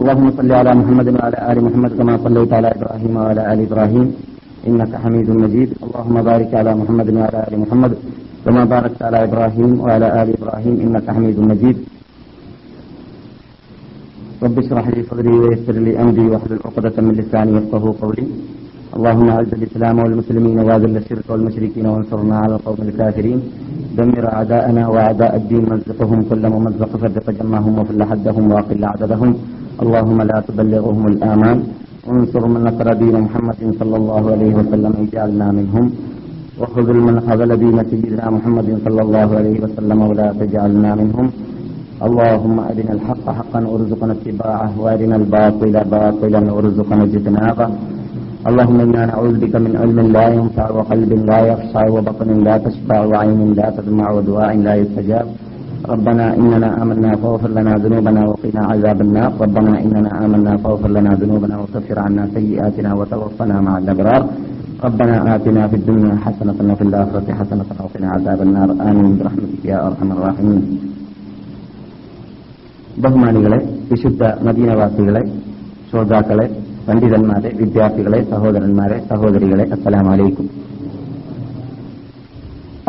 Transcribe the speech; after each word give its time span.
اللهم 0.00 0.26
صل 0.38 0.50
على 0.60 0.70
محمد 0.80 1.08
وعلى 1.16 1.38
آل 1.50 1.56
محمد 1.66 1.90
كما 1.98 2.14
صليت 2.24 2.50
على 2.58 2.68
إبراهيم 2.76 3.12
وعلى 3.20 3.42
آل 3.52 3.58
إبراهيم 3.68 4.06
إنك 4.68 4.92
حميد 5.02 5.28
مجيد 5.44 5.70
اللهم 5.86 6.16
بارك 6.30 6.50
على 6.60 6.70
محمد 6.80 7.08
وعلى 7.18 7.38
آل 7.48 7.54
محمد 7.62 7.92
كما 8.44 8.62
باركت 8.74 9.00
على 9.08 9.18
إبراهيم 9.28 9.70
وعلى 9.82 10.06
آل 10.22 10.28
إبراهيم 10.38 10.74
إنك 10.84 11.06
حميد 11.16 11.36
مجيد 11.50 11.76
رب 14.44 14.56
اشرح 14.62 14.84
لي 14.94 15.00
صدري 15.10 15.34
ويسر 15.42 15.76
لي 15.86 15.92
أمري 16.02 16.24
واحلل 16.32 16.58
عقدة 16.66 16.96
من 17.06 17.12
لساني 17.20 17.50
يفقه 17.58 17.84
قولي 18.02 18.26
اللهم 18.96 19.26
أعز 19.34 19.50
الإسلام 19.58 19.96
والمسلمين 20.02 20.58
وأذل 20.66 20.96
الشرك 21.02 21.26
والمشركين 21.32 21.86
وانصرنا 21.92 22.36
على 22.42 22.54
القوم 22.58 22.80
الكافرين 22.88 23.40
دمر 23.98 24.24
أعداءنا 24.36 24.82
وأعداء 24.92 25.32
الدين 25.40 25.64
مزقهم 25.72 26.18
كل 26.30 26.42
ممزق 26.54 26.90
فرق 27.02 27.26
جمعهم 27.38 27.72
وفل 27.78 28.00
حدهم 28.10 28.44
وأقل 28.52 28.82
عددهم 28.92 29.30
اللهم 29.82 30.18
لا 30.30 30.38
تبلغهم 30.48 31.02
الآمان 31.12 31.58
انصر 32.12 32.42
من 32.54 32.60
نصر 32.68 32.86
دين 33.02 33.16
محمد 33.26 33.60
صلى 33.80 33.96
الله 34.00 34.22
عليه 34.34 34.52
وسلم 34.60 34.92
اجعلنا 35.04 35.46
منهم 35.58 35.84
وخذ 36.60 36.88
من 37.06 37.14
خذل 37.26 37.50
دين 37.64 37.78
سيدنا 37.90 38.26
محمد 38.36 38.68
صلى 38.84 39.00
الله 39.06 39.28
عليه 39.38 39.56
وسلم 39.64 39.98
ولا 40.10 40.28
تجعلنا 40.40 40.90
منهم 41.00 41.26
اللهم 42.06 42.56
أرنا 42.70 42.92
الحق 42.98 43.26
حقا 43.38 43.60
وارزقنا 43.70 44.12
اتباعه 44.18 44.70
وأرنا 44.82 45.16
الباطل 45.22 45.74
باطلا 45.96 46.40
وارزقنا 46.54 47.02
اجتنابه 47.08 47.66
اللهم 48.48 48.78
إنا 48.86 49.02
نعوذ 49.10 49.34
بك 49.42 49.54
من 49.64 49.72
علم 49.82 49.98
لا 50.16 50.26
ينفع 50.36 50.66
وقلب 50.76 51.10
لا 51.30 51.38
يخشع 51.50 51.84
وبطن 51.94 52.30
لا 52.46 52.54
تشبع 52.64 52.98
وعين 53.10 53.40
لا 53.58 53.68
تدمع 53.76 54.06
ودعاء 54.16 54.52
لا 54.66 54.74
يستجاب 54.82 55.26
ربنا 55.92 56.26
إننا 56.40 56.68
آمنا 56.82 57.10
فاغفر 57.22 57.50
لنا 57.58 57.72
ذنوبنا 57.84 58.22
وقنا 58.30 58.62
عذاب 58.70 58.98
النار 59.06 59.30
ربنا 59.44 59.72
إننا 59.84 60.10
آمنا 60.24 60.52
فاغفر 60.62 60.90
لنا 60.96 61.10
ذنوبنا 61.22 61.54
وكفر 61.62 61.96
عنا 62.06 62.24
سيئاتنا 62.36 62.90
وتوفنا 62.98 63.56
مع 63.66 63.74
الأبرار 63.78 64.22
ربنا 64.86 65.16
آتنا 65.34 65.62
في 65.70 65.76
الدنيا 65.80 66.14
حسنة 66.24 66.58
وفي 66.72 66.84
الآخرة 66.88 67.28
حسنة 67.38 67.68
وقنا 67.84 68.08
عذاب 68.14 68.38
النار 68.46 68.68
آمين 68.88 69.12
برحمتك 69.18 69.62
يا 69.72 69.78
أرحم 69.88 70.08
الراحمين 70.16 70.62
بشده 73.02 74.28
مدينه 74.46 74.46
മദീനവാസികളെ 74.46 75.22
ശ്രോതാക്കളെ 75.90 76.46
പണ്ഡിതന്മാരെ 76.86 77.50
വിദ്യാർത്ഥികളെ 77.56 78.20
സഹോദരന്മാരെ 78.30 78.96
സഹോദരികളെ 79.08 79.64
അസ്സലാം 79.72 80.08
വലൈക്കും 80.08 80.48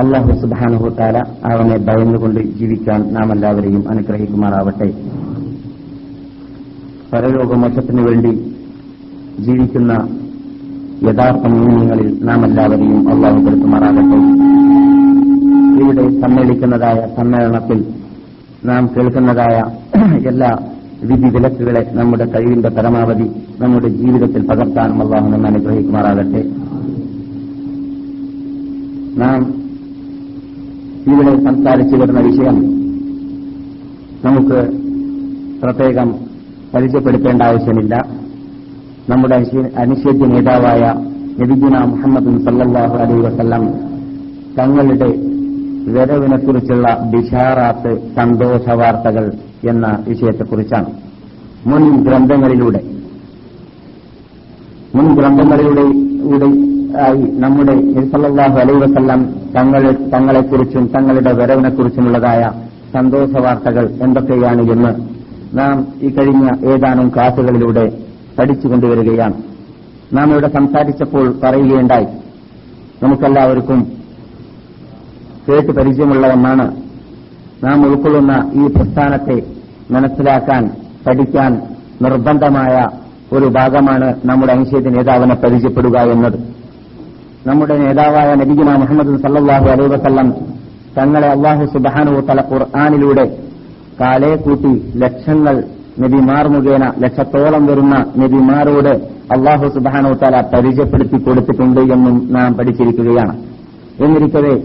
അള്ളാഹു 0.00 0.32
സുബാനുഹുത്താല 0.42 1.18
അവനെ 1.44 1.78
ഭയന്നുകൊണ്ട് 1.78 2.42
ജീവിക്കാൻ 2.58 3.02
നാം 3.12 3.32
എല്ലാവരെയും 3.34 3.84
അനുഗ്രഹിക്കുമാറാവട്ടെ 3.90 4.90
പരലോകമോക്ഷത്തിനു 7.12 8.02
വേണ്ടി 8.02 8.32
ജീവിക്കുന്ന 9.40 9.94
യഥാർത്ഥ 11.08 11.48
മൂല്യങ്ങളിൽ 11.56 12.10
നാം 12.23 12.42
എല്ലാവരെയും 12.46 13.02
അള്ളാഹു 13.10 13.40
പെടുത്തുമാറാകട്ടെ 13.40 14.20
ഇവിടെ 15.82 16.06
സമ്മേളിക്കുന്നതായ 16.22 17.00
സമ്മേളനത്തിൽ 17.16 17.80
നാം 18.66 18.84
കേൾക്കുന്നതായ 18.96 19.58
എല്ലാ 20.28 20.52
വിധി 21.02 21.30
വിലക്കുകളെ 21.30 21.82
നമ്മുടെ 21.94 22.26
കഴിവിന്റെ 22.26 22.70
പരമാവധി 22.70 23.28
നമ്മുടെ 23.60 23.88
ജീവിതത്തിൽ 23.88 24.42
പകർത്താനും 24.48 25.02
അള്ളാഹു 25.02 25.28
നമ്മെ 25.28 25.48
അനുഗ്രഹിക്കുമാറാകട്ടെ 25.48 26.42
നാം 29.18 29.42
ഇവിടെ 31.08 31.34
സംസാരിച്ചു 31.44 31.96
വരുന്ന 31.96 32.20
വിഷയം 32.20 32.58
നമുക്ക് 34.26 34.60
പ്രത്യേകം 35.64 36.10
പരിചയപ്പെടുത്തേണ്ട 36.73 37.42
ആവശ്യമില്ല 37.42 37.96
നമ്മുടെ 39.10 39.38
അനുശേദ്യ 39.78 40.26
നേതാവായ 40.26 40.82
നബിജുന 41.40 41.78
മുഹമ്മദ് 41.86 42.32
സല്ലാഹു 42.40 42.95
അലൈ 42.98 43.20
വസ്ല്ലാം 43.20 43.64
തങ്ങളുടെ 44.58 45.10
വരവിനെക്കുറിച്ചുള്ള 45.88 46.88
ബിഷാറാത്ത് 47.11 48.16
സന്തോഷ 48.16 48.70
വാർത്തകൾ 48.72 49.26
എന്ന 49.64 50.04
വിഷയത്തെക്കുറിച്ചാണ് 50.08 50.86
മുൻ 51.66 52.04
ഗ്രന്ഥങ്ങളിലൂടെ 52.04 52.82
മുൻ 54.95 55.16
ഗ്രന്ഥങ്ങളിലൂടെ 55.16 55.86
ആയി 57.00 57.23
നമ്മുടെ 57.39 57.72
അലൈ 57.72 58.60
അലൈവസല്ലാം 58.61 59.26
തങ്ങളെ 59.58 59.92
തങ്ങളെക്കുറിച്ചും 59.92 60.88
തങ്ങളുടെ 60.88 61.32
വരവിനെക്കുറിച്ചുമുള്ളതായ 61.32 62.52
സന്തോഷ 62.94 63.30
വാർത്തകൾ 63.42 63.89
എന്തൊക്കെയാണ് 64.02 64.72
എന്ന് 64.72 64.92
നാം 65.58 65.88
ഈ 66.02 66.10
കഴിഞ്ഞ 66.10 66.73
ഏതാനും 66.73 67.10
ക്ലാസുകളിലൂടെ 67.10 67.86
പഠിച്ചുകൊണ്ടുവരികയാണ് 68.39 69.33
നാം 70.14 70.32
ഇവിടെ 70.32 70.48
സംസാരിച്ചപ്പോൾ 70.48 71.39
പറയുകയുണ്ടായി 71.44 72.05
നമുക്കെല്ലാവർക്കും 73.04 73.80
കേട്ട് 75.48 75.72
പരിചയമുള്ള 75.72 76.28
ഒന്നാണ് 76.33 76.86
നാം 77.64 77.86
ഉൾക്കൊള്ളുന്ന 77.86 78.33
ഈ 78.54 78.66
പ്രസ്ഥാനത്തെ 78.67 79.38
മനസ്സിലാക്കാൻ 79.92 80.64
പഠിക്കാൻ 81.08 81.52
നിർബന്ധമായ 82.02 82.76
ഒരു 83.33 83.48
ഭാഗമാണ് 83.48 84.08
നമ്മുടെ 84.26 84.52
അനുശ്ചേദ 84.54 84.89
നേതാവിനെ 84.89 85.36
പരിചയപ്പെടുക 85.36 85.98
എന്നത് 86.11 86.38
നമ്മുടെ 87.48 87.76
നേതാവായ 87.78 88.30
നബിഗുന 88.33 88.72
മുഹമ്മദ് 88.76 89.17
സല്ലാഹു 89.17 89.67
അലൈ 89.70 89.88
വസ്ലം 89.88 90.30
തങ്ങളെ 90.98 91.28
അള്ളാഹു 91.28 91.66
സുബാനു 91.66 92.22
തല 92.22 92.42
ഖുർആാനിലൂടെ 92.52 93.26
കാലേ 94.02 94.36
കൂട്ടി 94.36 94.72
ലക്ഷങ്ങൾ 94.95 95.55
നബിമാർ 96.00 96.48
മുഖേന 96.48 96.86
ലക്ഷത്തോളം 97.00 97.64
വരുന്ന 97.67 97.95
നബിമാരോട് 98.17 98.94
അള്ളാഹു 99.32 99.67
സുബാനു 99.67 100.11
തല 100.16 100.42
പരിചയപ്പെടുത്തി 100.54 101.17
കൊടുത്തിട്ടുണ്ട് 101.17 101.82
എന്നും 101.94 102.17
നാം 102.32 102.52
പഠിച്ചിരിക്കുകയാണ് 102.54 103.33
എന്നിരിക്കവേ 104.04 104.55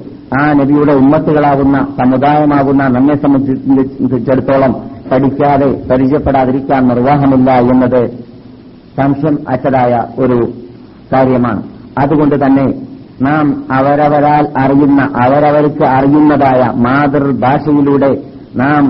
ആ 0.39 0.53
നബിയുടെ 0.53 0.93
ഉമ്മത്തുകളാകുന്ന 0.93 1.87
സമുദായമാകുന്ന 1.99 2.83
നമ്മെ 2.89 3.15
സംബന്ധിച്ചിടത്തോളം 3.15 4.73
പഠിക്കാതെ 5.11 5.89
പരിചയപ്പെടാതിരിക്കാൻ 5.91 6.89
നിർവാഹമില്ല 6.89 7.51
എന്നത് 7.53 8.03
സംശയം 9.01 9.39
അച്ചതായ 9.49 10.05
ഒരു 10.19 10.39
കാര്യമാണ് 11.13 11.63
അതുകൊണ്ട് 12.03 12.45
തന്നെ 12.45 12.67
നാം 13.23 13.65
അവരവരാൽ 13.73 14.49
അറിയുന്ന 14.59 15.01
അവരവർക്ക് 15.23 15.85
അറിയുന്നതായ 15.85 16.73
മാതൃഭാഷയിലൂടെ 16.77 18.13
നാം 18.57 18.85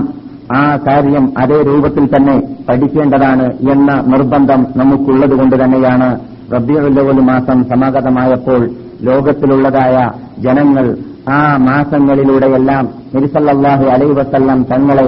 ആ 0.55 0.75
കാര്യം 0.75 1.33
അതേ 1.37 1.61
രൂപത്തിൽ 1.61 2.05
തന്നെ 2.05 2.35
പഠിക്കേണ്ടതാണ് 2.69 3.45
എന്ന 3.71 3.91
നിർബന്ധം 4.07 4.67
നമുക്കുള്ളത് 4.75 5.31
കൊണ്ട് 5.31 5.63
തന്നെയാണ് 5.63 6.09
റബ്ബിയുല്ലവലു 6.53 7.21
മാസം 7.21 7.63
സമാഗതമായപ്പോൾ 7.63 8.61
ലോകത്തിലുള്ളതായ 9.01 9.95
ജനങ്ങൾ 10.39 10.85
ആ 11.31 11.57
മാസങ്ങളിലൂടെയെല്ലാം 11.57 12.85
നിരിസല്ലാഹു 13.13 13.85
അലൈ 13.85 14.07
വസല്ലം 14.11 14.63
തങ്ങളെ 14.63 15.07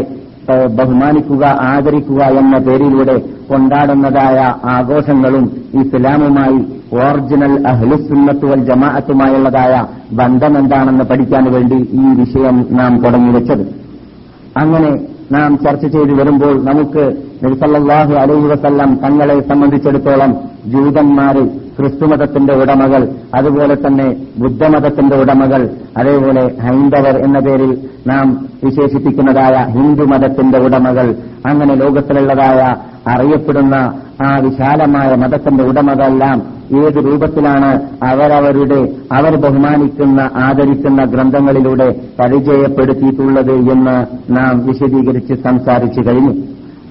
ബഹുമാനിക്കുക 0.70 1.44
ആദരിക്കുക 1.46 2.24
എന്ന 2.24 2.58
പേരിലൂടെ 2.58 3.16
കൊണ്ടാടുന്നതായ 3.50 4.38
ആഘോഷങ്ങളും 4.66 5.46
ഇസ്ലാമുമായി 5.82 6.60
ഓറിജിനൽ 6.94 7.66
അഹ്ലുസുന്നത്ത് 7.68 8.66
ജമാഅത്തുമായുള്ളതായ 8.66 9.74
ബന്ധമെന്താണെന്ന് 10.12 11.04
പഠിക്കാൻ 11.04 11.52
വേണ്ടി 11.52 11.76
ഈ 11.76 12.14
വിഷയം 12.16 12.66
നാം 12.72 13.04
തുടങ്ങിവെച്ചത് 13.04 13.66
അങ്ങനെ 14.58 14.92
നാം 15.32 15.58
ചർച്ച 15.58 15.86
ചെയ്തു 15.86 16.14
വരുമ്പോൾ 16.14 16.64
നമുക്ക് 16.64 17.04
നിർസല്ലാഹു 17.44 18.14
അലൈഹി 18.14 18.48
വസല്ലം 18.48 18.96
തങ്ങളെ 18.96 19.40
സംബന്ധിച്ചിടത്തോളം 19.42 20.32
ജൂതന്മാരെ 20.66 21.46
ക്രിസ്തുമതത്തിന്റെ 21.78 22.54
ഉടമകൾ 22.54 23.02
അതുപോലെ 23.36 23.76
തന്നെ 23.76 24.08
ബുദ്ധമതത്തിന്റെ 24.38 25.16
ഉടമകൾ 25.16 25.62
അതേപോലെ 25.98 26.44
ഹൈന്ദവർ 26.62 27.16
എന്ന 27.18 27.40
പേരിൽ 27.40 27.72
നാം 28.08 28.28
വിശേഷിപ്പിക്കുന്നതായ 28.64 29.66
ഹിന്ദുമതത്തിന്റെ 29.74 30.58
ഉടമകൾ 30.58 31.08
അങ്ങനെ 31.46 31.76
ലോകത്തിലുള്ളതായ 31.76 32.60
അറിയപ്പെടുന്ന 33.08 33.76
ആ 34.22 34.40
വിശാലമായ 34.40 35.16
മതത്തിന്റെ 35.16 35.64
ഉടമകളെല്ലാം 35.64 36.38
ഏത് 36.82 37.06
രൂപത്തിലാണ് 37.06 37.72
അവരവരുടെ 38.04 38.80
അവർ 39.12 39.36
ബഹുമാനിക്കുന്ന 39.36 40.22
ആദരിക്കുന്ന 40.36 41.04
ഗ്രന്ഥങ്ങളിലൂടെ 41.06 41.88
പരിചയപ്പെടുത്തിയിട്ടുള്ളത് 42.20 43.54
എന്ന് 43.72 43.98
നാം 44.34 44.66
വിശദീകരിച്ച് 44.66 45.34
സംസാരിച്ചു 45.44 46.02
കഴിഞ്ഞു 46.10 46.34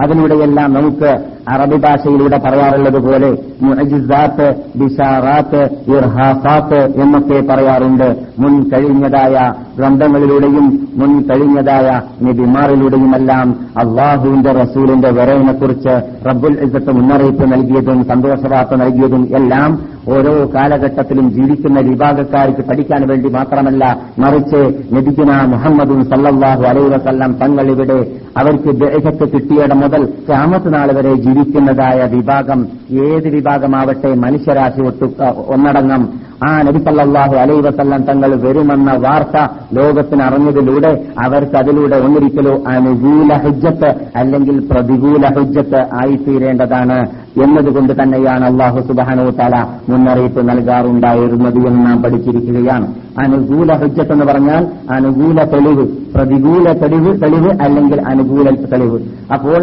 അതിലൂടെയെല്ലാം 0.03 0.73
നമുക്ക് 0.73 1.11
അറബി 1.49 1.77
ഭാഷയിലൂടെ 1.77 2.39
പറയാറുള്ളത് 2.39 2.99
പോലെ 3.03 3.31
മുഅജിസാത്ത് 3.63 4.47
ബിഷാറാത്ത് 4.75 5.61
ഇർഹാസാത്ത് 5.89 6.81
എന്നൊക്കെ 7.03 7.41
പറയാറുണ്ട് 7.51 8.09
മുൻ 8.39 8.55
കഴിഞ്ഞതായ 8.73 9.37
ഗ്രന്ഥങ്ങളിലൂടെയും 9.79 10.67
മുൻ 10.97 11.23
കഴിഞ്ഞതായ 11.23 11.89
നിബിമാറിലൂടെയുമെല്ലാം 12.23 13.49
അള്ളാഹുവിന്റെ 13.79 14.53
റസൂലിന്റെ 14.53 15.11
വരവിനെക്കുറിച്ച് 15.11 15.95
റബ്ബുൽ 16.27 16.57
ഇസത്ത് 16.63 16.93
മുന്നറിയിപ്പ് 16.93 17.53
നൽകിയതും 17.53 18.05
സന്തോഷവാർത്ത 18.05 18.75
നൽകിയതും 18.75 19.25
എല്ലാം 19.35 19.71
ഓരോ 20.09 20.33
കാലഘട്ടത്തിലും 20.55 21.31
ജീവിക്കുന്ന 21.31 21.81
വിഭാഗക്കാർക്ക് 21.81 22.63
പഠിക്കാൻ 22.63 23.03
വേണ്ടി 23.07 23.29
മാത്രമല്ല 23.29 23.85
മറിച്ച് 24.19 24.61
നബിക്കുന്ന 24.95 25.43
മുഹമ്മദും 25.45 26.03
സല്ലാഹു 26.05 26.63
അലൈ 26.63 26.85
വസല്ലാം 26.89 27.33
തങ്ങൾ 27.33 27.67
ഇവിടെ 27.71 27.99
അവർക്ക് 28.37 28.71
ദേഹത്ത് 28.81 29.27
കിട്ടിയിടം 29.35 29.81
മുതൽ 29.81 30.05
ക്യാമത്ത് 30.27 30.75
നാൾ 30.75 30.91
വരെ 30.93 31.15
ജീവിക്കുന്നതായ 31.23 32.01
വിഭാഗം 32.07 32.61
ഏത് 33.07 33.29
വിഭാഗമാവട്ടെ 33.29 34.15
മനുഷ്യരാശി 34.17 34.83
ഒട്ടു 34.83 35.09
ഒന്നടങ്ങം 35.47 36.05
ആ 36.43 36.63
നബിസല്ലാഹു 36.63 37.35
അലൈ 37.37 37.57
വസല്ലം 37.61 38.03
തങ്ങൾ 38.05 38.31
വരുമെന്ന 38.37 38.93
വാർത്ത 38.93 39.37
ലോകത്തിന് 39.73 40.23
അറിഞ്ഞതിലൂടെ 40.23 40.93
അവർക്ക് 41.19 41.57
അതിലൂടെ 41.57 41.97
ഒന്നിരിക്കലോ 41.97 42.55
അനുകൂല 42.67 43.33
ഹുജ്ജത്ത് 43.35 43.91
അല്ലെങ്കിൽ 44.17 44.67
പ്രതികൂല 44.71 45.27
ഹുജ്ജത്ത് 45.27 45.81
ആയിത്തീരേണ്ടതാണ് 46.03 46.99
എന്നതുകൊണ്ട് 47.43 48.03
തന്നെയാണ് 48.03 48.45
അള്ളാഹു 48.45 48.81
സുബാനോ 48.81 49.31
തല 49.31 49.55
മുന്നറിയിപ്പ് 49.89 50.43
നൽകാറുണ്ടായിരുന്നത് 50.49 51.59
എന്ന് 51.67 51.87
നാം 51.87 52.03
പഠിച്ചിരിക്കുകയാണ് 52.03 52.87
അനുകൂല 53.19 53.73
ഹുജ്ജത്ത് 53.73 54.13
എന്ന് 54.13 54.25
പറഞ്ഞാൽ 54.25 54.63
അനുകൂല 54.91 55.41
തെളിവ് 55.45 55.87
പ്രതികൂല 56.15 56.73
തെളിവ് 56.73 57.23
തെളിവ് 57.23 57.51
അല്ലെങ്കിൽ 57.61 58.01
അനുകൂല 58.07 58.49
തെളിവ് 58.73 59.01
അപ്പോൾ 59.33 59.61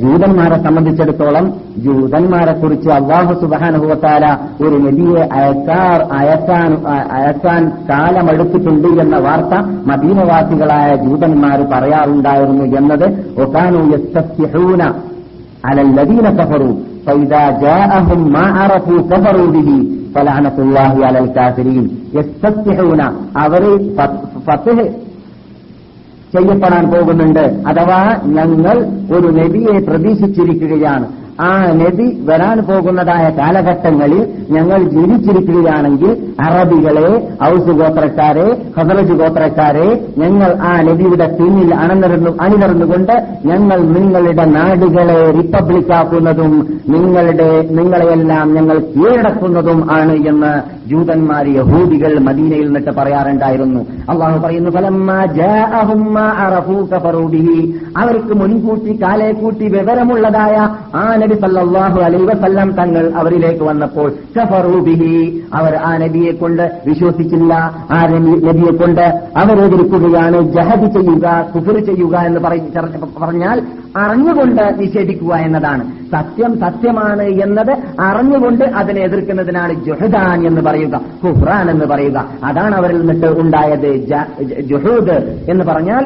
ജൂതന്മാരെ 0.00 0.62
സംബന്ധിച്ചിടത്തോളം 0.62 1.54
ജൂതന്മാരെ 1.76 2.52
കുറിച്ച് 2.52 2.90
അള്ളാഹു 2.90 3.34
സുബാനുഭവത്താല 3.34 4.38
ഒരു 4.60 4.76
നബിയെ 4.76 5.28
അയക്കാർ 5.32 6.02
അയക്കാൻ 6.12 6.86
അയക്കാൻ 7.12 7.72
കാലമെടുത്തിട്ടുണ്ട് 7.90 9.00
എന്ന 9.00 9.16
വാർത്ത 9.16 9.54
മദീനവാസികളായ 9.86 10.96
ജൂതന്മാർ 10.96 11.62
പറയാറുണ്ടായിരുന്നു 11.62 12.76
എന്നത് 12.76 13.24
ഒക്കാനു 13.42 13.92
യസ്തൂന 13.92 14.82
അലല്ലദീന 15.64 16.30
കഫറു 16.30 16.88
فإذا 17.06 17.50
ചെയ്യപ്പെടാൻ 26.34 26.84
പോകുന്നുണ്ട് 26.90 27.44
അഥവാ 27.66 28.00
ഞങ്ങൾ 28.28 28.76
ഒരു 29.10 29.28
നബിയെ 29.30 29.78
പ്രതീക്ഷിച്ചിരിക്കുകയാണ് 29.80 31.06
ആ 31.38 31.50
നബി 31.72 32.06
വരാൻ 32.24 32.58
പോകുന്നതായ 32.60 33.24
കാലഘട്ടങ്ങളിൽ 33.38 34.22
ഞങ്ങൾ 34.50 34.80
ജീവിച്ചിരിക്കുകയാണെങ്കിൽ 34.88 36.10
അറബികളെ 36.40 37.10
ഔസ് 37.44 37.72
ഗോത്രക്കാരെ 37.72 38.46
ഹസറജ് 38.76 39.12
ഗോത്രക്കാരെ 39.12 39.88
ഞങ്ങൾ 40.18 40.50
ആ 40.62 40.72
നബിയുടെ 40.82 41.28
പിന്നിൽ 41.38 41.70
അണനിറന്നു 41.74 42.32
അണിനിറന്നുകൊണ്ട് 42.40 43.14
ഞങ്ങൾ 43.44 43.78
നിങ്ങളുടെ 43.88 44.46
നാടുകളെ 44.48 45.20
റിപ്പബ്ലിക്കാക്കുന്നതും 45.32 46.54
നിങ്ങളുടെ 46.88 47.48
നിങ്ങളെയെല്ലാം 47.70 48.54
ഞങ്ങൾ 48.54 48.78
കീഴടക്കുന്നതും 48.90 49.80
ആണ് 49.90 50.16
എന്ന് 50.28 50.52
ജൂതന്മാർ 50.90 51.46
യഹൂദികൾ 51.50 52.12
മദീനയിൽ 52.18 52.66
നിന്നിട്ട് 52.66 52.90
പറയാറുണ്ടായിരുന്നു 52.90 53.80
അള്ളാഹു 54.10 54.38
പറയുന്നു 54.38 54.70
ഫലം 54.70 54.98
അവർക്ക് 57.98 58.34
മുൻകൂട്ടി 58.34 58.92
കാലേക്കൂട്ടി 59.02 59.66
വിവരമുള്ളതായ 59.68 60.56
ആ 60.94 61.04
നബി 61.28 61.36
സല്ലാഹു 61.40 61.98
അലൈ 62.00 62.20
വസല്ലാം 62.24 62.68
തങ്ങൾ 62.72 63.04
അവരിലേക്ക് 63.16 63.64
വന്നപ്പോൾ 63.64 64.08
ബിഹി 64.82 65.12
അവർ 65.52 65.74
ആ 65.84 65.90
നബിയെ 65.98 66.32
കൊണ്ട് 66.32 66.64
വിശ്വസിച്ചില്ല 66.86 67.52
ആ 67.90 67.98
നബിയെ 68.44 68.72
കൊണ്ട് 68.76 69.04
അവരെതിരിക്കുകയാണ് 69.36 70.40
ജഹദ് 70.52 70.88
ചെയ്യുക 70.92 71.26
കുഫിർ 71.54 71.78
ചെയ്യുക 71.80 72.16
എന്ന് 72.26 72.40
പറഞ്ഞാൽ 73.18 73.58
അറിഞ്ഞുകൊണ്ട് 73.96 74.62
നിഷേധിക്കുക 74.80 75.34
എന്നതാണ് 75.38 75.84
സത്യം 76.12 76.52
സത്യമാണ് 76.60 77.26
എന്നത് 77.42 77.72
അറിഞ്ഞുകൊണ്ട് 78.00 78.64
അതിനെ 78.76 79.00
എതിർക്കുന്നതിനാണ് 79.00 79.74
ജുഹദാൻ 79.86 80.46
എന്ന് 80.46 80.62
പറയുക 80.62 81.00
കുഫ്രാൻ 81.24 81.66
എന്ന് 81.70 81.86
പറയുക 81.86 82.18
അതാണ് 82.44 82.74
അവരിൽ 82.74 82.98
നിന്നിട്ട് 83.00 83.30
ഉണ്ടായത് 83.40 83.90
ജുഹൂദ് 84.64 85.18
എന്ന് 85.50 85.64
പറഞ്ഞാൽ 85.64 86.04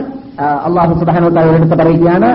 അള്ളാഹു 0.38 0.92
സുബാനോത്തായോടെടുത്ത് 0.94 1.74
പറയുകയാണ് 1.74 2.28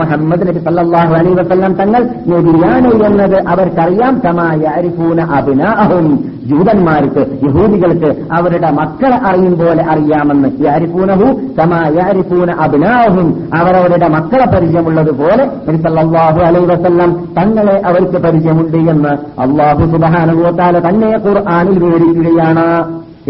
മുഹമ്മദ് 0.00 0.46
നബി 0.48 0.58
സല്ലാഹു 0.58 1.12
അലൈ 1.14 1.32
വസ്ലാം 1.32 1.72
തങ്ങൾ 1.72 2.02
നബിയാണ് 2.26 2.90
എന്നത് 3.04 3.36
അവർക്കറിയാം 3.48 4.14
തമാ 4.18 4.46
അരിഫൂന 4.74 5.20
അഭിനാഹും 5.36 6.06
ജൂതന്മാർക്ക് 6.46 7.22
യഹൂദികൾക്ക് 7.44 8.10
അവരുടെ 8.32 8.70
മക്കളെ 8.70 9.18
അറിയും 9.26 9.54
പോലെ 9.58 9.82
അറിയാമെന്ന് 9.82 10.50
യാരിഫൂനഹു 10.64 11.28
തമാ 11.58 11.80
അരിഫൂന 12.06 12.50
അഭിനാഹും 12.60 13.28
അവരവരുടെ 13.54 14.08
മക്കളെ 14.08 14.46
പരിചയമുള്ളതുപോലെ 14.46 15.46
നബി 15.68 15.78
സല്ലാഹു 15.78 16.40
അലൈ 16.40 16.64
വസ്ലാം 16.64 17.12
തങ്ങളെ 17.38 17.82
അവർക്ക് 17.86 18.18
പരിചയമുണ്ട് 18.18 18.76
എന്ന് 18.76 19.14
അള്ളാഹു 19.40 19.84
സുബാനുഭവത്താല 19.84 20.78
തന്നെ 20.78 21.10
ഖുർആാനിൽ 21.26 21.78
വിവരിക്കുകയാണ് 21.78 22.68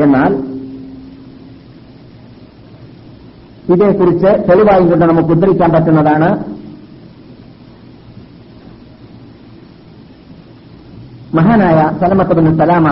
എന്നാൽ 0.00 0.32
ഇതേക്കുറിച്ച് 3.68 4.30
തെളിവായി 4.48 4.86
കൊണ്ട് 4.88 5.04
നമുക്ക് 5.04 5.32
ഉദ്ധരിക്കാൻ 5.32 5.70
പറ്റുന്നതാണ് 5.72 6.28
മഹാനായ 11.34 11.78
സലമത്തബിൻ 12.00 12.52
സലാമ 12.58 12.88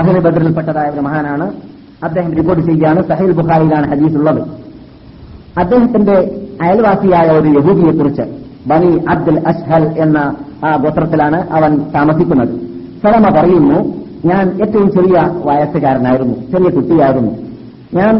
അഹ്ലി 0.00 0.20
ബദറിൽപ്പെട്ടതായ 0.20 0.88
ഒരു 0.90 1.00
മഹാനാണ് 1.00 1.46
അദ്ദേഹം 2.02 2.32
റിപ്പോർട്ട് 2.32 2.62
ചെയ്യുകയാണ് 2.66 3.00
സഹീൽ 3.02 3.32
ബുഖാരിയിലാണ് 3.32 3.86
ഹദീസ് 3.86 4.16
ഉള്ളത് 4.16 4.40
അദ്ദേഹത്തിന്റെ 5.56 6.16
അയൽവാസിയായ 6.60 7.28
ഒരു 7.30 7.48
യഹൂദിയെക്കുറിച്ച് 7.48 8.24
ബനി 8.66 8.90
അബ്ദുൽ 9.08 9.38
അഷ്ഹൽ 9.46 9.84
എന്ന 9.98 10.18
ആ 10.64 10.76
ഗോത്രത്തിലാണ് 10.76 11.48
അവൻ 11.50 11.72
താമസിക്കുന്നത് 11.94 12.52
സലമ 13.02 13.28
പറയുന്നു 13.34 13.78
ഞാൻ 14.24 14.46
ഏറ്റവും 14.60 14.88
ചെറിയ 14.90 15.16
വയസ്സുകാരനായിരുന്നു 15.44 16.36
ചെറിയ 16.50 16.68
കുട്ടിയായിരുന്നു 16.70 17.32
ഞാൻ 17.94 18.14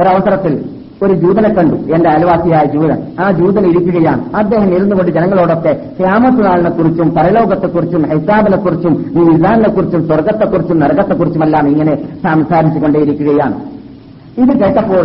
ഒരവസരത്തിൽ 0.00 0.54
ഒരു 1.02 1.14
ജൂതനെ 1.14 1.48
കണ്ടു 1.48 1.76
എന്റെ 1.94 2.08
അയൽവാസിയായ 2.10 2.64
ജൂതൻ 2.64 2.98
ആ 3.20 3.30
ജൂതൻ 3.30 3.64
ഇരിക്കുകയാണ് 3.66 4.22
അദ്ദേഹം 4.36 4.68
ഇരുന്നുകൊണ്ട് 4.68 5.10
ജനങ്ങളോടൊക്കെ 5.12 5.72
ക്യാമത്ത് 5.98 6.42
കുറിച്ചും 6.78 7.10
പരലോകത്തെക്കുറിച്ചും 7.14 8.04
ഹൈസാബിനെക്കുറിച്ചും 8.06 8.94
കുറിച്ചും 9.74 10.02
സ്വർഗത്തെക്കുറിച്ചും 10.06 10.78
നരകത്തെക്കുറിച്ചുമെല്ലാം 10.78 11.68
ഇങ്ങനെ 11.68 11.94
സംസാരിച്ചു 12.24 12.80
കൊണ്ടേയിരിക്കുകയാണ് 12.80 13.56
ഇത് 14.38 14.52
കേട്ടപ്പോൾ 14.62 15.04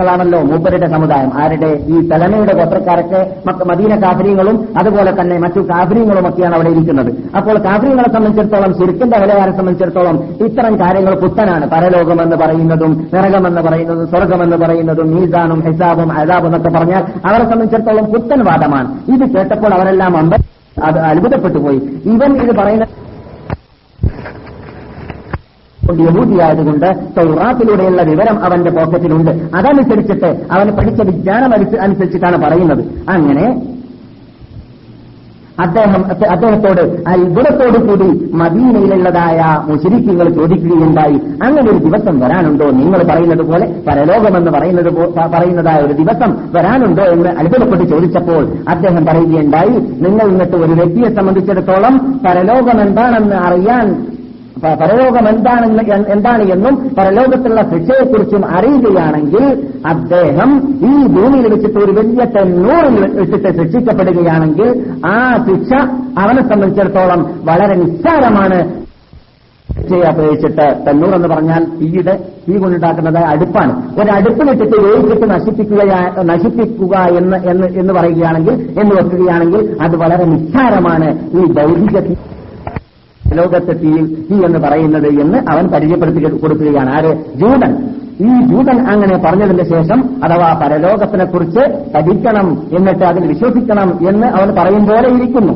മക്കളാണല്ലോ 0.00 0.38
മൂപ്പരുടെ 0.42 0.86
സമുദായം 0.86 1.30
ആരുടെ 1.40 1.70
ഈ 1.88 1.96
തലമയുടെ 2.10 2.52
ഗോത്രക്കാരൊക്കെ 2.52 3.20
മദീന 3.70 3.92
കാഫരിയങ്ങളും 4.02 4.56
അതുപോലെ 4.76 5.12
തന്നെ 5.12 5.36
മറ്റു 5.38 5.60
ഒക്കെയാണ് 6.22 6.54
അവിടെ 6.54 6.70
ഇരിക്കുന്നത് 6.70 7.10
അപ്പോൾ 7.36 7.56
കാഫരിയങ്ങളെ 7.66 8.10
സംബന്ധിച്ചിടത്തോളം 8.12 8.72
ചുരുക്കിന്റെ 8.78 9.18
വിലയാരെ 9.18 9.52
സംബന്ധിച്ചിടത്തോളം 9.52 10.16
ഇത്തരം 10.46 10.74
കാര്യങ്ങൾ 10.80 11.14
പുത്തനാണ് 11.16 11.66
പരലോകമെന്ന് 11.66 12.36
പറയുന്നതും 12.36 12.94
നരകമെന്ന് 13.14 13.62
പറയുന്നതും 13.62 14.06
സ്വർഗമെന്ന് 14.08 14.58
പറയുന്നതും 14.58 15.10
മീസാനും 15.14 15.60
ഹിസാബും 15.66 16.10
അതാബും 16.14 16.48
എന്നൊക്കെ 16.50 16.72
പറഞ്ഞാൽ 16.78 17.04
അവരെ 17.24 17.44
സംബന്ധിച്ചിടത്തോളം 17.44 18.06
പുത്തൻ 18.06 18.42
വാദമാണ് 18.42 18.90
ഇത് 19.12 19.26
കേട്ടപ്പോൾ 19.36 19.74
അവരെല്ലാം 19.74 20.16
അമ്പ 20.16 20.34
അത് 20.82 20.98
അത്ഭുതപ്പെട്ടു 21.06 21.58
പോയി 21.58 21.80
ഇവൻ 22.06 22.32
ഇത് 22.42 22.52
പറയുന്നത് 22.56 22.92
കൊണ്ട് 25.90 26.02
യഹൂദിയായതുകൊണ്ട് 26.08 26.88
തൗറാത്തിലൂടെയുള്ള 27.18 28.02
വിവരം 28.02 28.38
അവന്റെ 28.38 28.70
പോക്കറ്റിലുണ്ട് 28.70 29.32
അതനുസരിച്ചിട്ട് 29.56 30.30
അവന് 30.52 30.72
പഠിച്ച 30.72 31.02
വിജ്ഞാനം 31.02 31.52
അനുസരിച്ചിട്ടാണ് 31.80 32.38
പറയുന്നത് 32.38 32.82
അങ്ങനെ 33.08 33.46
അദ്ദേഹം 35.58 36.02
അദ്ദേഹത്തോട് 36.30 36.80
അത്ഭുതത്തോടു 37.08 37.78
കൂടി 37.78 38.06
മദീനയിലുള്ളതായ 38.32 39.38
മുഷരിക്കുകൾ 39.68 40.28
ചോദിക്കുകയുണ്ടായി 40.28 41.18
അങ്ങനെ 41.42 41.66
ഒരു 41.70 41.78
ദിവസം 41.78 42.20
വരാനുണ്ടോ 42.20 42.70
നിങ്ങൾ 42.70 43.02
പറയുന്നത് 43.02 43.42
പോലെ 43.42 43.66
പരലോകമെന്ന് 43.86 44.50
പറയുന്നത് 44.50 44.90
പറയുന്നതായ 45.32 45.80
ഒരു 45.80 45.92
ദിവസം 45.92 46.32
വരാനുണ്ടോ 46.52 47.02
എന്ന് 47.06 47.32
അത്ഭുതപ്പെട്ട് 47.38 47.84
ചോദിച്ചപ്പോൾ 47.90 48.42
അദ്ദേഹം 48.68 49.04
പറയുകയുണ്ടായി 49.04 49.74
നിങ്ങൾ 50.00 50.26
ഇന്നത്തെ 50.28 50.56
ഒരു 50.56 50.72
വ്യക്തിയെ 50.72 51.10
സംബന്ധിച്ചിടത്തോളം 51.14 51.96
പരലോകം 52.24 52.80
എന്താണെന്ന് 52.80 53.36
അറിയാൻ 53.44 53.86
പരലോകം 54.62 55.26
എന്താണ് 55.28 55.66
എന്താണ് 56.12 56.44
എന്നും 56.52 56.74
പരലോകത്തിലുള്ള 56.98 57.62
ശിക്ഷയെക്കുറിച്ചും 57.70 58.42
അറിയുകയാണെങ്കിൽ 58.48 59.44
അദ്ദേഹം 59.86 60.50
ഈ 60.82 60.92
ഭൂമിയിൽ 61.06 61.46
വെച്ചിട്ട് 61.48 61.78
ഒരു 61.78 61.92
വലിയ 61.92 62.24
തെന്നൂറിൽ 62.34 62.98
വെച്ചിട്ട് 63.16 63.50
ശിക്ഷിക്കപ്പെടുകയാണെങ്കിൽ 63.58 64.68
ആ 65.06 65.16
ശിക്ഷ 65.48 65.72
അവനെ 66.18 66.42
സംബന്ധിച്ചിടത്തോളം 66.42 67.22
വളരെ 67.44 67.76
നിസ്സാരമാണ് 67.76 68.60
ശിക്ഷയപേക്ഷിച്ചിട്ട് 69.68 70.66
തെന്നൂർ 70.86 71.12
എന്ന് 71.14 71.28
പറഞ്ഞാൽ 71.28 71.62
തീയുടെ 71.80 72.14
തീ 72.48 72.54
കൊണ്ടുണ്ടാക്കുന്നത് 72.56 73.20
അടുപ്പാണ് 73.24 73.72
ഒരു 73.96 74.10
വെച്ചിട്ട് 74.44 74.76
വേവിച്ചിട്ട് 74.76 75.26
നശിപ്പിക്കുക 75.30 75.92
നശിപ്പിക്കുക 76.24 76.96
എന്ന് 77.16 77.68
എന്ന് 77.78 77.92
പറയുകയാണെങ്കിൽ 77.92 78.54
എന്ന് 78.80 78.92
വെക്കുകയാണെങ്കിൽ 78.94 79.62
അത് 79.82 79.96
വളരെ 79.96 80.24
നിസ്സാരമാണ് 80.24 81.08
ഈ 81.34 81.44
ദൗർഹിക 81.52 81.98
ലോകത്തെ 83.34 83.74
തീ 83.74 83.92
തീ 84.28 84.36
എന്ന് 84.44 84.58
പറയുന്നത് 84.58 85.08
എന്ന് 85.22 85.38
അവൻ 85.52 85.64
പരിചയപ്പെടുത്തി 85.66 86.20
കൊടുക്കുകയാണ് 86.36 86.90
ആര് 86.90 87.12
ജൂതൻ 87.36 87.72
ഈ 88.20 88.30
ജൂതൻ 88.48 88.78
അങ്ങനെ 88.90 89.16
പറഞ്ഞതിന് 89.16 89.64
ശേഷം 89.64 89.98
അഥവാ 90.24 90.48
പരലോകത്തിനെ 90.52 91.24
കുറിച്ച് 91.24 91.62
പഠിക്കണം 91.94 92.48
എന്നിട്ട് 92.72 93.04
അതിൽ 93.04 93.24
വിശ്വസിക്കണം 93.24 93.90
എന്ന് 94.08 94.26
അവൻ 94.26 94.50
പറയും 94.56 94.84
പോലെ 94.86 95.08
ഇരിക്കുന്നു 95.08 95.54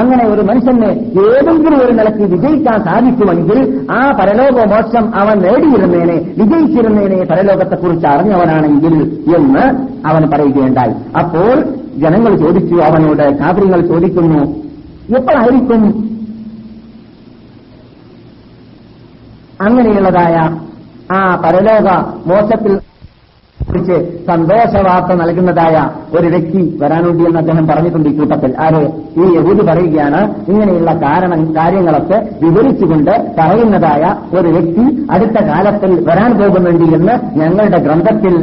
അങ്ങനെ 0.00 0.24
ഒരു 0.26 0.42
മനുഷ്യന് 0.42 0.88
ഏതെങ്കിലും 1.22 1.78
ഒരു 1.80 1.92
നിലയ്ക്ക് 1.92 2.24
വിജയിക്കാൻ 2.24 2.78
സാധിക്കുമെങ്കിൽ 2.80 3.58
ആ 3.92 4.00
പരലോക 4.10 4.66
മോക്ഷം 4.66 5.04
അവൻ 5.16 5.36
നേടിയിരുന്നേനെ 5.38 6.16
വിജയിച്ചിരുന്നേനെ 6.36 7.18
പരലോകത്തെക്കുറിച്ച് 7.24 8.06
അറിഞ്ഞവനാണെങ്കിൽ 8.06 8.94
എന്ന് 9.36 9.64
അവൻ 10.06 10.24
പറയുകയുണ്ടായി 10.30 10.94
അപ്പോൾ 11.18 11.56
ജനങ്ങൾ 11.96 12.36
ചോദിച്ചു 12.36 12.76
അവനോട് 12.80 13.24
കാതൃങ്ങൾ 13.38 13.80
ചോദിക്കുന്നു 13.86 14.42
എപ്പോഴായിരിക്കും 15.16 15.82
അങ്ങനെയുള്ളതായ 19.60 20.36
ആ 21.12 21.18
പരലോക 21.34 21.88
മോശത്തിൽ 22.26 22.80
കുറിച്ച് 23.58 23.96
സന്തോഷവാർത്ത 24.26 25.12
നൽകുന്നതായ 25.12 25.76
ഒരു 26.18 26.26
വ്യക്തി 26.26 26.78
വരാനുണ്ടി 26.78 27.24
എന്ന് 27.24 27.38
അദ്ദേഹം 27.38 27.66
പറഞ്ഞിട്ടുണ്ട് 27.66 28.08
ഈ 28.08 28.16
കൂട്ടത്തിൽ 28.16 28.54
ആര് 28.58 28.80
ഈ 29.16 29.26
എഴുതി 29.36 29.66
പറയുകയാണ് 29.66 30.20
ഇങ്ങനെയുള്ള 30.48 30.92
കാരണം 31.02 31.54
കാര്യങ്ങളൊക്കെ 31.54 32.18
വിവരിച്ചുകൊണ്ട് 32.42 33.10
പറയുന്നതായ 33.10 34.04
ഒരു 34.36 34.48
വ്യക്തി 34.48 34.84
അടുത്ത 35.10 35.44
കാലത്തിൽ 35.46 35.92
വരാൻ 36.04 36.32
പോകുന്നുണ്ട് 36.38 36.84
എന്ന് 36.96 37.38
ഞങ്ങളുടെ 37.38 37.78
ഗ്രന്ഥത്തിൽ 37.78 38.34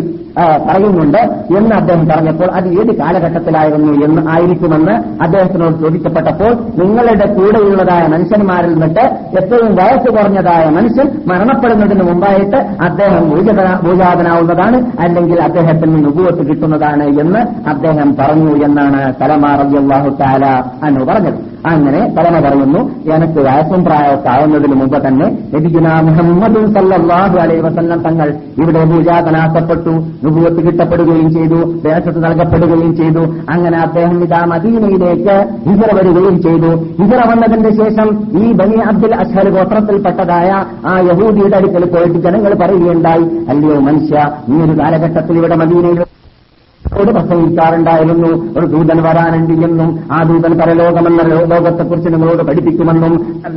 പറയുന്നുണ്ട് 0.68 1.18
എന്ന് 1.58 1.76
അദ്ദേഹം 1.76 2.08
പറഞ്ഞപ്പോൾ 2.08 2.52
അത് 2.52 2.68
ഏത് 2.68 2.98
കാലഘട്ടത്തിലായിരുന്നു 2.98 4.06
എന്ന് 4.06 4.32
ആയിരിക്കുമെന്ന് 4.32 5.24
അദ്ദേഹത്തിനോട് 5.24 5.82
ചോദിക്കപ്പെട്ടപ്പോൾ 5.82 6.52
നിങ്ങളുടെ 6.80 7.26
കൂടെയുള്ളതായ 7.26 8.08
മനുഷ്യന്മാരിൽ 8.08 8.72
നിന്നിട്ട് 8.72 9.04
ഏറ്റവും 9.38 9.76
വയസ്സ് 9.76 10.10
കുറഞ്ഞതായ 10.10 10.66
മനുഷ്യൻ 10.70 11.10
മരണപ്പെടുന്നതിന് 11.28 12.04
മുമ്പായിട്ട് 12.04 12.56
അദ്ദേഹം 12.82 13.30
ഭൂജാതനാവുന്നതാണ് 13.84 15.02
അല്ലെങ്കിൽ 15.02 15.42
അദ്ദേഹത്തിന് 15.42 16.04
നുപുവത്ത് 16.06 16.48
കിട്ടുന്നതാണ് 16.48 17.04
എന്ന് 17.20 17.70
അദ്ദേഹം 17.70 18.16
പറഞ്ഞു 18.16 18.66
എന്നാണ് 18.66 19.14
തലമാറിയാഹു 19.22 20.10
താല 20.10 20.46
അനു 20.84 21.06
പറഞ്ഞത് 21.06 21.47
അങ്ങനെ 21.66 22.02
തവണ 22.18 22.36
പറയുന്നു 22.40 22.82
എനിക്ക് 23.16 23.40
വയസ്സും 23.40 23.82
പ്രായത്താവുന്നതിന് 23.84 24.76
മുമ്പ് 24.76 24.98
തന്നെ 25.08 25.28
ലഭിക്കുന്ന 25.54 25.90
മുഹമ്മദ് 26.08 26.62
സല്ലാഹു 26.76 27.38
അലൈ 27.38 27.58
വസല്ലം 27.60 28.00
തങ്ങൾ 28.02 28.28
ഇവിടെ 28.58 28.84
പൂജാതനാക്കപ്പെട്ടു 28.86 29.94
നുപൂത്ത് 30.24 30.62
കിട്ടപ്പെടുകയും 30.68 31.30
ചെയ്തു 31.32 31.60
ദേശത്ത് 31.84 32.20
നൽകപ്പെടുകയും 32.24 32.92
ചെയ്തു 32.96 33.24
അങ്ങനെ 33.50 33.78
അദ്ദേഹം 33.78 34.18
ഇതാ 34.24 34.42
മദീനയിലേക്ക് 34.46 35.38
ഹിജറ 35.68 35.90
വരികയും 35.96 36.38
ചെയ്തു 36.42 36.72
ഹിജറ 37.00 37.22
വന്നതിന്റെ 37.30 37.72
ശേഷം 37.82 38.10
ഈ 38.42 38.54
ബനി 38.54 38.80
അബ്ദുൽ 38.90 39.16
അസ്ഹൽ 39.16 39.50
ഗോത്രത്തിൽപ്പെട്ടതായ 39.50 40.50
ആ 40.86 40.96
യഹൂദിയുടെ 41.10 41.58
അടുക്കൽ 41.58 41.86
പോയിട്ട് 41.86 42.20
ജനങ്ങൾ 42.20 42.54
പറയുകയുണ്ടായി 42.56 43.26
അല്ലയോ 43.50 43.80
മനുഷ്യ 43.80 44.16
ഈ 44.50 44.62
ഒരു 44.62 44.76
കാലഘട്ടത്തിൽ 44.80 45.38
ഇവിടെ 45.38 45.56
മദീനയിൽ 45.56 46.00
ഒരു 46.94 47.12
പ്രസംഗിക്കാറുണ്ടായിരുന്നു 47.12 48.28
ഒരു 48.58 48.66
ദൂതൻ 48.66 49.02
വരാനുണ്ട് 49.02 49.54
എന്നും 49.66 50.00
ആ 50.12 50.24
ദൂതൻ 50.24 50.58
പരലോകമെന്ന 50.60 51.22
ലോകത്തെക്കുറിച്ച് 51.52 52.10
നിങ്ങളോട് 52.10 52.44
പഠിപ്പിക്കുമെന്നും 52.44 53.14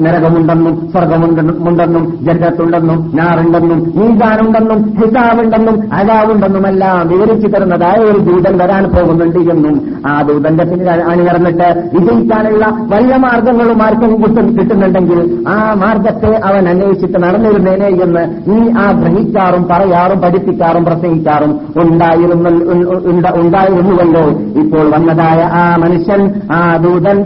നരകമുണ്ടെന്നും 0.01 0.91
സ്വർഗമുണ്ടെന്നും 0.93 2.25
ജനത്തുണ്ടെന്നും 2.25 3.13
ഞാറുണ്ടെന്നും 3.17 3.91
നീതാനുണ്ടെന്നും 3.97 4.95
ഹിസാബുണ്ടെന്നും 4.99 5.91
അലാവുണ്ടെന്നുമെല്ലാം 5.93 7.09
വിവരിച്ചു 7.09 7.49
തരുന്നതായ 7.49 7.97
ഒരു 7.97 8.19
ദൂതൻ 8.19 8.57
വരാൻ 8.57 8.85
പോകുന്നുണ്ട് 8.85 9.39
എന്നും 9.51 10.07
ആ 10.07 10.23
ദൂതന്റെ 10.23 10.65
പിന്നിൽ 10.65 10.91
അണിനിറന്നിട്ട് 10.91 11.69
വിജയിക്കാനുള്ള 11.95 12.67
വല്ല 12.89 13.17
മാർഗങ്ങളും 13.17 13.83
ആർക്കും 13.83 14.23
കിട്ടും 14.23 14.59
കിട്ടുന്നുണ്ടെങ്കിൽ 14.59 15.21
ആ 15.49 15.75
മാർഗത്തെ 15.75 16.41
അവൻ 16.45 16.69
അന്വേഷിച്ചിട്ട് 16.69 17.19
നടന്നിരുന്നേനെ 17.19 17.89
എന്ന് 18.03 18.25
ഈ 18.53 18.69
ആ 18.79 18.93
ഗ്രഹിക്കാറും 18.93 19.65
പറയാറും 19.65 20.21
പഠിപ്പിക്കാറും 20.21 20.85
പ്രസംഗിക്കാറും 20.85 21.61
ഉണ്ടായിരുന്നു 21.83 22.51
ഉണ്ടായിരുന്നുവല്ലോ 23.37 24.25
ഇപ്പോൾ 24.61 24.91
വന്നതായ 24.91 25.41
ആ 25.53 25.77
മനുഷ്യൻ 25.77 26.23
ആ 26.53 26.77
ദൂതൻ 26.77 27.19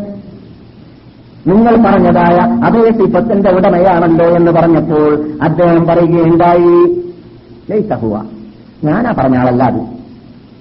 നിങ്ങൾ 1.46 1.74
പറഞ്ഞതായ 1.76 2.36
അതേ 2.64 2.90
സിപ്പത്തിന്റെ 2.90 3.50
ഉടമയാണല്ലോ 3.50 4.36
എന്ന് 4.36 4.52
പറഞ്ഞപ്പോൾ 4.52 5.24
അദ്ദേഹം 5.42 5.86
പറയുകയുണ്ടായി 5.86 6.74
ലൈസഹുവ 7.70 8.14
ഞാനാ 8.84 9.10
പറഞ്ഞ 9.18 9.36
ആളല്ല 9.36 9.64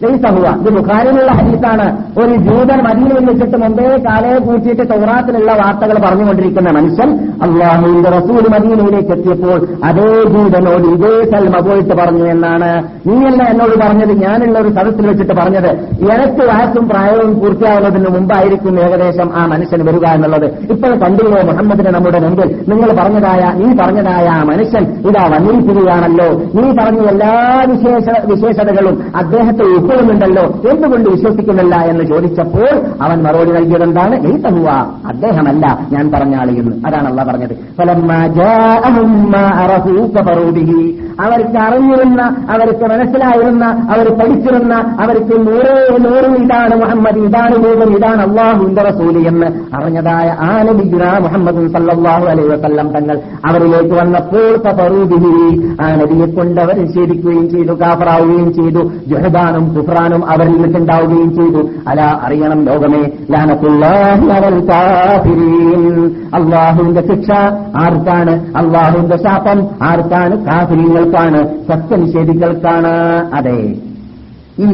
ലൈസഹുവ 0.03 0.47
ഇത് 0.61 0.69
ബുഖാരിലുള്ള 0.77 1.31
ഹദീസാണ് 1.37 1.85
ഒരു 2.21 2.35
ജൂതൻ 2.45 2.79
മതിയിൽ 2.85 3.13
വിളിച്ചിട്ട് 3.17 3.57
മുമ്പേ 3.57 3.87
കാലയെ 4.05 4.37
കൂട്ടിയിട്ട് 4.45 4.85
തൗറാത്തിലുള്ള 4.91 5.51
വാർത്തകൾ 5.53 5.97
പറഞ്ഞുകൊണ്ടിരിക്കുന്ന 6.05 6.71
മനുഷ്യൻ 6.71 7.09
അള്ളാഹുവിന്റെ 7.47 8.11
റസൂൽ 8.17 8.45
മദീനയിലേക്ക് 8.53 9.13
എത്തിയപ്പോൾ 9.17 9.59
അതേ 9.85 10.09
ജൂതനോട് 10.33 10.87
ഇതേ 10.93 11.13
സൽമ 11.31 11.57
പോയിട്ട് 11.67 11.93
പറഞ്ഞു 11.93 12.25
എന്നാണ് 12.33 12.71
നീയല്ല 13.07 13.41
എന്നോട് 13.51 13.75
പറഞ്ഞത് 13.83 14.13
ഞാനുള്ള 14.23 14.57
ഒരു 14.59 14.71
സദസ്സിൽ 14.73 15.07
വെച്ചിട്ട് 15.07 15.33
പറഞ്ഞത് 15.33 15.69
എനിക്ക് 16.07 16.43
വയസ്സും 16.49 16.85
പ്രായവും 16.89 17.31
പൂർത്തിയാവുന്നതിന് 17.39 18.11
മുമ്പായിരിക്കും 18.15 18.75
ഏകദേശം 18.83 19.29
ആ 19.35 19.43
മനുഷ്യൻ 19.47 19.81
വരിക 19.85 20.05
എന്നുള്ളത് 20.15 20.47
ഇപ്പോൾ 20.73 20.93
കണ്ടില്ലേ 21.03 21.41
മുഹമ്മദിനെ 21.43 21.91
നമ്മുടെ 21.91 22.19
മുമ്പിൽ 22.19 22.49
നിങ്ങൾ 22.71 22.89
പറഞ്ഞതായ 22.99 23.43
നീ 23.59 23.69
പറഞ്ഞതായ 23.81 24.27
ആ 24.35 24.41
മനുഷ്യൻ 24.43 24.85
ഇതാ 25.09 25.23
വന്നിരിക്കുകയാണല്ലോ 25.33 26.27
നീ 26.55 26.65
പറഞ്ഞ 26.79 27.07
എല്ലാ 27.13 27.33
വിശേഷ 27.71 28.07
വിശേഷതകളും 28.31 28.95
അദ്ദേഹത്തെ 29.15 29.65
ഉപ്പ് 29.77 29.92
ഉൾക്കൊള്ളുന്നുണ്ടല്ലോ 29.93 30.43
എന്തുകൊണ്ട് 30.71 31.07
വിശ്വസിക്കുന്നില്ല 31.09 31.75
എന്ന് 31.83 32.03
ചോദിച്ചപ്പോൾ 32.03 32.69
അവൻ 33.01 33.17
മറുപടി 33.23 33.51
നൽകിയതെന്താണ് 33.51 34.15
എഴുത്തഹുവ 34.27 34.69
അദ്ദേഹമല്ല 35.07 35.65
ഞാൻ 35.91 36.05
പറഞ്ഞ 36.11 36.35
ആളെയെന്ന് 36.35 36.75
അതാണ് 36.87 37.07
അള്ള 37.07 37.23
പറഞ്ഞത് 37.23 37.55
അവർക്ക് 41.21 41.57
അറിഞ്ഞിരുന്ന 41.57 42.21
അവർക്ക് 42.49 42.85
മനസ്സിലായിരുന്ന 42.87 43.65
അവർ 43.89 44.07
പഠിച്ചിരുന്ന 44.13 44.73
അവർക്ക് 44.99 45.35
നൂറേ 45.45 45.75
നൂറ് 45.99 46.29
ഇതാണ് 46.43 46.75
മുഹമ്മദ് 46.75 47.21
ഇതാണ് 47.25 47.55
ലോകം 47.65 47.91
ഇതാണ് 47.97 48.21
അള്ളാഹുന്റെ 48.21 48.81
റസൂല് 48.81 49.21
എന്ന് 49.27 49.49
അറിഞ്ഞതായ 49.75 50.27
ആനബിഗുന 50.47 51.05
മുഹമ്മദ് 51.19 51.67
സല്ലാഹു 51.67 52.25
അലൈ 52.25 52.45
വസല്ലം 52.47 52.89
തങ്ങൾ 52.89 53.17
അവരിലേക്ക് 53.49 53.95
വന്നപ്പോൾ 53.95 54.49
തപറൂബിഹി 54.65 55.33
ആ 55.81 55.89
നബിയെ 55.95 56.27
കൊണ്ട് 56.31 56.61
അവർ 56.61 56.75
നിഷേധിക്കുകയും 56.77 57.45
ചെയ്തു 57.49 57.75
കാപ്പറാവുകയും 57.81 58.49
ചെയ്തു 58.53 58.83
ജഹദാനും 59.07 59.67
സുഹ്രാനും 59.75 60.23
അവരിൽ 60.29 60.57
നിന്നുണ്ടാവുകയും 60.57 61.31
ചെയ്തു 61.35 61.63
അല 61.87 62.01
അറിയണം 62.23 62.61
ലോകമേ 62.65 63.03
അള്ളാഹുവിന്റെ 66.33 67.01
ശിക്ഷ 67.01 67.29
ആർക്കാണ് 67.77 68.33
അള്ളാഹുവിന്റെ 68.57 69.17
ശാപം 69.17 69.59
ആർക്കാണ് 69.83 70.35
കാഫിരിയങ്ങൾ 70.45 71.02
ആളുകൾക്കാണ് 71.05 71.39
സത്യനിഷേധികൾക്കാണ് 71.67 72.93
അതെ 73.33 73.59
ഈ 74.59 74.69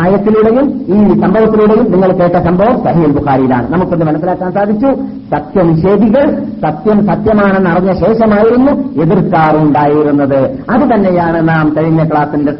ആയത്തിലൂടെയും 0.00 0.66
ഈ 0.88 0.98
സംഭവത്തിലൂടെയും 1.22 1.86
നിങ്ങൾ 1.90 2.10
കേട്ട 2.12 2.36
സംഭവം 2.46 2.76
സഹീൽ 2.84 3.10
ബുഖാരിയിലാണ് 3.12 3.66
നമുക്കൊന്ന് 3.72 4.04
മനസ്സിലാക്കാൻ 4.04 4.50
സാധിച്ചു 4.52 4.90
സത്യനിഷേധികൾ 5.30 6.24
സത്യം 6.62 6.98
സത്യമാണെന്ന് 7.06 7.70
അറിഞ്ഞ 7.70 7.92
ശേഷമായിരുന്നു 8.00 8.72
എതിർക്കാറുണ്ടായിരുന്നത് 9.02 10.40
അത് 10.70 10.84
തന്നെയാണ് 10.94 11.40
നാം 11.48 11.68
കഴിഞ്ഞ 11.76 12.04
ക്ലാസിന്റെ 12.04 12.54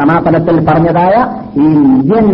സമാപനത്തിൽ 0.00 0.58
പറഞ്ഞതായ 0.64 1.16
ഈ 1.56 1.68
ഇന്ത്യൻ 1.84 2.28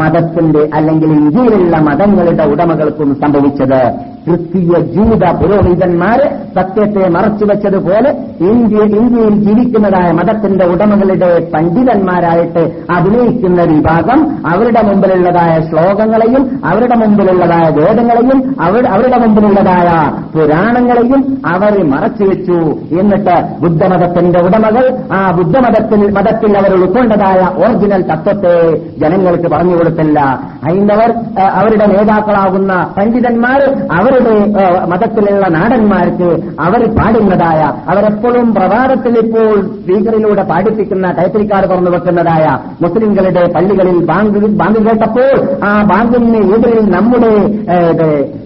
മതത്തിന്റെ 0.00 0.62
അല്ലെങ്കിൽ 0.74 1.12
ഇന്ത്യയിലുള്ള 1.12 1.76
മതങ്ങളുടെ 1.80 2.44
ഉടമകൾക്കും 2.44 3.16
സംഭവിച്ചത് 3.22 3.80
ക്രിസ്തീയ 4.24 4.78
ജൂത 4.94 5.24
പുരോഹിതന്മാര് 5.32 6.24
സത്യത്തെ 6.56 7.08
മറച്ചുവെച്ചതുപോലെ 7.08 8.10
ഇന്ത്യ 8.40 8.80
ഇന്ത്യയിൽ 8.94 9.34
ജീവിക്കുന്നതായ 9.38 10.12
മതത്തിന്റെ 10.12 10.64
ഉടമകളുടെ 10.64 11.28
പണ്ഡിതന്മാരായിട്ട് 11.54 12.62
അഭിനയിക്കുന്ന 12.90 13.62
വിഭാഗം 13.62 14.20
അവരുടെ 14.46 14.82
മുമ്പിലുള്ളതായ 14.82 15.60
ശ്ലോകങ്ങളെയും 15.60 16.42
അവരുടെ 16.64 16.94
മുമ്പിലുള്ളതായ 16.94 17.68
വേദങ്ങളെയും 17.78 18.40
അവരുടെ 18.60 19.16
മുമ്പിലുള്ളതായ 19.16 19.88
പുരാണങ്ങളെയും 20.32 21.22
അവർ 21.46 21.84
മറച്ചുവെച്ചു 21.88 22.58
എന്നിട്ട് 22.90 23.36
ബുദ്ധമതത്തിന്റെ 23.60 24.40
ഉടമകൾ 24.40 24.84
ആ 25.12 25.30
ബുദ്ധമതത്തിൽ 25.30 26.02
മതത്തിൽ 26.10 26.56
അവർ 26.56 26.72
ഉൾക്കൊണ്ടതായ 26.72 27.40
ഒറിജിനൽ 27.58 28.02
തത്വത്തെ 28.02 28.54
ജനങ്ങൾക്ക് 28.98 29.48
പറഞ്ഞു 29.48 29.77
കൊടുത്തല്ല 29.78 30.18
ഹൈന്ദവർ 30.66 31.10
അവരുടെ 31.54 31.86
നേതാക്കളാകുന്ന 31.86 32.72
പണ്ഡിതന്മാർ 32.96 33.60
അവരുടെ 33.98 34.34
മതത്തിലുള്ള 34.86 35.46
നാടന്മാർക്ക് 35.48 36.30
അവർ 36.60 36.82
പാടുന്നതായ 36.98 37.60
അവരെപ്പോഴും 37.88 38.48
പ്രഭാതത്തിൽ 38.52 39.14
ഇപ്പോൾ 39.18 39.50
സ്പീക്കറിലൂടെ 39.74 40.42
പാടിപ്പിക്കുന്ന 40.42 41.06
കൈത്തരിക്കാർ 41.12 41.64
തുറന്നു 41.64 41.90
വെക്കുന്നതായ 41.90 42.44
മുസ്ലിംകളുടെ 42.80 43.44
പള്ളികളിൽ 43.54 43.98
ബാങ്ക് 44.04 44.38
ബാങ്ക് 44.58 44.80
കേട്ടപ്പോൾ 44.88 45.30
ആ 45.64 45.72
ബാങ്കിന് 45.82 46.40
എതിരിൽ 46.48 46.86
നമ്മുടെ 46.90 47.32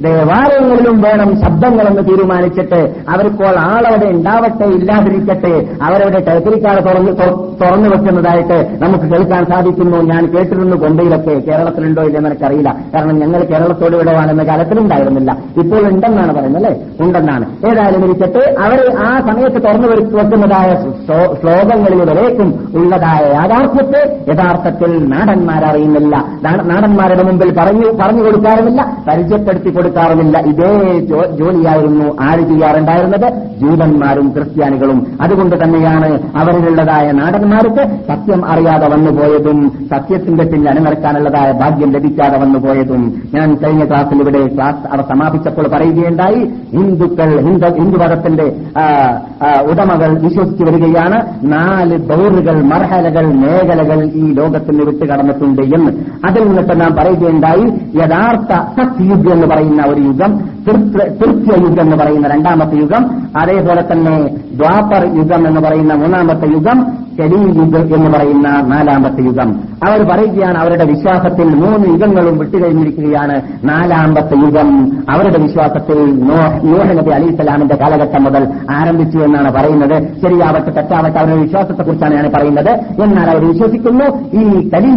ദേവാലയങ്ങളിലും 0.01 0.97
വേണം 1.03 1.31
ശബ്ദങ്ങളെന്ന് 1.43 2.03
തീരുമാനിച്ചിട്ട് 2.09 2.81
അവർക്കോൾ 3.09 3.55
ആളവിടെ 3.67 4.09
ഉണ്ടാവട്ടെ 4.13 4.67
ഇല്ലാതിരിക്കട്ടെ 4.75 5.55
അവരവരുടെ 5.83 6.23
കൈത്തരിക്കാർ 6.29 6.79
തുറന്നു 6.81 7.13
തുറന്നു 7.63 7.89
വെക്കുന്നതായിട്ട് 7.89 8.59
നമുക്ക് 8.83 9.07
കേൾക്കാൻ 9.13 9.45
സാധിക്കുന്നു 9.45 9.99
ഞാൻ 10.13 10.23
കേട്ടിരുന്നു 10.27 10.77
കൊണ്ടയിലെ 10.77 11.19
ഇതൊക്കെ 11.25 11.35
കേരളത്തിലുണ്ടോ 11.49 12.03
ഇല്ലെന്ന് 12.03 12.29
എനിക്കറിയില്ല 12.31 12.71
കാരണം 12.95 13.17
ഞങ്ങൾ 13.19 13.41
കേരളത്തോട് 13.45 13.95
വിടുവാണെന്ന 13.97 14.43
കാലത്തിലുണ്ടായിരുന്നില്ല 14.43 15.31
ഇപ്പോൾ 15.57 15.83
ഉണ്ടെന്നാണ് 15.91 16.33
പറയുന്നത് 16.33 16.61
അല്ലെ 16.61 16.73
ഉണ്ടെന്നാണ് 17.01 17.45
ഏതായാലും 17.67 18.05
ഇരിക്കട്ട് 18.05 18.43
അവർ 18.65 18.81
ആ 19.05 19.11
സമയത്ത് 19.29 19.61
തുറന്നു 19.65 19.89
വെക്കുന്നതായ 20.13 20.71
ശ്ലോകങ്ങളിൽ 21.37 22.03
വരേക്കും 22.03 22.49
ഉള്ളതായ 22.75 23.23
യാഥാർത്ഥ്യത്തെ 23.33 24.03
യഥാർത്ഥത്തിൽ 24.33 24.93
നാടന്മാരറിയുന്നില്ല 25.09 26.17
നാടന്മാരുടെ 26.69 27.23
മുമ്പിൽ 27.23 27.51
പറഞ്ഞു 27.53 27.89
പറഞ്ഞു 28.01 28.25
കൊടുക്കാറുമില്ല 28.25 28.81
പരിചയപ്പെടുത്തി 29.09 29.71
കൊടുക്കാറുമില്ല 29.71 30.39
ഇതേ 30.51 30.73
ജോലിയായിരുന്നു 31.39 32.09
ആര് 32.23 32.43
ചെയ്യാറുണ്ടായിരുന്നത് 32.43 33.29
ജൂതന്മാരും 33.63 34.27
ക്രിസ്ത്യാനികളും 34.33 34.99
അതുകൊണ്ട് 35.23 35.57
തന്നെയാണ് 35.63 36.11
അവരിലുള്ളതായ 36.37 37.07
നാടന്മാർക്ക് 37.13 37.83
സത്യം 38.09 38.41
അറിയാതെ 38.47 38.87
വന്നുപോയതും 38.87 39.59
സത്യത്തിന്റെ 39.93 40.45
പിന്നിൽ 40.45 40.69
അണിനിരക്കാൻ 40.71 41.12
ചെയ്യാനുള്ളതായ 41.13 41.51
ഭാഗ്യം 41.61 41.91
ലഭിക്കാതെ 41.91 42.37
വന്നുപോയതും 42.37 42.63
പോയതും 42.65 43.03
ഞാൻ 43.35 43.49
കഴിഞ്ഞ 43.57 43.83
ക്ലാസ്സിൽ 43.85 44.19
ഇവിടെ 44.21 44.41
ക്ലാസ് 44.55 44.83
അവർ 44.87 45.01
സമാപിച്ചപ്പോൾ 45.05 45.67
പറയുകയുണ്ടായി 45.69 46.41
ഹിന്ദുക്കൾ 46.73 47.31
ഹിന്ദു 47.39 47.69
ഹിന്ദുമതത്തിന്റെ 47.79 48.47
ഉടമകൾ 49.71 50.11
വിശ്വസിച്ചു 50.19 50.65
വരികയാണ് 50.65 51.19
നാല് 51.47 51.97
ദൗറുകൾ 52.09 52.57
മർഹലകൾ 52.65 53.27
മേഖലകൾ 53.41 54.01
ഈ 54.15 54.25
ലോകത്തിന് 54.33 54.85
വിട്ട് 54.85 55.05
കടന്നിട്ടുണ്ട് 55.07 55.63
എന്ന് 55.71 55.93
അതിൽ 56.25 56.45
നിന്നിട്ട് 56.45 56.77
നാം 56.81 56.93
പറയുകയുണ്ടായി 56.97 57.67
യഥാർത്ഥ 57.97 58.53
സത്യുഗം 58.77 59.33
എന്ന് 59.33 59.49
പറയുന്ന 59.49 59.83
ഒരു 59.87 60.03
യുഗം 60.03 60.33
തൃത്യ 61.19 61.53
യുഗം 61.61 61.85
എന്ന് 61.85 61.97
പറയുന്ന 61.97 62.27
രണ്ടാമത്തെ 62.29 62.77
യുഗം 62.77 63.05
അതേപോലെ 63.37 63.85
തന്നെ 63.93 64.17
ദ്വാപർ 64.57 65.05
യുഗം 65.17 65.49
എന്ന് 65.49 65.61
പറയുന്ന 65.61 65.95
മൂന്നാമത്തെ 65.95 66.47
യുഗം 66.47 67.03
കലീ 67.19 67.39
യുഗ് 67.57 67.95
എന്ന് 67.95 68.11
പറയുന്ന 68.11 68.49
നാലാമത്തെ 68.49 69.23
യുഗം 69.23 69.49
അവർ 69.89 70.03
പറയുകയാണ് 70.03 70.59
അവരുടെ 70.59 70.85
വിശ്വാസത്തിൽ 70.85 71.49
മൂന്ന് 71.55 71.89
യുഗങ്ങളും 71.89 72.39
വിട്ടുകഴിഞ്ഞിരിക്കുകയാണ് 72.39 73.43
നാലാമത്തെ 73.65 74.37
യുഗം 74.37 74.69
അവരുടെ 75.11 75.39
വിശ്വാസത്തിൽ 75.39 75.99
നോഹ് 76.23 76.99
നബി 76.99 77.11
അലി 77.11 77.27
ഇസ്ലാമിന്റെ 77.27 77.75
കാലഘട്ടം 77.75 78.25
മുതൽ 78.25 78.47
ആരംഭിച്ചു 78.71 79.19
എന്നാണ് 79.19 79.51
പറയുന്നത് 79.53 80.19
ശരിയാവട്ടെ 80.23 80.71
തെറ്റാവട്ടെ 80.71 81.19
അവരുടെ 81.19 81.41
വിശ്വാസത്തെക്കുറിച്ചാണ് 81.43 82.15
ഞാൻ 82.15 82.31
പറയുന്നത് 82.33 82.71
എന്നാൽ 83.03 83.31
അവർ 83.31 83.45
വിശ്വസിക്കുന്നു 83.45 84.07
ഈ 84.35 84.45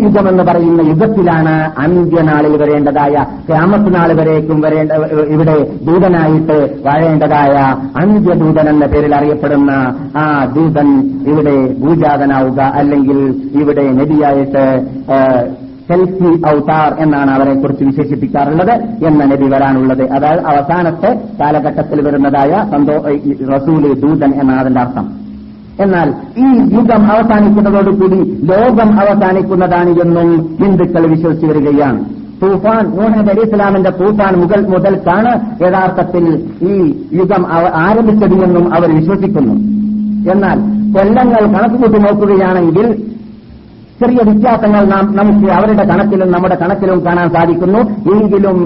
യുഗം 0.04 0.30
എന്ന് 0.30 0.44
പറയുന്ന 0.44 0.82
യുഗത്തിലാണ് 0.82 1.72
അന്ത്യനാളിൽ 1.78 2.58
വരേണ്ടതായ 2.58 3.26
ക്യാമത്ത് 3.48 3.96
നാൾ 3.96 4.14
വരേക്കും 4.14 4.62
വരേണ്ട 4.62 4.92
ഇവിടെ 5.28 5.58
ദൂതനായിട്ട് 5.84 6.70
വരേണ്ടതായ 6.86 7.56
അന്ത്യദൂതൻ 8.02 8.70
എന്ന 8.70 8.86
പേരിൽ 8.86 9.16
അറിയപ്പെടുന്നത് 9.16 9.45
അറിയപ്പെടുന്ന 9.48 9.72
ആ 10.18 10.26
ദൂതൻ 10.56 10.88
ഇവിടെ 11.28 11.56
ഭൂജാതനാവുക 11.80 12.62
അല്ലെങ്കിൽ 12.76 13.20
ഇവിടെ 13.54 13.86
നബിയായിട്ട് 13.92 14.64
സെൽഫി 15.88 16.30
ഔതാർ 16.50 16.92
എന്നാണ് 17.00 17.32
അവരെ 17.32 17.54
കുറിച്ച് 17.54 17.84
വിശേഷിപ്പിക്കാറുള്ളത് 17.84 18.74
എന്ന 19.06 19.26
നബി 19.26 19.48
വരാനുള്ളത് 19.50 20.04
അതായത് 20.10 20.42
അവസാനത്തെ 20.46 21.12
കാലഘട്ടത്തിൽ 21.42 22.00
വരുന്നതായ 22.02 22.52
സന്തോ 22.72 22.96
റസൂല് 23.50 23.92
ദൂതൻ 24.02 24.34
അതിന്റെ 24.56 24.82
അർത്ഥം 24.82 25.08
എന്നാൽ 25.82 26.10
ഈ 26.38 26.50
യുഗം 26.74 27.04
അവസാനിക്കുന്നതോടുകൂടി 27.12 28.20
ലോകം 28.44 28.92
അവസാനിക്കുന്നതാണ് 29.00 29.94
എന്നും 30.02 30.30
ഹിന്ദുക്കൾ 30.60 31.04
വിശ്വസിച്ചു 31.06 31.48
വരികയാണ് 31.48 32.00
തൂഫാൻ 32.42 32.86
മോഹൻ 32.90 33.28
അലി 33.30 33.42
ഇസ്ലാമിന്റെ 33.42 33.92
തൂഫാൻ 33.92 34.34
മുതൽ 34.40 34.62
മുതൽക്കാണ് 34.68 35.32
യഥാർത്ഥത്തിൽ 35.62 36.26
ഈ 36.64 36.76
യുഗം 37.14 37.44
എന്നും 38.44 38.66
അവർ 38.74 38.90
വിശ്വസിക്കുന്നു 38.92 39.56
എന്നാൽ 40.32 40.60
കൊല്ലങ്ങൾ 40.96 41.44
കണക്കുകൂട്ടി 41.54 42.00
നോക്കുകയാണെങ്കിൽ 42.00 42.88
ചെറിയ 44.00 44.22
വ്യത്യാസങ്ങൾ 44.24 44.84
നാം 44.86 45.06
നമുക്ക് 45.16 45.48
അവരുടെ 45.52 45.84
കണക്കിലും 45.84 46.30
നമ്മുടെ 46.32 46.56
കണക്കിലും 46.56 47.00
കാണാൻ 47.06 47.28
സാധിക്കുന്നു 47.30 47.82
എങ്കിലും 48.14 48.58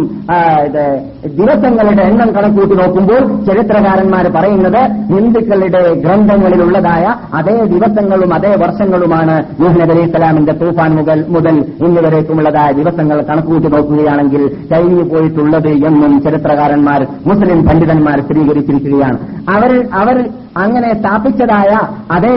ദിവസങ്ങളുടെ 1.27 2.01
എണ്ണം 2.01 2.29
കണക്കൂട്ടി 2.35 2.75
നോക്കുമ്പോൾ 2.75 3.21
ചരിത്രകാരന്മാർ 3.45 4.25
പറയുന്നത് 4.27 4.81
ഹിന്ദുക്കളുടെ 5.09 5.81
ഗ്രന്ഥങ്ങളിലുള്ളതായ 5.95 7.05
അതേ 7.33 7.55
ദിവസങ്ങളും 7.65 8.33
അതേ 8.33 8.55
വർഷങ്ങളുമാണ് 8.55 9.35
മുഹമ്മദ് 9.59 9.91
അലി 9.91 10.01
ഇസ്ലാമിന്റെ 10.01 10.51
തൂഫാൻ 10.53 10.95
മുതൽ 10.95 11.25
മുതൽ 11.27 11.55
ഇന്നുവരേക്കുമുള്ളതായ 11.79 12.71
ദിവസങ്ങൾ 12.71 13.21
കണക്കൂട്ടി 13.21 13.67
നോക്കുകയാണെങ്കിൽ 13.67 14.43
കഴിഞ്ഞു 14.73 15.03
പോയിട്ടുള്ളത് 15.03 15.71
എന്നും 15.85 16.21
ചരിത്രകാരന്മാർ 16.21 17.07
മുസ്ലിം 17.25 17.61
പണ്ഡിതന്മാർ 17.67 18.19
സ്ഥിരീകരിച്ചിരിക്കുകയാണ് 18.19 19.19
അവർ 19.49 19.71
അവർ 19.93 20.17
അങ്ങനെ 20.57 20.93
സ്ഥാപിച്ചതായ 20.93 21.71
അതേ 22.11 22.35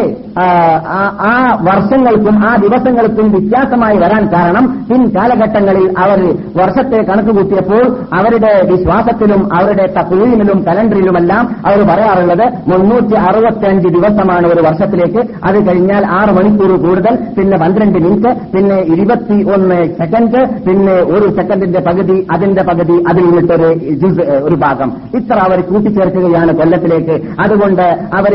ആ 0.38 1.32
വർഷങ്ങൾക്കും 1.60 2.44
ആ 2.44 2.56
ദിവസങ്ങൾക്കും 2.56 3.26
വ്യത്യാസമായി 3.32 3.96
വരാൻ 3.96 4.24
കാരണം 4.32 4.84
പിൻ 4.88 5.02
കാലഘട്ടങ്ങളിൽ 5.16 5.98
അവർ 5.98 6.20
വർഷത്തെ 6.56 6.96
കണക്കുകൂട്ടിയപ്പോൾ 7.02 7.84
അവരുടെ 8.14 8.52
വിശ്വാസത്തിലും 8.72 9.42
അവരുടെ 9.54 9.86
തക്വീമിലും 9.96 10.58
കലണ്ടറിലുമെല്ലാം 10.66 11.44
അവർ 11.66 11.80
പറയാറുള്ളത് 11.86 12.44
മുന്നൂറ്റി 12.72 13.16
അറുപത്തിയഞ്ച് 13.22 13.88
ദിവസമാണ് 13.88 14.46
ഒരു 14.46 14.62
വർഷത്തിലേക്ക് 14.62 15.22
അത് 15.44 15.58
കഴിഞ്ഞാൽ 15.66 16.04
ആറ് 16.18 16.32
മണിക്കൂർ 16.32 16.72
കൂടുതൽ 16.84 17.14
പിന്നെ 17.36 17.56
പന്ത്രണ്ട് 17.56 17.98
മിനിറ്റ് 17.98 18.30
പിന്നെ 18.52 18.78
ഇരുപത്തി 18.92 19.38
ഒന്ന് 19.54 19.78
സെക്കൻഡ് 19.98 20.40
പിന്നെ 20.66 20.96
ഒരു 21.12 21.26
സെക്കൻഡിന്റെ 21.36 21.80
പകുതി 21.80 22.16
അതിന്റെ 22.30 22.62
പകുതി 22.62 22.96
അതിൽ 23.10 23.24
നിന്നിട്ടൊരു 23.28 23.70
ഒരു 24.42 24.56
ഭാഗം 24.56 24.88
ഇത്ര 25.14 25.36
അവർ 25.42 25.60
കൂട്ടിച്ചേർക്കുകയാണ് 25.62 26.52
കൊല്ലത്തിലേക്ക് 26.52 27.16
അതുകൊണ്ട് 27.44 27.84
അവർ 28.14 28.32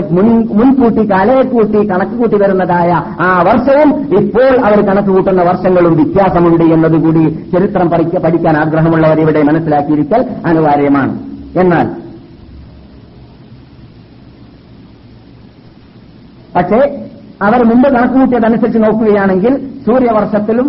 മുൻകൂട്ടി 0.58 1.04
കലയെ 1.12 1.44
കൂട്ടി 1.48 1.82
കണക്ക് 1.88 2.16
കൂട്ടി 2.18 2.38
വരുന്നതായ 2.38 2.92
ആ 3.22 3.30
വർഷവും 3.42 3.90
ഇപ്പോൾ 4.20 4.52
അവർ 4.62 4.80
കണക്ക് 4.86 5.12
കൂട്ടുന്ന 5.12 5.44
വർഷങ്ങളും 5.44 5.94
വ്യത്യാസമുണ്ട് 5.96 6.66
എന്നതുകൂടി 6.74 7.24
ചരിത്രം 7.54 7.90
പഠിക്കാൻ 8.24 8.58
ആഗ്രഹമുള്ളവർ 8.58 9.20
ഇവിടെ 9.20 9.44
മനസ്സിലാക്കിയിരിക്കൽ 9.44 10.22
അനിവാര്യമാണ് 10.46 11.14
എന്നാൽ 11.56 11.88
പക്ഷേ 16.56 16.80
അവർ 17.42 17.62
മുമ്പ് 17.64 17.88
കണക്കുകൂട്ടിയതനുസരിച്ച് 17.88 18.78
നോക്കുകയാണെങ്കിൽ 18.78 19.54
സൂര്യവർഷത്തിലും 19.86 20.68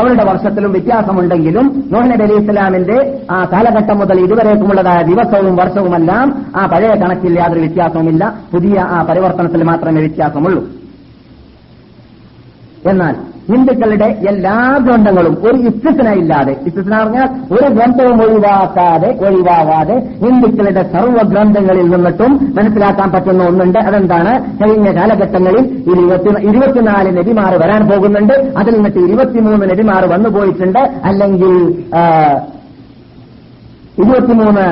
അവരുടെ 0.00 0.24
വർഷത്തിലും 0.24 0.72
വ്യത്യാസമുണ്ടെങ്കിലും 0.72 1.84
നോഹനബി 1.92 2.22
അലി 2.22 2.34
ഇസ്ലാമിന്റെ 2.34 2.98
ആ 3.30 3.38
കാലഘട്ടം 3.44 3.98
മുതൽ 3.98 4.18
ഇതുവരേക്കുമുള്ളതായ 4.20 5.02
ദിവസവും 5.02 5.56
വർഷവുമെല്ലാം 5.56 6.28
ആ 6.56 6.66
പഴയ 6.66 6.92
കണക്കിൽ 6.94 7.38
യാതൊരു 7.38 7.60
വ്യത്യാസവുമില്ല 7.60 8.24
പുതിയ 8.52 8.78
ആ 8.90 9.02
പരിവർത്തനത്തിൽ 9.02 9.62
മാത്രമേ 9.62 10.00
വ്യത്യാസമുള്ളൂ 10.00 10.62
എന്നാൽ 12.90 13.14
ഹിന്ദുക്കളുടെ 13.52 14.06
എല്ലാ 14.28 14.54
ഗ്രന്ഥങ്ങളും 14.78 15.34
ഒരു 15.42 15.56
ഇസ്തിസ്ന 15.68 16.10
ഇല്ലാതെ 16.12 16.52
ഇസ്തിസ്ന 16.66 16.94
പറഞ്ഞാൽ 16.98 17.28
ഒരു 17.52 17.66
ഗ്രന്ഥവും 17.74 18.22
ഒഴിവാക്കാതെ 18.22 19.10
ഒഴിവാകാതെ 19.26 19.96
ഹിന്ദുക്കളുടെ 20.24 20.82
സർവ്വ 20.92 21.22
ഗ്രന്ഥങ്ങളിൽ 21.22 21.86
നിന്നിട്ടും 21.90 22.32
മനസ്സിലാക്കാൻ 22.54 23.10
പറ്റുന്ന 23.10 23.44
ഒന്നുണ്ട് 23.44 23.78
അതെന്താണ് 23.78 24.32
കഴിഞ്ഞ 24.62 24.90
കാലഘട്ടങ്ങളിൽ 24.90 25.64
ഇരുപത്തിനാല് 26.48 27.12
നബിമാർ 27.16 27.54
വരാൻ 27.54 27.88
പോകുന്നുണ്ട് 27.88 28.34
അതിൽ 28.56 28.74
നിന്നിട്ട് 28.74 28.98
ഇരുപത്തിമൂന്ന് 28.98 29.70
നബിമാർ 29.70 30.04
വന്നു 30.06 30.28
പോയിട്ടുണ്ട് 30.28 30.82
അല്ലെങ്കിൽ 31.04 31.54
ഇരുപത്തിമൂന്ന് 33.98 34.66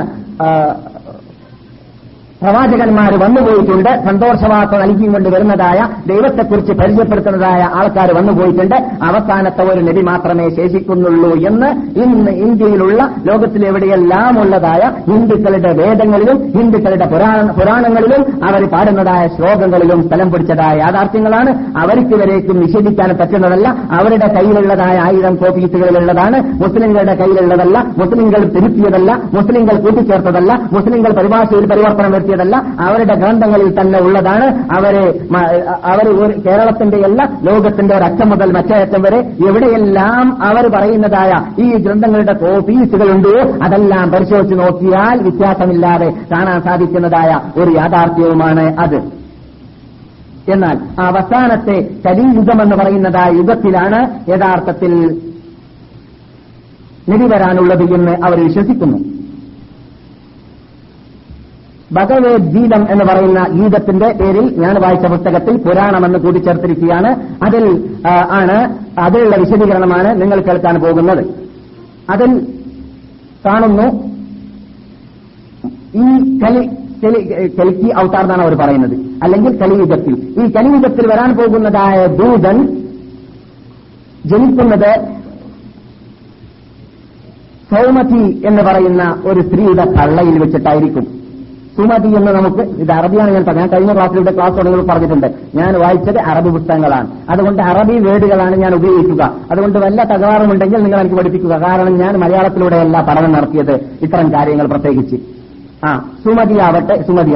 പ്രവാചകന്മാർ 2.43 3.13
വന്നുപോയിട്ടുണ്ട് 3.17 3.91
സന്തോഷവാർത്ത 4.05 4.75
നൽകിക്കൊണ്ട് 4.77 5.29
വരുന്നതായ 5.29 5.79
ദൈവത്തെക്കുറിച്ച് 6.07 6.73
പരിചയപ്പെടുത്തുന്നതായ 6.73 7.63
ആൾക്കാർ 7.75 8.11
വന്നുപോയിട്ടുണ്ട് 8.13 8.77
അവസാനത്തെ 9.03 9.65
ഒരു 9.65 9.81
നബി 9.81 10.01
മാത്രമേ 10.01 10.49
ശേഷിക്കുന്നുള്ളൂ 10.49 11.33
എന്ന് 11.47 11.69
ഇന്ന് 12.05 12.33
ഇന്ത്യയിലുള്ള 12.41 13.01
ലോകത്തിലെവിടെയെല്ലാം 13.25 14.41
ഉള്ളതായ 14.41 14.83
ഹിന്ദുക്കളുടെ 15.09 15.73
വേദങ്ങളിലും 15.73 16.39
ഹിന്ദുക്കളുടെ 16.59 17.07
പുരാണങ്ങളിലും 17.53 18.23
അവർ 18.45 18.63
പാടുന്നതായ 18.67 19.27
ശ്ലോകങ്ങളിലും 19.27 20.03
സ്ഥലം 20.03 20.33
പിടിച്ചതായ 20.33 20.77
യാഥാർത്ഥ്യങ്ങളാണ് 20.77 21.51
അവർക്കിവരേക്കും 21.77 22.61
നിഷേധിക്കാൻ 22.61 23.11
പറ്റുന്നതല്ല 23.13 23.69
അവരുടെ 23.93 24.29
കയ്യിലുള്ളതായ 24.35 24.97
ആയിരം 24.99 25.35
കോപ്പീസുകളിലുള്ളതാണ് 25.37 26.39
മുസ്ലിങ്ങളുടെ 26.63 27.15
കയ്യിലുള്ളതല്ല 27.15 27.79
മുസ്ലിങ്ങൾ 27.97 28.43
തിരുത്തിയതല്ല 28.49 29.11
മുസ്ലിങ്ങൾ 29.33 29.77
കൂട്ടിച്ചേർത്തതല്ല 29.77 30.53
മുസ്ലിങ്ങൾ 30.73 31.13
പരിഭാഷയിൽ 31.13 31.67
പരിവർത്തനം 31.67 32.13
വരുത്തി 32.13 32.32
ഉണ്ടാക്കിയതല്ല 32.33 32.57
അവരുടെ 32.83 33.15
ഗ്രന്ഥങ്ങളിൽ 33.15 33.71
തന്നെ 33.81 33.99
ഉള്ളതാണ് 34.01 34.47
അവര് 34.77 35.03
അവർ 35.85 36.07
കേരളത്തിന്റെ 36.47 36.99
എല്ലാ 36.99 37.25
ലോകത്തിന്റെ 37.43 37.95
ഒരറ്റം 37.97 38.29
മുതൽ 38.29 38.51
മറ്റേ 38.53 38.77
അറ്റം 38.77 39.03
വരെ 39.03 39.21
എവിടെയെല്ലാം 39.49 40.27
അവർ 40.43 40.67
പറയുന്നതായ 40.75 41.33
ഈ 41.59 41.69
ഗ്രന്ഥങ്ങളുടെ 41.77 42.35
ഉണ്ടോ 43.11 43.35
അതെല്ലാം 43.65 44.07
പരിശോധിച്ച് 44.11 44.57
നോക്കിയാൽ 44.59 45.17
വ്യത്യാസമില്ലാതെ 45.23 46.11
കാണാൻ 46.33 46.61
സാധിക്കുന്നതായ 46.61 47.33
ഒരു 47.57 47.73
യാഥാർത്ഥ്യവുമാണ് 47.73 48.67
അത് 48.79 49.01
എന്നാൽ 50.49 50.77
അവസാനത്തെ 51.01 51.77
യുഗം 52.37 52.59
എന്ന് 52.63 52.77
പറയുന്നതായ 52.77 53.29
യുഗത്തിലാണ് 53.33 53.99
യഥാർത്ഥത്തിൽ 54.31 54.93
നിധി 57.09 57.27
വരാനുള്ളത് 57.27 57.85
എന്ന് 57.95 58.13
അവർ 58.25 58.39
വിശ്വസിക്കുന്നു 58.41 58.99
ഭഗവത് 61.93 62.43
ഗീതം 62.53 62.83
എന്ന് 62.91 63.05
പറയുന്ന 63.05 63.41
ഗീതത്തിന്റെ 63.53 64.09
പേരിൽ 64.13 64.61
ഞാൻ 64.61 64.83
വായിച്ച 64.83 65.07
പുസ്തകത്തിൽ 65.07 65.57
പുരാണമെന്ന് 65.57 66.19
കൂട്ടിച്ചേർത്തിരിക്കുകയാണ് 66.19 67.11
അതിൽ 67.45 67.65
ആണ് 68.31 68.57
അതിലുള്ള 68.99 69.37
വിശദീകരണമാണ് 69.37 70.21
നിങ്ങൾ 70.21 70.41
കേൾക്കാൻ 70.41 70.81
പോകുന്നത് 70.81 71.23
അതിൽ 72.11 72.31
കാണുന്നു 73.47 73.87
ഈ 75.95 76.09
കലി 76.39 76.63
കലിക്ക് 77.59 77.89
അവതാർ 77.93 78.23
എന്നാണ് 78.23 78.43
അവർ 78.43 78.55
പറയുന്നത് 78.55 78.95
അല്ലെങ്കിൽ 79.23 79.59
കലിയുഗത്തിൽ 79.59 80.15
ഈ 80.43 80.53
കലിയുഗത്തിൽ 80.53 81.07
വരാൻ 81.07 81.37
പോകുന്നതായ 81.37 82.07
ദൂതൻ 82.17 82.59
ജനിക്കുന്നത് 84.25 84.93
സൗമതി 87.71 88.47
എന്ന് 88.47 88.63
പറയുന്ന 88.63 89.03
ഒരു 89.25 89.41
സ്ത്രീയുടെ 89.41 89.85
പള്ളയിൽ 89.85 90.39
വെച്ചിട്ടായിരിക്കും 90.39 91.22
സുമതി 91.77 92.09
എന്ന് 92.17 92.33
നമുക്ക് 92.33 92.63
ഇത് 92.79 92.93
അറബിയാണ് 92.93 93.31
ഞാൻ 93.31 93.45
പറഞ്ഞത് 93.45 93.63
ഞാൻ 93.63 93.69
കഴിഞ്ഞ 93.69 93.93
ക്ലാസ്സിലൂടെ 93.93 94.33
ക്ലാസ് 94.33 94.57
തുടങ്ങുമ്പോൾ 94.57 94.87
പറഞ്ഞിട്ടുണ്ട് 94.93 95.29
ഞാൻ 95.55 95.81
വായിച്ചത് 95.81 96.19
അറബ് 96.19 96.49
പുസ്തകങ്ങളാണ് 96.49 97.09
അതുകൊണ്ട് 97.31 97.63
അറബി 97.63 97.99
വേർഡുകളാണ് 97.99 98.57
ഞാൻ 98.57 98.75
ഉപയോഗിക്കുക 98.75 99.23
അതുകൊണ്ട് 99.51 99.79
വല്ല 99.79 100.05
തകരാറുമുണ്ടെങ്കിൽ 100.05 100.83
നിങ്ങൾ 100.83 101.01
എനിക്ക് 101.01 101.17
പഠിപ്പിക്കുക 101.17 101.57
കാരണം 101.57 101.99
ഞാൻ 101.99 102.17
മലയാളത്തിലൂടെയല്ല 102.17 103.01
പഠനം 103.01 103.33
നടത്തിയത് 103.33 103.75
ഇത്തരം 104.03 104.33
കാര്യങ്ങൾ 104.33 104.67
പ്രത്യേകിച്ച് 104.67 105.19
ആ 105.83 105.93
സുമതി 106.25 106.57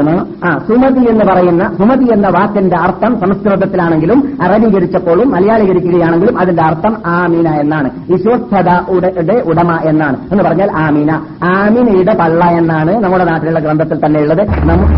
എന്നാണ് 0.00 0.24
ആ 0.44 0.58
സുമതി 0.58 1.00
എന്ന് 1.10 1.24
പറയുന്ന 1.24 1.64
സുമതി 1.78 2.06
എന്ന 2.12 2.28
വാക്കിന്റെ 2.28 2.76
അർത്ഥം 2.76 3.20
സംസ്കൃതത്തിലാണെങ്കിലും 3.20 4.34
അറബീകരിച്ചപ്പോഴും 4.42 5.30
മലയാളീകരിക്കുകയാണെങ്കിലും 5.30 6.38
അതിന്റെ 6.38 6.62
അർത്ഥം 6.62 6.96
ആമീന 7.06 7.48
എന്നാണ് 7.48 7.90
വിശ്വസ്തയുടെ 8.08 9.36
ഉടമ 9.40 9.80
എന്നാണ് 9.84 10.18
എന്ന് 10.32 10.44
പറഞ്ഞാൽ 10.44 10.70
ആമീന 10.76 11.10
ആമിനയുടെ 11.44 12.14
പള്ള 12.14 12.44
എന്നാണ് 12.44 12.94
നമ്മുടെ 13.02 13.24
നാട്ടിലുള്ള 13.24 13.60
ഗ്രന്ഥത്തിൽ 13.60 14.06
തന്നെയുള്ളത് 14.06 14.44
നമ്മുടെ 14.60 14.98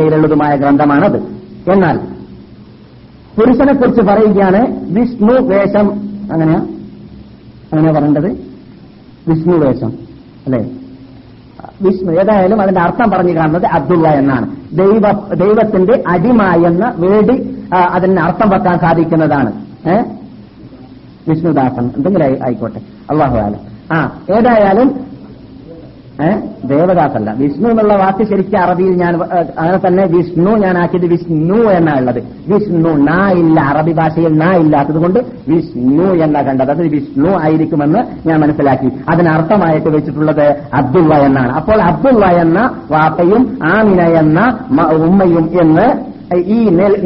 കയ്യിലുള്ളതുമായ 0.00 0.56
ഗ്രന്ഥമാണത് 0.56 1.18
എന്നാൽ 1.72 1.96
പുരുഷനെ 3.36 3.72
കുറിച്ച് 3.72 4.02
പറയുകയാണ് 4.02 4.60
വിഷ്ണു 4.90 5.34
വേഷം 5.42 5.86
അങ്ങനെയാ 6.32 6.60
അങ്ങനെ 7.72 7.92
പറയേണ്ടത് 7.92 8.30
വിഷ്ണു 9.28 9.56
വേഷം 9.56 9.90
അല്ലേ 10.46 10.60
വിഷ്ണു 11.80 12.12
ഏതായാലും 12.12 12.62
അതിന്റെ 12.62 12.80
അർത്ഥം 12.80 13.10
പറഞ്ഞു 13.10 13.34
കാണുന്നത് 13.36 13.66
അബ്ദുള്ള 13.72 14.08
എന്നാണ് 14.12 14.46
ദൈവ 14.72 15.04
ദൈവത്തിന്റെ 15.34 16.04
അടിമ 16.06 16.42
എന്ന 16.66 16.92
വേടി 16.98 17.36
അതിന് 17.94 18.20
അർത്ഥം 18.20 18.48
വെക്കാൻ 18.48 18.78
സാധിക്കുന്നതാണ് 18.78 19.52
ഏഹ് 19.86 20.04
വിഷ്ണുദാസൻ 21.28 21.86
എന്തെങ്കിലും 21.96 22.44
ആയിക്കോട്ടെ 22.44 22.80
അള്ളാഹു 23.10 23.36
ആലം 23.36 23.60
ആ 23.92 23.98
ഏതായാലും 24.36 24.88
ദേവദാസല്ല 26.68 27.30
വിഷ്ണു 27.34 27.66
എന്നുള്ള 27.68 27.94
വാക്ക് 27.94 28.24
ശരിക്കും 28.24 28.58
അറബിയിൽ 28.58 28.94
ഞാൻ 28.94 29.14
അങ്ങനെ 29.58 29.78
തന്നെ 29.86 30.04
വിഷ്ണു 30.06 30.52
ഞാൻ 30.56 30.74
ആക്കിയത് 30.78 31.06
വിഷ്ണു 31.06 31.58
എന്നാണ് 31.70 32.00
ഉള്ളത് 32.00 32.20
വിഷ്ണു 32.48 32.92
നാ 33.04 33.18
ഇല്ല 33.32 33.60
അറബി 33.70 33.92
ഭാഷയിൽ 33.92 34.34
നാ 34.38 34.50
കൊണ്ട് 34.98 35.20
വിഷ്ണു 35.48 36.08
എന്ന 36.24 36.42
കണ്ടത് 36.42 36.70
അത് 36.70 36.82
വിഷ്ണു 36.88 37.32
ആയിരിക്കുമെന്ന് 37.40 38.02
ഞാൻ 38.26 38.38
മനസ്സിലാക്കി 38.40 38.90
അതിനർത്ഥമായിട്ട് 39.08 39.88
വെച്ചിട്ടുള്ളത് 39.88 40.46
അബ്ദുള്ള 40.74 41.14
എന്നാണ് 41.20 41.52
അപ്പോൾ 41.52 41.80
അബ്ദുള്ള 41.82 42.26
എന്ന 42.36 42.60
വാപ്പയും 42.90 43.44
ആമിന 43.72 44.02
എന്ന 44.18 44.40
ഉമ്മയും 45.00 45.46
എന്ന് 45.60 45.88
ഈ 46.48 46.58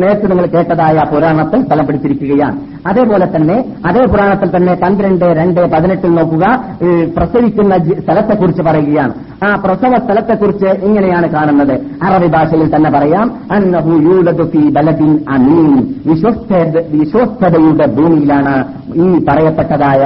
നേരത്തെ 0.00 0.27
നിങ്ങൾ 0.27 0.47
കേട്ടതായ 0.47 1.05
പുരാണത്തിൽ 1.11 1.61
സ്ഥലം 1.63 1.87
പിടിച്ചിരിക്കുകയാണ് 1.87 2.59
അതേപോലെ 2.85 3.27
തന്നെ 3.27 3.57
അതേ 3.87 4.03
പുരാണത്തിൽ 4.05 4.49
തന്നെ 4.57 4.75
പന്ത്രണ്ട് 4.75 5.25
രണ്ട് 5.33 5.61
പതിനെട്ടിൽ 5.67 6.13
നോക്കുക 6.15 6.47
പ്രസവിക്കുന്ന 7.17 7.77
സ്ഥലത്തെക്കുറിച്ച് 8.01 8.63
പറയുകയാണ് 8.63 9.15
ആ 9.45 9.49
പ്രസവ 9.57 9.95
സ്ഥലത്തെക്കുറിച്ച് 9.97 10.71
ഇങ്ങനെയാണ് 10.85 11.27
കാണുന്നത് 11.29 11.75
അറബി 12.03 12.29
ഭാഷയിൽ 12.29 12.69
തന്നെ 12.75 12.91
പറയാം 12.91 13.27
അന്നഹു 13.51 13.95
ഭൂമിയിലാണ് 17.95 18.55
ഈ 18.97 19.09
പറയപ്പെട്ടതായ 19.29 20.05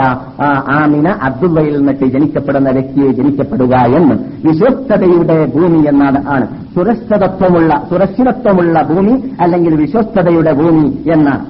ആമിന 0.72 1.08
അബ്ദുള്ളയിൽ 1.22 1.74
നിന്നിട്ട് 1.76 2.06
ജനിക്കപ്പെടുന്ന 2.06 2.70
വ്യക്തിയെ 2.70 3.10
ജനിക്കപ്പെടുക 3.12 3.74
എന്ന് 3.96 4.16
വിശ്വസ്തതയുടെ 4.44 5.38
ഭൂമി 5.46 5.80
എന്നാണ് 5.88 6.20
ആണ് 6.28 6.46
സുരക്ഷിതത്വമുള്ള 6.74 7.72
സുരക്ഷിതത്വമുള്ള 7.90 8.82
ഭൂമി 8.82 9.14
അല്ലെങ്കിൽ 9.40 9.74
വിശ്വസ്തതയുടെ 9.74 10.52
ഭൂമി 10.52 10.88
എന്നാണ് 11.12 11.44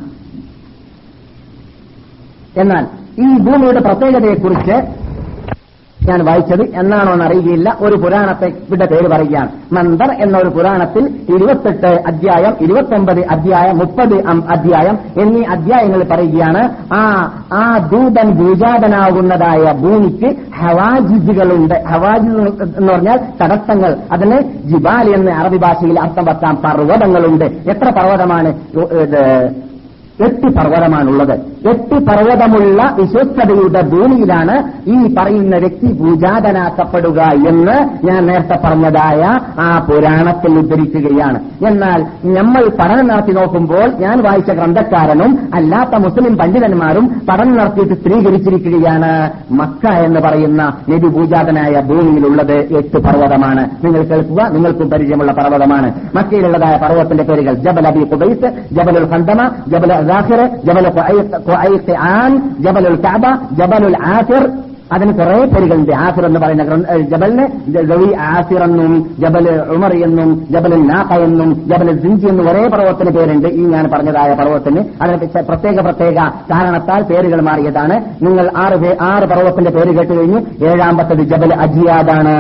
എന്നാൽ 2.57 2.85
ഈ 3.19 3.39
ഭൂമിയുടെ 3.39 3.81
പ്രത്യേകതയെക്കുറിച്ച് 3.81 4.77
ഞാൻ 6.09 6.25
വായിച്ചത് 6.25 6.63
എന്നാണോ 6.75 7.25
അറിയുകയില്ല 7.25 7.77
ഒരു 7.81 7.97
പുരാണത്തെ 7.97 8.47
ഇവിടെ 8.47 8.87
പേര് 8.87 9.09
പറയുകയാണ് 9.09 9.51
മന്ദർ 9.73 10.11
എന്ന 10.19 10.39
ഒരു 10.39 10.49
പുരാണത്തിൽ 10.49 11.05
ഇരുപത്തെട്ട് 11.29 12.01
അധ്യായം 12.07 12.55
ഇരുപത്തൊമ്പത് 12.61 13.27
അധ്യായം 13.27 13.79
മുപ്പത് 13.79 14.27
അധ്യായം 14.49 14.99
എന്നീ 15.23 15.43
അധ്യായങ്ങൾ 15.45 16.05
പറയുകയാണ് 16.05 16.71
ആ 16.93 17.03
ആ 17.53 17.79
ദൂതൻ 17.79 18.31
ഭൂജാതനാകുന്നതായ 18.31 19.73
ഭൂമിക്ക് 19.73 20.37
ഹവാജിജുകളുണ്ട് 20.57 21.83
ഹവാജി 21.89 22.33
എന്ന് 22.77 22.93
പറഞ്ഞാൽ 22.93 23.19
തടസ്സങ്ങൾ 23.43 23.97
അതിന് 24.13 24.41
ജിബാൽ 24.65 25.15
എന്ന് 25.15 25.31
അറബി 25.31 25.57
ഭാഷയിൽ 25.57 26.01
അർത്ഥം 26.01 26.25
പത്താം 26.25 26.57
പർവ്വതങ്ങളുണ്ട് 26.57 27.45
എത്ര 27.45 27.91
പർവ്വതമാണ് 27.91 28.53
എട്ട് 30.25 30.47
പർവ്വതമാണുള്ളത് 30.47 31.35
എട്ട് 31.67 31.97
പർവ്വതമുള്ള 32.07 32.81
വിശ്വസ്തതയുടെ 32.99 33.83
ഭൂമിയിലാണ് 33.89 34.57
ഈ 34.87 34.99
പറയുന്ന 35.15 35.57
വ്യക്തി 35.57 35.91
പൂജാതനാക്കപ്പെടുക 35.99 37.21
എന്ന് 37.49 37.77
ഞാൻ 38.05 38.21
നേരത്തെ 38.27 38.57
പറഞ്ഞതായ 38.65 39.23
ആ 39.59 39.69
പുരാണത്തിൽ 39.89 40.53
ഉദ്ധരിക്കുകയാണ് 40.59 41.39
എന്നാൽ 41.69 42.01
നമ്മൾ 42.37 42.63
പഠനം 42.79 43.07
നടത്തി 43.07 43.33
നോക്കുമ്പോൾ 43.33 43.87
ഞാൻ 44.01 44.17
വായിച്ച 44.23 44.51
ഗ്രന്ഥക്കാരനും 44.51 45.33
അല്ലാത്ത 45.55 45.95
മുസ്ലിം 45.97 46.37
പണ്ഡിതന്മാരും 46.37 47.07
പഠനം 47.29 47.55
നടത്തിയിട്ട് 47.57 47.95
സ്ത്രീകരിച്ചിരിക്കുകയാണ് 47.95 49.13
മക്ക 49.53 49.87
എന്ന് 49.99 50.21
പറയുന്ന 50.21 50.63
നബി 50.89 51.09
പൂജാതനായ 51.09 51.83
ഭൂമിയിലുള്ളത് 51.89 52.57
എട്ട് 52.77 52.99
പർവ്വതമാണ് 52.99 53.65
നിങ്ങൾ 53.85 54.03
കേൾക്കുക 54.05 54.43
നിങ്ങൾക്കും 54.49 54.91
പരിചയമുള്ള 54.91 55.33
പർവ്വതമാണ് 55.33 55.89
മക്കയിലുള്ളതായ 56.17 56.77
പർവ്വതത്തിന്റെ 56.77 57.25
പേരുകൾ 57.25 57.55
ജബൽ 57.59 57.87
അബി 57.87 58.05
കുബൈസ് 58.05 58.49
ജബലുൽ 58.73 59.09
ഖന്തമ 59.13 59.41
ജബൽ 59.69 59.93
ദാഹിർ 60.07 60.43
ജബൽ 60.65 60.87
قعيقعان 61.49 62.43
جبل 62.61 62.87
الكعبة 62.87 63.39
جبل 63.59 63.85
العافر 63.87 64.51
അതിന് 64.91 65.13
കുറെ 65.13 65.39
പേരുകളുണ്ട് 65.47 65.93
ആസിർ 65.99 66.25
എന്ന് 66.27 66.41
പറയുന്ന 66.41 66.65
ജബലിന് 67.11 67.45
ജബി 67.89 68.09
ആസിർ 68.29 68.63
എന്നും 68.63 68.93
ജബൽ 69.19 69.47
ഉമർ 69.71 69.93
എന്നും 70.05 70.31
ജബൽ 70.51 70.75
നാഫ 70.83 71.13
എന്നും 71.23 71.51
ജബൽ 71.67 71.89
സിഞ്ചി 72.03 72.27
എന്നും 72.27 72.47
ഒരേ 72.49 72.63
പർവ്വത്തിന് 72.69 73.11
പേരുണ്ട് 73.11 73.49
ഈ 73.51 73.65
ഞാൻ 73.67 73.87
പറഞ്ഞതായ 73.93 74.35
പർവ്വത്തിന് 74.35 74.83
അതിന് 75.03 75.19
പ്രത്യേക 75.43 75.79
പ്രത്യേക 75.81 76.19
കാരണത്താൽ 76.51 77.03
പേരുകൾ 77.03 77.41
മാറിയതാണ് 77.41 77.97
നിങ്ങൾ 78.23 78.49
ആറ് 78.57 78.79
ആറ് 79.09 79.27
പർവ്വത്തിന്റെ 79.27 79.71
പേര് 79.71 79.93
കേട്ട് 79.99 80.13
കഴിഞ്ഞു 80.13 80.41
ഏഴാമ്പത്തത് 80.69 81.23
ജബൽ 81.25 81.53
അജിയാദാണ് 81.59 82.37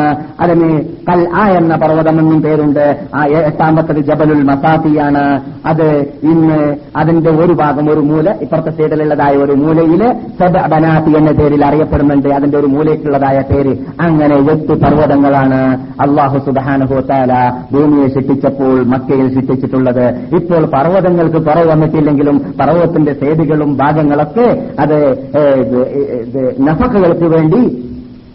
അതിന് 0.40 0.70
കൽ 1.10 1.22
ആ 1.34 1.44
എന്ന 1.50 1.76
പർവ്വതം 1.76 2.18
എന്നും 2.18 2.40
പേരുണ്ട് 2.42 2.84
ആ 3.14 3.22
എട്ടാമ്പത്തത് 3.42 4.00
ജബലുൽ 4.02 4.42
മസാഫിയാണ് 4.42 5.24
അത് 5.66 5.86
ഇന്ന് 6.22 6.60
അതിന്റെ 6.96 7.30
ഒരു 7.38 7.52
ഭാഗം 7.52 7.86
ഒരു 7.90 8.00
മൂല 8.00 8.28
ഇപ്പുറത്തെ 8.40 8.70
സൈഡിലുള്ളതായ 8.70 9.36
ഒരു 9.36 9.54
മൂലയില് 9.54 10.08
സബ് 10.40 10.62
ബനാഫി 10.70 11.12
എന്ന 11.16 11.30
പേരിൽ 11.32 11.64
അറിയപ്പെടുന്നുണ്ട് 11.64 12.28
അതിന്റെ 12.38 12.56
ഒരു 12.58 12.66
മൂലയ്ക്കുള്ളതായ 12.66 13.38
പേര് 13.50 13.72
അങ്ങനെ 14.00 14.36
എട്ട് 14.52 14.74
പർവ്വതങ്ങളാണ് 14.82 15.60
അള്ളാഹു 16.00 16.38
സുബാനുഹോത്താല 16.38 17.32
ഭൂമിയെ 17.72 18.08
ശിക്ഷിച്ചപ്പോൾ 18.08 18.76
മക്കയിൽ 18.86 19.28
ശിക്ഷിച്ചിട്ടുള്ളത് 19.34 20.04
ഇപ്പോൾ 20.34 20.64
പർവ്വതങ്ങൾക്ക് 20.76 21.42
കുറവ് 21.44 21.68
വന്നിട്ടില്ലെങ്കിലും 21.68 22.38
പർവ്വതത്തിന്റെ 22.60 23.14
സേതുകളും 23.14 23.72
ഭാഗങ്ങളൊക്കെ 23.76 24.48
അത് 24.78 24.98
നഫക്കുകൾക്ക് 26.62 27.28
വേണ്ടി 27.28 27.62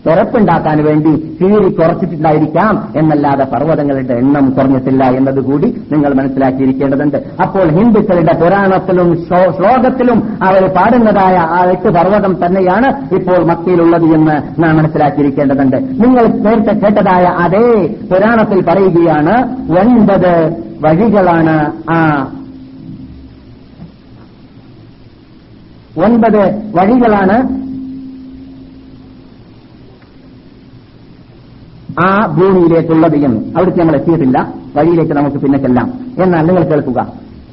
തുറപ്പുണ്ടാക്കാൻ 0.06 0.78
വേണ്ടി 0.84 1.12
കീറി 1.38 1.70
കുറച്ചിട്ടുണ്ടായിരിക്കാം 1.74 2.74
എന്നല്ലാതെ 2.96 3.46
പർവ്വതങ്ങളുടെ 3.46 4.14
എണ്ണം 4.14 4.46
കുറഞ്ഞിട്ടില്ല 4.50 5.04
എന്നതുകൂടി 5.12 5.68
നിങ്ങൾ 5.92 6.14
മനസ്സിലാക്കിയിരിക്കേണ്ടതുണ്ട് 6.14 7.18
അപ്പോൾ 7.44 7.68
ഹിന്ദുക്കളുടെ 7.70 8.34
പുരാണത്തിലും 8.34 9.10
ശ്ലോകത്തിലും 9.56 10.20
അവർ 10.44 10.66
പാടുന്നതായ 10.76 11.38
ആ 11.52 11.62
എട്ട് 11.66 11.90
പർവ്വതം 11.90 12.36
തന്നെയാണ് 12.46 12.90
ഇപ്പോൾ 13.16 13.40
മക്കയിലുള്ളത് 13.46 14.08
എന്ന് 14.14 14.38
നാം 14.64 14.76
മനസ്സിലാക്കിയിരിക്കേണ്ടതുണ്ട് 14.78 15.78
നിങ്ങൾ 16.04 16.26
നേരത്തെ 16.42 16.76
കേട്ടതായ 16.84 17.26
അതേ 17.40 17.66
പുരാണത്തിൽ 18.12 18.62
പറയുകയാണ് 18.66 19.36
ഒൻപത് 19.80 20.32
വഴികളാണ് 20.82 21.58
ആ 21.90 22.00
ഒൻപത് 26.04 26.42
വഴികളാണ് 26.76 27.36
ആ 32.00 32.26
ഭൂമിയിലേക്കുള്ളത് 32.28 33.16
എന്ന് 33.16 33.58
അവിടേക്ക് 33.58 33.80
നമ്മൾ 33.80 33.96
എത്തിയിട്ടില്ല 33.96 34.54
വഴിയിലേക്ക് 34.76 35.14
നമുക്ക് 35.14 35.38
പിന്നെ 35.38 35.58
ചെല്ലാം 35.58 35.94
എന്നാൽ 36.18 36.46
നിങ്ങൾ 36.46 36.64
കേൾക്കുക 36.64 37.08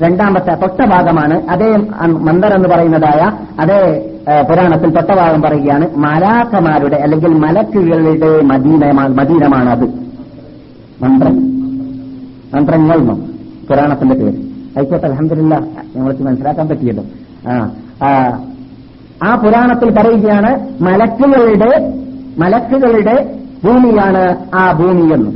രണ്ടാമത്തെ 0.02 0.54
തൊട്ട 0.54 0.84
ഭാഗമാണ് 0.84 1.50
അതേ 1.50 1.76
മന്ദർ 2.06 2.54
എന്ന് 2.54 2.68
പറയുന്നതായ 2.68 3.22
അതേ 3.60 3.80
പുരാണത്തിൽ 4.48 4.90
തൊട്ട 4.90 5.10
ഭാഗം 5.10 5.42
പറയുകയാണ് 5.42 5.88
മലാക്കമാരുടെ 5.96 6.96
അല്ലെങ്കിൽ 6.96 7.28
മലക്കുകളുടെ 7.28 8.42
മദീന 8.42 8.92
മദീനമാണത് 8.92 9.86
മന്ത്രം 11.02 11.36
മന്ത്രങ്ങൾ 12.54 12.98
പുരാണത്തിന്റെ 13.68 14.14
പേര് 14.14 14.38
ആയിക്കോട്ടെ 14.76 15.06
അലഹമില്ല 15.06 15.54
ഞങ്ങൾക്ക് 15.96 16.22
മനസ്സിലാക്കാൻ 16.22 16.68
പറ്റിയല്ലോ 16.68 17.04
ആ 17.48 18.10
ആ 19.22 19.34
പുരാണത്തിൽ 19.34 19.90
പറയുകയാണ് 19.90 20.50
മലക്കുകളുടെ 20.82 21.70
മലക്കുകളുടെ 22.38 23.16
ഭൂമിയാണ് 23.64 24.22
ആ 24.54 24.72
ഭൂമിയെന്ന് 24.72 25.30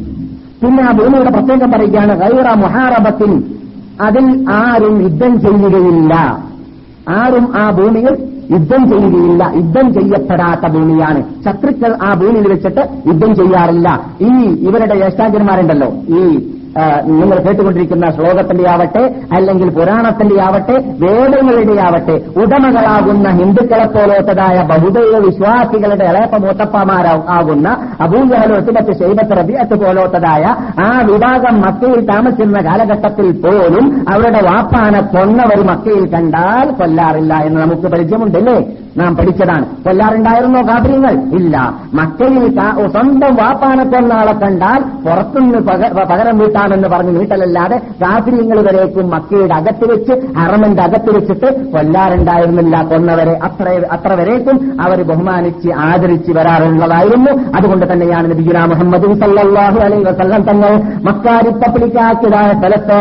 പിന്നെ 0.63 0.83
ആ 0.83 0.93
ഭൂമിയുടെ 0.93 1.31
പ്രത്യേകം 1.31 1.71
പറയുകയാണ് 1.71 2.13
ഗൈറ 2.19 2.55
മുഹാറബത്തിൽ 2.55 3.33
അതിൽ 4.01 4.27
ആരും 4.53 5.03
യുദ്ധം 5.03 5.41
ചെയ്യുകയില്ല 5.41 6.15
ആരും 7.11 7.47
ആ 7.57 7.65
ഭൂമിയിൽ 7.71 8.15
യുദ്ധം 8.51 8.83
ചെയ്യുകയില്ല 8.91 9.43
യുദ്ധം 9.55 9.87
ചെയ്യപ്പെടാത്ത 9.95 10.71
ഭൂമിയാണ് 10.73 11.21
ശത്രുക്കൾ 11.45 11.93
ആ 12.03 12.15
ഭൂമിയിൽ 12.15 12.49
വെച്ചിട്ട് 12.49 12.83
യുദ്ധം 13.07 13.35
ചെയ്യാറില്ല 13.35 13.89
ഈ 14.21 14.33
ഇവരുടെ 14.69 14.95
ജ്യേഷ്ഠാചന്മാരുണ്ടല്ലോ 14.95 15.89
ഈ 16.09 16.23
നിങ്ങൾ 17.07 17.39
കേട്ടുകൊണ്ടിരിക്കുന്ന 17.39 18.11
ശ്ലോകത്തിന്റെ 18.11 18.65
അല്ലെങ്കിൽ 19.33 19.71
പുരാണത്തിന്റെ 19.71 20.35
വേദങ്ങളുടെയാവട്ടെ 21.01 22.23
ഉടമകളാകുന്ന 22.37 23.29
ഹിന്ദുക്കളെ 23.31 23.85
പോലത്തതായ 23.85 24.63
ബഹുദൈവ 24.63 25.19
വിശ്വാസികളുടെ 25.19 26.05
ഇളയപ്പ 26.05 26.37
മൂത്തപ്പമാരാകുന്ന 26.37 27.69
അബൂജഹൽ 28.01 28.53
ഒത്തിമത്ത് 28.53 28.93
ശൈബത്ത് 28.93 29.75
പോലത്തതായ 29.75 30.57
ആ 30.81 31.01
വിഭാഗം 31.01 31.61
മക്കയിൽ 31.61 32.07
താമസിക്കുന്ന 32.07 32.61
കാലഘട്ടത്തിൽ 32.61 33.31
പോലും 33.31 34.07
അവരുടെ 34.09 34.41
വാപ്പാന 34.41 35.01
കൊന്നവർ 35.01 35.65
മക്കയിൽ 35.65 36.11
കണ്ടാൽ 36.13 36.71
കൊല്ലാറില്ല 36.71 37.35
എന്ന് 37.35 37.61
നമുക്ക് 37.61 37.83
പരിചയമുണ്ടല്ലേ 37.83 38.84
നാം 38.97 39.17
പഠിച്ചതാണ് 39.17 39.67
കൊല്ലാറുണ്ടായിരുന്നോ 39.85 40.63
കാബര്യങ്ങൾ 40.63 41.37
ഇല്ല 41.37 41.73
മക്കയിൽ 41.95 42.59
സ്വന്തം 42.91 43.35
വാപ്പാനെ 43.35 43.85
കണ്ടാൽ 44.35 44.83
പുറത്തുനിന്ന് 45.05 45.59
പകരം 45.93 46.39
വീട്ടാമെന്ന് 46.39 46.89
പറഞ്ഞ് 46.89 47.11
വീട്ടലല്ലാതെ 47.11 47.77
കാബര്യങ്ങൾ 47.77 48.61
വരേക്കും 48.61 49.11
മക്കയുടെ 49.11 49.55
അകത്ത് 49.55 49.93
വെച്ച് 49.93 50.13
അറമന്റെ 50.37 50.83
അകത്ത് 50.83 51.11
വെച്ചിട്ട് 51.11 51.71
കൊല്ലാറുണ്ടായിരുന്നില്ല 51.73 52.83
കൊന്നവരെ 52.83 53.39
അത്ര 53.43 53.87
അത്ര 53.91 54.13
വരേക്കും 54.13 54.81
അവർ 54.81 55.03
ബഹുമാനിച്ച് 55.03 55.71
ആദരിച്ച് 55.71 56.33
വരാറുള്ളതായിരുന്നു 56.33 57.57
അതുകൊണ്ട് 57.57 57.93
തന്നെയാണ് 57.93 58.35
ബിജുല 58.35 58.65
മുഹമ്മദ് 58.65 59.15
സല്ലാഹു 59.15 59.79
അലൈ 59.79 60.03
വസല്ലം 60.03 60.43
തങ്ങൾ 60.43 60.75
മക്കാരി 61.03 61.53
സ്ഥലത്ത് 61.55 63.01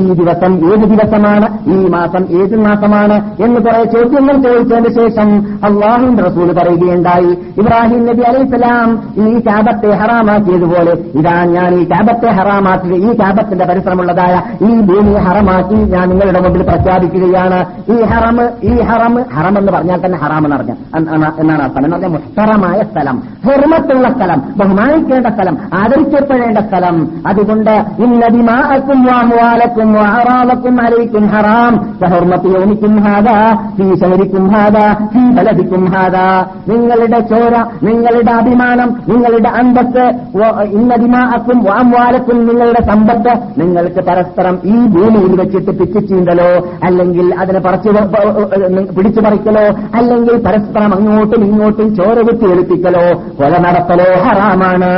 ഈ 0.00 0.12
ദിവസം 0.12 0.72
ഏത് 0.72 0.84
ദിവസമാണ് 0.84 1.48
ഈ 1.66 1.88
മാസം 1.88 2.42
ഏത് 2.42 2.56
മാസമാണ് 2.56 3.44
എന്ന് 3.44 3.60
കുറെ 3.60 3.84
ചോദ്യങ്ങൾ 3.84 4.42
ചോദിച്ചതിന് 4.42 4.94
ശേഷം 4.94 5.31
അള്ളാഹുവിന്റെ 5.64 6.22
റസൂൽ 6.22 6.52
പറയുകയുണ്ടായി 6.52 7.30
ഇബ്രാഹിം 7.58 8.02
നബി 8.06 8.22
അലൈഹിസ്സലാം 8.22 8.88
ഈ 9.26 9.40
ക്യാബത്തെ 9.40 9.90
ഹറാമാക്കിയതുപോലെ 9.96 10.94
ഇതാ 11.16 11.36
ഞാൻ 11.52 11.70
ഈ 11.74 11.84
ക്യാബത്തെ 11.84 12.30
ഹറാമാക്കുക 12.30 12.94
ഈ 13.00 13.12
ക്യാബത്തിന്റെ 13.12 13.64
പരിസരമുള്ളതായ 13.64 14.34
ഈ 14.62 14.72
ഭൂമി 14.80 15.14
ഹറമാക്കി 15.26 15.78
ഞാൻ 15.94 16.06
നിങ്ങളുടെ 16.08 16.40
മുമ്പിൽ 16.40 16.62
പ്രഖ്യാപിക്കുകയാണ് 16.62 17.60
ഈ 17.90 17.98
ഹറം 18.04 18.38
ഈ 18.62 18.74
ഹറം 18.82 19.14
ഹറം 19.32 19.56
എന്ന് 19.58 19.72
പറഞ്ഞാൽ 19.72 20.00
തന്നെ 20.04 20.18
ഹറാം 20.18 20.44
എന്ന് 20.44 20.56
പറഞ്ഞ 20.56 20.74
എന്നാണ് 21.40 21.62
അർത്ഥം 21.62 21.84
എന്ന് 21.84 21.96
പറഞ്ഞാൽ 21.96 22.12
മുഷ്ടറമായ 22.12 22.78
സ്ഥലം 22.82 23.16
ഹെർമത്തുള്ള 23.44 24.08
സ്ഥലം 24.08 24.40
ബഹുമാനിക്കേണ്ട 24.56 25.26
സ്ഥലം 25.26 25.56
ആദരിക്കപ്പെടേണ്ട 25.74 26.58
സ്ഥലം 26.58 26.96
അതുകൊണ്ട് 27.26 27.74
ഇന്നതിമാക്കും 28.04 29.00
വാമുവാലക്കും 29.04 29.88
വാഹറാവക്കും 29.92 30.76
അലയിക്കും 30.82 31.26
ഹറാം 31.26 31.74
ഹർമ്മത്തിൽ 32.12 32.52
യൗമിക്കും 32.52 32.94
ഹാദ 33.04 33.28
ഈ 33.82 33.88
ശരിക്കും 33.94 34.46
ഹാദ 34.54 34.78
ബലദിക്കും 35.36 35.84
ഹാദ 35.94 36.16
നിങ്ങളുടെ 36.68 37.20
ചോര 37.30 37.54
നിങ്ങളുടെ 37.82 38.32
അഭിമാനം 38.32 38.90
നിങ്ങളുടെ 39.08 39.50
അന്തസ് 39.54 40.04
ഇന്നതിമാക്കും 40.72 41.58
വാംവാലക്കും 41.64 42.38
നിങ്ങളുടെ 42.48 42.82
സമ്പത്ത് 42.86 43.32
നിങ്ങൾക്ക് 43.60 44.02
പരസ്പരം 44.02 44.56
ഈ 44.64 44.76
ഭൂമിയിൽ 44.86 45.34
വെച്ചിട്ട് 45.36 45.72
പിച്ചിച്ചീന്തലോ 45.72 46.50
അല്ലെങ്കിൽ 46.84 47.28
അതിനെ 47.34 47.60
പറച്ചു 47.60 47.90
പിടിച്ചു 48.96 49.20
പറിക്കലോ 49.20 49.64
അല്ലെങ്കിൽ 49.94 50.36
പരസ്പരം 50.46 50.92
അങ്ങോട്ടും 50.94 51.42
ഇങ്ങോട്ടും 51.44 51.88
ചോര 51.94 52.18
കുത്തി 52.20 52.46
ഒളിപ്പിക്കലോ 52.46 53.04
കൊല 53.36 53.54
നടത്തലോ 53.58 54.08
ഹറാമാണ് 54.24 54.90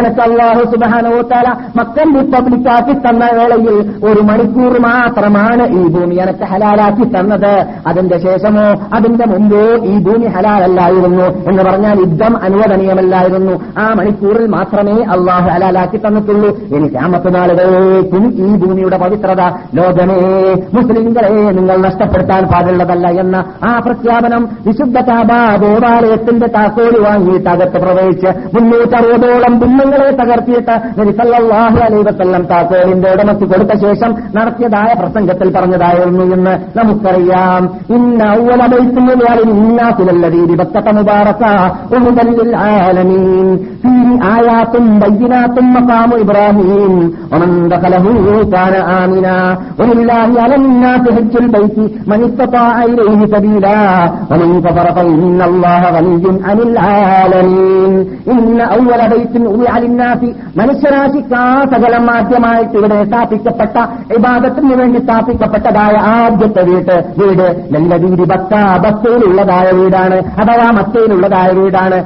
എനക്കല്ലാഹു 0.00 0.62
സുബാനോ 0.72 1.14
തല 1.32 1.48
മക്കൻ 1.78 2.08
റിപ്പബ്ലിക്കാക്കി 2.16 2.94
തന്ന 3.06 3.24
വേളയിൽ 3.32 3.76
ഒരു 4.04 4.20
മണിക്കൂർ 4.22 4.74
മാത്രമാണ് 4.80 5.66
ഈ 5.72 5.84
ഭൂമി 5.88 6.16
എനക്ക് 6.16 6.44
ഹലാലാക്കി 6.44 7.06
തന്നത് 7.16 7.52
അതിന്റെ 7.86 8.18
ശേഷമോ 8.18 8.66
അതിന്റെ 8.96 9.26
മുമ്പ് 9.26 9.53
അല്ലേ 9.54 9.62
ഈ 9.90 9.94
ഭൂമി 9.98 10.26
ഹലാലല്ലായിരുന്നു 10.26 11.26
എന്ന് 11.48 11.62
പറഞ്ഞാൽ 11.62 11.96
യുദ്ധം 11.98 12.34
അനുവദനീയമല്ലായിരുന്നു 12.42 13.54
ആ 13.78 13.86
മണിക്കൂറിൽ 13.94 14.46
മാത്രമേ 14.48 14.96
അള്ളാഹു 15.14 15.48
ഹലാലാക്കി 15.48 15.98
തന്നിട്ടുള്ളൂ 15.98 16.50
ഇനി 16.76 16.88
ക്യാമത്തിനാളുകളേക്കും 16.88 18.24
ഈ 18.38 18.50
ഭൂമിയുടെ 18.56 18.98
പവിത്രത 18.98 19.42
ലോകമേ 19.74 20.18
മുസ്ലിങ്ങളെ 20.74 21.32
നിങ്ങൾ 21.50 21.76
നഷ്ടപ്പെടുത്താൻ 21.78 22.42
പാടുള്ളതല്ല 22.44 23.06
എന്ന 23.20 23.36
ആ 23.64 23.72
പ്രഖ്യാപനം 23.78 24.42
വിശുദ്ധ 24.66 24.98
കാബ 25.00 25.30
ദേവാലയത്തിന്റെ 25.64 26.48
താക്കോല് 26.56 26.98
വാങ്ങിയിട്ട് 27.04 27.48
അകത്ത് 27.48 27.78
പ്രവേശിച്ച് 27.78 28.32
മുന്നൂറ്ററുപതോളം 28.54 29.54
ബുന്നങ്ങളെ 29.58 30.10
തകർത്തിയിട്ട് 30.12 30.76
നരിസല്ലാഹു 30.98 31.78
അലൈവത്തെല്ലാം 31.80 32.44
താക്കോലിന്റെ 32.46 33.08
ഉടമസ്ഥ 33.10 33.44
കൊടുത്ത 33.44 33.74
ശേഷം 33.80 34.10
നടത്തിയതായ 34.34 34.90
പ്രസംഗത്തിൽ 34.94 35.48
പറഞ്ഞതായിരുന്നു 35.50 36.24
എന്ന് 36.34 36.54
നമുക്കറിയാം 36.78 37.62
ഇന്ന 37.90 38.22
ഔവലമൊഴിക്കുന്നയാളി 38.32 39.43
للناس 39.44 39.96
الذي 40.08 40.42
ببكة 40.50 40.86
مباركا 40.92 41.54
وهدى 41.92 42.22
للعالمين 42.30 43.48
فيه 43.82 44.08
آيات 44.36 44.72
بينات 45.02 45.56
مقام 45.74 46.10
إبراهيم 46.14 46.94
ومن 47.32 47.50
دخله 47.68 48.04
كان 48.54 48.74
آمنا 49.00 49.38
ولله 49.80 50.30
على 50.42 50.54
الناس 50.54 51.02
حج 51.16 51.34
البيت 51.36 51.76
من 52.06 52.20
استطاع 52.24 52.74
إليه 52.84 53.20
سبيلا 53.26 53.80
ومن 54.30 54.48
كفر 54.60 54.86
فإن 54.92 55.38
الله 55.42 55.82
غني 55.90 56.26
عن 56.44 56.58
العالمين 56.58 57.92
إن 58.28 58.58
أول 58.74 59.00
بيت 59.10 59.34
وضع 59.48 59.74
للناس 59.78 60.22
മനുഷ്യരാശിക്കാ 60.58 61.40
സകലമാദ്യമായിട്ട് 61.72 62.74
ഇവിടെ 62.78 62.98
സ്ഥാപിക്കപ്പെട്ട 63.02 63.76
ഇബാദത്തിന് 64.16 64.74
വേണ്ടി 64.74 64.98
സ്ഥാപിക്കപ്പെട്ടതായ 64.98 65.94
ആദ്യത്തെ 66.12 66.62
വീട്ട് 66.62 66.96
വീട് 67.20 67.46
നല്ല 67.74 67.96
രീതി 67.96 68.24
ബക്ക 68.32 68.52
ബക്കയിലൂടെ 68.84 69.33
ഉള്ളതായ 69.34 69.70
വീടാണ് 69.70 70.18
അഥവാ 70.40 70.70
മക്കയിലുള്ളതായ 70.70 71.50
വീടാണ് 71.52 71.98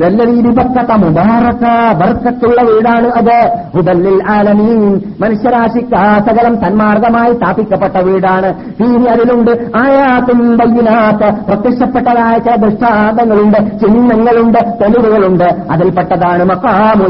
നല്ല 0.00 0.24
രീതിപെട്ട 0.24 0.92
മുബാറക്ക 1.02 1.64
ബർക്കത്തുള്ള 2.00 2.60
വീടാണ് 2.62 3.08
അത് 3.10 3.36
ഹുദല്ലിൽ 3.74 4.16
ആലമീൻ 4.28 4.82
മനുഷ്യരാശിക്ക് 5.20 6.02
സകലം 6.26 6.54
തന്മാർഗമായി 6.56 7.32
സ്ഥാപിക്കപ്പെട്ട 7.32 7.96
വീടാണ് 7.98 8.50
ഇനി 8.84 9.06
അതിലുണ്ട് 9.06 9.50
ആയാത്തും 9.76 10.40
വയ്യനാത്ത 10.58 11.24
പ്രത്യക്ഷപ്പെട്ടതായ 11.48 12.34
ചില 12.38 12.56
ദൃഷ്ടാന്തങ്ങളുണ്ട് 12.56 13.58
ചിഹ്നങ്ങളുണ്ട് 13.80 14.60
തെളിവുകളുണ്ട് 14.82 15.48
അതിൽപ്പെട്ടതാണ് 15.70 16.44
മക്കാമു 16.44 17.08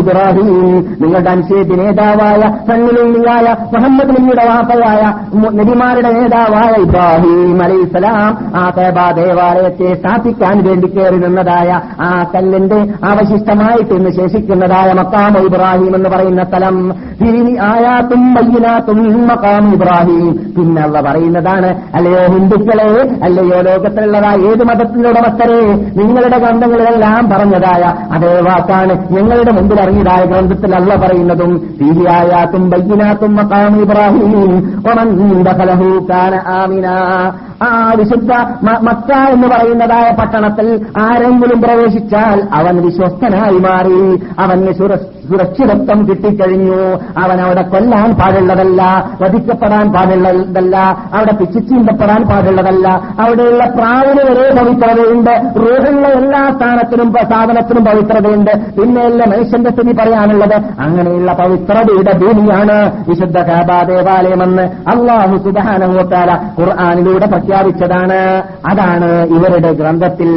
നിങ്ങളുടെ 1.03 1.31
അനുശേദി 1.31 1.77
നേതാവായ 1.77 2.43
സണ്ണിലുണ്ണിയായ 2.69 3.47
മുഹമ്മദ് 3.75 4.09
നബിയുടെ 4.09 4.45
വാപ്പയായ 4.45 5.03
നബിമാരുടെ 5.61 6.11
നേതാവായ 6.11 6.73
ഇബ്രാഹിം 6.83 7.63
അലൈഹിസ്സലാം 7.65 8.33
ആ 8.57 8.65
തേബാ 8.71 9.07
ദേവാലയത്തെ 9.13 9.95
സ്ഥാപിക്കാൻ 9.95 10.59
വേണ്ടി 10.65 10.89
കയറി 10.89 11.19
നിന്നതായ 11.19 11.71
ആ 12.01 12.11
കല്ലിന്റെ 12.35 12.72
കൊണ്ട് 12.73 13.07
അവശിഷ്ടമായിട്ട് 13.07 13.93
ഇന്ന് 13.95 14.11
ശേഷിക്കുന്നതായ 14.11 14.89
മക്കാമ 14.93 15.39
ഇബ്രാഹിം 15.39 15.93
എന്ന് 15.97 16.11
പറയുന്ന 16.11 16.43
സ്ഥലം 16.45 16.77
തിരിഞ്ഞി 17.21 17.55
ആയാത്തും 17.63 18.23
മയ്യനാത്തും 18.35 19.01
മക്കാമു 19.27 19.71
ഇബ്രാഹിം 19.73 20.25
പിന്നെ 20.57 20.83
അവ 20.83 21.01
പറയുന്നതാണ് 21.01 21.71
അല്ലയോ 21.95 22.23
ഹിന്ദുക്കളെ 22.27 22.89
അല്ലയോ 23.25 23.59
ലോകത്തിലുള്ളതായ 23.61 24.37
ഏത് 24.51 24.65
ഉടമസ്ഥരെ 25.05 25.61
നിങ്ങളുടെ 25.97 26.39
ഗ്രന്ഥങ്ങളിലെല്ലാം 26.39 27.23
പറഞ്ഞതായ 27.31 27.85
അതേ 28.13 28.35
വാക്കാണ് 28.41 28.97
ഞങ്ങളുടെ 29.13 29.53
മുമ്പിൽ 29.53 29.81
അറിഞ്ഞതായ 29.81 30.25
ഗ്രന്ഥത്തിൽ 30.25 30.75
അല്ല 30.75 30.95
പറയുന്നതും 30.97 31.53
തീരിയായാത്തും 31.81 32.65
ബയ്യനാത്തും 32.71 33.35
മക്കാമു 33.37 33.81
ഇബ്രാഹിം 33.83 34.35
ആമിന 36.53 36.89
ആ 37.63 37.69
വിശുദ്ധ 37.95 38.33
മക്ക 38.87 39.11
എന്ന് 39.33 39.49
പറയുന്നതായ 39.49 40.07
പട്ടണത്തിൽ 40.21 40.69
ആരെങ്കിലും 41.01 41.59
പ്രവേശിച്ചാൽ 41.61 42.39
അവൻ 42.63 42.77
വിശ്വസ്തനായി 42.83 43.59
മാറി 43.59 44.01
അവന് 44.39 44.73
സുരക്ഷിതത്വം 45.23 45.99
കിട്ടിക്കഴിഞ്ഞു 46.09 46.81
അവൻ 47.19 47.39
അവിടെ 47.41 47.63
കൊല്ലാൻ 47.63 48.11
പാടുള്ളതല്ല 48.13 48.83
വധിക്കപ്പെടാൻ 49.23 49.87
പാടുള്ളതല്ല 49.93 50.77
അവിടെ 51.13 51.33
പിച്ചിച്ചീന്തപ്പെടാൻ 51.33 52.23
പാടുള്ളതല്ല 52.23 52.87
അവിടെയുള്ള 53.19 53.65
പ്രാവിന് 53.77 54.25
വരെ 54.31 54.47
പവിത്രതയുണ്ട് 54.55 55.33
റോഹുള്ള 55.57 56.07
എല്ലാ 56.13 56.43
സ്ഥാനത്തിനും 56.51 57.11
സാധനത്തിനും 57.31 57.85
പവിത്രതയുണ്ട് 57.85 58.53
പിന്നെയല്ല 58.77 59.23
മനുഷ്യന്റെ 59.25 59.71
സ്ഥിതി 59.71 59.93
പറയാനുള്ളത് 59.93 60.57
അങ്ങനെയുള്ള 60.81 61.33
പവിത്രതയുടെ 61.33 62.13
ഭൂമിയാണ് 62.19 62.77
വിശുദ്ധ 63.09 63.39
കാബാ 63.39 63.79
ദേവാലയമെന്ന് 63.83 64.65
അള്ളാഹു 64.91 65.37
സുധാനഹോത്താല 65.37 66.31
ഖുർആാനിലൂടെ 66.59 67.27
പ്രഖ്യാപിച്ചതാണ് 67.27 68.21
അതാണ് 68.67 69.11
ഇവരുടെ 69.27 69.73
ഗ്രന്ഥത്തിൽ 69.73 70.31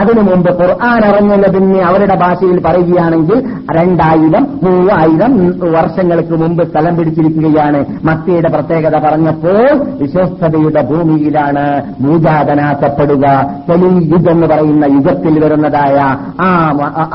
അതിനു 0.00 0.20
മുമ്പ് 0.20 0.50
ഖുർആൻ 0.60 1.02
ഇറങ്ങുന്നത് 1.04 1.59
പിന്നെ 1.60 1.80
അവരുടെ 1.80 2.14
ഭാഷയിൽ 2.14 2.58
പറയുകയാണെങ്കിൽ 2.60 3.38
രണ്ടായിരം 3.76 4.44
മൂവായിരം 4.62 5.32
വർഷങ്ങൾക്ക് 5.74 6.34
മുമ്പ് 6.34 6.62
സ്ഥലം 6.64 6.94
പിടിച്ചിരിക്കുകയാണ് 6.96 7.80
മത്തിയുടെ 8.04 8.48
പ്രത്യേകത 8.48 8.96
പറഞ്ഞപ്പോൾ 8.98 9.58
വിശ്വസ്തയുടെ 10.00 10.82
ഭൂമിയിലാണ് 10.82 11.64
മൂജാതനാക്കപ്പെടുക 12.00 13.26
തെലീയുഗ് 13.68 14.30
എന്ന് 14.30 14.46
പറയുന്ന 14.46 14.84
യുഗത്തിൽ 14.86 15.36
വരുന്നതായ 15.38 15.98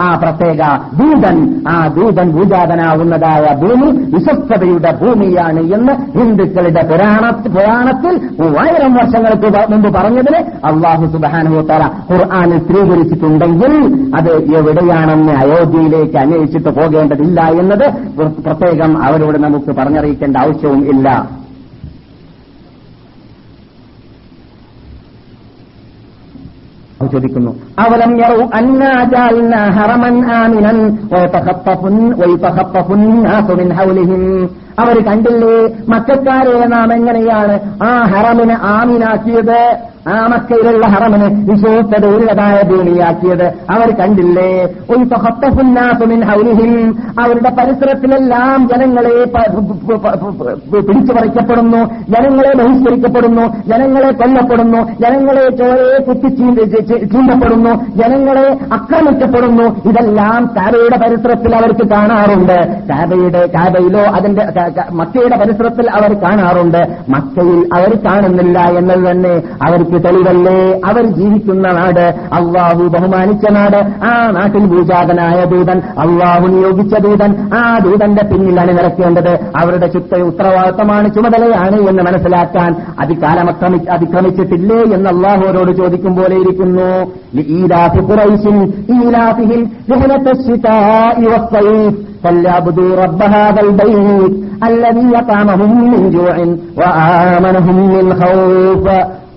ആ 0.02 0.10
പ്രത്യേക 0.22 0.62
ദൂതൻ 1.00 1.40
ആ 1.68 1.78
ദൂതൻ 1.88 2.30
ഭൂജാതനാവുന്നതായ 2.32 3.46
ഭൂമി 3.56 3.90
വിശ്വസ്തയുടെ 4.16 4.94
ഭൂമിയാണ് 5.02 5.64
എന്ന് 5.74 5.96
ഹിന്ദുക്കളുടെ 6.18 6.84
പുരാണ 6.84 7.24
പുരാണത്തിൽ 7.48 8.16
മൂവായിരം 8.40 8.94
വർഷങ്ങൾക്ക് 8.94 9.52
മുമ്പ് 9.70 9.90
പറഞ്ഞതിന് 9.94 10.42
അള്ളാഹു 10.66 11.06
സുബാനുഭവത്താല 11.08 11.84
ഖുർആാനിൽ 12.10 12.60
സ്ത്രീകരിച്ചിട്ടുണ്ടെങ്കിൽ 12.60 13.74
അത് 14.16 14.32
എവിടെയാണെന്ന് 14.36 15.34
അയോധ്യയിലേക്ക് 15.34 16.18
അന്വേഷിച്ചിട്ട് 16.18 16.70
പോകേണ്ടതില്ല 16.70 17.42
എന്നത് 17.42 17.90
പ്രത്യേകം 18.46 19.04
അവരോട് 19.04 19.38
നമുക്ക് 19.38 19.72
പറഞ്ഞറിയിക്കേണ്ട 19.72 20.38
ആവശ്യവും 20.38 20.90
ഇല്ല 20.90 21.28
ചോദിക്കുന്നു 27.12 27.52
അവലം 27.80 28.12
അവർ 34.80 35.04
കണ്ടില്ലേ 35.04 35.68
മക്കാരെ 35.90 36.68
നാം 36.68 36.94
എങ്ങനെയാണ് 36.94 37.60
ആ 37.84 38.04
ഹറമിനെ 38.04 38.58
ആമിനാക്കിയത് 38.64 39.78
ആ 40.06 40.16
മക്കയിലുള്ള 40.28 40.86
ഹറമിന് 40.86 41.28
വിശ്വസ്തത 41.50 42.06
ഉള്ളതായ 42.06 42.58
ഭൂമിയാക്കിയത് 42.62 43.46
അവർ 43.70 43.90
കണ്ടില്ലേ 43.92 44.50
അവരുടെ 47.20 47.50
പരിസരത്തിലെല്ലാം 47.50 48.68
ജനങ്ങളെ 48.68 49.14
പിടിച്ചു 50.72 51.14
പറിക്കപ്പെടുന്നു 51.14 51.82
ജനങ്ങളെ 52.10 52.52
ബഹിഷ്കരിക്കപ്പെടുന്നു 52.54 53.46
ജനങ്ങളെ 53.68 54.12
കൊല്ലപ്പെടുന്നു 54.12 54.82
ജനങ്ങളെ 55.02 55.46
ചോരയെ 55.56 55.98
കുത്തി 56.00 56.30
ചീന്തപ്പെടുന്നു 57.12 57.74
ജനങ്ങളെ 57.96 58.46
ആക്രമിക്കപ്പെടുന്നു 58.74 59.90
ഇതെല്ലാം 59.90 60.46
കാബയുടെ 60.58 60.98
പരിസരത്തിൽ 60.98 61.56
അവർക്ക് 61.56 61.88
കാണാറുണ്ട് 61.90 62.58
കാബയുടെ 62.90 63.46
കാബയിലോ 63.48 64.04
അതിന്റെ 64.12 64.46
മക്കയുടെ 64.92 65.38
പരിസരത്തിൽ 65.38 65.90
അവർ 65.90 66.14
കാണാറുണ്ട് 66.24 66.82
മക്കയിൽ 67.10 67.60
അവർ 67.74 67.92
കാണുന്നില്ല 68.06 68.60
എന്നത് 68.78 69.12
തന്നെ 69.12 69.34
അവർക്ക് 69.68 69.95
നിങ്ങൾക്ക് 69.96 70.06
തെളിവല്ലേ 70.06 70.58
അവർ 70.88 71.06
ജീവിക്കുന്ന 71.18 71.68
നാട് 71.72 72.06
അള്ളാഹു 72.38 72.84
ബഹുമാനിച്ച 72.88 73.46
നാട് 73.52 73.78
ആ 74.06 74.14
നാട്ടിൽ 74.36 74.64
ഭൂജാതനായ 74.72 75.40
ദൂതൻ 75.46 75.78
അള്ളാഹു 75.98 76.46
നിയോഗിച്ച 76.48 76.96
ദൂതൻ 77.06 77.32
ആ 77.54 77.64
ദൂതന്റെ 77.80 78.24
പിന്നിലാണ് 78.32 78.72
നിറയ്ക്കേണ്ടത് 78.72 79.32
അവരുടെ 79.60 79.88
ചുറ്റ 79.88 80.14
ഉത്തരവാദിത്തമാണ് 80.30 81.10
ചുമതലയാണ് 81.16 81.80
എന്ന് 81.90 82.04
മനസ്സിലാക്കാൻ 82.04 82.72
അധികാരം 83.00 83.50
അതിക്രമിച്ചിട്ടില്ലേ 83.92 84.82
എന്ന് 84.96 85.10
അള്ളാഹുവരോട് 85.10 85.74
ചോദിക്കും 85.74 86.16
പോലെ 86.16 86.36
ഇരിക്കുന്നു 86.38 86.92
ഈരാഫി 87.56 88.02
فليعبدوا 92.26 92.92
رب 92.96 93.22
هذا 93.34 93.62
البيت 93.62 94.34
الذي 94.64 95.06
يطعمهم 95.16 95.72
من 95.84 96.02
جوع 96.12 96.38
وآمنهم 96.80 97.78
من 97.90 98.06
خوف 98.16 98.86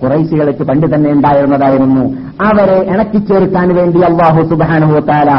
കുറൈശികൾക്ക് 0.02 0.64
പണ്ട് 0.64 0.94
തന്നെ 0.94 1.12
ഉണ്ടായിരുന്നതായിരുന്നു 1.12 2.14
അവരെ 2.40 2.78
ഇണക്കിച്ചേർക്കാൻ 2.88 3.74
വേണ്ടി 3.74 4.00
അള്ളാഹു 4.00 4.42
സുബാനുഹോത്താല 4.48 5.30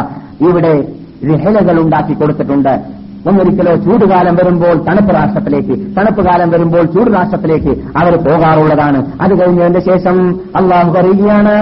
ഇവിടെ 0.41 0.73
രഹലകൾ 1.23 1.79
ഉണ്ടാക്കി 1.79 2.13
കൊടുത്തിട്ടുണ്ട് 2.13 2.79
ഒന്നൊരിക്കലോ 3.29 3.75
ചൂടുകാലം 3.75 4.35
വരുമ്പോൾ 4.35 4.85
തണുപ്പ് 4.87 5.13
രാഷ്ട്രത്തിലേക്ക് 5.13 5.95
തണുപ്പ് 5.97 6.21
കാലം 6.25 6.49
വരുമ്പോൾ 6.49 6.85
ചൂട് 6.85 7.13
രാഷ്ട്രത്തിലേക്ക് 7.13 7.81
അവർ 7.97 8.15
പോകാറുള്ളതാണ് 8.15 9.05
അത് 9.21 9.41
കഴിഞ്ഞതിന്റെ 9.41 9.79
ശേഷം 9.79 10.39
അള്ളാഹു 10.55 10.91
പറയുകയാണ് 10.91 11.55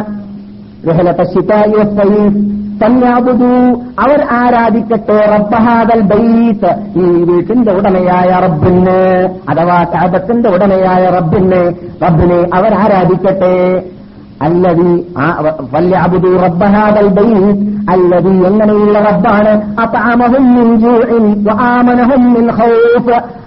അവർ 4.00 4.22
ആരാധിക്കട്ടെ 4.32 5.18
റബ്ബഹാദൽ 5.32 6.02
ബൈത്ത് 6.02 6.72
ഈ 6.96 7.06
വീട്ടിന്റെ 7.24 7.72
ഉടമയായ 7.72 8.30
റബ്ബിന് 8.40 8.98
അഥവാ 9.50 9.84
കാബത്തിന്റെ 9.84 10.50
ഉടമയായ 10.50 11.10
റബ്ബിന് 11.10 11.62
റബ്ബിനെ 12.04 12.40
അവർ 12.54 12.74
ആരാധിക്കട്ടെ 12.74 13.54
അല്ലതി 14.42 14.92
വല്യാബുദു 15.72 16.32
റബ്ബഹാദൽ 16.38 17.08
ബൈത്ത് 17.10 17.54
അല്ലതി 17.90 18.34
എങ്ങനെയുള്ള 18.46 19.00
റബ്ബാണ് 19.00 19.54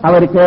അവർക്ക് 0.05 0.47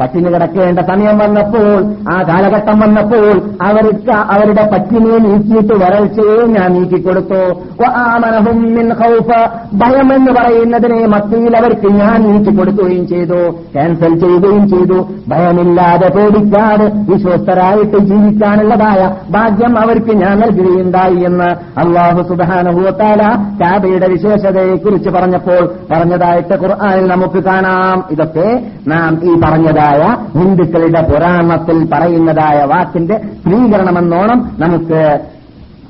പട്ടിണി 0.00 0.28
കിടക്കേണ്ട 0.28 0.80
സമയം 0.88 1.16
വന്നപ്പോൾ 1.18 1.68
ആ 2.10 2.16
കാലഘട്ടം 2.22 2.76
വന്നപ്പോൾ 2.80 3.28
അവർക്ക് 3.62 4.16
അവരുടെ 4.34 4.64
പട്ടിണിയെ 4.72 5.18
നീക്കിയിട്ട് 5.18 5.74
വരൾച്ചയെ 5.74 6.36
ഞാൻ 6.46 6.68
നീക്കിക്കൊടുത്തു 6.72 7.40
ഭയം 9.82 10.08
എന്ന് 10.14 10.32
പറയുന്നതിനെ 10.32 11.00
മത്തിയിൽ 11.06 11.54
അവർക്ക് 11.56 11.88
ഞാൻ 11.94 12.18
നീക്കിക്കൊടുക്കുകയും 12.22 13.06
ചെയ്തു 13.06 13.40
ക്യാൻസൽ 13.72 14.12
ചെയ്യുകയും 14.18 14.68
ചെയ്തു 14.68 14.98
ഭയമില്ലാതെ 15.28 16.08
പേടിക്കാതെ 16.08 16.88
വിശ്വസ്തരായിട്ട് 17.08 17.98
ജീവിക്കാനുള്ളതായ 18.02 19.00
ഭാഗ്യം 19.30 19.74
അവർക്ക് 19.78 20.12
ഞാൻ 20.14 20.36
നൽകുകയുണ്ടായി 20.40 21.20
എന്ന് 21.22 21.50
അള്ളാഹു 21.78 22.22
സുബാനുഭൂത്താല 22.22 23.22
കാബയുടെ 23.60 24.08
വിശേഷതയെക്കുറിച്ച് 24.08 25.10
പറഞ്ഞപ്പോൾ 25.10 25.62
പറഞ്ഞതായിട്ട് 25.90 26.54
ഖുർആാനിൽ 26.54 27.06
നമുക്ക് 27.06 27.42
കാണാം 27.42 27.98
ഇതൊക്കെ 28.10 28.48
നാം 28.86 29.12
ഈ 29.24 29.34
പറഞ്ഞതായി 29.40 29.84
പറയുന്നതായ 29.86 30.02
ഹിന്ദുക്കളുടെ 30.38 31.02
പുരാണത്തിൽ 31.02 31.78
പറയുന്നതായ 31.92 32.58
വാക്കിന്റെ 32.64 33.16
സ്ത്രീകരണമെന്നോണം 33.38 34.38
നമുക്ക് 34.58 35.00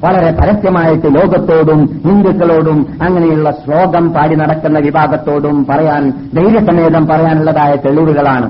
വളരെ 0.00 0.30
പരസ്യമായിട്ട് 0.30 1.08
ലോകത്തോടും 1.14 1.80
ഹിന്ദുക്കളോടും 2.04 2.78
അങ്ങനെയുള്ള 3.02 3.50
ശ്ലോകം 3.50 4.04
പാടി 4.12 4.34
നടക്കുന്ന 4.34 4.78
വിഭാഗത്തോടും 4.78 5.56
പറയാൻ 5.64 6.02
ധൈര്യസമേതം 6.34 7.06
പറയാനുള്ളതായ 7.06 7.74
തെളിവുകളാണ് 7.76 8.48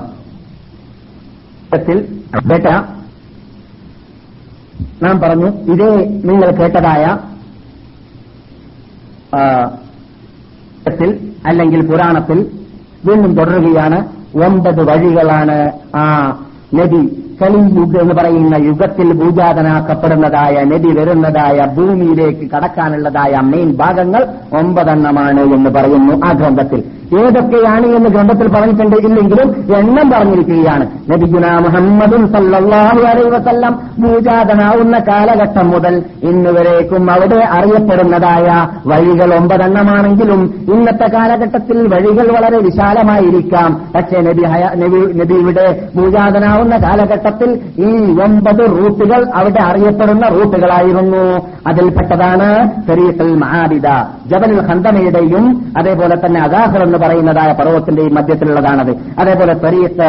നാം 5.01 5.15
പറഞ്ഞു 5.19 5.49
ഇതേ 5.71 5.89
നിങ്ങൾ 6.23 6.49
കേട്ടതായ 6.51 7.05
അല്ലെങ്കിൽ 11.45 11.81
പുരാണത്തിൽ 11.87 12.39
വീണ്ടും 13.05 13.31
തുടരുകയാണ് 13.35 13.97
ഒമ്പത് 14.45 14.81
വഴികളാണ് 14.81 15.71
ആ 15.95 16.03
നദി 16.73 17.01
കലി 17.41 17.59
എന്ന് 18.01 18.13
പറയുന്ന 18.13 18.55
യുഗത്തിൽ 18.55 19.13
ഭൂജാതനാക്കപ്പെടുന്നതായ 19.13 20.63
നദി 20.63 20.87
വരുന്നതായ 20.87 21.65
ഭൂമിയിലേക്ക് 21.75 22.45
കടക്കാനുള്ളതായ 22.55 23.39
മെയിൻ 23.41 23.69
ഭാഗങ്ങൾ 23.77 24.23
ഒമ്പതെണ്ണമാണ് 24.59 25.43
എന്ന് 25.53 25.69
പറയുന്നു 25.69 26.25
ആ 26.25 26.31
ഗ്രന്ഥത്തിൽ 26.31 26.83
ഏതൊക്കെയാണ് 27.15 27.87
എന്ന് 27.95 28.09
ഗ്രന്ഥത്തിൽ 28.09 28.47
പറഞ്ഞിട്ടുണ്ട് 28.47 28.95
ഇല്ലെങ്കിലും 29.07 29.49
എണ്ണം 29.75 30.09
പറഞ്ഞിരിക്കുകയാണ് 30.09 30.87
നബിഗുന 31.11 31.47
മുഹമ്മദും 31.59 32.23
സല്ലാഹു 32.27 33.01
അലൈ 33.01 33.25
വസല്ലം 33.29 33.73
പൂജാതനാവുന്ന 34.03 34.97
കാലഘട്ടം 35.07 35.67
മുതൽ 35.69 35.95
ഇന്നുവരേക്കും 36.23 37.11
അവിടെ 37.11 37.39
അറിയപ്പെടുന്നതായ 37.51 38.47
വഴികൾ 38.85 39.33
ഒമ്പതെണ്ണമാണെങ്കിലും 39.33 40.41
ഇന്നത്തെ 40.73 41.07
കാലഘട്ടത്തിൽ 41.07 41.87
വഴികൾ 41.87 42.27
വളരെ 42.31 42.57
വിശാലമായിരിക്കാം 42.57 43.71
പക്ഷേ 43.95 44.21
നബി 44.21 44.43
നബി 44.75 45.01
നബിയുടെ 45.17 45.65
പൂജാതനാവുന്ന 45.95 46.77
കാലഘട്ടത്തിൽ 46.77 47.49
ഈ 47.79 47.91
ഒമ്പത് 48.21 48.63
റൂട്ടുകൾ 48.77 49.27
അവിടെ 49.33 49.59
അറിയപ്പെടുന്ന 49.59 50.25
റൂട്ടുകളായിരുന്നു 50.27 51.23
അതിൽപ്പെട്ടതാണ് 51.67 52.49
ശരീരത്തിൽ 52.87 53.35
മഹാബിത 53.35 53.87
ജബലുൽ 54.31 54.61
ഹന്തമയുടെയും 54.67 55.45
അതേപോലെ 55.77 56.15
തന്നെ 56.15 56.39
അഗാഹർ 56.41 56.83
എന്ന് 56.83 56.97
പറയുന്നതായ 56.97 57.51
പർവ്വത്തിന്റെയും 57.51 58.13
മധ്യത്തിലുള്ളതാണത് 58.13 58.93
അതേപോലെ 59.19 59.53
തെരീഖ് 59.53 60.09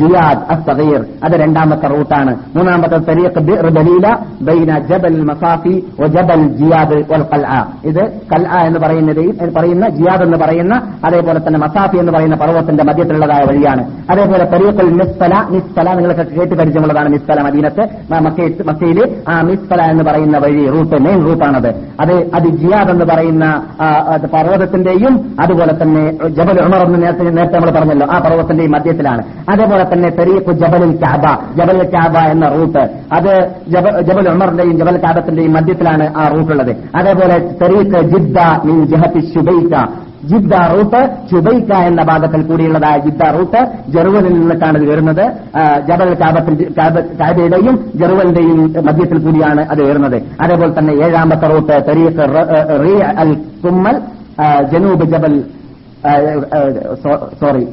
ജിയാദ് 0.00 0.44
അസ്തീർ 0.50 1.04
അത് 1.24 1.32
രണ്ടാമത്തെ 1.32 1.88
റൂട്ടാണ് 1.88 2.34
മൂന്നാമത്തെ 2.54 2.96
തെരീഖ് 2.96 3.70
ബലീല 3.70 4.06
ബൈന 4.40 4.78
ജബൽ 4.88 5.18
മസാഫി 5.22 5.74
ഒ 5.98 6.06
ജബൽ 6.06 6.44
ജിയാദ് 6.58 6.98
ഇത് 7.84 8.02
കൽ 8.32 8.44
എന്ന് 8.66 8.80
പറയുന്നത് 8.80 9.22
പറയുന്ന 9.54 9.88
ജിയാദ് 9.88 10.22
എന്ന് 10.22 10.38
പറയുന്ന 10.38 10.74
അതേപോലെ 11.04 11.38
തന്നെ 11.38 11.58
മസാഫി 11.58 11.98
എന്ന് 11.98 12.12
പറയുന്ന 12.12 12.36
പർവ്വത്തിന്റെ 12.36 12.84
മധ്യത്തിലുള്ളതായ 12.84 13.42
വഴിയാണ് 13.44 13.82
അതേപോലെ 14.12 14.44
തെരീഖുൽ 14.44 14.90
മിസ്തല 14.90 15.34
മിസ്തല 15.50 15.94
നിങ്ങൾക്ക് 15.94 16.26
കേട്ട് 16.32 16.54
പരിചയമുള്ളതാണ് 16.54 17.08
മിസ്തല 17.08 17.40
മദീനത്ത് 17.40 17.84
മക്കയിൽ 18.64 19.00
ആ 19.28 19.42
മിസ്തല 19.42 19.80
എന്ന് 19.82 20.04
പറയുന്ന 20.04 20.38
വഴി 20.38 20.64
റൂട്ട് 20.66 20.98
മെയിൻ 20.98 21.20
റൂട്ടാണത് 21.24 21.70
അത് 22.00 22.14
അത് 22.34 22.48
ജിയാദ് 22.56 22.90
എന്ന് 22.90 23.04
പറയുന്നത് 23.04 23.19
പറയുന്ന 23.20 23.46
പർവ്വതത്തിന്റെയും 24.34 25.14
അതുപോലെ 25.42 25.72
തന്നെ 25.72 26.02
ജബൽ 26.28 26.58
ഉമർ 26.64 26.80
എന്ന് 26.82 26.98
നേരത്തെ 27.02 27.56
നമ്മൾ 27.56 27.70
പറഞ്ഞല്ലോ 27.70 28.06
ആ 28.10 28.18
പർവ്വതത്തിന്റെയും 28.18 28.72
മധ്യത്തിലാണ് 28.72 29.22
അതേപോലെ 29.52 29.84
തന്നെ 29.84 30.08
തെരീഖു 30.18 30.52
ജബലുൽ 30.62 30.94
ക്യാബ 30.98 31.24
ജബൽ 31.58 31.80
ക്യാബ 31.90 32.16
എന്ന 32.30 32.48
റൂട്ട് 32.48 32.84
അത് 33.12 33.32
ജബൽ 34.08 34.28
ഉമറിന്റെയും 34.30 34.76
ജബൽ 34.78 34.98
ക്യാബത്തിന്റെയും 34.98 35.52
മധ്യത്തിലാണ് 35.52 36.06
ആ 36.16 36.26
റൂട്ടുള്ളത് 36.28 36.72
അതേപോലെ 36.94 37.36
തെരീഖ് 37.62 38.02
ജിദ്ദ 38.12 38.38
മീൻ 38.64 38.80
ജഹത്തി 38.86 39.22
ശുബൈക്ക 39.32 39.74
ജിദ്ദ 40.28 40.54
റൂട്ട് 40.72 41.00
ചുബൈക്ക 41.30 41.72
എന്ന 41.86 42.02
ഭാഗത്തിൽ 42.02 42.40
കൂടിയുള്ളതായ 42.42 42.96
ജിദ്ദ 42.98 43.24
റൂട്ട് 43.30 43.60
ജെറുവലിൽ 43.92 44.34
നിന്നിട്ടാണ് 44.34 44.78
ഇത് 44.78 44.86
വരുന്നത് 44.90 45.24
ജബൽ 45.88 46.10
കാബത്തിൽ 46.14 46.56
കാബയുടെയും 47.20 47.76
ജെറുവലിന്റെയും 48.00 48.58
മധ്യത്തിൽ 48.88 49.18
കൂടിയാണ് 49.18 49.64
അത് 49.70 49.82
വരുന്നത് 49.82 50.18
അതേപോലെ 50.42 50.72
തന്നെ 50.72 50.94
ഏഴാമത്തെ 51.06 51.48
റൂട്ട് 51.48 51.78
തെരീഖ് 51.88 52.26
റീ 52.84 52.94
അൽ 53.16 53.32
കുമ്മൽ 53.64 53.98
ജനൂബ് 54.72 55.06
ജബൽ 55.06 55.34
സോറി 57.40 57.64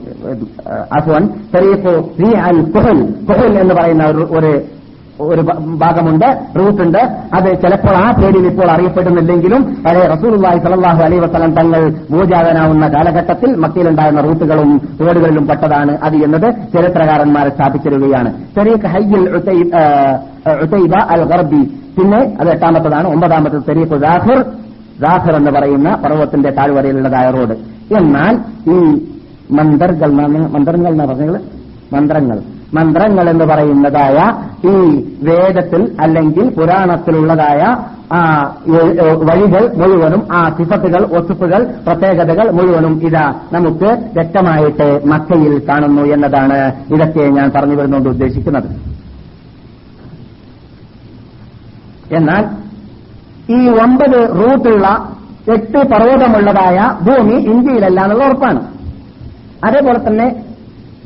അഫ്വാൻ 0.91 1.26
തെരീഖ് 1.53 1.93
റീ 2.20 2.32
അൽ 2.47 2.60
കുഹൽ 2.74 2.99
കുഹൽ 3.30 3.53
എന്ന് 3.60 3.76
പറയുന്ന 3.76 4.05
ഒരു 4.32 4.51
ഒരു 5.26 5.41
ഭാഗമുണ്ട് 5.78 6.28
റൂട്ടുണ്ട് 6.58 6.99
അത് 7.34 7.49
ചിലപ്പോൾ 7.62 7.95
ആ 7.95 8.08
പേരിൽ 8.12 8.45
ഇപ്പോൾ 8.47 8.68
അറിയപ്പെടുന്നില്ലെങ്കിലും 8.72 9.62
പഴയ 9.86 10.03
റസൂലുള്ളാഹി 10.05 10.60
സലല്ലാഹു 10.60 11.01
അലൈ 11.01 11.20
വസ്ലം 11.20 11.53
തങ്ങൾ 11.53 11.82
ഭൂജാതനാവുന്ന 12.12 12.88
കാലഘട്ടത്തിൽ 12.88 13.51
മക്കയിലുണ്ടായിരുന്ന 13.55 14.22
റൂട്ടുകളും 14.22 14.72
റോഡുകളിലും 15.01 15.47
പെട്ടതാണ് 15.47 15.95
അത് 16.03 16.18
എന്നത് 16.24 16.47
ചരിത്രകാരന്മാരെ 16.74 17.49
സ്ഥാപിച്ചിരുകയാണ് 17.49 18.32
തെരീഖ് 18.58 18.91
ഹയ്യിൽ 18.95 19.26
ഉത്തൈബ 20.62 20.95
അൽ 21.10 21.24
ഗർബി 21.24 21.62
പിന്നെ 21.97 22.22
അത് 22.39 22.49
എട്ടാമത്തതാണ് 22.49 23.08
ഒമ്പതാമത്തത് 23.08 23.64
തെരീഖ് 23.70 23.97
ജാഫിർ 23.97 24.39
ജാഫിർ 24.99 25.34
എന്ന് 25.36 25.51
പറയുന്ന 25.51 25.89
പർവ്വത്തിന്റെ 26.03 26.51
താഴ്വരയിലുള്ളതായ 26.51 27.28
റോഡ് 27.30 27.55
എന്നാൽ 27.97 28.36
ഈ 28.68 28.78
മന്ദർ 29.51 29.91
മന്ത്രങ്ങൾ 30.53 30.93
പറഞ്ഞത് 31.03 31.39
മന്ത്രങ്ങൾ 31.93 32.38
മന്ത്രങ്ങൾ 32.74 33.30
എന്ന് 33.30 33.45
പറയുന്നതായ 33.45 34.18
ഈ 34.66 34.76
വേദത്തിൽ 35.22 35.91
അല്ലെങ്കിൽ 35.99 36.49
പുരാണത്തിലുള്ളതായ 36.49 37.62
ആ 38.14 38.20
വഴികൾ 39.22 39.64
മുഴുവനും 39.76 40.28
ആ 40.34 40.49
സിഫത്തുകൾ 40.49 41.01
ഒത്തുപ്പുകൾ 41.12 41.62
പ്രത്യേകതകൾ 41.86 42.51
മുഴുവനും 42.51 42.93
ഇതാ 43.08 43.26
നമുക്ക് 43.51 43.89
വ്യക്തമായിട്ട് 44.14 44.88
മക്കയിൽ 45.05 45.66
കാണുന്നു 45.70 46.05
എന്നതാണ് 46.08 46.60
ഇതൊക്കെ 46.95 47.26
ഞാൻ 47.30 47.51
പറഞ്ഞു 47.55 47.76
വരുന്നുകൊണ്ട് 47.76 48.10
ഉദ്ദേശിക്കുന്നത് 48.10 48.70
എന്നാൽ 52.12 52.43
ഈ 53.49 53.62
ഒമ്പത് 53.84 54.20
റൂട്ടുള്ള 54.39 54.88
എട്ട് 55.47 55.80
പർവ്വതമുള്ളതായ 55.88 56.78
ഭൂമി 57.01 57.36
ഇന്ത്യയിലല്ല 57.45 57.99
എന്നുള്ള 58.01 58.24
ഉറപ്പാണ് 58.26 58.62
അതേപോലെ 59.64 59.99
തന്നെ 60.08 60.28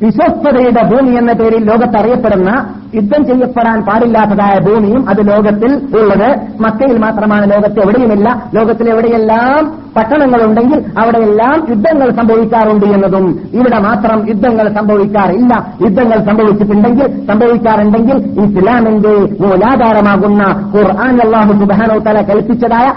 വിശ്വസ്തതയുടെ 0.01 0.81
ഭൂമി 0.81 1.11
എന്ന 1.17 1.33
പേരിൽ 1.33 1.63
ലോകത്ത് 1.63 1.97
അറിയപ്പെടുന്ന 1.97 2.51
യുദ്ധം 2.93 3.25
ചെയ്യപ്പെടാൻ 3.25 3.77
പാടില്ലാത്തതായ 3.81 4.55
ഭൂമിയും 4.59 5.09
അത് 5.09 5.27
ലോകത്തിൽ 5.27 5.71
ഉള്ളത് 5.95 6.29
മക്കയിൽ 6.61 6.97
മാത്രമാണ് 6.97 7.51
ലോകത്ത് 7.51 7.79
എവിടെയുമില്ല 7.79 8.27
ലോകത്തിൽ 8.53 8.89
എവിടെയെല്ലാം 8.89 9.61
പട്ടണങ്ങളുണ്ടെങ്കിൽ 9.95 10.79
അവിടെയെല്ലാം 10.97 11.57
യുദ്ധങ്ങൾ 11.69 12.09
സംഭവിക്കാറുണ്ട് 12.11 12.85
എന്നതും 12.85 13.25
ഇവിടെ 13.53 13.79
മാത്രം 13.79 14.19
യുദ്ധങ്ങൾ 14.29 14.67
സംഭവിക്കാറില്ല 14.73 15.53
യുദ്ധങ്ങൾ 15.81 16.19
സംഭവിച്ചിട്ടുണ്ടെങ്കിൽ 16.25 17.07
സംഭവിക്കാറുണ്ടെങ്കിൽ 17.27 18.17
ഇസ്ലാമിന്റെ 18.45 19.13
മൂലാധാരമാകുന്ന 19.41 20.43
ഖുർആൻ 20.75 21.17
അള്ളാഹു 21.21 21.53
സുബാനോ 21.53 21.97
തല 21.99 22.21
കൽപ്പിച്ചതായ 22.21 22.87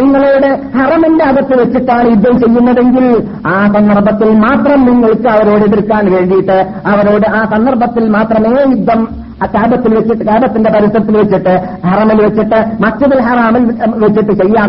നിങ്ങളുടെ 0.00 0.50
ഹറമന്റെ 0.74 1.24
അകത്ത് 1.24 1.54
വെച്ചിട്ടാണ് 1.58 2.06
യുദ്ധം 2.06 2.34
ചെയ്യുന്നതെങ്കിൽ 2.38 3.06
ആ 3.46 3.58
സന്ദർഭത്തിൽ 3.74 4.30
മാത്രം 4.38 4.80
നിങ്ങൾക്ക് 4.84 5.28
അവരോട് 5.28 5.64
എതിർക്കാൻ 5.64 6.06
വേണ്ടിയിട്ട് 6.12 6.58
അവരോട് 6.86 7.26
ആ 7.30 7.42
സന്ദർഭത്തിൽ 7.44 8.06
മാത്രമേ 8.08 8.54
യുദ്ധം 8.70 9.02
ആ 9.40 9.46
കാബത്തിൽ 9.46 9.94
വെച്ചിട്ട് 9.94 10.24
കാബത്തിന്റെ 10.24 10.70
പരിസരത്തിൽ 10.70 11.16
വെച്ചിട്ട് 11.16 11.54
ഹറമിൽ 11.84 12.22
വെച്ചിട്ട് 12.22 12.58
മസ്ജിദിൽ 12.84 13.20
ഹറാമിൽ 13.20 13.64
വെച്ചിട്ട് 13.98 14.32
ചെയ്യാൻ 14.32 14.68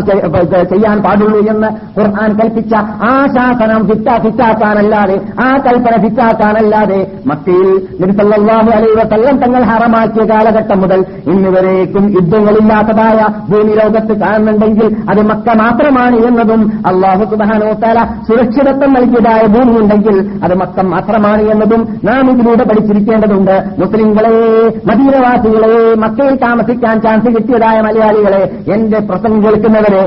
ചെയ്യാൻ 0.70 0.98
പാടുള്ളൂ 1.02 1.40
എന്ന് 1.48 1.68
ഖുർആൻ 1.98 2.32
കൽപ്പിച്ച 2.32 2.74
ആ 3.02 3.26
ശാസനം 3.26 3.82
ഫിറ്റാ 3.86 4.18
ഫിറ്റാക്കാനല്ലാതെ 4.18 5.16
ആ 5.40 5.56
കൽപ്പന 5.56 5.94
ഫിറ്റാക്കാനല്ലാതെ 6.02 7.00
മക്കയിൽ 7.26 7.68
നിർത്തല്ലാഹു 8.00 8.70
അലൈവസല്ലം 8.70 9.36
തങ്ങൾ 9.36 9.62
ഹറമാക്കിയ 9.62 10.24
കാലഘട്ടം 10.24 10.80
മുതൽ 10.80 11.00
ഇന്ന് 11.26 11.50
യുദ്ധങ്ങളില്ലാത്തതായ 12.14 13.20
ഭൂമി 13.48 13.74
ലോകത്ത് 13.74 14.20
കാണുന്നുണ്ടെങ്കിൽ 14.20 14.88
അത് 15.10 15.22
മക്ക 15.22 15.48
മാത്രമാണ് 15.54 16.16
എന്നതും 16.26 16.60
അള്ളാഹു 16.86 17.24
സുബാനോത്താല 17.24 17.98
സുരക്ഷിതത്വം 18.28 18.92
നൽകിയതായ 18.92 19.42
ഭൂമിയുണ്ടെങ്കിൽ 19.46 20.16
അത് 20.44 20.54
മക്ക 20.54 20.86
മാത്രമാണ് 20.86 21.42
എന്നതും 21.50 21.82
നാം 22.04 22.30
ഇതിലൂടെ 22.30 22.64
പഠിച്ചിരിക്കേണ്ടതുണ്ട് 22.64 23.54
മുസ്ലിങ്ങളെ 23.78 24.34
മദീനവാസികളെ 24.88 25.72
മക്കയിൽ 25.96 26.34
താമസിക്കാൻ 26.36 27.00
ചാൻസ് 27.00 27.30
കിട്ടിയതായ 27.36 27.80
മലയാളികളെ 27.80 28.42
എന്റെ 28.74 28.98
പ്രസംഗം 29.00 29.40
കേൾക്കുന്നവരെ 29.44 30.02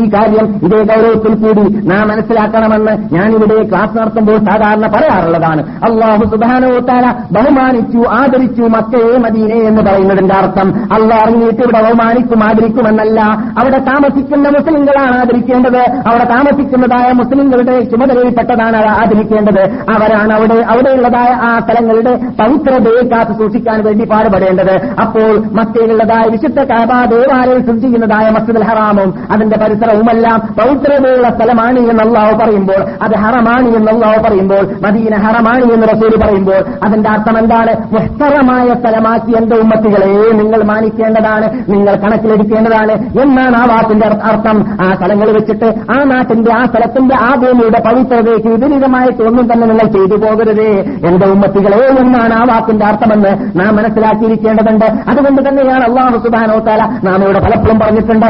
ഈ 0.00 0.02
കാര്യം 0.14 0.46
ഇതേ 0.64 0.80
ഗൗരവത്തിൽ 0.82 1.34
കൂടി 1.34 1.64
നാം 1.86 2.08
മനസ്സിലാക്കണമെന്ന് 2.08 3.14
ഞാനിവിടെ 3.14 3.58
ക്ലാസ് 3.62 3.94
നടത്തുമ്പോൾ 3.98 4.38
സാധാരണ 4.38 4.86
പറയാറുള്ളതാണ് 4.86 5.62
അള്ളാഹു 5.84 6.24
സുധാനോത്താല 6.24 7.06
ബഹുമാനിച്ചു 7.32 8.02
ആദരിച്ചു 8.10 8.62
മക്കയെ 8.66 9.16
മദീനെ 9.16 9.58
എന്ന് 9.68 9.82
പറയുന്നതിന്റെ 9.82 10.34
അർത്ഥം 10.34 10.68
അള്ളാഹ് 10.92 11.22
അറിഞ്ഞിട്ട് 11.22 11.62
ഇവിടെ 11.62 11.80
ബഹുമാനിക്കും 11.80 12.44
ആദരിക്കുമെന്നല്ല 12.44 13.20
അവിടെ 13.58 13.78
താമസിക്കുന്ന 13.78 14.48
മുസ്ലിങ്ങളാണ് 14.48 15.14
ആദരിക്കേണ്ടത് 15.18 15.82
അവിടെ 16.06 16.24
താമസിക്കുന്നതായ 16.24 17.12
മുസ്ലിങ്ങളുടെ 17.12 17.76
ചുമതലയിൽപ്പെട്ടതാണ് 17.84 18.76
ആദരിക്കേണ്ടത് 18.96 19.62
അവരാണ് 19.88 20.32
അവിടെ 20.32 20.58
അവിടെയുള്ളതായ 20.68 21.30
ആ 21.42 21.50
സ്ഥലങ്ങളുടെ 21.58 22.12
പവിത്രതയെ 22.38 23.02
കാത്തു 23.26 23.36
സൂക്ഷിക്കാൻ 23.40 23.78
വേണ്ടി 23.82 24.04
പാടുപെടേണ്ടത് 24.04 24.74
അപ്പോൾ 25.02 25.30
മക്കയിലുള്ളതായ 25.56 26.24
വിശുദ്ധ 26.28 26.60
കാബാ 26.70 26.98
ദേവാലയം 27.06 27.60
സ്ഥിതി 27.62 27.80
ചെയ്യുന്നതായ 27.80 28.26
മസ്ജിദ് 28.30 28.62
ഹറാമും 28.68 29.10
അതിന്റെ 29.32 29.56
പരിസരവുമെല്ലാം 29.56 30.38
പൗത്രതയുള്ള 30.58 31.28
സ്ഥലമാണ് 31.30 31.78
എന്ന് 31.84 32.02
അള്ളാഹു 32.04 32.34
പറയുമ്പോൾ 32.36 32.80
അത് 33.02 33.14
ഹറമാണ് 33.24 33.68
എന്ന് 33.76 33.90
അള്ളാഹു 33.94 34.18
പറയുമ്പോൾ 34.26 34.62
മദീന 34.86 35.14
ഹറമാണ് 35.24 35.66
എന്ന് 35.74 35.88
റസൂര് 35.92 36.18
പറയുമ്പോൾ 36.18 36.60
അതിന്റെ 36.86 37.10
അർത്ഥം 37.10 37.38
എന്താണ് 37.38 37.74
മുഹ്തറമായ 37.94 38.68
സ്ഥലമാക്കി 38.74 39.34
എന്റെ 39.36 39.56
ഉമ്മത്തികളെ 39.56 40.10
നിങ്ങൾ 40.40 40.62
മാനിക്കേണ്ടതാണ് 40.64 41.48
നിങ്ങൾ 41.68 41.94
കണക്കിലെടുക്കേണ്ടതാണ് 41.96 42.94
എന്നാണ് 43.22 43.56
ആ 43.56 43.64
വാക്കിന്റെ 43.66 44.08
അർത്ഥം 44.24 44.56
ആ 44.80 44.88
സ്ഥലങ്ങൾ 44.94 45.30
വെച്ചിട്ട് 45.30 45.70
ആ 45.90 45.98
നാട്ടിന്റെ 46.04 46.52
ആ 46.52 46.62
സ്ഥലത്തിന്റെ 46.66 47.16
ആ 47.22 47.30
ഭൂമിയുടെ 47.36 47.80
പവിത്രതയ്ക്ക് 47.86 48.48
വിപരീതമായിട്ട് 48.54 49.22
ഒന്നും 49.22 49.46
തന്നെ 49.52 49.66
നിങ്ങൾ 49.66 49.88
ചെയ്തു 49.96 50.18
പോകരുത് 50.24 50.66
എന്റെ 51.08 51.26
ഉമ്മത്തികളെ 51.34 51.82
എന്നാണ് 51.96 52.34
ആ 52.34 52.44
വാക്കിന്റെ 52.50 52.84
അർത്ഥം 52.86 53.10
ഉണ്ടെന്ന് 53.16 53.60
നാം 53.60 53.70
മനസ്സിലാക്കിയിരിക്കേണ്ടതുണ്ട് 53.76 54.86
അതുകൊണ്ട് 55.08 55.40
തന്നെയാണ് 55.48 55.84
അള്ളാഹു 55.84 56.18
സുബാനോ 56.18 56.58
താല 56.58 56.82
നാം 57.04 57.22
ഇവിടെ 57.24 57.40
പലപ്പോഴും 57.40 57.78
പറഞ്ഞിട്ടുണ്ട് 57.78 58.28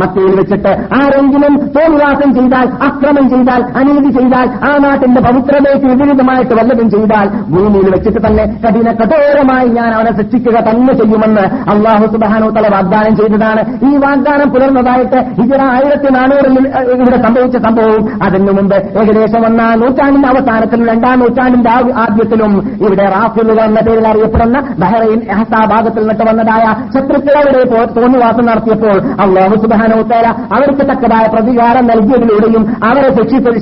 മക്കയിൽ 0.00 0.34
വെച്ചിട്ട് 0.34 0.72
ആരെങ്കിലും 0.94 1.54
തോൽവാസം 1.76 2.30
ചെയ്താൽ 2.34 2.66
അക്രമം 2.82 3.26
ചെയ്താൽ 3.30 3.62
അനീതി 3.76 4.10
ചെയ്താൽ 4.18 4.48
ആ 4.64 4.72
നാട്ടിന്റെ 4.78 5.20
പവിത്രതയ്ക്ക് 5.20 5.86
വിപരീതമായിട്ട് 5.86 6.54
വല്ലതും 6.54 6.88
ചെയ്താൽ 6.90 7.28
ഭൂമിയിൽ 7.50 7.88
വെച്ചിട്ട് 7.90 8.20
തന്നെ 8.26 8.44
കഠിന 8.64 8.90
കഠോരമായി 8.92 9.68
ഞാൻ 9.68 9.90
അവനെ 9.94 10.12
ശിക്ഷിക്കുക 10.12 10.58
തന്നെ 10.60 10.94
ചെയ്യുമെന്ന് 10.94 11.44
അള്ളാഹു 11.70 12.06
സുബാനോ 12.06 12.48
തല 12.50 12.68
വാഗ്ദാനം 12.68 13.16
ചെയ്തതാണ് 13.16 13.64
ഈ 13.88 13.92
വാഗ്ദാനം 13.96 14.50
പുലർന്നതായിട്ട് 14.50 15.18
ഇതര 15.42 15.62
ആയിരത്തി 15.72 16.10
നാനൂറിൽ 16.12 16.58
ഇവിടെ 16.94 17.18
സംഭവിച്ച 17.22 17.56
സംഭവം 17.56 18.02
അതിനു 18.26 18.52
മുമ്പ് 18.52 18.76
ഏകദേശം 19.00 19.44
ഒന്നാം 19.46 19.72
നൂറ്റാണ്ട് 19.80 20.11
നൂറ്റാണ്ടിന്റെ 20.14 20.28
അവസാനത്തിലും 20.32 20.86
രണ്ടാം 20.86 21.18
നൂറ്റാണ്ടിന്റെ 21.20 21.70
ആദ്യത്തിലും 21.96 22.52
ഇവിടെ 22.76 23.06
റാഫിലുകൾ 23.06 23.64
എന്ന 23.64 23.80
പേരിൽ 23.80 24.06
അറിയപ്പെടുന്ന 24.06 24.58
ബഹ്റൈൻ 24.78 25.20
എഹസാ 25.30 25.60
ഭാഗത്തിൽ 25.64 26.02
നിന്നിട്ട് 26.02 26.24
വന്നതായ 26.24 26.64
ശത്രുക്കളെ 26.94 27.64
തോന്നിവാസം 27.96 28.44
നടത്തിയപ്പോൾ 28.44 28.96
അള്ളാഹു 29.20 29.56
സുബാനോത്തേര 29.56 30.26
അവർക്ക് 30.56 30.84
തക്കതായ 30.90 31.26
പ്രതികാരം 31.26 31.86
നൽകിയതിലൂടെയും 31.86 32.76
അവരെ 32.84 33.10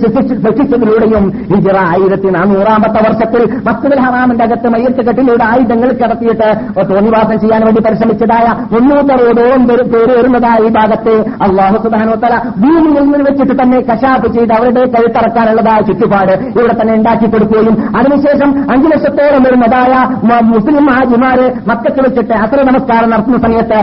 ശിക്ഷിച്ചതിലൂടെയും 0.00 1.24
ഹിജറ 1.54 1.76
ആയിരത്തി 1.76 2.28
നാനൂറാമത്തെ 2.28 3.00
വർഷത്തിൽ 3.08 3.42
മസ്ജിദുൽ 3.68 4.00
ഹറാമിന്റെ 4.00 4.44
അകത്ത് 4.44 4.68
മയ്യത്ത് 4.68 5.06
കെട്ടിലൂടെ 5.06 5.44
ആയുധങ്ങൾ 5.44 5.88
കടത്തിയിട്ട് 5.88 6.48
തോന്നിവാസം 6.90 7.38
ചെയ്യാൻ 7.38 7.64
വേണ്ടി 7.64 7.80
പരിശ്രമിച്ചതായ 7.80 8.46
മുന്നൂറ്ററുപതോളം 8.72 9.64
പേര് 9.66 10.12
വരുന്നതായ 10.12 10.66
ഈ 10.66 10.68
ഭാഗത്ത് 10.68 11.14
അള്ളാഹു 11.42 11.76
സുബാനോത്തല 11.76 12.36
ഭൂമിയിൽ 12.56 13.04
നിന്ന് 13.06 13.30
വെച്ചിട്ട് 13.30 13.62
തന്നെ 13.62 13.80
കശാപ്പ് 13.80 14.34
ചെയ്ത് 14.34 14.52
അവരുടെ 14.52 14.84
കഴുത്തറക്കാനുള്ളതായ 14.86 15.80
ചുറ്റുപാട് 15.80 16.34
ഇവിടെ 16.50 16.74
തന്നെ 16.80 16.94
ഉണ്ടാക്കി 16.94 17.26
കൊടുക്കുകയും 17.26 17.76
അതിനുശേഷം 17.96 18.50
അഞ്ചു 18.72 18.88
ലക്ഷത്തോളം 18.88 19.42
വരുന്നതായ 19.42 19.92
മുസ്ലിം 20.50 20.86
ഹാജിമാര് 20.90 21.46
മക്കത്ത് 21.66 22.00
വെച്ചിട്ട് 22.00 22.34
അത്ര 22.40 22.61
നമസ്കാരം 22.62 23.11
നടത്തുന്ന 23.11 23.38
സമയത്ത് 23.38 23.78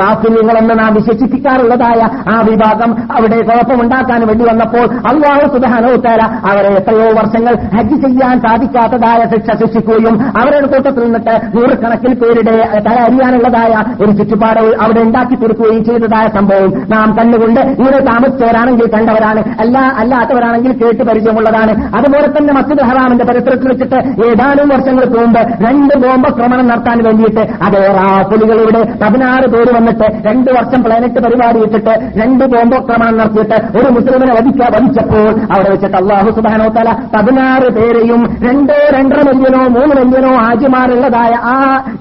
റാഫിലികളെന്ന് 0.00 0.74
നാം 0.78 0.92
വിശേഷിപ്പിക്കാറുള്ളതായ 0.94 2.00
ആ 2.28 2.36
വിഭാഗം 2.42 2.90
അവിടെ 3.16 3.38
കുഴപ്പമുണ്ടാക്കാൻ 3.42 4.20
വേണ്ടി 4.26 4.44
വന്നപ്പോൾ 4.44 4.86
അള്ളാഹു 5.10 5.44
സുധാനോത്തേര 5.54 6.20
അവരെ 6.50 6.70
എത്രയോ 6.74 7.08
വർഷങ്ങൾ 7.16 7.54
ഹജ്ജ് 7.74 7.98
ചെയ്യാൻ 8.04 8.36
സാധിക്കാത്തതായ 8.38 9.20
ശിക്ഷ 9.32 9.56
ശിക്ഷിക്കുകയും 9.60 10.14
അവരുടെ 10.40 10.66
കൂട്ടത്തിൽ 10.66 11.02
നിന്നിട്ട് 11.04 11.34
നൂറുകണക്കിൽ 11.54 12.14
പേരുടെ 12.14 12.56
തല 12.78 12.96
അറിയാനുള്ളതായ 13.04 13.72
ഒരു 14.00 14.12
ചുറ്റുപാട് 14.12 14.62
അവിടെ 14.84 15.00
ഉണ്ടാക്കി 15.00 15.36
തീർക്കുകയും 15.36 15.82
ചെയ്തതായ 15.84 16.26
സംഭവം 16.28 16.72
നാം 16.90 17.08
കണ്ടുകൊണ്ട് 17.18 17.60
ഇവിടെ 17.76 18.00
താമസിച്ചവരാണെങ്കിൽ 18.04 18.88
കണ്ടവരാണ് 18.88 19.42
അല്ല 19.60 19.78
അല്ലാത്തവരാണെങ്കിൽ 19.98 20.72
കേട്ട് 20.72 21.02
പരിചയം 21.02 21.33
പരിസരമുള്ളതാണ് 21.36 21.72
അതുപോലെ 21.96 22.28
തന്നെ 22.28 22.52
മസ്ജിദ് 22.52 22.82
ഹറാമിന്റെ 22.82 23.24
പരിസരത്തിൽ 23.24 23.68
വെച്ചിട്ട് 23.68 23.98
ഏതാനും 24.26 24.68
വർഷങ്ങൾക്ക് 24.68 25.16
മുമ്പ് 25.16 25.40
രണ്ട് 25.64 25.94
ബോംബക്രമണം 25.98 26.66
നടത്താൻ 26.68 26.98
വേണ്ടിയിട്ട് 27.06 27.42
അതേ 27.66 27.82
റാഫുലികളിവിടെ 27.98 28.82
പതിനാറ് 29.02 29.46
പേര് 29.54 29.70
വന്നിട്ട് 29.76 30.06
രണ്ട് 30.26 30.50
വർഷം 30.50 30.82
പ്ലാനറ്റ് 30.84 31.20
പരിപാടി 31.24 31.60
ഇട്ടിട്ട് 31.66 31.94
രണ്ട് 32.16 32.44
ബോംബക്രമണം 32.46 33.16
നടത്തിയിട്ട് 33.16 33.58
ഒരു 33.78 33.88
മുസ്ലിമിനെ 33.90 34.34
വധിക്കാൻ 34.34 34.72
വധിച്ചപ്പോൾ 34.76 35.28
അവിടെ 35.50 35.68
വെച്ചിട്ട് 35.68 35.96
അള്ളാഹു 35.96 36.30
തല 36.74 36.90
പതിനാറ് 37.14 37.68
പേരെയും 37.72 38.22
രണ്ടോ 38.44 38.78
രണ്ടര 38.96 39.20
മില്യനോ 39.30 39.62
മൂന്ന് 39.68 39.94
മില്യനോ 40.00 40.32
ആജിമാരുള്ളതായ 40.44 41.34
ആ 41.48 41.56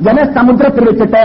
ജനസമുദ്രത്തിൽ 0.01 0.83
വെച്ചിട്ട് 0.85 1.21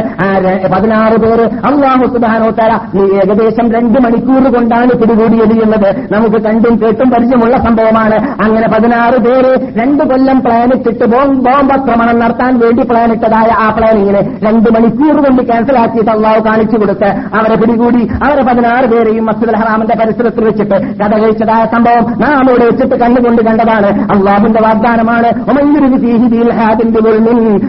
പതിനാറ് 0.69 1.17
പേര് 1.19 1.47
അള്ളാഹു 1.69 2.07
സുബാനോ 2.09 2.51
നീ 2.95 3.05
ഏകദേശം 3.19 3.67
രണ്ട് 3.73 3.99
മണിക്കൂർ 3.99 4.45
കൊണ്ടാണ് 4.55 4.93
പിടികൂടിയത് 5.01 5.55
എന്നത് 5.65 5.89
നമുക്ക് 6.13 6.39
കണ്ടും 6.45 6.75
കേട്ടും 6.83 7.09
പരിചയമുള്ള 7.11 7.57
സംഭവമാണ് 7.65 7.98
സംഭവമാണ് 7.99 8.17
അങ്ങനെ 8.43 8.67
പതിനാറ് 8.69 9.19
പേര് 9.19 9.53
രണ്ടു 9.79 10.05
കൊല്ലം 10.05 10.39
പ്ലാനിട്ടിട്ട് 10.41 11.07
ബോംബാക്രമണം 11.45 12.17
നടത്താൻ 12.19 12.53
വേണ്ടി 12.59 12.83
പ്ലാനിട്ടതായ 12.83 13.49
ആ 13.59 13.67
പ്ലാനിങ്ങിന് 13.71 14.23
രണ്ട് 14.45 14.69
മണിക്കൂർ 14.77 15.17
കൊണ്ട് 15.19 15.43
ക്യാൻസലാക്കിയിട്ട് 15.43 16.11
അള്ളാഹു 16.11 16.41
കാണിച്ചു 16.47 16.77
കൊടുത്ത് 16.77 17.09
അവരെ 17.35 17.57
പിടികൂടി 17.57 18.03
അവരെ 18.23 18.43
പതിനാറ് 18.43 18.87
പേരെയും 18.87 19.27
മസ്ജിദ് 19.27 19.57
ഹറാമിന്റെ 19.57 19.97
പരിസരത്തിൽ 20.01 20.45
വെച്ചിട്ട് 20.45 20.77
കഥ 21.01 21.13
കഴിച്ചതായ 21.19 21.65
സംഭവം 21.75 22.05
നാം 22.21 22.37
അവിടെ 22.45 22.67
വെച്ചിട്ട് 22.67 22.99
കണ്ടുകൊണ്ട് 23.03 23.43
കണ്ടതാണ് 23.43 23.91
അള്ളാഹുവിന്റെ 24.11 24.63
വാഗ്ദാനമാണ് 24.63 25.31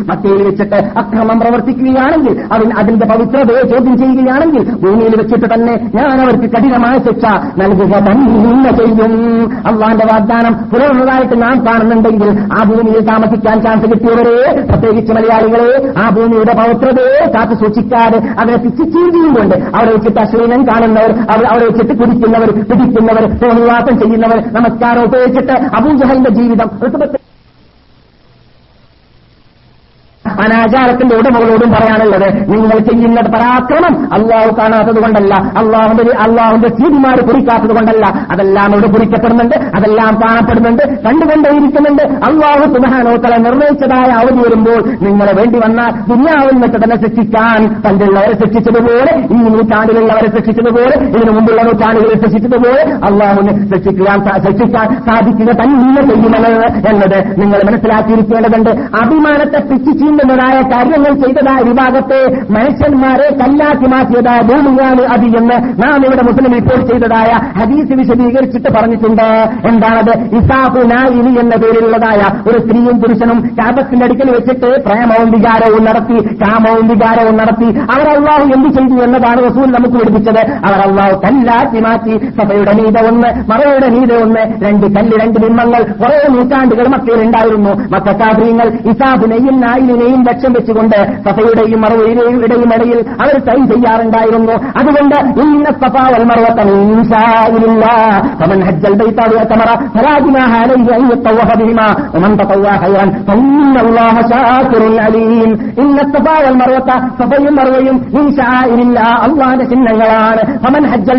മക്കയിൽ 0.09 0.41
വെച്ചിട്ട് 0.43 0.80
അക്രമം 0.97 1.38
പ്രവർത്തിക്കുകയാണെങ്കിൽ 1.39 2.36
അവൻ 2.51 2.70
അതിന്റെ 2.80 3.05
പവിത്രതയെ 3.05 3.63
ചോദ്യം 3.72 3.95
ചെയ്യുകയാണെങ്കിൽ 3.97 4.63
ഭൂമിയിൽ 4.84 5.15
വെച്ചിട്ട് 5.15 5.47
തന്നെ 5.53 5.76
ഞാൻ 5.93 6.15
അവർക്ക് 6.20 6.49
കഠിനമായ 6.55 6.95
ശിക്ഷ 6.99 7.26
നൽകുക 7.59 7.95
തന്നെ 8.07 8.72
ചെയ്യും 8.80 9.13
അള്ളാന്റെ 9.65 10.05
വാഗ്ദാനം 10.20 10.53
പുനരുള്ളതായിട്ട് 10.72 11.36
നാം 11.41 11.57
കാണുന്നുണ്ടെങ്കിൽ 11.67 12.30
ആ 12.57 12.61
ഭൂമിയിൽ 12.63 13.03
താമസിക്കാൻ 13.05 13.57
ചാൻസ് 13.61 13.88
കിട്ടിയവരെ 13.91 14.36
പ്രത്യേകിച്ച് 14.70 15.13
മലയാളികളെ 15.13 15.70
ആ 15.97 16.07
ഭൂമിയുടെ 16.09 16.53
പൗത്രതയെ 16.53 17.22
കാത്തു 17.36 17.57
സൂക്ഷിക്കാതെ 17.61 18.20
അവരെ 18.39 18.57
കൊണ്ട് 19.36 19.55
അവിടെ 19.76 19.91
വെച്ചിട്ട് 19.91 20.20
അശ്ലീനം 20.20 20.63
കാണുന്നവർ 20.67 21.13
അവിടെ 21.30 21.63
വെച്ചിട്ട് 21.65 21.95
കുടിക്കുന്നവർ 22.01 22.51
പിടിക്കുന്നവർ 22.63 23.26
സോനിവാസം 23.39 23.97
ചെയ്യുന്നവർ 23.99 24.41
നമസ്കാരം 24.53 25.03
ഉപയോഗിച്ചിട്ട് 25.03 25.57
അബൂജഹലിന്റെ 25.76 26.34
ജീവിതം 26.34 27.28
അനാചാരത്തിന്റെ 30.38 31.15
ഉടമകളോടും 31.15 31.72
പറയാനുള്ളത് 31.72 32.28
നിങ്ങൾ 32.51 32.78
ചെയ്യുന്ന 32.80 33.22
പരാക്രമം 33.22 34.07
അള്ളാഹു 34.13 34.61
കാണാത്തത് 34.61 34.99
കൊണ്ടല്ല 35.01 35.34
അള്ളാഹുന്റെ 35.57 36.03
അള്ളാഹുന്റെ 36.22 36.67
ചീതിമാർ 36.70 37.22
കുറിക്കാത്തത് 37.22 37.74
കൊണ്ടല്ല 37.76 38.05
അതെല്ലാം 38.32 38.72
ഇവിടെ 38.72 38.88
കുറിക്കപ്പെടുന്നുണ്ട് 38.88 39.55
അതെല്ലാം 39.76 40.13
കാണപ്പെടുന്നുണ്ട് 40.22 40.84
കണ്ടുകൊണ്ടേയിരിക്കുന്നുണ്ട് 41.05 42.03
അള്ളാഹു 42.26 42.65
സുബാനോത്തല 42.74 43.38
നിർണയിച്ചതായ 43.38 44.09
അവധി 44.11 44.39
വരുമ്പോൾ 44.39 44.80
നിങ്ങളെ 45.01 45.34
വേണ്ടി 45.34 45.59
വന്ന 45.59 45.82
ദുനിയാവിൽ 46.07 46.57
വെച്ച് 46.59 46.78
തന്നെ 46.84 46.95
ശിക്ഷിക്കാൻ 46.95 47.84
പണ്ടുള്ളവരെ 47.86 48.34
ശിക്ഷിച്ചതുപോലെ 48.34 49.13
ഈ 49.32 49.39
നൂറ്റാണ്ടിലുള്ളവരെ 49.47 50.32
ശിക്ഷിച്ചതുപോലെ 50.38 50.95
ഇതിനു 51.09 51.32
മുമ്പുള്ള 51.32 51.61
നൂറ്റാണ്ടുകളെ 51.61 52.17
ശിക്ഷിച്ചതുപോലെ 52.17 52.84
അള്ളാഹുവിനെ 53.07 53.53
ശിക്ഷിക്കാൻ 53.72 54.20
ശിക്ഷിക്കാൻ 54.45 54.88
സാധിക്കുക 55.05 55.51
തന്നെ 55.51 55.78
ചെയ്യുമെന്നത് 55.80 56.88
എന്നത് 56.89 57.17
നിങ്ങൾ 57.41 57.59
മനസ്സിലാക്കിയിരിക്കേണ്ടതുണ്ട് 57.65 58.70
അഭിമാനത്തെ 58.70 59.59
പിച്ചിച്ചീൻ 59.70 60.18
മുതലായ 60.22 60.57
കാര്യങ്ങൾ 60.72 61.13
ചെയ്തതായ 61.15 61.59
വിഭാഗത്തെ 61.61 62.20
മനുഷ്യന്മാരെ 62.49 63.28
കല്ലാക്കി 63.41 63.88
മാറ്റിയതായ 63.88 64.39
ഭൂമിയാണ് 64.49 65.03
അത് 65.07 65.26
എന്ന് 65.38 65.57
നാം 65.84 65.99
ഇവിടെ 66.05 66.24
മുസ്ലിം 66.24 66.53
റിപ്പോർട്ട് 66.53 66.86
ചെയ്തതായ 66.91 67.32
ഹദീസ് 67.59 67.93
വിശദീകരിച്ചിട്ട് 67.93 68.70
പറഞ്ഞിട്ടുണ്ട് 68.72 69.26
എന്താണത് 69.70 70.13
ഇസാഫു 70.38 70.84
നായിനി 70.84 71.34
എന്ന 71.39 71.55
പേരിലുള്ളതായ 71.55 72.22
ഒരു 72.47 72.59
സ്ത്രീയും 72.59 72.97
പുരുഷനും 72.99 73.39
കാബത്തിന്റെ 73.59 74.05
അടുക്കൽ 74.05 74.30
വെച്ചിട്ട് 74.30 74.70
പ്രേമവും 74.86 75.30
വികാരവും 75.30 75.84
നടത്തി 75.84 76.17
കാമവും 76.43 76.86
വികാരവും 76.88 77.38
നടത്തി 77.38 77.70
അവർ 77.91 78.07
എന്ത് 78.53 78.70
ചെയ്തു 78.70 78.97
എന്നതാണ് 79.03 79.39
റസൂൽ 79.43 79.67
നമുക്ക് 79.72 79.97
പഠിപ്പിച്ചത് 79.97 80.41
അവർ 80.63 80.80
കല്ലാക്കി 81.24 81.80
മാറ്റി 81.80 82.15
സഭയുടെ 82.39 82.74
നീത 82.74 82.97
ഒന്ന് 83.07 83.30
മറയുടെ 83.51 83.89
നീത 83.89 84.11
ഒന്ന് 84.22 84.43
രണ്ട് 84.65 84.86
കല്ല് 84.97 85.15
രണ്ട് 85.17 85.38
ബിംബങ്ങൾ 85.39 85.82
കുറേ 86.01 86.20
നൂറ്റാണ്ടുകൾ 86.30 86.88
മക്കയിൽ 86.88 87.22
ഉണ്ടായിരുന്നു 87.24 87.74
മക്കാഫ്രീങ്ങൾ 87.91 88.67
ഇസാഫിനെയും 88.91 89.55
നായിനെയും 89.59 90.09
സഫയും 90.09 90.24
ലക്ഷ്യം 90.24 90.53
വെച്ചുകൊണ്ട് 90.53 90.95
സഫയുടെയും 91.26 91.82
മറവയുടെയും 91.82 92.45
ഇടയും 92.45 92.74
ഇടയിൽ 92.76 92.99
അവർ 93.22 93.36
ടൈം 93.39 93.63
ചെയ്യാറുണ്ടായിരുന്നു 93.67 94.55
അതുകൊണ്ട് 94.80 95.17
ഇന്ന 95.41 95.65
സഫാ 95.82 96.03
സഫയും 96.14 97.01
ചിഹ്നങ്ങളാണ് 109.63 110.41
ഫമൻ 110.63 110.86
ഹജ്ജൽ 110.86 111.18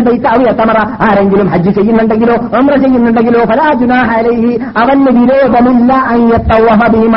ആരെങ്കിലും 1.03 1.47
ഹജ്ജ് 1.47 1.71
ചെയ്യുന്നുണ്ടെങ്കിലോ 1.75 2.35
അമ്ര 2.57 2.75
ചെയ്യുന്നുണ്ടെങ്കിലോ 2.75 3.43
ഫലാജുനാഹലി 3.43 4.53
അവന് 4.77 5.11
വിരോധമില്ല 5.19 5.93
അയ്യത്തവഹ 6.09 6.81
ഭീമ 6.87 7.16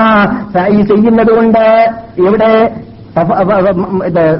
എവിടെ 2.26 2.51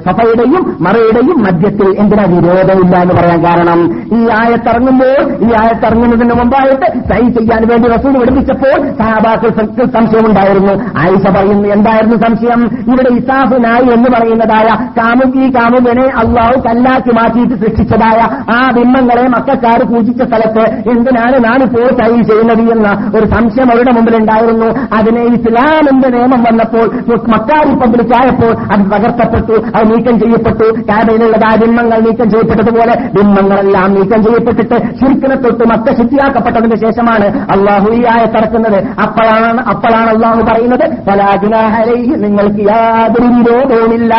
സഫയുടെയും 0.05 0.62
മറയുടെയും 0.80 1.36
മധ്യത്തിൽ 1.42 1.88
എന്തിനാ 2.01 2.24
വിരോധമില്ല 2.32 2.95
എന്ന് 2.99 3.14
പറയാൻ 3.14 3.40
കാരണം 3.45 3.80
ഈ 4.12 4.22
ആയത്തിറങ്ങുമ്പോൾ 4.38 5.20
ഈ 5.42 5.51
ആയത്തിറങ്ങുന്നതിന് 5.61 6.34
മുമ്പായിട്ട് 6.34 6.86
തൈ 7.11 7.22
ചെയ്യാൻ 7.36 7.62
വേണ്ടി 7.66 7.88
റസൂൽ 7.88 8.16
പഠിപ്പിച്ചപ്പോൾ 8.18 8.76
സഹാബാക്കൾ 8.99 9.53
സംശയമുണ്ടായിരുന്നു 9.95 10.74
ആയിഷ 10.99 11.24
പറയുന്നു 11.30 11.68
എന്തായിരുന്നു 11.70 12.18
സംശയം 12.18 12.61
ഇവിടെ 12.84 13.11
ഇസാഫിനായി 13.14 13.74
നായി 13.76 13.88
എന്ന് 13.95 14.09
പറയുന്നതായ 14.11 14.68
കാമുകി 14.97 15.47
കാമുകനെ 15.55 16.07
അള്ളാഹു 16.20 16.57
കല്ലാക്കി 16.66 17.12
മാറ്റിയിട്ട് 17.12 17.55
സൃഷ്ടിച്ചതായ 17.55 18.20
ആ 18.51 18.59
ബിംബങ്ങളെ 18.70 19.24
മക്കാർ 19.34 19.80
പൂജിച്ച 19.84 20.22
സ്ഥലത്ത് 20.22 20.64
എന്തിനാണ് 20.92 21.36
നാണിപ്പോൾ 21.45 21.88
തൈ 22.01 22.11
ചെയ്യുന്നത് 22.22 22.64
എന്ന 22.74 22.90
ഒരു 23.16 23.26
സംശയം 23.26 23.70
അവരുടെ 23.70 23.92
മുമ്പിൽ 23.92 24.16
ഉണ്ടായിരുന്നു 24.16 24.68
അതിനെ 24.99 25.24
ഇസ്ലാമിന്റെ 25.36 26.09
നിയമം 26.09 26.42
വന്നപ്പോൾ 26.42 26.86
മക്കാരി 27.34 27.74
പബ്ലിക്കായപ്പോൾ 27.80 28.53
അത് 28.70 28.84
തകർക്കപ്പെട്ടു 28.92 29.57
അത് 29.74 29.84
നീക്കം 29.90 30.16
ചെയ്യപ്പെട്ടു 30.20 30.66
കാബയിലുള്ളത് 30.88 31.42
ദാരിമ്മങ്ങൾ 31.45 31.99
നീക്കം 32.01 32.28
ചെയ്യപ്പെട്ടതുപോലെ 32.30 32.95
ബിംബങ്ങളെല്ലാം 33.14 33.88
നീക്കം 33.95 34.20
ചെയ്യപ്പെട്ടിട്ട് 34.24 34.76
ശിരിക്കിനെ 35.01 35.36
തൊട്ട് 35.45 35.64
മക്ക 35.72 35.97
ശുദ്ധിയാക്കപ്പെട്ടതിന് 35.99 36.78
ശേഷമാണ് 36.84 37.26
അള്ളാഹു 37.55 37.88
ഈ 37.95 38.03
ആയ 38.14 38.24
തറക്കുന്നത് 38.34 38.78
അപ്പോഴാണ് 39.05 39.62
അപ്പോഴാണ് 39.72 40.11
അള്ളാഹു 40.11 40.42
പറയുന്നത് 40.42 40.86
പലാജുനാഹരൈ 41.09 42.01
നിങ്ങൾക്ക് 42.24 42.62
യാതൊരു 42.68 43.28
വിരോധവുമില്ല 43.36 44.14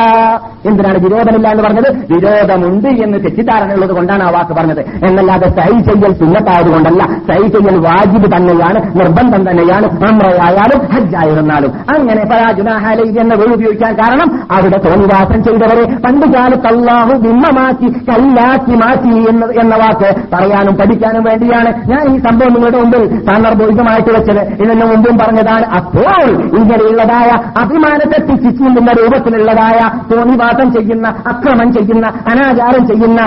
എന്തിനാണ് 0.68 1.00
വിരോധമില്ല 1.00 1.48
എന്ന് 1.48 1.64
പറഞ്ഞത് 1.64 1.90
വിരോധമുണ്ട് 2.12 2.90
എന്ന് 3.06 3.18
തെറ്റിദ്ധാരണയുള്ളത് 3.20 3.94
കൊണ്ടാണ് 3.94 4.24
ആ 4.24 4.30
വാക്ക് 4.30 4.54
പറഞ്ഞത് 4.54 4.82
എന്നല്ലാതെ 5.06 5.50
സൈ 5.58 5.72
ചെയ്യൽ 5.88 6.14
സുന്നത്തായത് 6.14 6.70
കൊണ്ടല്ല 6.70 7.04
സൈ 7.30 7.42
ചെയ്യൽ 7.48 7.78
വാജിബ് 7.80 8.30
തന്നെയാണ് 8.36 8.80
നിർബന്ധം 9.00 9.44
തന്നെയാണ് 9.50 9.88
അമ്രയായാലും 10.10 10.82
ഹജ്ജായിരുന്നാലും 10.94 11.72
അങ്ങനെ 11.96 12.24
പരാജുനാഹാലൈ 12.26 13.08
എന്ന 13.24 13.34
വഴി 13.36 13.54
ഉപയോഗിക്കാൻ 13.54 13.94
കാരണം 13.94 14.30
അവിടെ 14.52 14.78
തോന്നിവാസം 14.78 15.44
ചെയ്തവരെ 15.44 15.86
പണ്ടുകാലത്ത് 16.06 16.68
അള്ളാഹു 16.68 17.14
ബിംബമാക്കി 17.18 17.90
കല്ലാക്കി 18.10 18.76
മാറ്റി 18.76 19.14
എന്ന് 19.30 19.48
എന്ന 19.60 19.76
വാക്ക് 19.76 20.10
പറയാനും 20.34 20.76
പഠിക്കാനും 20.76 21.24
വേണ്ടിയാണ് 21.24 21.72
ഞാൻ 21.88 22.04
ഈ 22.14 22.18
സംഭവം 22.20 22.54
നിങ്ങളുടെ 22.54 22.78
മുമ്പിൽ 22.78 23.04
സാന്ദർഭോചിതമായിട്ട് 23.28 24.12
വെച്ചത് 24.14 24.42
ഇതിന് 24.56 24.86
മുമ്പും 24.86 25.18
പറഞ്ഞതാണ് 25.18 25.66
അപ്പോൾ 25.76 26.26
ഇങ്ങനെയുള്ളതായ 26.60 27.30
അഭിമാനത്തെ 27.62 28.20
തിരിച്ചിരിക്കുന്ന 28.20 28.92
രൂപത്തിലുള്ളതായ 29.00 29.80
തോന്നിവാസം 30.12 30.68
ചെയ്യുന്ന 30.72 31.08
അക്രമം 31.28 31.74
ചെയ്യുന്ന 31.74 32.06
അനാചാരം 32.32 32.88
ചെയ്യുന്ന 32.88 33.22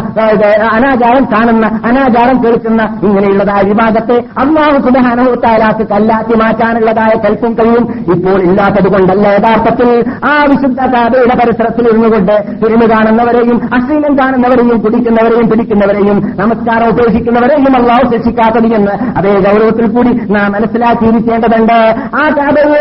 അനാചാരം 0.72 1.24
കാണുന്ന 1.32 1.66
അനാചാരം 1.84 2.44
കേൾക്കുന്ന 2.44 2.82
ഇങ്ങനെയുള്ളതായ 3.02 3.62
വിവാദത്തെ 3.62 4.16
അള്ളാഹു 4.40 4.78
സുബാനഹുത്താലാക്ക് 4.78 5.84
കല്ലാക്കി 5.92 6.34
മാറ്റാനുള്ളതായ 6.34 7.12
കൽപ്പും 7.24 7.52
കഴിയും 7.54 7.84
ഇപ്പോൾ 8.10 8.38
ഇല്ലാത്തത് 8.42 8.88
കൊണ്ടല്ല 8.92 9.26
യഥാർത്ഥത്തിൽ 9.28 9.90
ആ 10.24 10.34
വിശുദ്ധ 10.44 10.80
കിതാബയുടെ 10.98 11.34
പരിസരത്തിൽ 11.34 11.84
ഇരുന്നുകൊണ്ട് 11.88 12.32
ഫിലിം 12.60 12.82
കാണുന്നവരെയും 12.90 13.56
അശ്ലീലം 13.72 14.12
കാണുന്നവരെയും 14.18 14.78
കുടിക്കുന്നവരെയും 14.78 15.46
പിടിക്കുന്നവരെയും 15.50 16.18
നമസ്കാരം 16.38 16.88
ഉപേക്ഷിക്കുന്നവരെയും 16.88 17.74
അള്ളാഹു 17.76 18.06
ശിക്ഷിക്കാത്തത് 18.06 18.68
എന്ന് 18.74 18.94
അതേ 19.18 19.32
ഗൗരവത്തിൽ 19.40 19.86
കൂടി 19.86 20.12
നാം 20.30 20.48
മനസ്സിലാക്കിയിരിക്കേണ്ടതുണ്ട് 20.52 21.76
ആ 22.16 22.24
കാബയെ 22.38 22.80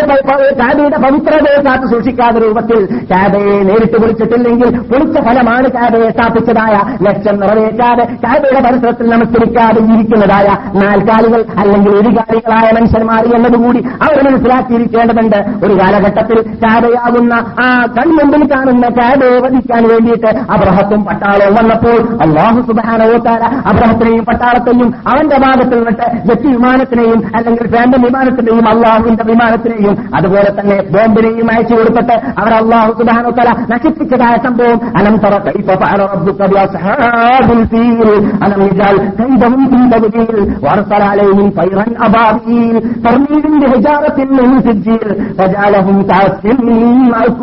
കാബയുടെ 0.22 0.98
പവിത്രതയെ 0.98 1.60
കാത്തു 1.68 1.88
സൂക്ഷിക്കാത്ത 1.88 2.42
രൂപത്തിൽ 2.44 2.80
കാബയെ 3.12 3.58
നേരിട്ട് 3.64 3.98
പൊളിച്ചിട്ടില്ലെങ്കിൽ 3.98 4.72
പൊളിച്ച 4.90 5.24
ഫലമാണ് 5.26 5.70
കാബയെ 5.70 6.10
സ്ഥാപിച്ചതായ 6.10 6.76
ലക്ഷ്യം 7.04 7.38
നിറവേറ്റാതെ 7.40 8.06
കാബയുടെ 8.26 8.64
പരിസരത്തിൽ 8.68 9.08
നമസ്കരിക്കാതെ 9.10 9.82
ജീവിക്കുന്നതായ 9.82 10.50
നാൽക്കാലികൾ 10.78 11.44
അല്ലെങ്കിൽ 11.60 11.94
ഇരുകാലികളായ 12.02 12.68
മനുഷ്യന്മാർ 12.80 13.24
എന്നതുകൂടി 13.36 13.84
അവർ 14.02 14.20
മനസ്സിലാക്കിയിരിക്കേണ്ടതുണ്ട് 14.24 15.40
ഒരു 15.66 15.74
കാലഘട്ടത്തിൽ 15.74 16.40
കാബയാകുന്ന 16.64 17.34
ആ 17.62 17.70
അവൻ 18.08 18.16
മുമ്പിൽ 18.16 18.56
കാണുന്ന 18.56 18.88
കാബയെ 18.88 19.40
വധിക്കാൻ 19.40 19.88
വേണ്ടിയിട്ട് 19.88 20.52
അബ്രഹത്തും 20.52 21.06
പട്ടാളവും 21.06 21.56
വന്നപ്പോൾ 21.56 22.24
അള്ളാഹു 22.24 22.62
സുബാനോത്താര 22.62 23.42
അബ്രഹത്തിനെയും 23.68 24.26
പട്ടാളത്തെയും 24.26 24.94
അവന്റെ 25.08 25.38
ഭാഗത്ത് 25.38 25.78
നിന്നിട്ട് 25.78 26.02
വ്യക്തി 26.02 26.48
വിമാനത്തിനെയും 26.48 27.24
അല്ലെങ്കിൽ 27.36 27.76
ഫാൻഡം 27.76 28.02
വിമാനത്തിനെയും 28.02 28.70
അള്ളാഹുവിന്റെ 28.70 29.24
വിമാനത്തിനെയും 29.24 30.16
അതുപോലെ 30.16 30.52
തന്നെ 30.60 30.84
ബോംബിനെയും 30.92 31.52
അയച്ചു 31.52 31.76
കൊടുത്തിട്ട് 31.76 32.14
അവർ 32.14 32.54
അള്ളാഹു 32.54 32.92
സുബാനോത്താര 32.92 33.66
നശിപ്പിച്ചതായ 33.72 34.38
സംഭവം 34.46 34.98
അനന്തര 34.98 35.38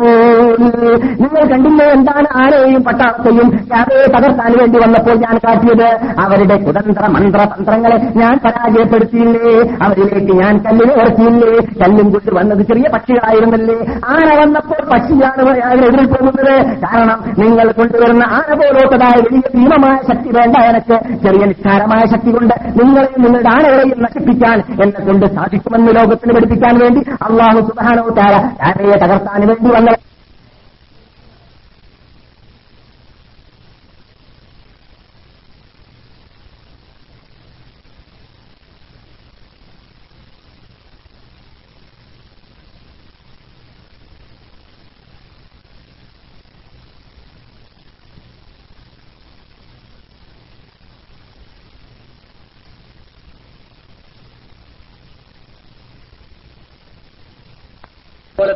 ിൽ 0.00 0.54
പോകുന്നത് 0.55 0.91
നിങ്ങൾ 1.21 1.43
കണ്ടില്ലേ 1.49 1.85
എന്താണ് 1.93 2.27
ആരെയും 2.41 2.81
പട്ടാളത്തെയും 2.83 3.47
കഥയെ 3.71 4.05
തകർക്കാൻ 4.15 4.51
വേണ്ടി 4.59 4.77
വന്നപ്പോൾ 4.77 5.17
ഞാൻ 5.25 5.35
കാട്ടിയത് 5.45 5.87
അവരുടെ 6.23 6.57
കുതന്ത്ര 6.65 7.05
മന്ത്രതന്ത്രങ്ങളെ 7.15 7.97
ഞാൻ 8.17 8.35
പരാജയപ്പെടുത്തിയില്ലേ 8.45 9.53
അവരിലേക്ക് 9.85 10.35
ഞാൻ 10.41 10.55
കല്ലിനെ 10.65 10.95
ഉറക്കിയില്ലേ 10.95 11.51
കല്ലും 11.81 12.09
കൊണ്ട് 12.09 12.31
വന്നത് 12.35 12.63
ചെറിയ 12.65 12.89
പക്ഷികളായിരുന്നല്ലേ 12.93 13.77
ആന 14.13 14.27
വന്നപ്പോൾ 14.41 14.81
പക്ഷിയാണ് 14.91 15.41
അവരെതിരിൽ 15.65 16.07
പോകുന്നത് 16.07 16.53
കാരണം 16.85 17.19
നിങ്ങൾ 17.39 17.67
കൊണ്ടുവരുന്ന 17.71 18.25
ആന 18.37 18.49
പോലോട്ടതായ 18.61 19.15
വലിയ 19.25 19.43
ഭീമമായ 19.55 19.97
ശക്തി 20.09 20.31
വേണ്ട 20.37 20.55
എനക്ക് 20.65 20.95
ചെറിയ 21.23 21.45
നിസ്സാരമായ 21.45 22.03
ശക്തി 22.13 22.31
കൊണ്ട് 22.31 22.55
നിങ്ങളെയും 22.79 23.21
നിങ്ങളുടെ 23.25 23.51
ആനകളെയും 23.55 24.01
നശിപ്പിക്കാൻ 24.05 24.57
എന്നെ 24.81 25.01
കൊണ്ട് 25.05 25.27
സാധിക്കുമെന്ന് 25.35 25.93
ലോകത്തിന് 25.97 26.35
പഠിപ്പിക്കാൻ 26.35 26.75
വേണ്ടി 26.77 27.03
അള്ളാഹു 27.27 27.61
സുബാനോ 27.69 28.05
താര 28.19 28.35
ആനയെ 28.69 28.97
തകർത്താൻ 29.03 29.41
വേണ്ടി 29.47 29.71
വന്നവർ 29.71 30.01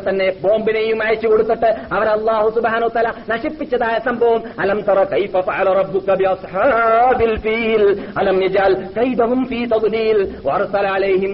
തന്നെ 0.08 0.26
ബോംബിനെയും 0.42 0.98
അയച്ചു 1.02 1.28
കൊടുത്തിട്ട് 1.28 1.70
അവർ 1.92 2.08
അള്ളാഹു 2.08 2.48
സുബാനോ 2.50 2.88
തല 2.88 3.08
നശിപ്പിച്ചതായ 3.28 3.96
സംഭവം 3.98 4.42
അലം 4.60 4.80
തറ 4.80 5.00
അലം 8.16 8.38
ഫീ 9.46 9.60
അലൈഹിം 10.90 11.32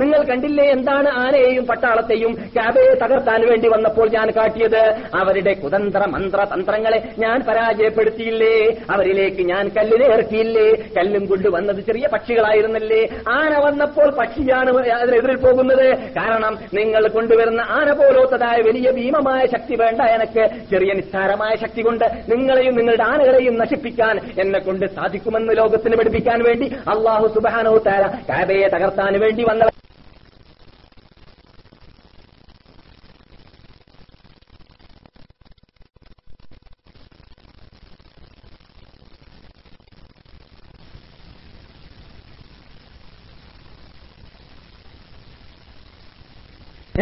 നിങ്ങൾ 0.00 0.20
കണ്ടില്ലേ 0.22 0.64
എന്താണ് 0.70 1.08
ആനയെയും 1.16 1.64
പട്ടാളത്തെയും 1.66 2.32
ക്യാബയെ 2.54 2.92
തകർത്താൻ 2.94 3.40
വേണ്ടി 3.48 3.68
വന്നപ്പോൾ 3.68 4.06
ഞാൻ 4.08 4.28
കാട്ടിയത് 4.30 4.82
അവരുടെ 5.14 5.52
കുതന്ത്ര 5.54 6.02
മന്ത്ര 6.06 6.40
തന്ത്രങ്ങളെ 6.54 7.00
ഞാൻ 7.18 7.38
പരാജയപ്പെടുത്തിയില്ലേ 7.48 8.54
അവരിലേക്ക് 8.90 9.42
ഞാൻ 9.46 9.64
കല്ലിനെ 9.76 10.06
ഇറക്കിയില്ലേ 10.06 10.68
കല്ല് 10.96 11.15
ആനയെങ്കിലും 11.16 11.26
കൊണ്ട് 11.26 11.48
വന്നത് 11.48 11.80
ചെറിയ 11.80 12.06
പക്ഷികളായിരുന്നല്ലേ 12.12 13.00
ആന 13.34 13.52
വന്നപ്പോൾ 13.58 14.08
പക്ഷിയാണ് 14.18 14.70
അതിനെതിരിൽ 14.96 15.38
പോകുന്നത് 15.38 15.86
കാരണം 16.16 16.54
നിങ്ങൾ 16.74 17.02
കൊണ്ടുവരുന്ന 17.08 17.62
ആന 17.76 17.88
പോലോത്തതായ 17.92 18.58
വലിയ 18.62 18.90
ഭീമമായ 18.90 19.42
ശക്തി 19.46 19.74
വേണ്ട 19.76 20.00
എനിക്ക് 20.10 20.44
ചെറിയ 20.70 20.92
നിസ്സാരമായ 20.92 21.54
ശക്തി 21.56 21.82
കൊണ്ട് 21.82 22.06
നിങ്ങളെയും 22.32 22.76
നിങ്ങളുടെ 22.78 23.04
ആനകളെയും 23.04 23.56
നശിപ്പിക്കാൻ 23.58 24.16
എന്നെ 24.38 24.60
കൊണ്ട് 24.60 24.86
സാധിക്കുമെന്ന് 24.96 25.54
ലോകത്തിന് 25.56 25.96
പഠിപ്പിക്കാൻ 25.96 26.40
വേണ്ടി 26.42 26.68
അള്ളാഹു 26.88 27.28
സുബാനോ 27.34 27.74
താര 27.86 28.04
കാബയെ 28.30 28.68
തകർത്താൻ 28.68 29.14
വേണ്ടി 29.20 29.44
വന്നവർ 29.44 29.72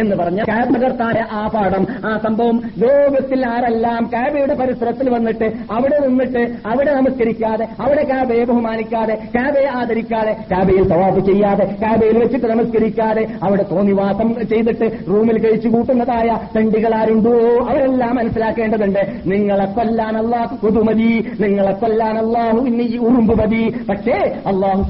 എന്ന് 0.01 0.15
പറഞ്ഞ 0.15 0.41
കാബ് 0.41 0.73
തകർത്തായ 0.75 1.19
ആ 1.31 1.41
പാഠം 1.47 1.83
ആ 2.05 2.11
സംഭവം 2.23 2.57
ലോകത്തിൽ 2.77 3.45
ആരെല്ലാം 3.45 4.03
കാബയുടെ 4.13 4.53
പരിസരത്തിൽ 4.53 5.09
വന്നിട്ട് 5.09 5.47
അവിടെ 5.71 5.97
നിന്നിട്ട് 6.05 6.41
അവിടെ 6.65 6.91
നമസ്കരിക്കാതെ 6.95 7.67
അവിടെ 7.79 8.03
കാബയെ 8.03 8.43
ബഹുമാനിക്കാതെ 8.43 9.15
കാബയെ 9.35 9.69
ആദരിക്കാതെ 9.75 10.33
കാബയിൽ 10.51 10.83
തവാഫ് 10.83 11.21
ചെയ്യാതെ 11.25 11.67
കാബയിൽ 11.83 12.17
വെച്ചിട്ട് 12.17 12.47
നമസ്കരിക്കാതെ 12.47 13.25
അവിടെ 13.41 13.65
തോന്നിവാസം 13.71 14.29
ചെയ്തിട്ട് 14.45 14.89
റൂമിൽ 15.07 15.39
കഴിച്ചു 15.39 15.69
കൂട്ടുന്നതായ 15.69 16.29
തണ്ടികൾ 16.55 16.93
ആരുണ്ടോ 16.95 17.33
അവരെല്ലാം 17.69 18.13
മനസ്സിലാക്കേണ്ടതുണ്ട് 18.15 19.01
നിങ്ങളെ 19.25 19.67
കൊല്ലാൻ 19.75 20.15
അള്ളാഹു 20.17 20.55
പുതുമതി 20.55 21.11
നിങ്ങളെ 21.39 21.73
കൊല്ലാൻ 21.75 22.17
അള്ളാഹു 22.17 22.59
ഇനി 22.65 22.87
ഉറുമ്പ് 22.99 23.35
മതി 23.35 23.63
പക്ഷേ 23.89 24.17
അള്ളാഹു 24.45 24.90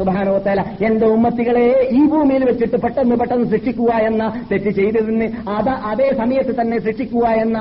തല 0.45 0.59
എന്റെ 0.85 1.05
ഉമ്മത്തികളെ 1.07 1.67
ഈ 1.91 2.01
ഭൂമിയിൽ 2.05 2.43
വെച്ചിട്ട് 2.43 2.77
പെട്ടെന്ന് 2.77 3.15
പെട്ടെന്ന് 3.15 3.47
ശിക്ഷിക്കുക 3.49 3.91
എന്ന 4.01 4.23
തെറ്റ് 4.49 4.71
ഇതിൽ 4.95 5.11
നിന്ന് 5.11 5.27
അത് 5.49 5.71
അതേ 5.85 6.09
സമയത്ത് 6.17 6.55
തന്നെ 6.61 6.77
സൃഷ്ടിക്കുക 6.79 7.27
എന്ന 7.43 7.57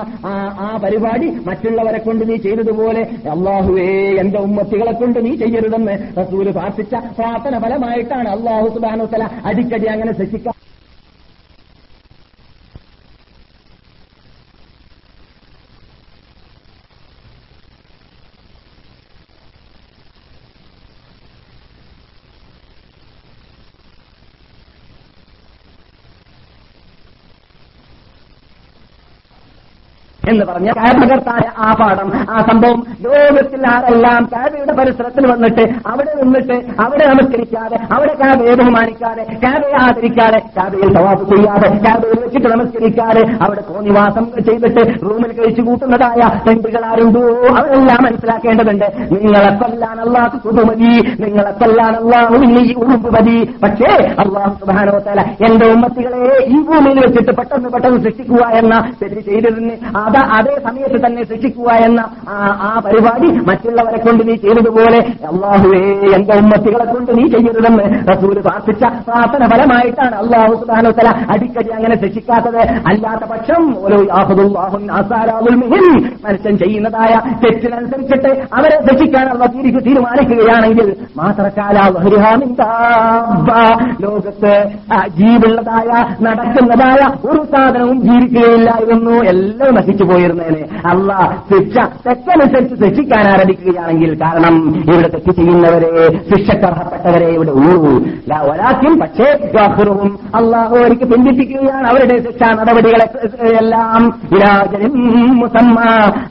ആ 0.63 0.69
പരിപാടി 0.83 1.29
മറ്റുള്ളവരെ 1.47 2.01
കൊണ്ട് 2.01 2.25
നീ 2.29 2.37
ചെയ്തതുപോലെ 2.39 3.05
അള്ളാഹുവേ 3.29 3.89
എന്റെ 4.19 4.41
ഉമ്മത്തികളെ 4.41 4.95
കൊണ്ട് 4.95 5.21
നീ 5.25 5.33
ചെയ്യരുതെന്ന് 5.37 5.97
റസൂര് 6.19 6.53
പ്രാർത്ഥിച്ച 6.53 6.95
പ്രാർത്ഥന 7.17 7.59
ഫലമായിട്ടാണ് 7.59 8.29
അള്ളാഹു 8.29 8.69
സുബാനുത്തല 8.69 9.27
അടിക്കടി 9.45 9.89
അങ്ങനെ 9.89 10.15
സൃഷ്ടിക്കാം 10.15 10.64
എന്ന് 30.35 30.47
പറഞ്ഞ 30.47 30.71
തകർത്തായ 31.03 31.45
ആ 31.59 31.71
പാഠം 31.75 32.09
ആ 32.31 32.39
സംഭവം 32.49 32.81
ലോകത്തിൽ 33.01 33.63
ആരെല്ലാം 33.67 34.23
കാബയുടെ 34.35 34.75
പരിസരത്തിൽ 34.75 35.25
വന്നിട്ട് 35.27 35.65
അവിടെ 35.87 36.13
നിന്നിട്ട് 36.21 36.57
അവിടെ 36.81 37.07
നമസ്കരിക്കാതെ 37.07 37.79
അവിടെ 37.95 38.15
കാബയെ 38.15 38.55
ബഹുമാനിക്കാതെ 38.55 39.25
കാബയെ 39.45 39.77
ആദരിക്കാതെ 39.85 40.41
കാബയിൽ 40.59 40.91
തവാഫ് 40.97 41.27
ചെയ്യാതെ 41.33 41.71
കാബയിൽ 41.87 42.19
വെച്ചിട്ട് 42.25 42.49
നമസ്കരിക്കാതെ 42.49 43.25
അവിടെ 43.41 43.65
കോനിവാസം 43.69 44.27
ചെയ്തിട്ട് 44.47 44.85
റൂമിൽ 45.05 45.33
കഴിച്ചു 45.33 45.63
കൂട്ടുന്നതായ 45.63 46.23
പെൺകുകൾ 46.47 46.85
ആരുണ്ടോ 46.85 47.25
അവരെല്ലാം 47.57 48.01
മനസ്സിലാക്കേണ്ടതുണ്ട് 48.05 48.87
നിങ്ങളെ 49.15 49.53
കൊല്ലാൻ 49.63 49.99
അള്ളാഹ് 49.99 50.39
പുതുമതി 50.45 50.93
നിങ്ങളെ 51.25 51.53
കൊല്ലാൻ 51.55 51.95
അള്ളാഹു 51.95 52.41
പക്ഷേ 53.65 53.91
അള്ളാഹു 54.19 54.53
സുബാനോത്തല 54.61 55.21
എന്റെ 55.47 55.67
ഉമ്മത്തികളെ 55.75 56.23
ഈ 56.47 56.59
ഭൂമിയിൽ 56.65 56.99
വെച്ചിട്ട് 57.05 57.33
പെട്ടെന്ന് 57.39 57.69
പെട്ടെന്ന് 57.69 58.01
സൃഷ്ടിക്കുക 58.05 58.45
എന്ന 58.55 58.75
തെറ്റ് 59.01 59.21
ചെയ്തിരുന്ന് 59.21 59.75
അതാ 59.99 60.24
അതേ 60.33 60.55
സമയത്ത് 60.65 60.99
തന്നെ 61.07 61.23
ശിക്ഷിക്കുക 61.23 61.71
എന്ന 61.85 62.01
ആ 62.65 62.71
പരിപാടി 62.85 63.29
മറ്റുള്ളവരെ 63.47 63.99
കൊണ്ട് 63.99 64.23
നീ 64.29 64.37
ചെയ്തതുപോലെ 64.37 65.01
അള്ളാഹുവേ 65.27 65.83
എന്റെ 66.17 66.35
ഉമ്മത്തികളെ 66.35 66.85
കൊണ്ട് 66.85 67.13
നീ 67.19 67.25
ചെയ്യരുതെന്ന് 67.29 67.87
റസൂൽ 68.09 68.37
പ്രാർത്ഥിച്ച 68.41 68.85
പ്രാർത്ഥന 69.09 69.49
ഫലമായിട്ടാണ് 69.49 70.17
അള്ളാഹു 70.17 70.55
സുധാനോത്തല 70.55 71.11
അടിക്കടി 71.31 71.73
അങ്ങനെ 71.75 71.97
ശിക്ഷിക്കാത്തത് 72.01 72.63
അല്ലാത്ത 72.87 73.25
പക്ഷം 73.25 73.63
ഓരോ 73.77 74.01
മനുഷ്യൻ 76.25 76.55
ചെയ്യുന്നതായ 76.59 77.15
തെറ്റിനനുസരിച്ചിട്ട് 77.45 78.31
അവരെ 78.55 78.79
ശിക്ഷിക്കാൻ 78.89 79.27
അവ 79.29 79.47
തിരിച്ചു 79.47 79.81
തീരുമാനിക്കുകയാണെങ്കിൽ 79.81 80.89
മാത്രക്കാല 81.17 81.79
ലോകത്ത് 84.01 84.53
ജീവുള്ളതായ 85.19 85.91
നടക്കുന്നതായ 86.23 87.01
ഒരു 87.29 87.43
സാധനവും 87.53 87.99
ജീവിക്കുകയില്ലായിരുന്നു 88.03 89.17
എല്ലാം 89.25 89.75
നശിച്ചു 89.75 90.05
പോയിരുന്നേനെ 90.15 90.63
അല്ല 90.91 91.11
ശിക്ഷ 91.51 91.77
തെക്കനുസരിച്ച് 92.07 92.77
ശിക്ഷിക്കാൻ 92.85 93.25
ആരംഭിക്കുകയാണെങ്കിൽ 93.29 94.13
കാരണം 94.15 94.57
ഇവിടെ 94.85 95.09
തെറ്റ് 95.09 95.33
ചെയ്യുന്നവരെ 95.33 95.93
ശിക്ഷക്കർഹപ്പെട്ടവരെ 96.31 97.31
ഇവിടെ 97.31 97.55
ഉള്ളൂ 97.61 97.93
ഒരാക്കും 98.45 98.95
പക്ഷേ 99.01 99.27
യാഹുറും 99.55 100.11
അള്ളാഹു 100.35 100.75
അവർക്ക് 100.77 101.05
പിന്തിപ്പിക്കുകയാണ് 101.05 101.87
അവരുടെ 101.89 102.17
ശിക്ഷാ 102.23 102.49
നടപടികളെ 102.53 103.07
എല്ലാം 103.55 104.03
മുസമ്മ 105.35 105.79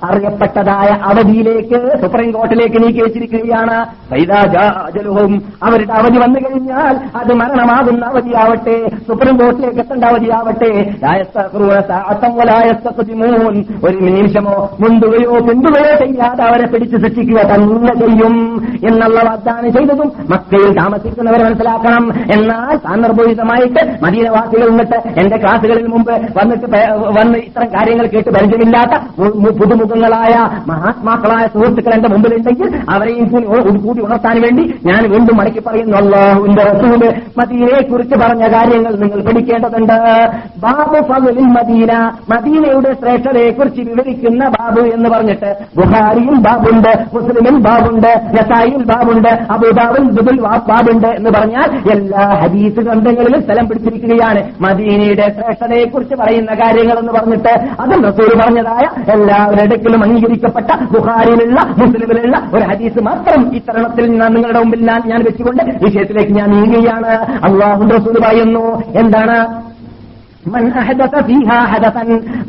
അറിയപ്പെട്ടതായ 0.03 0.89
അവധിയിലേക്ക് 1.03 1.79
സുപ്രീം 2.01 2.29
കോർട്ടിലേക്ക് 2.31 2.79
നീക്കി 2.83 3.01
വെച്ചിരിക്കുകയാണ് 3.01 3.77
പൈതാജാജലുഹും 4.11 5.33
അവരുടെ 5.63 5.93
അവധി 5.93 6.17
വന്നു 6.17 6.39
കഴിഞ്ഞാൽ 6.39 6.95
അത് 7.15 7.33
മരണമാകുന്ന 7.33 8.03
അവധിയാവട്ടെ 8.05 8.77
സുപ്രീം 9.07 9.37
കോർട്ടിലേക്ക് 9.37 9.79
എത്തേണ്ട 9.79 10.03
അവധിയാവട്ടെ 10.05 10.71
ഒരു 13.87 13.97
നിമിഷമോ 14.07 14.55
മുണ്ടുകയോ 14.79 15.33
പിന്തുകയോ 15.47 15.93
ചെയ്യാതെ 16.03 16.43
അവരെ 16.43 16.67
പിടിച്ചു 16.67 16.97
ശിക്ഷിക്കുക 16.97 17.39
തന്നെ 17.43 17.93
ചെയ്യും 17.93 18.35
എന്നുള്ള 18.89 19.19
വാഗ്ദാനം 19.23 19.71
ചെയ്തതും 19.71 20.11
മക്കയിൽ 20.29 20.71
താമസിക്കുന്നവരെ 20.77 21.43
മനസ്സിലാക്കണം 21.43 22.05
എന്നാൽ 22.33 22.77
സാന്ദർഭോചിതമായിട്ട് 22.77 23.81
മദീനവാസികൾ 24.03 24.69
നിന്നിട്ട് 24.69 24.97
എന്റെ 25.19 25.37
ക്ലാസുകളിൽ 25.37 25.87
മുമ്പ് 25.87 26.13
വന്നിട്ട് 26.37 26.67
വന്ന് 27.19 27.37
ഇത്തരം 27.39 27.69
കാര്യങ്ങൾ 27.75 28.05
കേട്ട് 28.05 28.29
പരിചയമില്ലാത്ത 28.29 28.93
പുതുമുഖങ്ങളായ 29.57 30.33
മഹാത്മാക്കളായ 30.67 31.47
സുഹൃത്തുക്കൾ 31.47 31.93
എന്റെ 31.93 32.09
മുമ്പിലുണ്ടെങ്കിൽ 32.09 32.67
അവരെയും 32.89 33.25
കൂടി 33.83 33.99
ഉണർത്താൻ 34.01 34.41
വേണ്ടി 34.41 34.73
ഞാൻ 34.85 35.01
വീണ്ടും 35.11 35.37
മടക്കി 35.37 35.59
പറയുന്നു 35.59 35.97
അള്ളാഹുവിന്റെ 35.97 36.63
റസൂല് 36.63 37.09
മദീനയെ 37.37 37.81
കുറിച്ച് 37.81 38.15
പറഞ്ഞ 38.15 38.47
കാര്യങ്ങൾ 38.47 38.95
നിങ്ങൾ 38.95 39.21
പഠിക്കേണ്ടതുണ്ട് 39.21 39.97
ബാബു 40.57 40.99
ഫതിൽ 41.09 41.39
മദീന 41.49 41.91
മദീനയുടെ 42.29 42.93
ശ്രേഷ്ഠതയെ 42.93 43.51
കുറിച്ച് 43.63 43.81
വിവരിക്കുന്ന 43.81 44.43
ബാബു 44.55 44.81
എന്ന് 44.93 45.09
പറഞ്ഞിട്ട് 45.09 45.49
ബുഹാരിയിൽ 45.77 46.37
ബാബുണ്ട് 46.39 46.91
മുസ്ലിമിൽ 47.13 47.57
ബാബുണ്ട് 47.59 48.11
നസായിൽ 48.35 48.81
ബാബുണ്ട് 48.83 49.31
അബുദാബിൽ 49.53 50.05
ദുബിൽ 50.09 50.39
ബാബുണ്ട് 50.69 51.09
എന്ന് 51.17 51.29
പറഞ്ഞാൽ 51.29 51.69
എല്ലാ 51.91 52.25
ഹദീസ് 52.41 52.79
ഗ്രന്ഥങ്ങളിലും 52.79 53.41
സ്ഥലം 53.41 53.67
പിടിച്ചിരിക്കുകയാണ് 53.67 54.41
മദീനയുടെ 54.61 55.27
ശ്രേഷ്ഠതയെ 55.29 55.85
കുറിച്ച് 55.85 56.15
പറയുന്ന 56.15 56.53
കാര്യങ്ങൾ 56.53 56.97
എന്ന് 56.99 57.13
പറഞ്ഞിട്ട് 57.13 57.53
അത് 57.79 57.93
റസൂൽ 58.05 58.31
പറഞ്ഞതായ 58.43 58.85
എല്ലാവരുടെ 59.13 59.77
അംഗീകരിക്കപ്പെട്ട 60.03 60.71
ബുഹാരിയിലുള്ള 60.93 61.59
മുസ്ലിമിലുള്ള 61.77 62.37
ഒരു 62.53 62.63
ഹദീസ് 62.63 63.01
മാത്രം 63.01 63.41
ഇത്തരണത്തിൽ 63.55 64.07
നിങ്ങളുടെ 64.09 64.59
മുമ്പിൽ 64.59 64.81
ഞാൻ 65.05 65.21
വെച്ചുകൊണ്ട് 65.23 65.63
വിഷയത്തിലേക്ക് 65.83 66.31
ഞാൻ 66.31 66.49
നീങ്ങുകയാണ് 66.49 67.13
അള്ളാഹു 67.43 67.89
റസൂർ 67.93 68.17
പറയുന്നു 68.23 68.65
എന്താണ് 68.95 69.37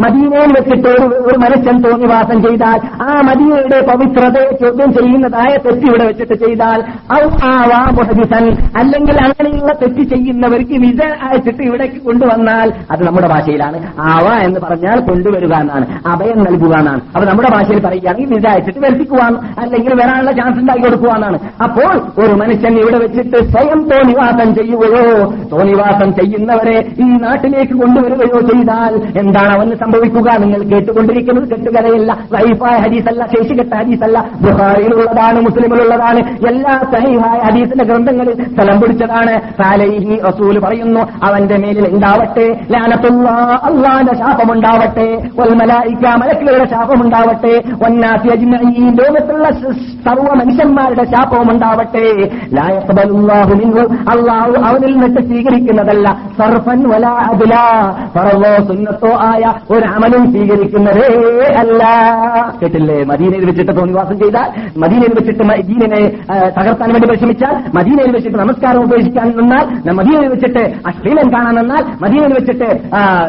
മദീനയിൽ 0.00 0.51
വെച്ചിട്ട് 0.53 0.93
ഒരു 1.21 1.37
മനുഷ്യൻ 1.39 1.77
വാസം 2.05 2.39
ചെയ്താൽ 2.43 2.79
ആ 3.03 3.21
മദീനയുടെ 3.21 3.79
പവിത്രതയെ 3.81 4.51
ചോദ്യം 4.61 4.91
ചെയ്യുന്നതായ 4.93 5.53
തെറ്റ് 5.57 5.87
ഇവിടെ 5.87 6.05
വെച്ചിട്ട് 6.05 6.35
ചെയ്താൽ 6.35 6.81
ഔഹാവാഹദിസൻ 7.19 8.45
അല്ലെങ്കിൽ 8.77 9.17
അങ്ങനെയുള്ള 9.19 9.73
തെറ്റ് 9.83 10.03
ചെയ്യുന്നവർക്ക് 10.03 10.79
വിസ 10.79 11.01
അയച്ചിട്ട് 11.23 11.62
ഇവിടേക്ക് 11.62 12.01
കൊണ്ടുവന്നാൽ 12.05 12.69
അത് 12.91 13.03
നമ്മുടെ 13.05 13.29
ഭാഷയിലാണ് 13.29 13.81
ആവ 14.09 14.27
എന്ന് 14.45 14.61
പറഞ്ഞാൽ 14.61 14.99
കൊണ്ടുവരിക 15.01 15.55
എന്നാണ് 15.55 15.87
അഭയം 16.07 16.39
നൽകുക 16.39 16.75
എന്നാണ് 16.75 17.03
അപ്പൊ 17.15 17.25
നമ്മുടെ 17.27 17.51
ഭാഷയിൽ 17.53 17.81
പറയുകയാണെങ്കിൽ 17.81 18.31
വിസ 18.35 18.47
അയച്ചിട്ട് 18.47 18.81
വരുത്തിക്കുവാണ് 18.81 19.39
അല്ലെങ്കിൽ 19.59 19.95
വരാനുള്ള 19.95 20.33
ചാൻസ് 20.33 20.59
ഉണ്ടാക്കി 20.59 20.85
കൊടുക്കുവാന്നാണ് 20.85 21.39
അപ്പോൾ 21.62 21.93
ഒരു 22.19 22.35
മനുഷ്യൻ 22.35 22.75
ഇവിടെ 22.79 22.99
വെച്ചിട്ട് 22.99 23.39
സ്വയം 23.53 23.81
തോന്നിവാസം 23.91 24.55
ചെയ്യുകയോ 24.55 25.05
തോന്നിവാസം 25.51 26.11
ചെയ്യുന്നവരെ 26.12 26.77
ഈ 26.99 27.09
നാട്ടിലേക്ക് 27.19 27.75
കൊണ്ടുവരികയോ 27.85 28.41
ചെയ്താൽ 28.43 28.95
എന്താണ് 29.17 29.53
അവന് 29.55 29.77
സംഭവിക്കുക 29.77 30.37
നിങ്ങൾ 30.37 30.61
കേട്ടുകൊണ്ടിരിക്കുന്നത് 30.65 31.47
കെട്ടുകഥയല്ല 31.51 32.12
സൈഫായ 32.35 32.75
ഹരീസല്ല 32.79 33.23
ശേഷി 33.27 33.55
കെട്ട 33.55 33.73
ഹരീസല്ല 33.75 34.19
ബുഹാറിയിലുള്ളതാണ് 34.45 35.41
മുസ്ലിമിലുള്ളതാണ് 35.41 36.21
എല്ലാ 36.49 36.75
സഹിഹായ 36.95 37.39
ഹരീസിന്റെ 37.49 37.85
ഗ്രന്ഥങ്ങളിൽ 37.85 38.37
സ്ഥലം 38.47 38.79
പിടിച്ചതാണ് 38.81 39.35
സാലൈഹി 39.61 40.17
റസൂൽ 40.27 40.59
പറയുന്നു 40.59 41.03
അവന്റെ 41.23 41.59
മേലിൽ 41.59 41.87
ഉണ്ടാവട്ടെ 41.89 42.47
അള്ളാന്റെ 43.65 44.15
ശാപമുണ്ടാവട്ടെ 44.15 45.09
ഒൽമലായിക്ക 45.39 46.15
മലക്കുകളുടെ 46.17 46.69
ശാപമുണ്ടാവട്ടെ 46.71 47.55
ഒന്നാസി 47.87 48.29
ലോകത്തുള്ള 48.99 49.47
സർവ്വ 50.05 50.31
മനുഷ്യന്മാരുടെ 50.35 51.05
ശാപവും 51.12 51.49
ഉണ്ടാവട്ടെ 51.51 52.07
അള്ളാഹു 54.12 54.55
അവനിൽ 54.67 54.95
നിന്ന് 54.99 55.23
സ്വീകരിക്കുന്നതല്ല 55.23 56.09
സർഫൻ 56.39 56.81
വലാ 56.89 57.15
അതിലാ 57.27 57.65
പറവോ 58.15 58.53
സുന്നത്തോ 58.69 59.12
ആയ 59.27 59.43
ഒരു 59.71 59.87
അമലും 59.95 60.25
സ്വീകരിക്കുന്നതേ 60.33 61.09
അല്ല 61.62 61.83
കേട്ടില്ലേ 62.61 62.99
മദീനയിൽ 63.05 63.45
വെച്ചിട്ട് 63.45 63.73
തോന്നിവാസം 63.77 64.17
ചെയ്താൽ 64.19 64.49
മദീനയിൽ 64.85 65.15
വെച്ചിട്ട് 65.15 65.45
മദീനെ 65.51 66.01
തകർത്താൻ 66.57 66.89
വേണ്ടി 66.95 67.09
പരിശ്രമിച്ചാൽ 67.09 67.55
മദീനയിൽ 67.79 68.12
വെച്ചിട്ട് 68.17 68.39
നമസ്കാരം 68.39 68.81
ഉപേക്ഷിക്കാൻ 68.85 69.29
നിന്നാൽ 69.39 69.65
മദീനയിൽ 70.01 70.31
വെച്ചിട്ട് 70.35 70.62
അശ്ലീലം 70.87 71.29
കാണാൻ 71.35 71.55
നിന്നാൽ 71.55 71.85
മദീനയിൽ 72.05 72.35
വെച്ചിട്ട് 72.39 72.69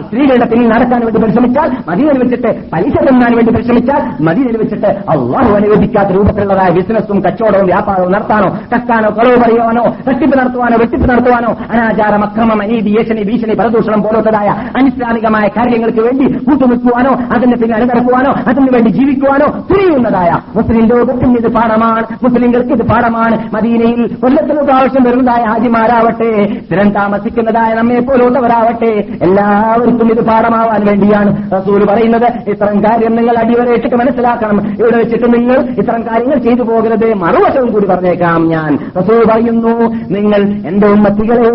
സ്ത്രീകളുടെ 0.07 0.47
പിന്നിൽ 0.51 0.69
നടക്കാൻ 0.69 1.01
വേണ്ടി 1.05 1.21
പരിശ്രമിച്ചാൽ 1.21 1.69
മദീനയിൽ 1.89 2.19
വെച്ചിട്ട് 2.23 2.51
പലിശ 2.73 2.95
തന്നാൻ 3.07 3.33
വേണ്ടി 3.35 3.51
പരിശ്രമിച്ചാൽ 3.51 4.01
മദീനയിൽ 4.27 4.57
വെച്ചിട്ട് 4.57 4.91
അള്ളാഹു 5.13 5.51
അനുവദിക്കാത്ത 5.55 6.11
രൂപത്തിലുള്ളതായ 6.17 6.71
ബിസിനസ്സും 6.71 7.19
കച്ചവടവും 7.25 7.67
വ്യാപാരവും 7.67 8.11
നടത്താനോ 8.11 8.49
കക്കാനോ 8.73 9.09
കളവ് 9.17 9.37
പറയുവാനോ 9.43 9.85
തട്ടിപ്പ് 10.07 10.35
നടത്തുവാനോ 10.37 10.77
വെട്ടിപ്പ് 10.77 11.09
നടത്തുവാനോ 11.09 11.51
അനാചാരം 11.71 12.23
അക്രമം 12.23 12.61
അനീതി 12.61 12.93
ഏഷണി 13.01 13.23
ഭീഷണി 13.23 13.55
പരദൂഷണം 13.55 14.01
പോലത്തെ 14.01 14.31
മുതലായ 14.35 14.49
അനിസ്ലാമികമായ 14.77 15.45
കാര്യങ്ങൾക്ക് 15.57 16.01
വേണ്ടി 16.01 16.25
കൂട്ടുനിൽക്കുവാനോ 16.45 17.11
അതിന്റെ 17.33 17.57
പിന്നെ 17.57 17.73
അണിനിറക്കുവാനോ 17.75 18.31
അതിനുവേണ്ടി 18.41 18.73
വേണ്ടി 18.75 18.91
ജീവിക്കുവാനോ 18.97 19.47
തിരിയുന്നതായ 19.69 20.29
മുസ്ലിം 20.55 20.85
ലോകത്തിന് 20.87 21.37
ഇത് 21.37 21.49
പാഠമാണ് 21.53 22.01
മുസ്ലിംകൾക്ക് 22.23 22.73
ഇത് 22.73 22.83
പാഠമാണ് 22.83 23.35
മദീനയിൽ 23.53 24.01
കൊല്ലത്തിന് 24.15 24.61
പ്രാവശ്യം 24.61 25.03
വരുന്നതായ 25.03 25.43
ഹാജിമാരാവട്ടെ 25.43 26.29
സ്ഥിരം 26.57 26.89
താമസിക്കുന്നതായ 26.91 27.71
നമ്മെ 27.73 27.99
പോലുള്ളവരാവട്ടെ 28.01 28.91
എല്ലാവർക്കും 29.27 30.09
ഇത് 30.11 30.21
പാഠമാവാൻ 30.25 30.83
വേണ്ടിയാണ് 30.85 31.31
റസൂൽ 31.53 31.83
പറയുന്നത് 31.85 32.27
ഇത്തരം 32.47 32.79
കാര്യം 32.85 33.15
നിങ്ങൾ 33.15 33.37
അടിവരയിട്ടിട്ട് 33.37 33.95
മനസ്സിലാക്കണം 33.95 34.59
ഇവിടെ 34.73 34.95
വെച്ചിട്ട് 34.97 35.29
നിങ്ങൾ 35.35 35.59
ഇത്തരം 35.77 36.03
കാര്യങ്ങൾ 36.09 36.39
ചെയ്തു 36.39 36.63
പോകരുത് 36.63 37.07
മറുവശവും 37.23 37.71
കൂടി 37.71 37.87
പറഞ്ഞേക്കാം 37.87 38.41
ഞാൻ 38.49 38.71
റസൂൽ 38.99 39.23
പറയുന്നു 39.31 39.75
നിങ്ങൾ 40.09 40.41
എന്റെ 40.67 40.89
ഉമ്മത്തികളെ 40.89 41.49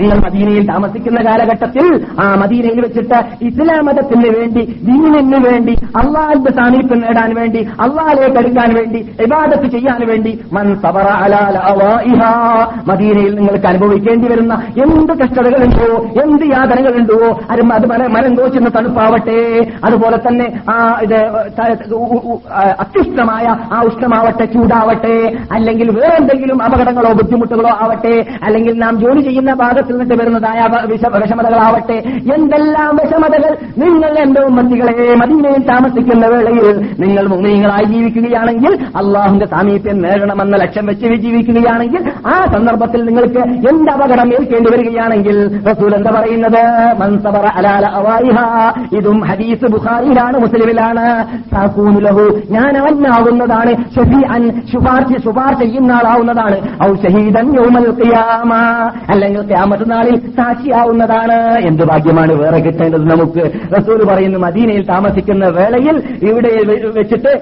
നിങ്ങൾ 0.00 0.18
മദീനയിൽ 0.26 0.64
താമസിക്കുന്ന 0.72 1.20
കാലഘട്ടത്തിൽ 1.26 1.86
ആ 2.20 2.34
മദീനയിൽ 2.34 2.80
വെച്ചിട്ട് 2.80 3.18
ഇസ്ലാം 3.42 3.84
മതത്തിന് 3.84 4.30
വേണ്ടി 4.38 4.62
ദീനിന് 4.82 5.40
വേണ്ടി 5.46 5.74
അള്ളാഹിന്റെ 5.96 6.52
സാമീപ്യം 6.52 7.00
നേടാൻ 7.00 7.34
വേണ്ടി 7.34 7.62
അള്ളാഹെ 7.80 8.28
കരുക്കാൻ 8.28 8.74
വേണ്ടി 8.74 9.00
ഇബാദത്ത് 9.22 9.66
ചെയ്യാൻ 9.66 10.00
വേണ്ടി 10.06 10.32
മൻ 10.52 10.68
സബറ 10.74 11.08
മദീനയിൽ 12.86 13.32
നിങ്ങൾക്ക് 13.34 13.66
അനുഭവിക്കേണ്ടി 13.66 14.28
വരുന്ന 14.28 14.54
എന്ത് 14.76 15.12
കഷ്ടതകളുണ്ടോ 15.22 15.88
എന്ത് 16.22 16.46
യാതനകളുണ്ടോ 16.46 17.18
അത് 17.50 17.62
മരം 18.08 18.34
കോച്ചുന്ന 18.36 18.68
തണുപ്പാവട്ടെ 18.68 19.38
അതുപോലെ 19.84 20.16
തന്നെ 20.16 20.46
ആ 20.70 20.76
ഇത് 21.02 21.18
അത്യുഷ്ണമായ 22.80 23.46
ആ 23.72 23.80
ഉഷ്ണമാവട്ടെ 23.82 24.44
ചൂടാവട്ടെ 24.44 25.16
അല്ലെങ്കിൽ 25.52 25.90
വേറെന്തെങ്കിലും 25.90 26.62
അപകടങ്ങളോ 26.62 27.12
ബുദ്ധിമുട്ടുകളോ 27.12 27.72
ആവട്ടെ 27.82 28.14
അല്ലെങ്കിൽ 28.42 28.78
നാം 28.78 28.96
ജോലി 29.00 29.20
ചെയ്യുന്ന 29.20 29.54
ഭാഗത്തിൽ 29.54 29.96
നിന്ന് 29.98 30.14
വരുന്നതായ 30.14 30.60
വിഷമതകളാവട്ടെ 30.86 31.95
എന്തെല്ലാം 32.36 32.96
വിഷമതകൾ 32.96 33.52
നിങ്ങൾ 33.78 34.18
എന്റെ 34.18 34.40
ഉമ്മത്തികളെ 34.40 35.14
മദീനയിൽ 35.14 35.62
താമസിക്കുന്ന 35.62 36.26
വേളയിൽ 36.26 36.78
നിങ്ങൾ 36.98 37.24
നിങ്ങളായി 37.46 37.84
ജീവിക്കുകയാണെങ്കിൽ 37.84 38.72
അള്ളാഹുന്റെ 38.96 39.46
സാമീപ്യം 39.46 39.98
നേടണമെന്ന 39.98 40.56
ലക്ഷ്യം 40.56 40.86
വെച്ച് 40.86 41.14
ജീവിക്കുകയാണെങ്കിൽ 41.16 42.02
ആ 42.26 42.36
സന്ദർഭത്തിൽ 42.52 43.04
നിങ്ങൾക്ക് 43.06 43.42
എന്ത് 43.68 43.90
അപകടം 43.92 44.32
ഏൽക്കേണ്ടി 44.34 44.70
വരികയാണെങ്കിൽ 44.72 45.38
റസൂൽ 45.66 45.94
എന്താ 45.94 46.10
പറയുന്നത് 46.10 46.62
മൻസബറ 47.00 47.46
അലാല 47.56 47.86
ഇതും 48.92 49.20
ഹദീസ് 49.24 49.64
ബുഖാരിയിലാണ് 49.64 50.38
മുസ്ലിമിലാണ് 50.38 51.04
ലഹു 52.00 52.24
ഞാൻ 52.50 52.78
അവനാകുന്നതാണ് 52.78 53.72
ശുപാർശ 54.72 55.22
ശുപാർശ 55.24 55.58
ചെയ്യുന്ന 55.58 55.92
ആളാവുന്നതാണ് 55.92 56.56
ഔ 56.84 56.90
ഷഹീദൻ 56.94 57.46
അല്ലെങ്കിൽ 59.10 59.42
ക്യാമത്ത് 59.42 59.90
നാളിൽ 59.90 60.16
സാക്ഷിയാവുന്നതാണ് 60.36 61.38
എന്ത് 61.76 61.84
ഭാഗ്യമാണ് 61.84 62.32
വേറെ 62.34 62.58
കിട്ടേണ്ടത് 62.58 63.04
നമുക്ക് 63.04 63.42
റസൂൽ 63.74 64.00
പറയുന്നു 64.04 64.38
മദീനയിൽ 64.38 64.84
താമസിക്കുന്ന 64.86 65.46
വേളയിൽ 65.56 65.96
ഇവിടെ 66.22 66.50
വെച്ചിട്ട് 66.96 67.32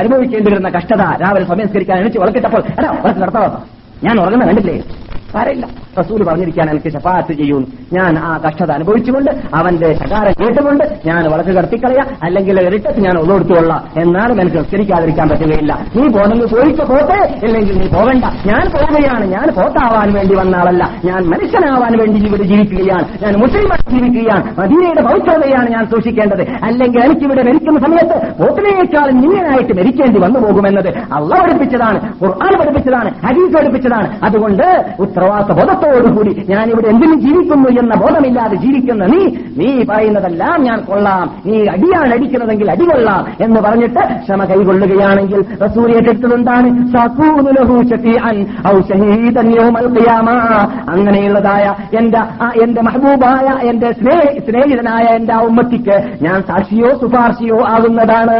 അനുഭവിക്കേണ്ടി 0.00 0.48
വരുന്ന 0.50 0.70
കഷ്ടത 0.70 1.04
രാവിലെ 1.22 1.46
സമയസ്കരിക്കാൻ 1.46 1.98
എണിച്ച് 1.98 2.20
വളക്കിട്ടപ്പോൾ 2.20 2.62
നടത്താവാ 3.18 3.50
ഞാൻ 4.02 4.16
ഉറങ്ങുന്ന 4.20 4.46
കണ്ടില്ലേ 4.46 4.76
സാരമില്ല 5.32 5.66
റസൂൽ 5.98 6.20
പറഞ്ഞിരിക്കാൻ 6.24 6.66
എനിക്ക് 6.70 6.90
ശപാത്ത് 6.90 7.32
ചെയ്യൂന്ന് 7.32 7.68
ഞാൻ 7.92 8.12
ആ 8.18 8.32
കഷ്ടത 8.44 8.70
അനുഭവിച്ചുകൊണ്ട് 8.70 9.30
അവന്റെ 9.54 9.88
ശകാരം 9.94 10.34
കേട്ടുകൊണ്ട് 10.40 10.84
ഞാൻ 11.06 11.22
വളക്ക് 11.30 11.48
കടത്തിക്കളയാ 11.48 12.04
അല്ലെങ്കിൽ 12.22 12.60
ഇരട്ടത്ത് 12.60 13.00
ഞാൻ 13.00 13.18
ഒതുകൊടുത്തുകൊള്ളാം 13.18 13.82
എന്നാലും 13.96 14.40
എനിക്ക് 14.40 14.58
നിസ്കരിക്കാതിരിക്കാൻ 14.58 15.28
പറ്റുകയില്ല 15.28 15.72
നീ 15.96 16.04
പോകുന്നത് 16.08 16.48
പോയിക്കോ 16.50 16.84
പോട്ടെ 16.84 17.18
ഇല്ലെങ്കിൽ 17.46 17.76
നീ 17.78 17.88
പോകണ്ട 17.88 18.24
ഞാൻ 18.46 18.64
പോവുകയാണ് 18.70 19.26
ഞാൻ 19.26 19.46
പോത്താവാൻ 19.54 20.10
വേണ്ടി 20.12 20.34
വന്ന 20.34 20.56
ആളല്ല 20.56 20.84
ഞാൻ 21.04 21.22
മനുഷ്യനാവാൻ 21.24 21.94
വേണ്ടി 21.98 22.20
ഇവിടെ 22.26 22.44
ജീവിക്കുകയാണ് 22.44 23.06
ഞാൻ 23.22 23.34
മുസ്ലിമായി 23.40 23.86
ജീവിക്കുകയാണ് 23.90 24.44
മദീനയുടെ 24.58 25.02
പവിത്രതയാണ് 25.02 25.68
ഞാൻ 25.70 25.84
സൂക്ഷിക്കേണ്ടത് 25.86 26.44
അല്ലെങ്കിൽ 26.62 27.00
ഇവിടെ 27.24 27.42
മരിക്കുന്ന 27.42 27.80
സമയത്ത് 27.80 28.16
പോത്തിനേക്കാൾ 28.38 29.08
നിങ്ങനായിട്ട് 29.20 29.74
മരിക്കേണ്ടി 29.74 30.18
വന്നു 30.20 30.40
പോകുമെന്നത് 30.40 30.90
അള്ള 31.12 31.32
പഠിപ്പിച്ചതാണ് 31.42 31.98
ഖുർആൻ 32.22 32.54
പഠിപ്പിച്ചതാണ് 32.58 33.10
ഹരീസ് 33.24 33.52
പഠിപ്പിച്ചതാണ് 33.54 34.08
അതുകൊണ്ട് 34.22 34.66
ഉത്തര 34.98 35.21
ഉത്തരവാദിത്ത 35.22 35.52
ബോധത്തോടുകൂടി 35.52 36.32
ഞാനിവിടെ 36.48 36.88
എന്തിനു 36.88 37.16
ജീവിക്കുന്നു 37.20 37.68
എന്ന 37.80 37.94
ബോധമില്ലാതെ 37.94 38.56
ജീവിക്കുന്ന 38.56 39.06
നീ 39.06 39.20
നീ 39.56 39.68
പറയുന്നതെല്ലാം 39.84 40.56
ഞാൻ 40.62 40.78
കൊള്ളാം 40.80 41.24
നീ 41.46 41.56
അടിയാണ് 41.66 42.12
അടിക്കുന്നതെങ്കിൽ 42.12 42.68
കൊള്ളാം 42.92 43.26
എന്ന് 43.44 43.60
പറഞ്ഞിട്ട് 43.60 44.02
ക്ഷമ 44.24 44.44
കൈകൊള്ളുകയാണെങ്കിൽ 44.44 45.40
റസൂരി 45.62 45.92
ഏറ്റെടുത്തതെന്താണ് 45.92 46.68
അങ്ങനെയുള്ളതായ 50.92 51.64
എന്റെ 51.98 52.22
എന്റെ 52.62 52.80
മഹബൂബായ 52.82 53.48
എന്റെ 53.68 53.88
സ്നേഹിതനായ 54.42 55.04
എന്റെ 55.14 55.36
ഉമ്മത്തിക്ക് 55.44 55.96
ഞാൻ 56.22 56.42
സാക്ഷിയോ 56.42 56.90
ശുപാർശയോ 57.00 57.58
ആകുന്നതാണ് 57.68 58.36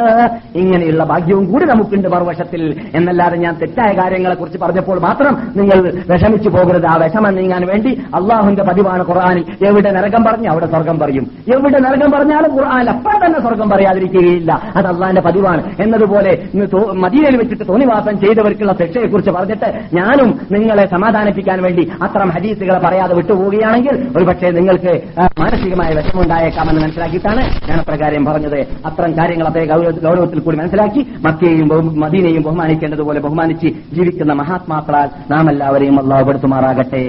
ഇങ്ങനെയുള്ള 0.55 1.05
ഭാഗ്യവും 1.05 1.53
കൂടി 1.53 1.65
നമുക്കുണ്ട് 1.65 2.09
മറുവശത്തിൽ 2.09 2.63
എന്നല്ലാതെ 2.95 3.37
ഞാൻ 3.37 3.55
തെറ്റായ 3.55 3.93
കാര്യങ്ങളെക്കുറിച്ച് 3.93 4.59
പറഞ്ഞപ്പോൾ 4.59 4.99
മാത്രം 5.01 5.33
നിങ്ങൾ 5.57 5.79
വിഷമിച്ചു 6.09 6.49
പോകും 6.49 6.72
പോകരുത് 6.73 6.89
ആ 6.89 6.95
വിഷമം 7.03 7.33
നീങ്ങാൻ 7.37 7.63
വേണ്ടി 7.67 7.91
അള്ളാഹുന്റെ 8.15 8.65
പതിവാണ് 8.65 9.03
ഖുർആാനിൽ 9.05 9.45
എവിടെ 9.67 9.91
നരകം 9.91 10.23
പറഞ്ഞു 10.25 10.49
അവിടെ 10.51 10.67
സ്വർഗം 10.67 10.97
പറയും 10.99 11.25
എവിടെ 11.55 11.79
നരകം 11.79 12.11
പറഞ്ഞാലും 12.13 12.51
ഖുർആാനിൽ 12.57 12.91
അപ്പോൾ 12.95 13.17
തന്നെ 13.17 13.39
സ്വർഗം 13.41 13.69
പറയാതിരിക്കുകയില്ല 13.73 14.53
അത് 14.77 14.87
അള്ളാഹിന്റെ 14.87 15.23
പതിവാണ് 15.23 15.63
എന്നതുപോലെ 15.83 16.33
മദീനയിൽ 17.05 17.37
വെച്ചിട്ട് 17.37 17.65
തോന്നിവാസം 17.69 18.15
ചെയ്തവർക്കുള്ള 18.21 18.75
ശിക്ഷയെക്കുറിച്ച് 18.81 19.33
പറഞ്ഞിട്ട് 19.33 19.69
ഞാനും 19.95 20.31
നിങ്ങളെ 20.53 20.85
സമാധാനിപ്പിക്കാൻ 20.87 21.59
വേണ്ടി 21.63 21.85
അത്തരം 22.03 22.31
ഹദീസുകളെ 22.37 22.81
പറയാതെ 22.85 23.17
വിട്ടുപോവുകയാണെങ്കിൽ 23.17 23.97
ഒരുപക്ഷെ 24.17 24.51
നിങ്ങൾക്ക് 24.51 24.95
മാനസികമായ 25.41 25.91
വിഷമമുണ്ടായേക്കാമെന്ന് 25.95 26.83
മനസ്സിലാക്കിയിട്ടാണ് 26.83 27.45
ഞാൻ 27.69 27.77
അപ്രകാരം 27.79 28.25
പറഞ്ഞത് 28.25 28.59
അത്തരം 28.87 29.13
കാര്യങ്ങൾ 29.19 29.49
അതേ 29.49 29.65
ഗൗരവത്തിൽ 30.03 30.41
കൂടി 30.41 30.57
മനസ്സിലാക്കി 30.57 31.03
മക്കയെയും 31.27 31.69
മദീനയും 32.03 32.43
ബഹുമാനിക്കേണ്ടതുപോലെ 32.43 33.21
ബഹുമാനിച്ച് 33.21 33.69
ജീവിക്കുന്ന 33.93 34.33
മഹാത്മാക്കളാൽ 34.35 35.09
നാം 35.31 35.47
എല്ലാവരെയും 35.51 35.97
അള്ളാഹപ്പെടുത്തുമാറാണ് 36.03 36.62
ചെയ്യുമാറാകട്ടെ 36.65 37.03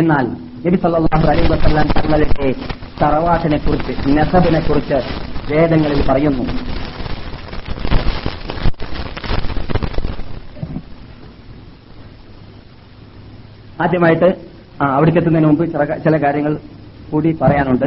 എന്നാൽ 0.00 0.24
നബി 0.64 0.78
സല്ലാഹു 0.82 1.26
അലൈ 1.32 1.44
വസ്ലാം 1.52 1.88
തങ്ങളുടെ 1.96 2.48
തറവാട്ടിനെ 3.00 3.58
കുറിച്ച് 3.58 3.92
നെസബിനെ 4.16 4.60
കുറിച്ച് 4.60 4.98
വേദങ്ങളിൽ 5.50 6.00
പറയുന്നു 6.08 6.44
ആദ്യമായിട്ട് 13.78 14.28
അവിടേക്ക് 14.88 15.18
എത്തുന്നതിന് 15.18 15.48
മുമ്പ് 15.48 15.64
ചില 16.04 16.16
കാര്യങ്ങൾ 16.22 16.52
കൂടി 17.10 17.30
പറയാനുണ്ട് 17.40 17.87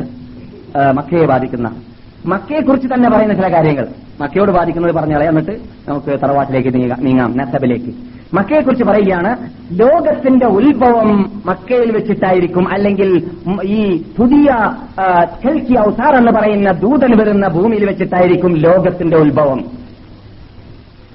മക്കയെ 0.93 1.25
ബാധിക്കുന്ന 1.25 1.67
മക്കയെ 2.25 2.61
കുറിച്ച് 2.61 2.87
തന്നെ 2.87 3.09
പറയുന്ന 3.09 3.33
ചില 3.33 3.49
കാര്യങ്ങൾ 3.53 3.85
മക്കയോട് 4.19 4.51
ബാധിക്കുന്നത് 4.51 4.91
പറഞ്ഞാളെ 4.91 5.25
എന്നിട്ട് 5.25 5.51
നമുക്ക് 5.87 6.19
തറവാട്ടിലേക്ക് 6.23 6.73
നീങ്ങാം 7.03 7.37
നസബിലേക്ക് 7.37 7.91
മക്കയെക്കുറിച്ച് 8.33 8.83
പറയുകയാണ് 8.83 9.29
ലോകത്തിന്റെ 9.71 10.45
ഉത്ഭവം 10.45 11.09
മക്കയിൽ 11.45 11.91
വെച്ചിട്ടായിരിക്കും 11.91 12.73
അല്ലെങ്കിൽ 12.73 13.09
ഈ 13.63 13.81
പുതിയ 14.17 14.49
ചെൽക്കി 15.43 15.77
ഔസാർ 15.79 16.15
എന്ന് 16.15 16.31
പറയുന്ന 16.31 16.71
ദൂതൻ 16.71 17.17
വരുന്ന 17.17 17.47
ഭൂമിയിൽ 17.47 17.85
വെച്ചിട്ടായിരിക്കും 17.85 18.55
ലോകത്തിന്റെ 18.57 19.17
ഉത്ഭവം 19.17 19.61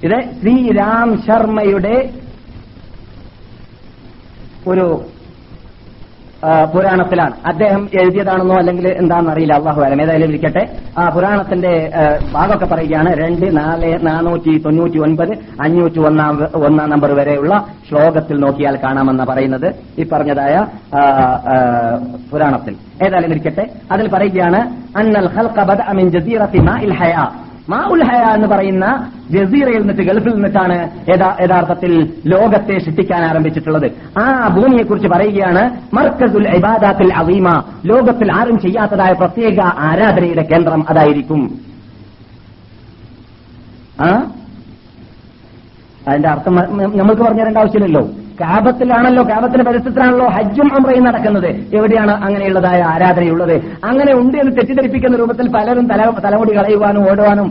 ഇത് 0.03 0.17
ശ്രീരാം 0.41 1.17
ശർമ്മയുടെ 1.17 1.95
ഒരു 4.67 4.85
പുരാണത്തിലാണ് 6.73 7.33
അദ്ദേഹം 7.45 7.89
എഴുതിയതാണെന്നോ 7.93 8.55
അല്ലെങ്കിൽ 8.55 8.87
എന്താണെന്ന് 8.87 9.31
അറിയില്ല 9.31 9.53
അള്ളാഹു 9.53 9.81
വരം 9.81 10.01
ഏതായാലും 10.01 10.29
ഇരിക്കട്ടെ 10.29 10.69
ആ 10.97 11.09
പുരാണത്തിന്റെ 11.09 11.91
ഭാഗമൊക്കെ 12.33 12.65
പറയുകയാണ് 12.65 13.13
രണ്ട് 13.13 13.57
നാല് 13.57 14.05
നാനൂറ്റി 14.07 14.57
തൊണ്ണൂറ്റി 14.57 14.97
ഒൻപത് 14.97 15.33
അഞ്ഞൂറ്റി 15.61 15.99
ഒന്നാം 15.99 16.47
ഒന്നാം 16.55 16.89
നമ്പർ 16.89 17.11
വരെയുള്ള 17.11 17.65
ശ്ലോകത്തിൽ 17.89 18.39
നോക്കിയാൽ 18.39 18.75
കാണാമെന്ന് 18.83 19.23
പറയുന്നത് 19.23 19.75
ഈ 19.99 20.03
പറഞ്ഞതായ 20.03 20.65
പുരാണത്തിൽ 22.31 22.75
ഏതായാലും 23.01 23.31
ഇരിക്കട്ടെ 23.31 23.69
അതിൽ 23.91 24.09
പറയുകയാണ് 24.09 24.61
അന്നൽ 24.97 25.27
ഹൽഖബദ് 25.27 25.85
അമിൻ 25.87 26.11
ജസീറത്തി 26.11 26.61
ഹയാ 26.91 27.25
മാഉൽഹയ 27.69 28.23
എന്ന് 28.35 28.47
പറയുന്ന 28.47 28.85
ജസീറയിൽ 29.31 29.79
നിന്നിട്ട് 29.79 30.03
ഗൾഫിൽ 30.03 30.33
നിന്നിട്ടാണ് 30.33 30.75
യഥാർത്ഥത്തിൽ 31.41 31.93
ലോകത്തെ 32.25 32.75
സൃഷ്ടിക്കാൻ 32.79 33.21
ആരംഭിച്ചിട്ടുള്ളത് 33.23 33.87
ആ 34.19 34.25
ഭൂമിയെക്കുറിച്ച് 34.47 35.07
പറയുകയാണ് 35.07 35.63
മർക്കസുൽ 35.93 36.47
ഇബാദാത്തിൽ 36.55 37.09
അവീമ 37.13 37.49
ലോകത്തിൽ 37.85 38.31
ആരും 38.31 38.59
ചെയ്യാത്തതായ 38.59 39.13
പ്രത്യേക 39.13 39.59
ആരാധനയുടെ 39.85 40.43
കേന്ദ്രം 40.43 40.83
അതായിരിക്കും 40.89 41.41
അതിന്റെ 46.07 46.29
അർത്ഥം 46.29 46.55
നമ്മൾക്ക് 46.95 47.23
പറഞ്ഞു 47.23 47.41
തരേണ്ട 47.41 47.57
ആവശ്യമില്ലല്ലോ 47.57 48.03
കാബത്തിലാണല്ലോ 48.41 49.23
കാബത്തിന്റെ 49.23 49.65
പരിസരത്തിലാണല്ലോ 49.65 50.27
ഹജ്ജും 50.27 50.69
അമ്രയും 50.75 51.03
നടക്കുന്നത് 51.03 51.49
എവിടെയാണ് 51.73 52.13
അങ്ങനെയുള്ളതായ 52.21 52.79
ആരാധനയുള്ളത് 52.83 53.55
അങ്ങനെ 53.83 54.13
ഉണ്ട് 54.13 54.35
എന്ന് 54.37 54.53
തെറ്റിദ്ധരിപ്പിക്കുന്ന 54.57 55.17
രൂപത്തിൽ 55.17 55.47
പലരും 55.49 55.87
തല 55.87 56.09
തലമുടി 56.25 56.53
കളയുവാനും 56.55 57.03
ഓടുവാനും 57.09 57.47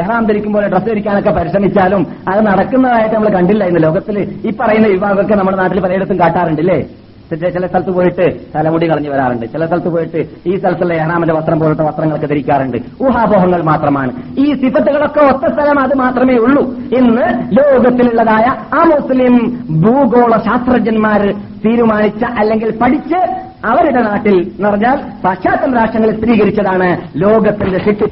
എഹ്റാം 0.00 0.26
ധരിക്കുമ്പോൾ 0.26 0.56
പോലെ 0.56 0.68
ഡ്രസ്സ് 0.68 0.88
ധരിക്കാനൊക്കെ 0.88 1.32
പരിശ്രമിച്ചാലും 1.32 2.02
അത് 2.28 2.40
നടക്കുന്നതായിട്ട് 2.46 3.14
നമ്മൾ 3.14 3.30
കണ്ടില്ല 3.30 3.64
ഇന്ന് 3.64 3.82
ലോകത്തിൽ 3.82 4.18
ഈ 4.44 4.52
പറയുന്ന 4.60 4.88
വിഭാഗമൊക്കെ 4.88 5.34
നമ്മുടെ 5.34 5.58
നാട്ടിൽ 5.58 5.80
പലയിടത്തും 5.80 6.20
കാട്ടാറുണ്ട് 6.20 6.62
അല്ലേ 6.62 6.78
ചില 7.30 7.66
സ്ഥലത്ത് 7.66 7.90
പോയിട്ട് 7.90 8.40
തലമുടി 8.56 8.90
കളഞ്ഞു 8.90 9.10
വരാറുണ്ട് 9.10 9.52
ചില 9.52 9.66
സ്ഥലത്ത് 9.66 9.88
പോയിട്ട് 9.88 10.18
ഈ 10.46 10.58
സ്ഥലത്തുള്ള 10.58 10.94
ഏണാമന്റെ 10.94 11.34
വസ്ത്രം 11.34 11.60
പോലത്തെ 11.60 11.84
വസ്ത്രങ്ങളൊക്കെ 11.84 12.26
ധരിക്കാറുണ്ട് 12.26 12.78
ഊഹാപോഹങ്ങൾ 13.02 13.62
മാത്രമാണ് 13.62 14.12
ഈ 14.38 14.54
സിഫത്തുകളൊക്കെ 14.54 15.20
ഒത്ത 15.20 15.52
സ്ഥലം 15.52 15.80
അത് 15.80 15.94
മാത്രമേ 15.94 16.34
ഉള്ളൂ 16.34 16.62
ഇന്ന് 16.98 17.26
ലോകത്തിലുള്ളതായ 17.52 18.44
ആ 18.74 18.84
മുസ്ലിം 18.84 19.36
ഭൂഗോള 19.68 20.36
ശാസ്ത്രജ്ഞന്മാർ 20.36 21.34
തീരുമാനിച്ച 21.64 22.24
അല്ലെങ്കിൽ 22.38 22.70
പഠിച്ച് 22.70 23.20
അവരുടെ 23.64 24.02
നാട്ടിൽ 24.02 24.36
എന്ന് 24.38 24.68
പറഞ്ഞാൽ 24.68 24.98
പശ്ചാത്തല 25.24 25.74
രാഷ്ട്രങ്ങളിൽ 25.74 26.16
സ്ഥിരീകരിച്ചതാണ് 26.16 27.02
ലോകത്തിന്റെ 27.16 27.78
ശിക്ഷ 27.78 28.02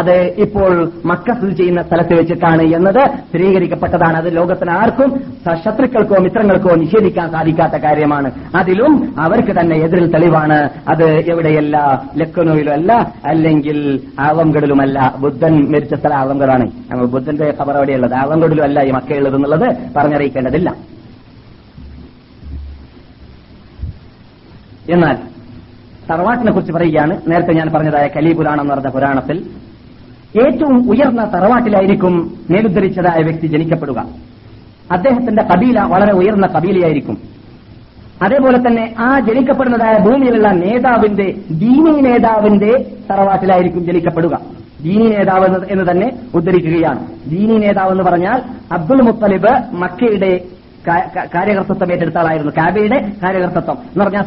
അത് 0.00 0.14
ഇപ്പോൾ 0.38 0.72
മക്ക 1.04 1.32
സ്ഥിതി 1.32 1.54
ചെയ്യുന്ന 1.54 1.82
സ്ഥലത്ത് 1.82 2.14
വെച്ചിട്ടാണ് 2.14 2.62
എന്നത് 2.62 3.00
സ്ഥിരീകരിക്കപ്പെട്ടതാണ് 3.28 4.16
അത് 4.16 4.36
ലോകത്തിന് 4.36 4.70
ആർക്കും 4.70 5.10
ശത്രുക്കൾക്കോ 5.64 6.18
മിത്രങ്ങൾക്കോ 6.18 6.74
നിഷേധിക്കാൻ 6.74 7.30
സാധിക്കാത്ത 7.30 7.76
കാര്യമാണ് 7.82 8.28
അതിലും 8.54 8.94
അവർക്ക് 9.18 9.54
തന്നെ 9.60 9.76
എതിരിൽ 9.76 10.12
തെളിവാണ് 10.12 10.58
അത് 10.88 11.06
എവിടെയല്ല 11.26 11.76
ലക്കനോയിലുമല്ല 12.16 12.92
അല്ലെങ്കിൽ 13.24 13.78
ആവംഗഡിലുമല്ല 14.20 15.14
ബുദ്ധൻ 15.18 15.54
മരിച്ച 15.70 15.94
സ്ഥലം 15.94 16.16
ആവംഗഡാണ് 16.16 16.66
ബുദ്ധന്റെ 17.06 17.54
ഖബർ 17.60 17.76
എവിടെയുള്ളത് 17.76 18.14
ആവംഗഡിലും 18.14 18.64
അല്ല 18.64 18.80
ഈ 18.82 18.90
മക്കയുള്ളത് 18.90 19.34
എന്നുള്ളത് 19.34 19.66
പറഞ്ഞറിയിക്കേണ്ടതില്ല 19.96 20.70
എന്നാൽ 24.88 25.16
തറവാട്ടിനെ 26.10 26.52
കുറിച്ച് 26.52 26.72
പറയുകയാണ് 26.72 27.20
നേരത്തെ 27.28 27.52
ഞാൻ 27.52 27.68
പറഞ്ഞതായ 27.72 28.06
കലീപുരാണം 28.06 28.60
എന്ന് 28.60 28.74
പറഞ്ഞ 28.74 28.88
പുരാണത്തിൽ 28.88 29.38
ഏറ്റവും 30.40 30.90
ഉയർന്ന 30.90 31.24
തറവാട്ടിലായിരിക്കും 31.24 32.14
മേലുദ്ധരിച്ചതായ 32.50 33.22
വ്യക്തി 33.22 33.46
ജനിക്കപ്പെടുക 33.46 34.00
അദ്ദേഹത്തിന്റെ 34.92 35.42
കബീല 35.42 35.80
വളരെ 35.84 36.12
ഉയർന്ന 36.12 36.46
കബീലയായിരിക്കും 36.46 37.16
അതേപോലെ 38.24 38.58
തന്നെ 38.58 38.94
ആ 38.98 39.18
ജനിക്കപ്പെടുന്നതായ 39.18 39.94
ഭൂമിയിലുള്ള 39.98 40.48
നേതാവിന്റെ 40.54 41.26
ദീനി 41.50 42.00
നേതാവിന്റെ 42.00 42.72
തറവാട്ടിലായിരിക്കും 43.10 43.84
ജനിക്കപ്പെടുക 43.86 44.34
ദീനി 44.82 45.06
നേതാവ് 45.08 45.46
എന്ന് 45.70 45.90
തന്നെ 45.90 46.08
ഉദ്ധരിക്കുകയാണ് 46.34 47.00
ദീനി 47.26 47.56
നേതാവ് 47.56 47.90
എന്ന് 47.90 48.04
പറഞ്ഞാൽ 48.04 48.38
അബ്ദുൾ 48.72 49.02
മുത്തലിബ് 49.02 49.52
മക്കയുടെ 49.74 50.32
കാര്യകർത്തത്വം 51.34 51.92
ഏറ്റെടുത്ത 51.92 52.18
ആളായിരുന്നു 52.18 52.52
കാബയുടെ 52.52 52.98
കാര്യകർത്തത്വം 53.22 53.78
എന്ന് 53.84 54.04
പറഞ്ഞാൽ 54.04 54.26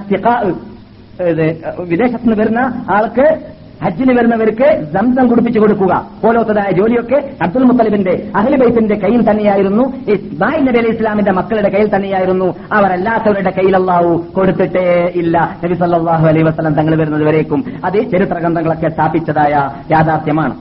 നിന്ന് 1.20 2.36
വരുന്ന 2.36 2.84
ആൾക്ക് 2.89 3.56
ഹജ്ജിന് 3.82 4.18
വരുന്നവർക്ക് 4.18 4.88
സംസം 4.93 5.28
കുടിപ്പിച്ചു 5.28 5.60
കൊടുക്കുക 5.60 6.10
പോലോത്തതായ 6.24 6.72
ജോലിയൊക്കെ 6.72 7.34
അബ്ദുൽ 7.41 7.64
മുത്തലിബിന്റെ 7.64 8.32
അഹ്ലുബൈത്തിന്റെ 8.36 8.95
കയ്യിൽ 8.95 9.32
തന്നെയായിരുന്നു 9.32 9.93
ഇസ്മായിൽ 10.08 10.64
നബി 10.64 10.78
അലി 10.78 10.88
ഇസ്ലാമിന്റെ 10.88 11.32
മക്കളുടെ 11.32 11.70
കയ്യിൽ 11.70 11.95
തന്നെയായിരുന്നു 11.95 12.56
അവർ 12.72 12.91
കയ്യിലല്ലാവു 13.51 14.18
കൊടുത്തിട്ടേ 14.36 15.12
ഇല്ല 15.16 15.58
നബി 15.64 15.74
സല്ലാഹു 15.74 16.28
അലൈ 16.28 16.41
വസ്ലം 16.41 16.74
തങ്ങൾ 16.74 16.95
വരുന്നത് 16.95 17.24
വരേക്കും 17.24 17.64
അത് 17.86 18.12
ചരിത്ര 18.12 18.38
ഗ്രന്ഥങ്ങളൊക്കെ 18.39 18.89
സ്ഥാപിച്ചതായ 18.89 19.53
യാഥാർത്ഥ്യമാണ് 19.91 20.56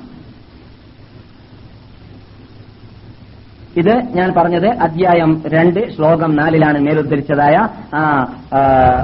ഇത് 3.76 4.03
ഞാൻ 4.14 4.34
പറഞ്ഞത് 4.36 4.66
അധ്യായം 4.66 5.42
രണ്ട് 5.47 5.95
ശ്ലോകം 5.97 6.36
നാലിലാണ് 6.36 6.78
മേലുദ്ധരിച്ചതായ 6.78 7.68
ആ 7.95 8.03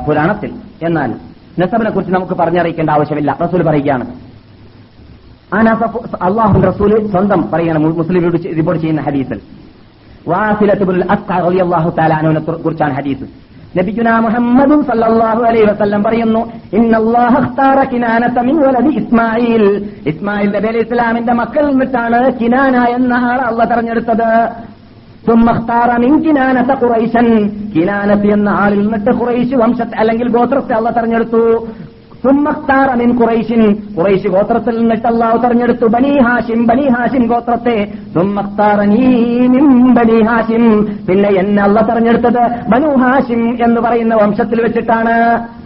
പുരാണത്തിൽ 0.07 0.51
എന്നാൽ 0.83 1.30
നസബിനെ 1.59 1.91
കുറിച്ച് 1.91 2.13
നമുക്ക് 2.15 2.35
പറഞ്ഞറിയിക്കേണ്ട 2.35 2.91
ആവശ്യമില്ല 2.91 3.31
റസൂൽ 3.41 3.63
പറയുകയാണ് 3.63 4.07
ആ 5.55 5.61
നസഫ് 5.63 6.01
അള്ളാഹു 6.23 6.59
റസൂൽ 6.61 6.93
സ്വന്തം 7.11 7.41
പറയുകയാണ് 7.53 7.81
മുസ്ലിം 8.01 8.25
റിപ്പോർട്ട് 8.59 8.83
ചെയ്യുന്ന 8.83 9.03
ഹദീസിൽ 9.03 9.41
കുറിച്ചാണ് 12.61 12.95
ഹദീസ് 12.95 13.29
നബിഗുന 13.79 14.11
മുഹമ്മദും 14.21 14.81
സല്ലല്ലാഹു 14.85 15.43
അലൈഹി 15.43 15.67
വസല്ലം 15.71 16.01
പറയുന്നു 16.03 16.41
ഇന്നല്ലാഹു 16.73 17.37
ഇഖ്താറ 17.39 17.81
കിനാനത 17.83 18.39
മിൻ 18.41 18.57
വലദി 18.61 18.93
ഇസ്മായിൽ 18.95 19.65
ഇസ്മായിൽ 20.05 20.49
നബി 20.49 20.69
അലൈഹി 20.69 20.87
ഇസ്ലാമിന്റെ 20.87 21.33
മക്കൾ 21.33 21.65
നിന്നിട്ടാണ് 21.67 22.21
കിനാന 22.41 22.77
എന്ന 22.89 23.13
ആളെ 23.25 23.45
അള്ളാഹു 23.45 23.71
തിരഞ്ഞെടുത്തത് 23.71 24.29
കിനാനത്ത് 27.75 28.29
എന്ന 28.33 28.49
ആളിൽ 28.49 28.81
നിന്നിട്ട് 28.81 29.11
ഖുറൈശ് 29.11 29.55
വംശത്തെ 29.55 29.99
അല്ലെങ്കിൽ 29.99 30.29
ഗോത്രത്തെ 30.29 30.75
അള്ള 30.75 30.91
തെരഞ്ഞെടുത്തു 30.91 31.43
സുമ്മക്താർ 32.23 32.89
കുറൈശിൻ 33.21 33.63
കുറൈശ് 33.97 34.29
ഗോത്രത്തിൽ 34.29 34.75
നിന്നിട്ട് 34.79 35.07
അള്ളാഹു 35.07 35.37
തെരഞ്ഞെടുത്തു 35.37 35.87
ബനി 35.87 36.13
ഹാഷിം 36.19 36.61
ബനി 36.67 36.85
ഹാഷിം 36.89 37.23
ഗോത്രത്തെ 37.27 37.77
ബനി 39.95 40.19
ഹാഷിം 40.29 40.65
പിന്നെ 41.07 41.31
എന്നെ 41.39 41.61
അള്ള 41.63 41.81
തെരഞ്ഞെടുത്തത് 41.81 42.43
ബനു 42.69 42.91
ഹാഷിം 43.03 43.43
എന്ന് 43.63 43.81
പറയുന്ന 43.81 44.15
വംശത്തിൽ 44.15 44.61
വെച്ചിട്ടാണ് 44.63 45.15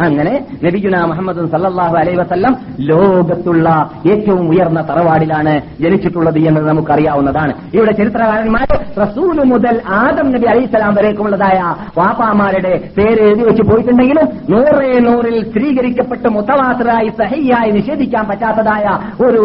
അങ്ങനെ 0.00 0.35
നബിഗുന 0.65 0.99
മുഹമ്മദ് 1.07 1.49
സല്ലാഹു 1.55 1.97
അലൈ 1.97 2.15
വസ്ല്ലം 2.15 2.55
ലോകത്തുള്ള 2.87 3.69
ഏറ്റവും 4.07 4.45
ഉയർന്ന 4.49 4.83
തറവാടിലാണ് 4.83 5.55
ജനിച്ചിട്ടുള്ളത് 5.81 6.41
എന്നത് 6.45 6.69
നമുക്കറിയാവുന്നതാണ് 6.69 7.55
ഇവിടെ 7.73 7.93
ചരിത്രകാരന്മാർ 7.93 8.67
റസൂൽ 8.99 9.37
മുതൽ 9.45 9.77
ആദം 9.99 10.27
നബി 10.33 10.47
അലൈസലാം 10.47 10.95
വരേക്കുള്ളതായ 10.95 11.59
വാപ്പാമാരുടെ 11.97 12.75
പേര് 12.97 13.21
എഴുതി 13.21 13.43
വെച്ച് 13.43 13.63
പോയിട്ടുണ്ടെങ്കിലും 13.63 14.27
നൂറേ 14.49 14.93
നൂറിൽ 15.01 15.37
സ്ത്രീകരിക്കപ്പെട്ട് 15.49 16.29
മുത്തവാസറായി 16.45 17.11
സഹിയായി 17.19 17.71
നിഷേധിക്കാൻ 17.77 18.25
പറ്റാത്തതായ 18.31 18.87
ഒരു 19.27 19.43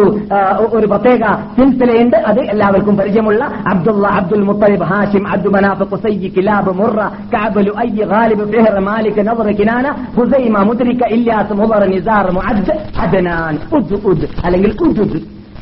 ഒരു 0.70 0.86
പ്രത്യേക 0.92 1.22
സിൽസിലയുണ്ട് 1.56 2.16
അത് 2.30 2.40
എല്ലാവർക്കും 2.52 2.94
പരിചയമുള്ള 3.00 3.42
അബ്ദുള്ള 3.72 4.06
അബ്ദുൽ 4.18 4.44
മുത്തലിബ് 4.48 4.86
ഹാഷിം 4.90 5.24
അബ്ദു 5.34 5.50
മനാഫ് 5.54 5.86
കുസൈ 5.92 6.14
കിലാബ് 6.36 6.72
മുറ 6.80 6.98
കാബലു 7.34 7.72
ഐ 7.84 7.88
ഗാലിബ് 8.04 8.46
ഫിഹർ 8.52 8.76
മാലിക് 8.88 9.22
നവർ 9.28 9.48
കിനാന 9.60 9.86
ഹുസൈമ 10.16 10.64
മുദ്രിക 10.68 11.04
ഇല്ലാസ് 11.16 11.56
മുബർ 11.60 11.84
നിസാർ 11.92 12.28
മുഅദ് 12.38 12.74
അദ്നാൻ 13.04 13.56
ഉദ് 13.78 13.98
ഉദ് 14.12 14.28
അല്ലെങ്കിൽ 14.44 14.72
ഉദുദ് 14.86 15.20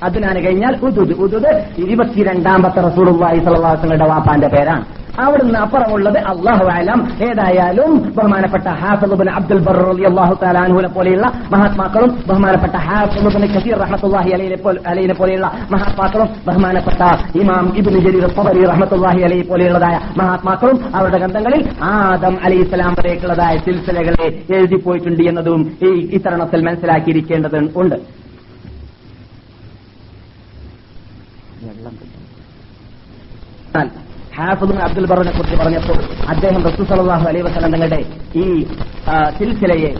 അദ്നാൻ 0.06 0.36
കഴിഞ്ഞാൽ 0.44 0.74
ഉദുദ് 0.88 1.14
ഉദുദ് 1.24 1.52
ഇരുപത്തിരണ്ടാമത്തെ 1.84 2.82
റസൂലുള്ളാഹി 2.88 3.38
സ്വല്ലല്ലാഹു 3.38 3.68
അലൈഹി 3.68 3.80
വസല്ലമയുടെ 3.80 4.08
വാപ്പാന്റെ 4.12 4.50
പേരാണ് 4.54 4.84
അവിടുന്ന് 5.18 5.58
അപ്പുറമുള്ളത് 5.58 6.18
അള്ളാഹു 6.32 6.64
ആലം 6.70 7.00
ഏതായാലും 7.28 7.92
ബഹുമാനപ്പെട്ട 8.16 8.68
ഹാഫിബിൻ 8.80 9.30
അബ്ദുൽ 9.30 9.58
ബറുലി 9.58 10.04
അള്ളാഹു 10.04 10.34
താലാനുവിനെ 10.42 10.88
പോലെയുള്ള 10.88 11.26
മഹാത്മാക്കളും 11.50 12.10
ബഹുമാനപ്പെട്ട 12.28 12.76
ഹാഫിബിൻ 12.88 13.46
ഖസീർ 13.54 13.76
റഹ്മത്തുല്ലാഹി 13.78 14.32
അലൈനെ 14.32 14.58
പോലെയുള്ള 15.14 15.48
മഹാത്മാക്കളും 15.70 16.30
ബഹുമാനപ്പെട്ട 16.46 17.02
ഇമാം 17.40 17.66
ഇബിൻ 17.76 17.96
ജലീർ 18.00 18.26
പവരി 18.38 18.62
റഹ്മത്തുല്ലാഹി 18.64 19.22
അലൈ 19.22 19.40
പോലെയുള്ളതായ 19.42 19.96
മഹാത്മാക്കളും 20.16 20.78
അവരുടെ 20.94 21.18
ഗ്രന്ഥങ്ങളിൽ 21.18 21.62
ആദം 21.90 22.36
അലി 22.44 22.58
ഇസ്ലാം 22.58 22.94
വരേക്കുള്ളതായ 23.00 23.56
സിൽസിലകളെ 23.58 24.28
എഴുതി 24.56 24.80
പോയിട്ടുണ്ട് 24.84 25.22
എന്നതും 25.22 25.62
ഈ 25.82 25.92
ഇത്തരണത്തിൽ 26.18 26.62
മനസ്സിലാക്കിയിരിക്കേണ്ടത് 26.62 27.58
ഉണ്ട് 27.76 27.96
വെള്ളം 31.62 31.94
കിട്ടും 31.94 32.24
ഹാഫിദ് 34.38 34.82
അബ്ദുൽ 34.86 35.06
ബറിനെ 35.10 35.32
കുറിച്ച് 35.36 35.56
പറഞ്ഞപ്പോൾ 35.60 35.98
അദ്ദേഹം 36.32 36.60
റസൂൽ 36.68 36.86
സലാഹു 36.90 37.26
അലൈ 37.30 37.40
വസ്ലം 37.46 37.64
തങ്ങളുടെ 37.66 38.00
ഈ 38.36 38.46
സിൽസിലയെ 39.38 39.92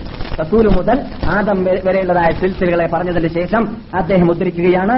റസൂല് 0.40 0.70
മുതൽ 0.76 0.98
ആദം 1.36 1.60
വരെയുള്ളതായ 1.86 2.30
സിൽസിലകളെ 2.42 2.86
പറഞ്ഞതിന് 2.94 3.30
ശേഷം 3.38 3.64
അദ്ദേഹം 4.00 4.28
ഉദ്ധരിക്കുകയാണ് 4.34 4.98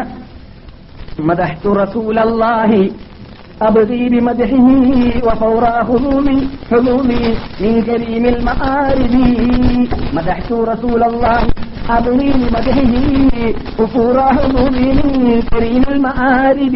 أبغي 3.62 4.05
بمدحه 4.09 4.68
وفورا 5.27 5.75
خذوني 5.83 6.39
حلومي 6.71 7.25
من 7.62 7.75
كريم 7.83 8.25
المآرب 8.27 9.14
مدحت 10.14 10.51
رسول 10.73 11.03
الله 11.05 11.41
أبنين 11.99 12.41
مدحه 12.55 12.93
أفوراه 13.81 14.49
مبين 14.49 15.01
قرين 15.53 15.85
المآرب 15.89 16.75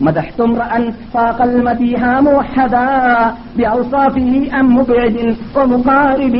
مدحت 0.00 0.40
امرأ 0.40 0.90
فاق 1.14 1.42
المديح 1.42 2.00
موحدا 2.04 2.88
بأوصافه 3.56 4.48
أم 4.60 4.76
مبعد 4.76 5.36
ومقارب 5.56 6.34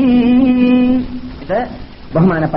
بهمانة 2.15 2.47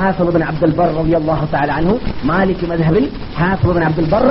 ഹാഫിദ് 0.00 0.32
ബിൻ 0.34 0.44
അബ്ദുൽ 0.50 0.74
ബർ 0.78 0.88
റബി 0.98 1.14
അള്ളാഹു 1.18 1.46
അൻഹു 1.76 1.94
മാലിക് 2.24 2.64
മദ്ഹബിൽ 2.70 3.06
ഹാഫിദ് 3.38 3.74
ബിൻ 3.76 3.84
അബ്ദുൽ 3.84 4.08
ബർ 4.14 4.24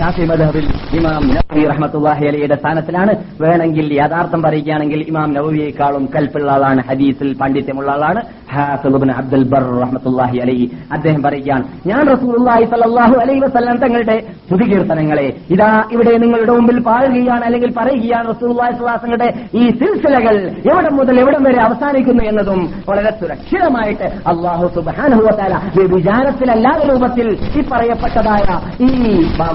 ഹാഫി 0.00 0.24
മദ്ഹബിൽ 0.24 0.66
ഇമാം 0.98 1.24
നവവി 1.30 1.64
റഹ്മത്തുല്ലാഹി 1.72 2.24
അലിയുടെ 2.30 2.56
സ്ഥാനത്തിലാണ് 2.60 3.12
വേണമെങ്കിൽ 3.40 3.86
യഥാർത്ഥം 4.00 4.42
പറയുകയാണെങ്കിൽ 4.42 5.02
ഇമാം 5.10 5.30
നവവിയേക്കാളും 5.36 6.04
കൽപ്പുള്ള 6.14 6.50
ആളാണ് 6.50 6.82
ഹദീസിൽ 6.90 7.30
പാണ്ഡിത്യമുള്ള 7.40 7.90
ആളാണ് 7.90 8.22
ഹാഫിദ് 8.54 9.00
ബിൻ 9.02 9.12
അബ്ദുൽ 9.16 9.46
ബർ 9.52 9.66
റഹ്മത്തുല്ലാഹി 9.82 10.38
അലൈഹി 10.44 10.66
അദ്ദേഹം 10.92 11.20
പറയുകയാണ് 11.26 11.64
ഞാൻ 11.90 12.02
റസൂലുള്ളാഹി 12.14 12.66
സ്വല്ലല്ലാഹു 12.70 13.16
അലൈഹി 13.22 13.42
വസല്ലം 13.46 13.78
തങ്ങളുടെ 13.84 14.16
സ്തുതികീർത്തനങ്ങളെ 14.44 15.26
ഇതാ 15.54 15.70
ഇവിടെ 15.94 16.14
നിങ്ങളുടെ 16.24 16.52
മുമ്പിൽ 16.52 16.80
പാടുകയാണ് 16.88 17.44
അല്ലെങ്കിൽ 17.44 17.72
പറയുകയാണ് 17.76 18.26
റസൂലുള്ളാഹി 18.30 18.74
സ്വലാസങ്ങളുടെ 18.78 19.28
ഈ 19.54 19.66
സിൽസിലകൾ 19.80 20.36
എവിടം 20.70 20.94
മുതൽ 20.96 21.18
എവിടം 21.20 21.44
വരെ 21.48 21.60
അവസാനിക്കുന്നു 21.68 22.24
എന്നതും 22.24 22.60
വളരെ 22.88 23.12
സുരക്ഷിതമായിട്ട് 23.20 24.08
അള്ളാഹു 24.32 24.66
സുബഹ 24.74 24.99
സുബാനുഭവത്താല 25.02 25.54
വിചാരത്തിലല്ലാത്ത 25.92 26.82
രൂപത്തിൽ 26.90 27.26
ഈ 27.50 27.60
പറയപ്പെട്ടതായ 27.70 28.46
ഈ 28.80 28.90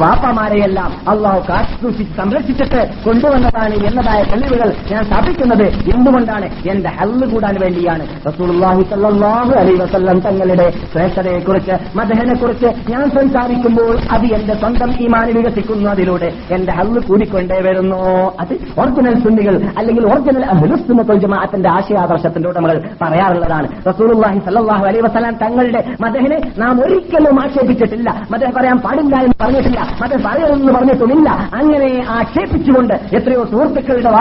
വാപ്പമാരെയെല്ലാം 0.03 0.91
അള്ളാഹു 1.11 1.41
കാത്തുസൂക്ഷിച്ച് 1.49 2.13
സംരക്ഷിച്ചിട്ട് 2.19 2.81
കൊണ്ടുവന്നതാണ് 3.05 3.75
എന്നതായ 3.89 4.21
തെളിവുകൾ 4.31 4.69
ഞാൻ 4.91 5.01
സ്ഥാപിക്കുന്നത് 5.09 5.65
എന്തുകൊണ്ടാണ് 5.95 6.47
എന്റെ 6.71 6.91
ഹല്ല് 6.99 7.27
കൂടാൻ 7.33 7.57
വേണ്ടിയാണ് 7.63 8.05
റസൂൽഹി 8.27 8.86
സല്ലാഹു 8.93 9.53
അലൈ 9.61 9.75
വസല്ലം 9.83 10.19
തങ്ങളുടെ 10.25 10.67
ശ്രേഷ്ഠതയെക്കുറിച്ച് 10.93 11.77
മദഹനെക്കുറിച്ച് 11.99 12.71
ഞാൻ 12.91 13.05
സംസാരിക്കുമ്പോൾ 13.17 13.93
അത് 14.15 14.27
എന്റെ 14.38 14.55
സ്വന്തം 14.63 14.91
വികസിക്കുന്നു 15.38 15.89
അതിലൂടെ 15.93 16.29
എന്റെ 16.55 16.73
ഹല്ല് 16.79 17.01
കൂടിക്കൊണ്ടേ 17.07 17.59
വരുന്നു 17.67 18.01
അത് 18.43 18.53
ഒറിജിനൽ 18.81 19.17
സുന്നികൾ 19.23 19.57
അല്ലെങ്കിൽ 19.77 20.05
ഓർജിനൽ 20.13 20.43
ജമാഅത്തിന്റെ 21.25 21.69
ആശയാദർശത്തിന്റെ 21.69 22.47
ഉടമകൾ 22.51 22.77
പറയാറുള്ളതാണ് 23.01 23.69
റസൂൽഹി 23.89 24.41
സല്ലാഹു 24.47 24.86
അലൈ 24.89 25.01
വസ്ലാം 25.07 25.34
തങ്ങളുടെ 25.36 25.81
മതഹിനെ 26.01 26.38
നാം 26.57 26.75
ഒരിക്കലും 26.83 27.38
ആക്ഷേപിച്ചിട്ടില്ല 27.41 28.09
മദഹ 28.31 28.49
പറയാൻ 28.57 28.77
പാടില്ല 28.77 29.15
എന്ന് 29.19 29.38
പറഞ്ഞിട്ടില്ല 29.39 29.81
മദഹ 30.01 30.19
പറയുമെന്ന് 30.25 30.73
പറഞ്ഞിട്ടുമില്ല 30.73 31.29
അങ്ങനെ 31.53 31.89
ആക്ഷേപിച്ചുകൊണ്ട് 32.15 32.95
എത്രയോ 33.13 33.43
സുഹൃത്തുക്കളുടെ 33.45 34.11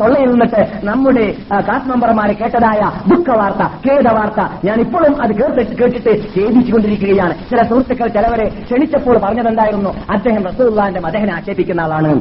തൊള്ളയിൽ 0.00 0.30
നിന്നിട്ട് 0.30 0.62
നമ്മുടെ 0.84 1.26
കാസ് 1.68 1.88
മെമ്പർമാരെ 1.88 2.34
കേട്ടതായ 2.34 2.80
ദുഃഖവാർത്ത 3.08 3.62
ഖേദവാർത്ത 3.86 4.40
ഞാൻ 4.64 4.78
ഇപ്പോഴും 4.80 5.16
അത് 5.22 5.34
കേട്ടിട്ട് 5.34 6.12
ഛേദിച്ചുകൊണ്ടിരിക്കുകയാണ് 6.34 7.36
ചില 7.50 7.60
സുഹൃത്തുക്കൾ 7.62 8.08
ചിലവരെ 8.08 8.48
ക്ഷണിച്ചപ്പോൾ 8.60 9.18
പറഞ്ഞതെന്തായിരുന്നു 9.18 9.92
അദ്ദേഹം 10.08 10.42
റസൂള്ളാന്റെ 10.44 11.00
മദഹനെ 11.00 11.34
ആക്ഷേപിക്കുന്ന 11.34 11.80
ആളാണ് 11.80 12.12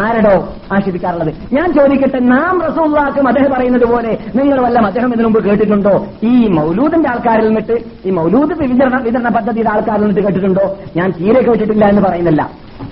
ആരടോ 0.00 0.48
ആശ്രയിക്കാറുള്ളത് 0.72 1.32
ഞാൻ 1.52 1.72
ചോദിക്കട്ടെ 1.72 2.18
നാം 2.18 2.62
റസൂള്ളാക്കും 2.62 3.28
അദ്ദേഹം 3.28 3.52
പറയുന്നത് 3.52 3.84
പോലെ 3.84 4.18
നിങ്ങൾ 4.36 4.60
വല്ല 4.60 4.78
അദ്ദേഹം 4.78 5.12
ഇതിനു 5.12 5.26
മുമ്പ് 5.26 5.44
കേട്ടിട്ടുണ്ടോ 5.44 6.06
ഈ 6.22 6.48
മൗലൂദിന്റെ 6.48 7.08
ആൾക്കാരിൽ 7.08 7.46
നിന്നിട്ട് 7.46 7.78
ഈ 8.06 8.10
മൗലൂദ് 8.10 8.52
വിതരണ 8.52 9.02
വിതരണ 9.02 9.28
പദ്ധതിയുടെ 9.28 9.70
ആൾക്കാരിൽ 9.70 10.00
നിന്നിട്ട് 10.00 10.28
കേട്ടിട്ടുണ്ടോ 10.28 10.76
ഞാൻ 10.96 11.10
തീരെ 11.10 11.40
കേട്ടിട്ടില്ല 11.40 11.84
എന്ന് 11.84 12.02
പറയുന്നില്ല 12.02 12.61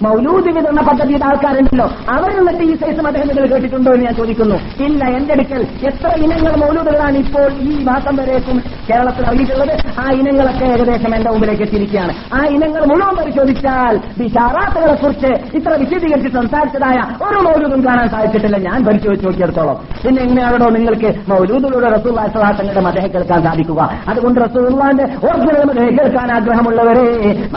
മൗലൂദ് 0.03 0.51
വിതരണ 0.51 0.81
പദ്ധതിയുടെ 0.81 1.27
ആൾക്കാരുണ്ടല്ലോ 1.27 1.87
അവർ 2.09 2.31
എന്നിട്ട് 2.33 2.65
ഈ 2.65 2.75
സൈസ് 2.75 3.07
അദ്ദേഹം 3.07 3.29
കേട്ടിട്ടുണ്ടോ 3.53 3.91
എന്ന് 3.91 4.07
ഞാൻ 4.07 4.15
ചോദിക്കുന്നു 4.15 4.57
ഇല്ല 4.85 5.05
എന്റെ 5.17 5.33
അടുക്കൽ 5.33 5.63
എത്ര 5.87 6.11
ഇനങ്ങൾ 6.23 6.53
മൗലൂദുകളാണ് 6.57 7.19
ഇപ്പോൾ 7.19 7.47
ഈ 7.63 7.73
മാസം 7.85 8.17
വരേക്കും 8.17 8.57
കേരളത്തിൽ 8.89 9.25
അറിയിട്ടുള്ളത് 9.25 9.73
ആ 9.99 10.07
ഇനങ്ങളൊക്കെ 10.11 10.67
ഏകദേശം 10.67 11.15
എന്റെ 11.15 11.31
മുമ്പിലേക്ക് 11.31 11.63
എത്തിയിരിക്കുകയാണ് 11.63 12.15
ആ 12.35 12.43
ഇനങ്ങൾ 12.49 12.83
മുഴുവൻ 12.85 13.15
പരിശോധിച്ചാൽ 13.17 13.95
വിശാറാത്തുകളെ 14.19 14.95
കുറിച്ച് 14.95 15.31
ഇത്ര 15.55 15.73
വിശദീകരിച്ച് 15.75 16.33
സംസാരിച്ചതായ 16.37 16.99
ഒരു 17.21 17.41
മൗലൂദും 17.43 17.83
കാണാൻ 17.87 18.09
സാധിച്ചിട്ടില്ല 18.09 18.59
ഞാൻ 18.59 18.79
പരിശോധിച്ച് 18.85 19.27
നോക്കിയെടുത്തോളം 19.27 19.77
പിന്നെ 20.03 20.23
എങ്ങനെയാണോ 20.23 20.69
നിങ്ങൾക്ക് 20.71 21.11
മൗലൂദുകളുടെ 21.29 21.91
റസൂൽ 21.91 22.19
അസലാസങ്ങളുടെ 22.21 22.81
മതഹ 22.81 23.07
കേൾക്കാൻ 23.07 23.43
സാധിക്കുക 23.43 23.81
അതുകൊണ്ട് 24.09 24.41
റസൂള്ളാന്റെ 24.41 25.07
ഓർജിനൽ 25.29 25.65
മതഹ 25.65 25.87
കേൾക്കാൻ 25.99 26.31
ആഗ്രഹമുള്ളവരെ 26.33 27.07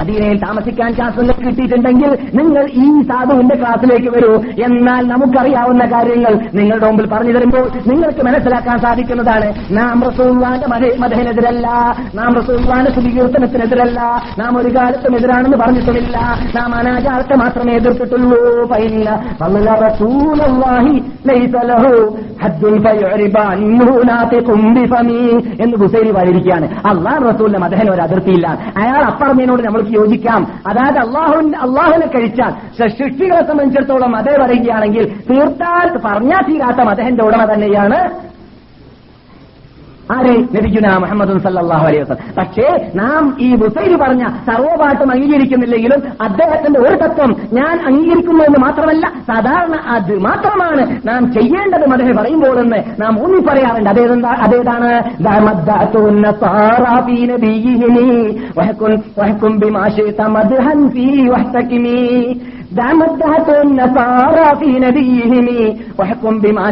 മദീനയിൽ 0.00 0.38
താമസിക്കാൻ 0.38 0.92
ചാൻസ് 0.94 1.20
കിട്ടിയിട്ടുണ്ടെങ്കിൽ 1.44 2.12
നിങ്ങൾ 2.34 2.70
ഈ 2.74 3.02
സാധുവിന്റെ 3.02 3.56
ക്ലാസ്സിലേക്ക് 3.56 4.18
വരൂ 4.18 4.42
എന്നാൽ 4.68 5.08
നമുക്കറിയാവുന്ന 5.08 5.86
കാര്യങ്ങൾ 5.86 6.40
നിങ്ങളുടെ 6.54 6.86
മുമ്പിൽ 6.86 7.08
പറഞ്ഞു 7.08 7.34
തരുമ്പോൾ 7.34 7.72
നിങ്ങൾക്ക് 7.88 8.26
മനസ്സിലാക്കാൻ 8.26 8.80
സാധിക്കുന്നതാണ് 8.80 9.54
നാം 9.72 10.04
റസൂള്ളാന്റെ 10.04 10.68
മതനെതിരല്ല 11.00 11.68
നാം 12.16 12.34
റസൂള്ളാന്റെ 12.36 12.92
ശുചീകീർത്തനത്തിനെതിരല്ല 12.92 14.00
നാം 14.40 14.58
ഒരു 14.58 14.76
കാലത്തും 14.76 15.16
എതിരാണെന്ന് 15.16 15.58
പറഞ്ഞിട്ടില്ല 15.58 16.18
നാം 16.56 16.76
അനാചാരത്തെ 16.76 17.36
മാത്രമേ 17.36 17.74
എതിർത്തിട്ടുള്ളൂ 17.74 18.64
എന്ന് 25.60 25.78
ഹുസൈനി 25.78 26.12
വരിയിരിക്കുകയാണ് 26.12 26.68
അള്ളാഹ് 26.88 27.30
റസൂലിന്റെ 27.30 27.60
മതഹന് 27.60 27.90
ഒരു 27.90 28.02
അതിർത്തിയില്ല 28.02 28.48
അയാൾ 28.78 29.04
അപ്പറഞ്ഞതിനോട് 29.04 29.64
നമ്മൾക്ക് 29.64 29.90
യോജിക്കാം 29.90 30.48
അതായത് 30.68 30.98
അള്ളാഹു 30.98 31.34
അള്ളാഹുവിനെ 31.62 32.08
കഴിച്ചാൽ 32.16 32.52
സൃഷ്ടികളെ 32.94 33.42
സംബന്ധിച്ചിടത്തോളം 33.48 34.16
അതേ 34.16 34.36
പറയുകയാണെങ്കിൽ 34.38 35.06
തീർത്താൽ 35.32 35.90
പറഞ്ഞാൽ 36.06 36.42
തീരാത്ത 36.42 36.82
മതഹന്റെ 36.82 37.24
ഉടമ 37.24 37.54
തന്നെയാണ് 37.54 38.00
ആര് 40.14 40.36
നബിജുന 40.56 40.88
മുഹമ്മദ് 40.98 41.38
സല്ലാഹു 41.46 41.86
അലൈഹി 41.88 42.02
വസ്ലം 42.04 42.22
പക്ഷേ 42.36 42.68
നാം 42.96 43.24
ഈ 43.40 43.50
ബുസൈൽ 43.56 43.94
പറഞ്ഞ 43.96 44.24
സർവ്വപാട്ടും 44.46 45.12
അംഗീകരിക്കുന്നില്ലെങ്കിലും 45.12 46.02
അദ്ദേഹത്തിന്റെ 46.22 46.80
ഒരു 46.80 46.96
തത്വം 46.96 47.34
ഞാൻ 47.54 47.76
അംഗീകരിക്കുന്നു 47.88 48.44
എന്ന് 48.44 48.62
മാത്രമല്ല 48.66 49.06
സാധാരണ 49.28 49.78
അത് 49.96 50.14
മാത്രമാണ് 50.20 50.86
നാം 51.06 51.22
ചെയ്യേണ്ടത് 51.34 51.88
അദ്ദേഹം 51.94 52.16
പറയുമ്പോൾ 52.16 52.58
എന്ന് 52.60 52.82
നാം 53.02 53.14
ഊന്നി 53.24 53.42
പറയാറുണ്ട് 53.50 53.92
അതേതെന്താ 53.94 54.34
അതേതാണ് 54.48 54.92
دامته 62.78 63.56
النصارى 63.60 64.48
في 64.56 64.70
نبيهم 64.78 65.48
واحكم 65.98 66.34
بما 66.38 66.72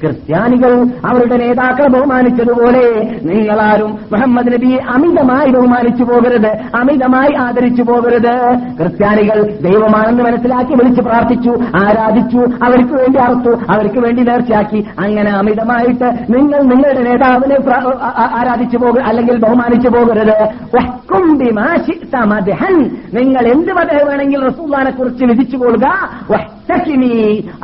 ക്രിസ്ത്യാനികൾ 0.00 0.84
അവരുടെ 1.06 1.36
നേതാക്കളെ 1.36 1.88
ബഹുമാനിച്ചതുപോലെ 1.88 2.82
നിങ്ങളാരും 3.22 3.98
മുഹമ്മദ് 4.12 4.52
നബിയെ 4.52 4.76
അമിതമായി 4.76 5.50
ബഹുമാനിച്ചു 5.50 6.04
പോകരുത് 6.04 6.76
അമിതമായി 6.76 7.34
ആദരിച്ചു 7.34 7.82
പോകരുത് 7.82 8.34
ക്രിസ്ത്യാനികൾ 8.76 9.42
ദൈവമാണെന്ന് 9.60 10.22
മനസ്സിലാക്കി 10.22 10.74
വിളിച്ച് 10.74 11.00
പ്രാർത്ഥിച്ചു 11.00 11.50
ആരാധിച്ചു 11.76 12.38
അവർക്ക് 12.38 12.92
വേണ്ടി 12.92 13.18
അറുത്തു 13.18 13.58
അവർക്ക് 13.70 13.98
വേണ്ടി 13.98 14.22
നേർച്ചയാക്കി 14.22 14.84
അങ്ങനെ 14.98 15.30
അമിതമായിട്ട് 15.30 16.04
നിങ്ങൾ 16.04 16.62
നിങ്ങളുടെ 16.62 17.02
നേതാവിനെ 17.02 17.56
ആരാധിച്ചു 18.18 18.76
പോക 18.76 18.98
അല്ലെങ്കിൽ 18.98 19.36
ബഹുമാനിച്ചു 19.36 19.88
പോകരുത് 19.88 20.36
നിങ്ങൾ 23.12 23.46
എന്ത് 23.46 23.72
വേണമെങ്കിൽ 23.72 24.40
റസൂല്ലാനെ 24.40 24.90
കുറിച്ച് 24.90 25.56
കൊള്ളുക 25.56 25.86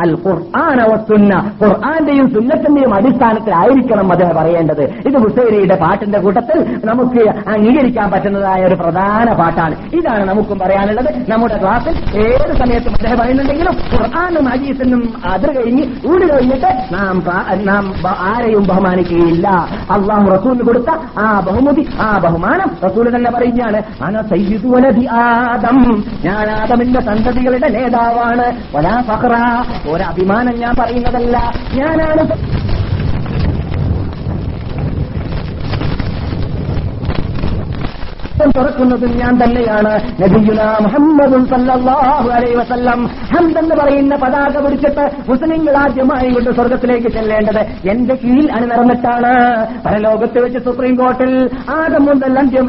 അൽ 0.00 0.13
ഖുർആന 0.25 0.81
വസുന്ന 0.83 1.33
ഖുർആന്റെയും 1.63 2.27
സുന്നത്തിന്റെയും 2.35 2.95
അടിസ്ഥാനത്തിലായിരിക്കണം 2.95 4.13
അദ്ദേഹം 4.13 4.35
പറയേണ്ടത് 4.35 4.83
ഇത് 5.07 5.17
ഹുസൈനയുടെ 5.19 5.77
പാട്ടിന്റെ 5.77 6.19
കൂട്ടത്തിൽ 6.19 6.59
നമുക്ക് 6.85 7.23
അംഗീകരിക്കാൻ 7.49 8.11
പറ്റുന്നതായ 8.11 8.63
ഒരു 8.65 8.75
പ്രധാന 8.75 9.33
പാട്ടാണ് 9.33 9.77
ഇതാണ് 9.99 10.25
നമുക്കും 10.25 10.59
പറയാനുള്ളത് 10.59 11.31
നമ്മുടെ 11.31 11.59
ക്ലാസ്സിൽ 11.59 11.95
ഏത് 12.23 12.55
സമയത്തും 12.59 12.95
അദ്ദേഹം 12.95 13.19
പറയുന്നുണ്ടെങ്കിലും 13.19 13.77
ഖുർആാനും 13.93 14.49
അജീസിനും 14.49 15.03
അതിർ 15.25 15.51
കഴിഞ്ഞ് 15.51 15.85
ഊടി 16.07 16.27
കഴിഞ്ഞിട്ട് 16.27 16.71
നാം 16.93 17.17
നാം 17.65 17.85
ആരെയും 18.27 18.65
ബഹുമാനിക്കുകയില്ല 18.67 19.49
അള്ളാഹു 19.93 20.27
റസൂലിന് 20.29 20.65
കൊടുത്ത 20.65 20.91
ആ 21.19 21.27
ബഹുമതി 21.41 21.85
ആ 22.01 22.19
ബഹുമാനം 22.19 22.71
റസൂൽ 22.85 23.09
തന്നെ 23.17 23.31
പറയുകയാണ് 23.31 23.79
ആദം 25.23 25.79
ഞാൻ 26.25 26.47
ആദമിന്റെ 26.53 27.01
സന്തതികളുടെ 27.01 27.69
നേതാവാണ് 27.69 28.47
ഒരഭിമാനം 29.87 30.59
ഞാൻ 30.61 30.75
പറയുന്നതല്ല 30.81 31.37
ഞാനാണ് 31.75 32.25
സത്യം 38.43 38.55
തുറക്കുന്നതും 38.57 39.13
ഞാൻ 39.19 39.35
തന്നെയാണ് 39.41 39.91
നബിയുല 40.21 40.63
മുഹമ്മദും 40.85 41.43
സല്ലാഹു 41.47 42.29
അലൈ 42.33 42.49
വസല്ലം 42.55 43.01
ഹംദെന്ന് 43.31 43.75
പറയുന്ന 43.75 44.15
പതാക 44.17 44.55
പിടിച്ചിട്ട് 44.65 45.05
മുസ്ലിങ്ങൾ 45.29 45.75
ആദ്യമായി 45.77 46.29
കൊണ്ട് 46.31 46.51
സ്വർഗത്തിലേക്ക് 46.51 47.11
ചെല്ലേണ്ടത് 47.17 47.61
എന്റെ 47.91 48.15
കീഴിൽ 48.15 48.49
അണിനിറന്നിട്ടാണ് 48.53 49.31
ലോകത്ത് 50.03 50.41
വെച്ച് 50.45 50.63
സുപ്രീം 50.65 50.97
കോർട്ടിൽ 50.97 51.33
ആദം 51.77 52.05
മുതൽ 52.05 52.39
അന്ത്യം 52.39 52.67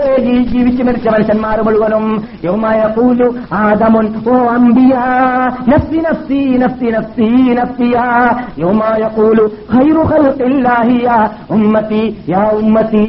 ജീവിച്ചു 0.52 0.84
മരിച്ച 0.84 1.08
മനുഷ്യന്മാർ 1.08 1.60
മുഴുവനും 1.64 2.06
യോമായ 2.44 2.84
പൂലു 2.96 3.30
ആദമുൻ 3.62 4.08
ഓ 4.28 4.38
അമ്പിയ 4.52 4.94
നഫ്സി 5.72 6.02
നഫ്സി 6.08 6.44
നഫ്സി 6.58 6.88
നഫ്സി 6.96 7.32
നഫ്സിയ 7.54 7.98
യൗമായ 8.60 9.04
പൂലു 9.18 9.48
ഖൈറു 9.74 10.06
ഉമ്മത്തി 11.54 12.04
യാ 12.30 12.46
ഉമ്മത്തി 12.62 13.04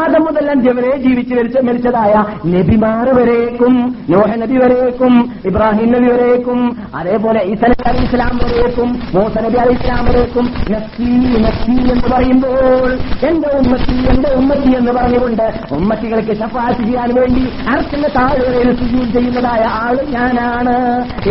ആദം 0.00 0.22
മുതൽ 0.24 0.46
ജവരെ 0.64 0.92
ജീവിച്ച് 0.96 1.60
മരിച്ചതായ 1.60 2.14
നബിമാർ 2.52 3.08
വരേക്കും 3.14 3.74
നോഹ 4.10 4.30
നബി 4.34 4.56
വരേക്കും 4.56 5.14
ഇബ്രാഹിം 5.44 5.90
നബി 5.92 6.08
വരേക്കും 6.08 6.60
അതേപോലെ 6.94 7.40
ഇസലബി 7.44 7.74
നബി 7.76 7.90
അലി 7.90 8.04
ഇസ്ലാം 8.04 8.34
വരേക്കും 8.42 8.88
മൂസ 9.14 9.34
നബി 9.38 9.58
അലി 9.58 9.74
ഇസ്ലാം 9.74 10.02
വരേക്കും 10.04 10.46
നസി 10.72 11.08
നസി 11.44 11.74
എന്ന് 11.84 12.06
പറയുമ്പോൾ 12.06 12.88
എന്റെ 13.28 13.50
ഉമ്മത്തി 13.58 13.96
എന്റെ 14.12 14.30
ഉമ്മത്തി 14.34 14.70
എന്ന് 14.76 14.92
പറഞ്ഞുകൊണ്ട് 14.92 15.44
ഉമ്മത്തികൾക്ക് 15.72 16.36
ശഫാസ് 16.36 16.80
ചെയ്യാൻ 16.80 17.12
വേണ്ടി 17.14 17.44
അർച്ചന്റെ 17.68 18.10
താഴ്വരയിൽ 18.16 18.70
സ്ഥിതി 18.76 19.04
ചെയ്യുന്നതായ 19.12 19.64
ആള് 19.82 20.02
ഞാനാണ് 20.12 20.76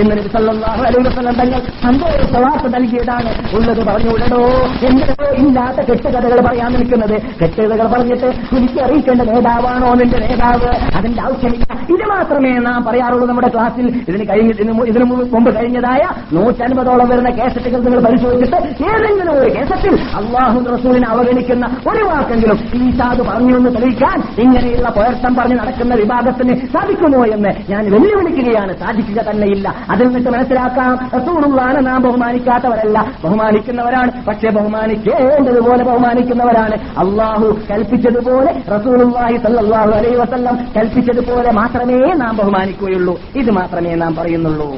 എന്ന് 0.00 0.12
നബി 0.12 0.30
അലൈഹി 0.84 1.04
തങ്ങൾ 1.10 1.60
സന്തോഷ 1.82 2.32
വാർത്ത 2.38 2.74
നൽകിയതാണ് 2.76 3.34
ഉള്ളത് 3.56 3.84
പറഞ്ഞു 3.86 4.12
ഉള്ളടോ 4.12 4.44
എന്തിനോ 4.88 5.28
ഇല്ലാത്ത 5.40 5.80
കെട്ടുകഥകൾ 5.90 6.40
പറയാൻ 6.46 6.72
നിൽക്കുന്നത് 6.74 7.18
കെട്ടുകഥകൾ 7.40 7.88
പറഞ്ഞിട്ട് 7.88 8.26
എനിക്ക് 8.56 8.80
അറിയിക്കേണ്ട 8.84 9.22
നേതാവാണോ 9.22 9.94
നിന്റെ 9.94 10.18
നേതാവ് 10.18 10.72
അതിന്റെ 10.96 11.22
ആവശ്യമില്ല 11.22 11.64
ഇത് 11.90 12.04
മാത്രമേ 12.10 12.52
നാം 12.60 12.84
പറയാറുള്ളൂ 12.84 13.26
നമ്മുടെ 13.26 13.48
ക്ലാസ്സിൽ 13.48 13.88
ഇതിന് 14.02 14.30
കഴിഞ്ഞ 14.30 14.52
ഇതിനു 14.88 15.06
മുമ്പ് 15.32 15.56
കഴിഞ്ഞതായ 15.56 16.04
നൂറ്റൻപതോളം 16.34 17.08
വരുന്ന 17.10 17.30
കേസറ്റുകൾ 17.30 17.80
നിങ്ങൾ 17.80 18.00
പരിശോധിച്ചിട്ട് 18.00 18.58
ഏതെങ്കിലും 18.86 19.34
ഒരു 19.34 19.50
കേസറ്റിൽ 19.52 19.96
അള്ളാഹു 20.16 20.60
റസൂലിനെ 20.74 21.08
അവഗണിക്കുന്ന 21.08 21.66
ഒരു 21.90 22.06
വാക്കെങ്കിലും 22.06 22.60
ഈസാദ് 22.80 23.22
പറഞ്ഞു 23.22 23.56
എന്ന് 23.58 23.70
തെളിയിക്കാൻ 23.70 24.24
ഇങ്ങനെയുള്ള 24.38 24.90
പുയർത്തം 24.90 25.36
പറഞ്ഞ് 25.36 25.56
നടക്കുന്ന 25.56 25.96
വിഭാഗത്തിന് 25.96 26.56
സാധിക്കുമോ 26.68 27.26
എന്ന് 27.26 27.54
ഞാൻ 27.70 27.84
വെല്ലുവിളിക്കുകയാണ് 27.86 28.74
സാധിക്കുക 28.76 29.22
തന്നെയില്ല 29.22 29.76
അതിൽ 29.90 30.08
നിന്ന് 30.08 30.32
മനസ്സിലാക്കാം 30.32 31.00
റസൂലുള്ളാണ് 31.16 31.88
നാം 31.88 32.02
ബഹുമാനിക്കാത്തവരല്ല 32.02 33.00
ബഹുമാനിക്കുന്നവരാണ് 33.24 34.26
പക്ഷേ 34.28 34.50
ബഹുമാനിക്കേണ്ടതുപോലെ 34.50 35.84
ബഹുമാനിക്കുന്നവരാണ് 35.84 36.76
അള്ളാഹ് 36.98 37.13
അള്ളാഹു 37.14 37.48
കൽപ്പിച്ചതുപോലെ 37.70 38.52
റസൂലുള്ളാഹി 38.70 39.38
സല്ലാഹു 39.38 39.92
അലൈ 39.92 40.14
വസല്ലം 40.16 40.56
കൽപ്പിച്ചതുപോലെ 40.78 41.52
മാത്രമേ 41.52 42.00
നാം 42.22 42.34
ബഹുമാനിക്കുകയുള്ളൂ 42.38 43.16
ഇത് 43.36 43.52
മാത്രമേ 43.52 43.94
നാം 43.96 44.14
പറയുന്നുള്ളൂ 44.16 44.68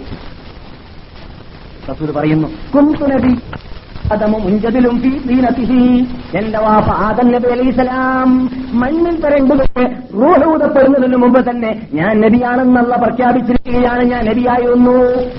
റസൂൽ 1.89 2.11
പറയുന്നു 2.11 2.47
കുന്തു 2.73 3.05
നബി 3.05 3.31
എന്റെ 6.35 6.59
വാഫ 6.59 6.89
ആദം 7.05 7.27
നബി 7.31 7.47
അലൈസലാം 7.47 8.29
മണ്ണിൽ 8.73 9.15
പരണ്ടുകൊണ്ട് 9.21 9.81
റൂഹൂതപ്പെടുന്നതിന് 10.13 11.17
മുമ്പ് 11.17 11.39
തന്നെ 11.49 11.71
ഞാൻ 11.93 12.13
നബിയാണെന്നുള്ള 12.21 12.95
പ്രഖ്യാപിച്ചിരിക്കുകയാണ് 12.95 14.03
ഞാൻ 14.03 14.25
വന്നു 14.65 14.95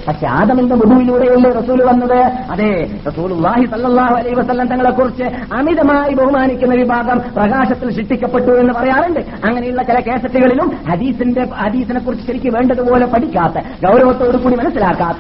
പക്ഷെ 0.09 0.27
ആദമിന്റെ 0.27 0.75
മുഖുവിലൂടെയല്ലേ 0.75 1.51
റസൂൽ 1.51 1.81
വന്നത് 1.83 2.19
അതെ 2.51 2.71
റസൂൽ 3.07 3.33
വാഹി 3.41 3.67
സല്ലാഹു 3.67 4.35
വസ്ലം 4.35 4.67
തങ്ങളെക്കുറിച്ച് 4.67 5.29
അമിതമായി 5.53 6.15
ബഹുമാനിക്കുന്ന 6.15 6.75
വിഭാഗം 6.75 7.21
പ്രകാശത്തിൽ 7.35 7.91
ശിക്ഷിക്കപ്പെട്ടു 7.91 8.53
എന്ന് 8.61 8.75
പറയാറുണ്ട് 8.75 9.21
അങ്ങനെയുള്ള 9.45 9.83
ചില 9.83 10.01
കേസറ്റുകളിലും 10.01 10.71
ഹദീസിന്റെ 10.91 11.45
ഹദീസിനെ 11.63 12.01
കുറിച്ച് 12.01 12.27
ശരിക്കും 12.27 12.55
വേണ്ടതുപോലെ 12.55 13.07
പഠിക്കാത്ത 13.07 13.65
ഗൗരവത്തോടു 13.87 14.39
കൂടി 14.39 14.57
മനസ്സിലാക്കാത്ത 14.57 15.20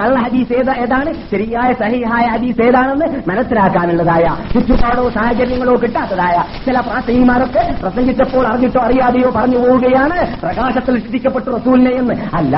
കള്ള 0.00 0.16
ഹദീസ് 0.18 0.64
ഏതാണ് 0.78 1.10
ശരിയായ 1.30 1.70
സഹിഹായ 1.74 2.26
ഹദീസ് 2.26 2.62
ഏതാണ് 2.62 2.77
എന്താണെന്ന് 2.80 3.06
മനസ്സിലാക്കാനുള്ളതായ 3.28 4.24
ചുറ്റുപാടോ 4.52 5.04
സാഹചര്യങ്ങളോ 5.08 5.74
കിട്ടാത്തതായ 5.82 6.36
ചില 6.64 6.76
പ്രാർത്ഥനീമാരൊക്കെ 6.80 7.62
പ്രസംഗിച്ചപ്പോൾ 7.80 8.44
അറിഞ്ഞിട്ടോ 8.46 8.80
അറിയാതെയോ 8.80 9.30
പറഞ്ഞു 9.30 9.58
പോവുകയാണ് 9.58 10.18
പ്രകാശത്തിൽ 10.42 10.94
സൃഷ്ടിക്കപ്പെട്ടു 10.96 11.48
റസൂലിനെ 11.50 11.92
എന്ന് 11.92 12.14
അല്ല 12.38 12.56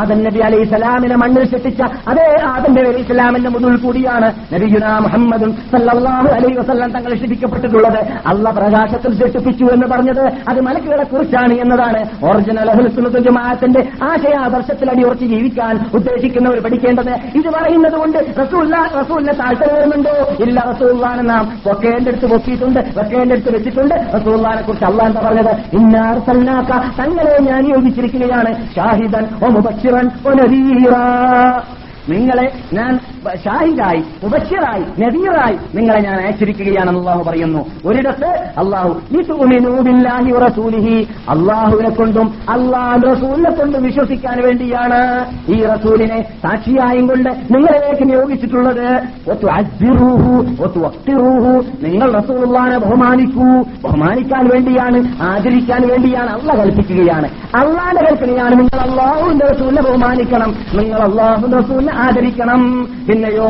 ആദം 0.00 0.20
നബി 0.24 0.40
അലൈഹി 0.40 0.66
സ്വലാമിനെ 0.68 1.16
മണ്ണിൽ 1.16 1.46
ശിക്ഷിച്ച 1.46 1.80
അതേ 2.08 2.28
ആദം 2.50 2.72
നബി 2.72 2.86
അലൈഹി 2.86 3.06
സ്വലാമിന്റെ 3.06 3.50
മുതൽ 3.50 3.76
കൂടിയാണ് 3.82 4.28
നബിയുന 4.52 4.92
മുഹമ്മദും 4.98 5.52
സല്ലാഹു 5.72 6.30
അലൈഹി 6.36 6.56
വസ്ലാം 6.58 6.92
തങ്ങൾ 6.92 7.12
സൃഷ്ടിക്കപ്പെട്ടിട്ടുള്ളത് 7.14 8.00
അള്ള 8.26 8.50
പ്രകാശത്തിൽ 8.50 9.12
ശിക്ഷിപ്പിച്ചു 9.14 9.66
എന്ന് 9.74 9.86
പറഞ്ഞത് 9.86 10.24
അത് 10.48 10.60
മലക്കുകളെ 10.60 11.06
കുറിച്ചാണ് 11.06 11.56
എന്നതാണ് 11.56 12.02
ഒറിജിനൽ 12.26 12.70
ജമാഅത്തിന്റെ 13.26 13.80
ആശയാദർശത്തിൽ 14.10 14.88
അടിയുറച്ച് 14.90 15.26
ജീവിക്കാൻ 15.26 15.74
ഉദ്ദേശിക്കുന്നവർ 15.94 16.58
പഠിക്കേണ്ടത് 16.62 17.12
ഇത് 17.34 17.50
പറയുന്നത് 17.50 17.96
കൊണ്ട് 17.96 18.18
റസൂലിനെ 18.40 19.34
താഴ്ത്ത 19.34 19.63
പാട്ട് 19.64 19.80
ഓർമ്മയുണ്ടോ 19.80 20.14
ഇല്ല 20.44 20.60
റസൂള്ളാനെ 20.70 21.22
നാം 21.22 21.44
വക്കേന്റെ 21.66 22.10
അടുത്ത് 22.10 22.26
പൊക്കിയിട്ടുണ്ട് 22.26 22.80
വക്കേന്റെ 22.96 23.34
അടുത്ത് 23.34 23.52
വെച്ചിട്ടുണ്ട് 23.52 23.94
റസൂള്ളാനെ 24.14 24.62
കുറിച്ച് 24.62 24.84
അള്ളാൻ 24.84 25.12
പറഞ്ഞത് 25.14 25.52
ഇന്നാർ 25.76 26.18
സന്നാക്ക 26.26 26.72
തങ്ങളെ 26.98 27.36
ഞാൻ 27.42 27.64
യോജിച്ചിരിക്കുകയാണ് 27.68 28.52
ഷാഹിദൻ 28.76 29.26
ഒ 29.42 29.50
മുബിറൻ 29.50 30.08
ഒ 30.24 30.30
നിങ്ങളെ 32.08 32.46
ഞാൻ 32.72 32.92
ഷാഹിദായി 33.44 34.00
മുബശ്ശിറായി 34.22 34.84
നദീറായി 35.00 35.56
നിങ്ങളെ 35.74 36.00
ഞാൻ 36.00 36.16
അയച്ചിരിക്കുകയാണെന്ന് 36.20 37.00
അള്ളാഹു 37.00 37.22
പറയുന്നു 37.22 37.60
ഒരിടത്ത് 37.84 38.30
അള്ളാഹു 38.58 38.90
അള്ളാഹുവിനെ 41.34 41.90
കൊണ്ടും 41.90 42.26
അള്ളാഹ് 42.50 42.98
റസൂലിനെ 43.04 43.50
കൊണ്ടും 43.50 43.82
വിശ്വസിക്കാൻ 43.82 44.36
വേണ്ടിയാണ് 44.44 45.00
ഈ 45.48 45.58
റസൂലിനെ 45.64 46.18
സാക്ഷിയായും 46.42 47.06
കൊണ്ട് 47.08 47.30
നിങ്ങളിലേക്ക് 47.50 48.06
നിയോഗിച്ചിട്ടുള്ളത് 48.08 48.84
ഒത്തു 49.32 49.48
അജിറൂഹു 49.54 50.34
ഒത്തു 50.64 50.82
അക്തിറൂഹു 50.86 51.52
നിങ്ങൾ 51.86 52.10
റസൂലുള്ളാനെ 52.12 52.78
ബഹുമാനിക്കൂ 52.78 53.48
ബഹുമാനിക്കാൻ 53.84 54.44
വേണ്ടിയാണ് 54.48 55.00
ആദരിക്കാൻ 55.30 55.82
വേണ്ടിയാണ് 55.88 56.30
അല്ല 56.30 56.56
കൽപ്പിക്കുകയാണ് 56.60 57.28
അള്ളാന്റെ 57.56 58.04
കൽപ്പനയാണ് 58.08 58.54
നിങ്ങൾ 58.54 58.80
അള്ളാഹുവിന്റെ 58.88 59.46
റസൂലിനെ 59.46 59.82
ബഹുമാനിക്കണം 59.82 60.50
നിങ്ങൾ 60.74 61.00
അള്ളാഹുവിന്റെ 61.00 61.58
റസൂലിനെ 61.58 61.93
ആദരിക്കണം 61.94 62.62
പിന്നെയോ 63.06 63.46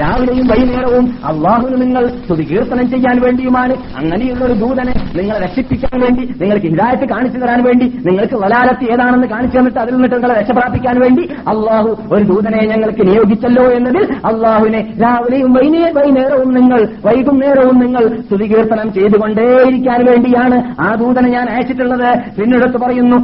രാവിലെയും 0.00 0.46
വൈകുന്നേരവും 0.48 1.18
അള്ളാഹുന് 1.24 1.80
നിങ്ങൾ 1.80 2.08
സ്തുതികീർത്തനം 2.08 2.90
ചെയ്യാൻ 2.90 3.20
വേണ്ടിയുമാണ് 3.20 3.74
അങ്ങനെയുള്ള 3.98 4.44
ഒരു 4.44 4.52
ദൂതനെ 4.52 4.94
നിങ്ങളെ 5.16 5.40
രക്ഷിപ്പിക്കാൻ 5.40 6.00
വേണ്ടി 6.00 6.22
നിങ്ങൾക്ക് 6.42 6.66
ഹിതായത്ത് 6.66 7.04
കാണിച്ചു 7.04 7.38
തരാൻ 7.38 7.62
വേണ്ടി 7.62 7.86
നിങ്ങൾക്ക് 8.04 8.34
വലാലത്ത് 8.34 8.84
ഏതാണെന്ന് 8.84 9.26
കാണിച്ചു 9.26 9.58
തന്നിട്ട് 9.58 9.78
അതിൽ 9.78 9.94
നിന്നിട്ട് 9.94 10.14
നിങ്ങളെ 10.14 10.34
രക്ഷപ്രാപിക്കാൻ 10.40 11.00
വേണ്ടി 11.00 11.28
അള്ളാഹു 11.48 11.96
ഒരു 12.12 12.24
ദൂതനെ 12.24 12.62
ഞങ്ങൾക്ക് 12.66 13.06
നിയോഗിച്ചല്ലോ 13.06 13.64
എന്നതിൽ 13.70 14.04
അള്ളാഹുവിനെ 14.24 14.94
രാവിലെയും 15.02 15.52
വൈകുന്നേരവും 15.52 16.54
നിങ്ങൾ 16.54 16.88
വൈകുന്നേരവും 17.04 17.78
നിങ്ങൾ 17.78 18.18
സ്തുതികീർത്തനം 18.20 18.92
ചെയ്തുകൊണ്ടേയിരിക്കാൻ 18.92 20.06
വേണ്ടിയാണ് 20.06 20.74
ആ 20.80 20.94
ദൂതനെ 20.94 21.28
ഞാൻ 21.28 21.48
അയച്ചിട്ടുള്ളത് 21.50 22.08
പിന്നെടുത്ത് 22.36 22.76
പറയുന്നു 22.76 23.18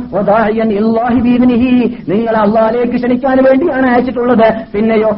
ഇല്ലാഹി 0.77 1.21
നിങ്ങൾ 2.09 2.37
അള്ളാലേക്ക് 2.37 2.93
ക്ഷണിക്കാൻ 2.93 3.39
വേണ്ടിയാണ് 3.45 3.87
അയച്ചിട്ടുള്ളത് 3.87 4.49
പിന്നെയോ 4.73 5.11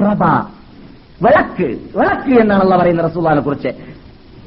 പ്രഭ 0.00 0.22
വിളക്ക് 1.20 1.68
വിളക്ക് 1.96 2.32
എന്നാണ് 2.40 2.62
അള്ള 2.62 2.76
പറയുന്ന 2.76 3.02
റസൂലാനെ 3.02 3.40
കുറിച്ച് 3.40 3.70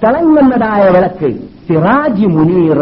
തിളങ്ങുന്നതായ 0.03 0.83
വിളക്ക് 0.89 1.29
സിറാജി 1.67 2.25
മുനീർ 2.25 2.81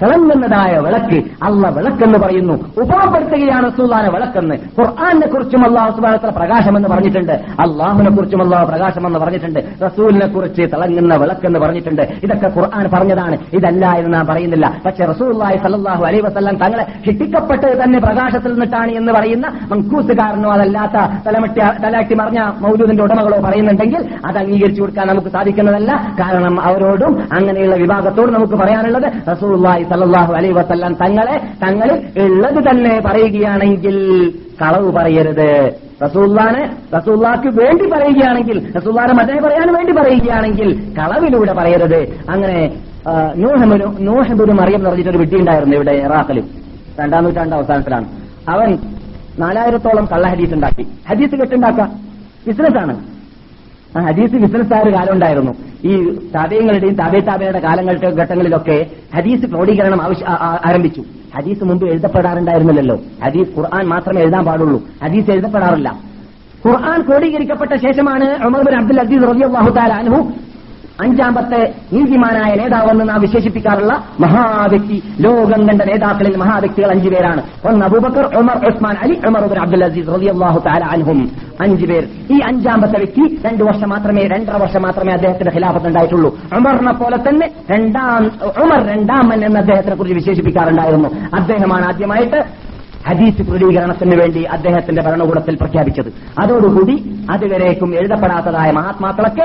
തിളങ്ങുന്നതായ 0.00 0.74
വിളക്ക് 0.78 1.18
അള്ള 1.42 1.68
വിളക്കെന്ന് 1.68 2.18
പറയുന്നു 2.18 2.54
ഉപയോഗപ്പെടുത്തുകയാണ് 2.76 3.64
റസൂല്ലാനെ 3.66 4.08
വിളക്കെന്ന് 4.08 4.56
ഖുർആാനെ 4.78 5.26
കുറിച്ചും 5.26 5.64
അള്ളാഹു 5.64 5.90
സുബാനത്ര 5.96 6.30
പ്രകാശമെന്ന് 6.30 6.88
പറഞ്ഞിട്ടുണ്ട് 6.88 7.32
അള്ളാഹുനെ 7.60 8.10
കുറിച്ചും 8.10 8.42
അള്ളാഹു 8.42 8.66
പ്രകാശമെന്ന് 8.66 9.18
പറഞ്ഞിട്ടുണ്ട് 9.18 9.60
റസൂലിനെ 9.82 10.26
കുറിച്ച് 10.26 10.62
തിളങ്ങുന്ന 10.62 11.16
വിളക്കെന്ന് 11.16 11.58
പറഞ്ഞിട്ടുണ്ട് 11.58 12.02
ഇതൊക്കെ 12.22 12.50
ഖുർആൻ 12.56 12.86
പറഞ്ഞതാണ് 12.92 13.38
ഇതല്ല 13.52 13.84
എന്ന് 13.92 14.12
നാം 14.14 14.26
പറയുന്നില്ല 14.26 14.66
പക്ഷെ 14.86 15.04
റസൂല്ലായി 15.04 15.58
സല്ലാഹു 15.58 16.04
അലൈ 16.04 16.20
വസ്ലാം 16.20 16.56
തങ്ങളെ 16.56 16.86
ശിക്ഷിക്കപ്പെട്ടത് 17.06 17.76
തന്നെ 17.82 17.98
പ്രകാശത്തിൽ 17.98 18.52
നിന്നിട്ടാണ് 18.52 18.92
എന്ന് 18.92 19.12
പറയുന്ന 19.12 19.46
മങ്കൂസുകാരനോ 19.70 20.50
അതല്ലാത്ത 20.50 20.96
തലമട്ടി 21.26 21.60
തലാട്ടി 21.84 22.14
മറിഞ്ഞ 22.14 22.40
മൗലൂദിന്റെ 22.60 23.02
ഉടമകളോ 23.02 23.38
പറയുന്നുണ്ടെങ്കിൽ 23.44 24.02
അത് 24.26 24.38
അംഗീകരിച്ചു 24.38 24.80
കൊടുക്കാൻ 24.80 25.08
നമുക്ക് 25.08 25.28
സാധിക്കുന്നതല്ല 25.28 25.92
കാരണം 26.20 26.56
അവരോടും 26.64 27.12
അങ്ങനെയുള്ള 27.32 27.76
വിഭാഗത്തോടും 27.76 28.34
നമുക്ക് 28.34 28.54
പറയാനുള്ളത് 28.54 29.08
റസൂല്ലായി 29.28 29.84
സല്ലാഹു 29.94 30.32
അലൈ 30.34 30.50
വസല്ലം 30.50 30.92
തങ്ങളെ 30.94 31.36
തങ്ങൾ 31.64 31.88
ഉള്ളത് 32.18 32.60
തന്നെ 32.68 32.94
പറയുകയാണെങ്കിൽ 33.00 33.96
കളവ് 34.60 34.90
പറയരുത് 34.92 35.50
റസൂല്ലാനെ 36.02 36.62
റസൂല്ലാക്ക് 36.94 37.48
വേണ്ടി 37.58 37.84
പറയുകയാണെങ്കിൽ 37.90 38.56
റസൂല്ലാനെ 38.76 39.12
മറ്റേ 39.12 39.38
പറയാൻ 39.40 39.68
വേണ്ടി 39.74 39.92
പറയുകയാണെങ്കിൽ 39.92 40.68
കളവിലൂടെ 40.98 41.52
പറയരുത് 41.52 42.00
അങ്ങനെ 42.28 42.58
നൂഹബുനു 43.36 43.86
നൂഹബുനു 44.00 44.52
മറിയം 44.52 44.78
എന്ന് 44.78 44.90
പറഞ്ഞിട്ടൊരു 44.90 45.18
വിട്ടി 45.18 45.36
ഉണ്ടായിരുന്നു 45.36 45.76
ഇവിടെ 45.76 45.94
ഇറാഖിൽ 45.98 46.38
രണ്ടാം 46.98 47.24
നൂറ്റാണ്ട് 47.24 47.54
അവസാനത്തിലാണ് 47.54 48.06
അവൻ 48.48 48.70
നാലായിരത്തോളം 49.38 50.06
കള്ള 50.06 50.26
ഹദീസ് 50.26 50.54
ഉണ്ടാക്കി 50.54 50.84
ഹദീസ് 51.08 51.34
കെട്ടുണ്ടാക്കാം 51.34 51.90
ആണ് 52.78 52.94
ആ 53.94 54.00
ഹദീസ് 54.00 54.32
ബിസിനസ്സുകാർ 54.34 54.86
കാലം 54.94 55.12
ഉണ്ടായിരുന്നു 55.12 55.52
ഈ 55.84 55.94
താപയങ്ങളുടെയും 56.34 56.94
താപേ 56.94 57.20
താപയുടെ 57.20 57.60
കാലങ്ങളുടെ 57.60 58.08
ഘട്ടങ്ങളിലൊക്കെ 58.22 58.76
ഹദീസ് 59.14 59.46
ക്രോഡീകരണം 59.46 60.00
ആരംഭിച്ചു 60.64 61.02
ഹദീസ് 61.36 61.64
മുമ്പ് 61.64 61.84
എഴുതപ്പെടാറുണ്ടായിരുന്നില്ലല്ലോ 61.86 62.96
ഹദീസ് 63.24 63.50
ഖുർആൻ 63.56 63.86
മാത്രമേ 63.86 64.20
എഴുതാൻ 64.20 64.44
പാടുള്ളൂ 64.44 64.78
ഹദീസ് 65.02 65.30
എഴുതപ്പെടാറില്ല 65.30 65.90
ഖുർആൻ 66.64 67.00
ക്രോഡീകരിക്കപ്പെട്ട 67.02 67.72
ശേഷമാണ് 67.76 68.26
ഉമർ 68.46 68.62
ബിൻ 68.62 68.76
അബ്ദുൽ 68.78 69.00
അസീസ് 69.00 69.24
റബിയാഹു 69.24 69.70
താലാൻഹു 69.70 70.20
അഞ്ചാമത്തെ 70.98 71.60
നീതിമാനായ 71.92 72.50
നേതാവെന്ന് 72.54 73.08
നാം 73.08 73.20
വിശേഷിപ്പിക്കാറുള്ള 73.20 73.92
മഹാവ്യക്തി 74.20 74.96
ലോകം 75.20 75.62
കണ്ട 75.68 75.82
നേതാക്കളിൽ 75.82 76.36
മഹാവ്യക്തികൾ 76.36 76.90
അഞ്ചു 76.90 77.08
പേരാണ് 77.08 77.40
ഒന്ന് 77.68 77.84
Abu Bakr 77.84 78.26
Umar 78.36 78.58
Usman 78.68 78.96
Ali 78.96 79.16
Umar 79.26 79.44
ഉബർ 79.44 79.58
അബ്ദുൽ 79.58 79.84
അസീസ് 79.84 80.08
റബിയാഹു 80.08 80.58
താലാൻഹും 80.58 81.20
അഞ്ചു 81.60 81.86
പേർ 81.86 82.04
ഈ 82.30 82.38
അഞ്ചാമത്തെ 82.40 82.98
വ്യക്തി 82.98 83.24
രണ്ടു 83.44 83.64
വർഷം 83.64 83.88
മാത്രമേ 83.88 84.22
രണ്ടര 84.26 84.56
വർഷം 84.56 84.82
മാത്രമേ 84.82 85.12
അദ്ദേഹത്തിന്റെ 85.12 85.54
ഖിലാഫത്ത് 85.56 85.88
ഉണ്ടായിട്ടുള്ളൂ 85.88 86.30
ഉമറിനെ 86.58 86.92
പോലെ 86.92 87.18
തന്നെ 87.28 87.48
രണ്ടാം 87.70 88.24
ഉമർ 88.64 88.82
രണ്ടാമൻ 88.86 89.44
എന്ന് 89.44 89.60
അദ്ദേഹത്തിനെ 89.60 89.96
കുറിച്ച് 89.96 90.14
വിശേഷിപ്പിക്കാറുണ്ടായിരുന്നു 90.14 91.10
അദ്ദേഹമാണ് 91.34 91.86
ആദ്യമായിട്ട് 91.86 92.40
ഹദീസ് 93.08 93.42
പ്രതികരണത്തിന് 93.42 94.16
വേണ്ടി 94.16 94.44
അദ്ദേഹത്തിന്റെ 94.44 95.02
ഭരണകൂടത്തിൽ 95.02 95.54
പ്രഖ്യാപിച്ചത് 95.54 96.12
അതോടുകൂടി 96.42 96.96
അതുവരേക്കും 97.30 97.94
എഴുതപ്പെടാത്തതായ 97.94 98.70
മഹാത്മാക്കളൊക്കെ 98.70 99.44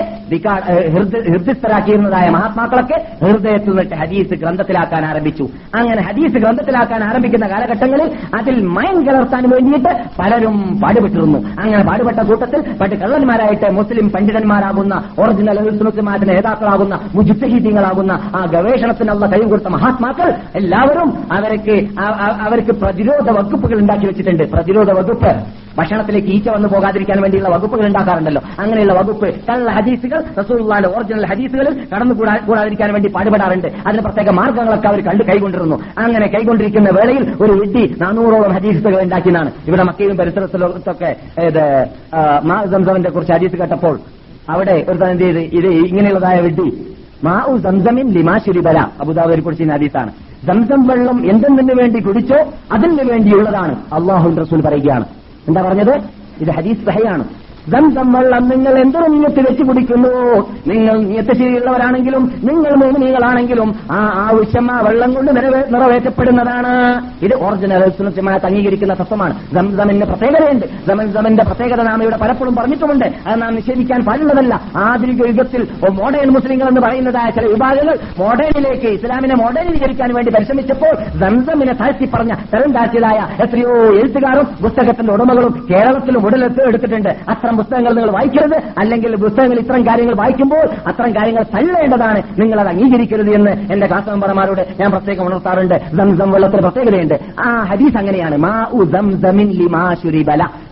ഹൃദയസ്ഥരാക്കിയിരുന്നതായ 0.93 2.30
മഹാത്മാക്കളൊക്കെ 2.30 2.97
ഹൃദയത്തിൽ 3.22 3.69
നിന്നിട്ട് 3.69 3.95
ഹദീസ് 3.95 4.34
ഗ്രന്ഥത്തിലാക്കാൻ 4.34 5.06
ആരംഭിച്ചു 5.06 5.49
അങ്ങനെ 5.73 6.01
ഹദീസ് 6.01 6.38
ഗ്രന്ഥത്തിലാക്കാൻ 6.38 7.03
ആരംഭിക്കുന്ന 7.03 7.47
കാലഘട്ടങ്ങളിൽ 7.47 8.11
അതിൽ 8.39 8.61
മൈൻ 8.61 9.06
കലർത്താൻ 9.07 9.49
വേണ്ടിയിട്ട് 9.49 9.91
പലരും 10.19 10.80
പാടുപെട്ടിരുന്നു 10.81 11.53
അങ്ങനെ 11.60 11.84
പാടുപെട്ട 11.84 12.19
കൂട്ടത്തിൽ 12.19 12.61
പണ്ട് 12.81 12.95
കള്ളന്മാരായിട്ട് 12.95 13.72
മുസ്ലിം 13.72 14.10
പണ്ഡിതന്മാരാകുന്ന 14.10 14.95
ഒറിജിനൽ 15.18 15.60
സുനത്തുമാരുടെ 15.80 16.34
നേതാക്കളാകുന്ന 16.34 16.95
മുജുദ്ധഹീദ്യങ്ങളാകുന്ന 17.15 18.14
ആ 18.35 18.45
ഗവേഷണത്തിനുള്ള 18.45 19.26
കഴിവ് 19.26 19.49
കൊടുത്ത 19.49 19.68
മഹാത്മാക്കൾ 19.68 20.34
എല്ലാവരും 20.56 21.18
അവർക്ക് 21.31 21.76
അവർക്ക് 22.41 22.72
പ്രതിരോധ 22.72 23.30
വകുപ്പുകൾ 23.49 23.77
ഉണ്ടാക്കി 23.80 24.06
വെച്ചിട്ടുണ്ട് 24.06 24.43
പ്രതിരോധ 24.43 24.91
വകുപ്പ് 24.91 25.31
ഭക്ഷണത്തിലേക്ക് 25.77 26.27
ഈച്ച 26.27 26.47
വന്നു 26.49 26.68
പോകാതിരിക്കാൻ 26.68 27.18
വേണ്ടിയുള്ള 27.22 27.49
വകുപ്പുകൾ 27.49 27.85
ഉണ്ടാക്കാറുണ്ടല്ലോ 27.85 28.41
അങ്ങനെയുള്ള 28.60 28.93
വകുപ്പ് 28.93 29.27
കള്ള 29.49 29.72
ഹദീസുകൾ 29.72 30.19
റസൂള്ളാന്റെ 30.38 30.89
ഒറിജിനൽ 30.89 31.26
ഹദീസുകളിൽ 31.26 31.73
കടന്നു 31.93 32.14
കൂടാതിരിക്കാൻ 32.47 32.91
വേണ്ടി 32.91 33.10
പാടുപെടാറുണ്ട് 33.10 33.68
അതിന് 33.88 34.01
പ്രത്യേക 34.01 34.30
മാർഗങ്ങളൊക്കെ 34.30 34.88
അവർ 34.88 35.01
കണ്ട് 35.01 35.23
കൈകൊണ്ടിരുന്നു 35.23 35.77
അങ്ങനെ 35.97 36.27
കൈകൊണ്ടിരിക്കുന്ന 36.27 36.91
വേളയിൽ 36.91 37.26
ഒരു 37.41 37.53
വിഡ്ഢി 37.53 37.84
നാനൂറോളം 38.01 38.53
ഹദീസുകൾ 38.53 39.01
ഉണ്ടാക്കിയതാണ് 39.01 39.51
ഇവിടെ 39.68 39.84
മക്കയിലും 39.84 40.18
പരിസരത്തിലൊക്കെ 40.18 41.11
ഇത് 41.47 41.64
കുറിച്ച് 43.10 43.34
ഹദീസ് 43.34 43.57
കേട്ടപ്പോൾ 43.57 43.97
അവിടെ 44.49 44.77
ഒരു 44.89 45.06
എന്ത് 45.06 45.23
ചെയ്ത് 45.23 45.41
ഇത് 45.53 45.69
ഇങ്ങനെയുള്ളതായ 45.88 46.39
വിഡ്ഢി 46.39 46.69
മാ 47.23 47.35
സംസമിൻ 47.64 48.07
ലിമാ 48.10 48.35
ശുരിബല 48.38 48.80
അബുദാബരി 49.01 49.41
കുറിച്ച് 49.41 49.72
ഹദീസാണ് 49.72 50.11
ദന്തം 50.43 50.88
വെള്ളം 50.88 51.30
എന്തെന്നിന് 51.30 51.73
വേണ്ടി 51.81 51.99
കുടിച്ചോ 51.99 52.38
അതിന് 52.72 53.10
വേണ്ടിയുള്ളതാണ് 53.10 53.73
അള്ളാഹു 53.93 54.35
റസൂൽ 54.35 54.61
പറയുകയാണ് 54.61 55.06
എന്താ 55.47 55.61
പറഞ്ഞത് 55.61 55.93
ഇത് 56.41 56.51
ഹദീസ് 56.51 56.85
സഹയാണ് 56.85 57.23
ദന്തം 57.69 58.11
വെള്ളം 58.11 58.49
നിങ്ങൾ 58.49 58.80
എന്തൊരു 58.80 59.07
നീയത്ത് 59.07 59.39
വെച്ച് 59.39 59.64
കുടിക്കുന്നു 59.64 60.11
നിങ്ങൾ 60.68 60.97
നീയത്ത് 61.01 61.34
ശരിയുള്ളവരാണെങ്കിലും 61.38 62.31
നിങ്ങൾ 62.43 62.76
മോമിനികളാണെങ്കിലും 62.76 63.76
ആ 63.91 63.99
ആവശ്യം 64.26 64.72
ആ 64.72 64.81
വെള്ളം 64.81 65.14
കൊണ്ട് 65.14 65.31
നിറവേറ്റപ്പെടുന്നതാണ് 65.73 66.73
ഇത് 67.22 67.35
ഒറിജിനൽ 67.41 67.89
സുനസ്യമായിട്ട് 67.89 68.45
അംഗീകരിക്കുന്ന 68.45 68.93
തത്വമാണ് 68.93 69.35
ദംസമിന് 69.53 70.06
പ്രത്യേകതയുണ്ട് 70.06 70.65
ദമൻസമിന്റെ 70.88 71.43
പ്രത്യേകത 71.43 71.81
നാം 71.81 72.03
ഇവിടെ 72.03 72.18
പലപ്പോഴും 72.18 72.56
പറഞ്ഞിട്ടുമുണ്ട് 72.56 73.06
അത് 73.26 73.41
നാം 73.41 73.56
നിഷേധിക്കാൻ 73.56 74.01
പാടുള്ളതല്ല 74.01 74.53
ആധുനിക 74.80 75.27
യുഗത്തിൽ 75.27 75.61
മോഡേൺ 75.99 76.30
മുസ്ലിങ്ങൾ 76.30 76.68
എന്ന് 76.68 76.81
പറയുന്നതായ 76.81 77.30
ചില 77.30 77.45
വിഭാഗങ്ങൾ 77.45 77.95
മോഡേണിലേക്ക് 78.19 78.88
ഇസ്ലാമിനെ 78.88 79.35
മോഡേണീകരിക്കാൻ 79.35 80.14
വേണ്ടി 80.14 80.31
പരിശ്രമിച്ചപ്പോൾ 80.31 80.93
ദംസമിനെ 81.19 81.73
താഴ്ത്തി 81.73 82.10
പറഞ്ഞ 82.14 82.34
തരം 82.53 82.72
താഴ്ത്തിയതായ 82.72 83.19
എത്രയോ 83.43 83.73
എഴുത്തുകാരും 83.93 84.47
പുസ്തകത്തിന്റെ 84.61 85.14
ഉടമകളും 85.14 85.65
കേരളത്തിലും 85.72 86.26
ഉടലെടുത്ത് 86.26 86.64
എടുത്തിട്ടുണ്ട് 86.64 87.10
അത്ര 87.30 87.49
പുസ്തകങ്ങൾ 87.60 87.93
നിങ്ങൾ 87.93 88.11
വായിക്കരുത് 88.11 88.57
അല്ലെങ്കിൽ 88.77 89.15
പുസ്തകങ്ങൾ 89.15 89.57
ഇത്തരം 89.60 89.84
കാര്യങ്ങൾ 89.88 90.15
വായിക്കുമ്പോൾ 90.15 90.65
അത്തരം 90.88 91.11
കാര്യങ്ങൾ 91.15 91.43
തള്ളേണ്ടതാണ് 91.56 92.22
നിങ്ങൾ 92.39 92.57
അത് 92.60 92.68
അംഗീകരിക്കരുത് 92.68 93.31
എന്ന് 93.31 93.53
എന്റെ 93.73 93.88
ക്ലാസ് 93.88 94.10
മെമ്പർമാരോട് 94.10 94.64
ഞാൻ 94.80 94.89
പ്രത്യേകം 94.91 95.26
ഉണർത്താറുണ്ട് 95.26 95.76
സംസം 95.97 96.31
വെള്ളത്തിൽ 96.31 96.61
പ്രത്യേകതയുണ്ട് 96.61 97.15
ആ 97.39 97.49
ഹദീസ് 97.64 97.97
അങ്ങനെയാണ് 97.97 98.38
മാ 98.38 98.53
ലിമാ 99.53 99.84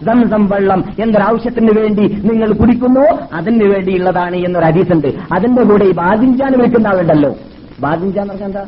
സംസം 0.06 0.44
വെള്ളം 0.48 0.82
എന്തൊരാവശ്യത്തിന് 1.00 1.74
വേണ്ടി 1.80 2.08
നിങ്ങൾ 2.24 2.50
കുടിക്കുന്നുവോ 2.54 3.12
അതിന് 3.34 3.68
വേണ്ടിയുള്ളതാണ് 3.74 4.38
എന്നൊരു 4.46 4.66
ഹദീസ് 4.66 4.94
ഉണ്ട് 4.94 5.10
അതിന്റെ 5.34 5.64
കൂടെ 5.64 5.86
ഈ 5.86 5.94
ബാദിഞ്ചാൻ 5.94 6.54
വിളിക്കുന്ന 6.58 6.88
ആളുണ്ടല്ലോ 6.88 7.32
ബാദിഞ്ചാന്ന് 7.80 8.34
പറഞ്ഞാൽ 8.34 8.50
എന്താ 8.50 8.64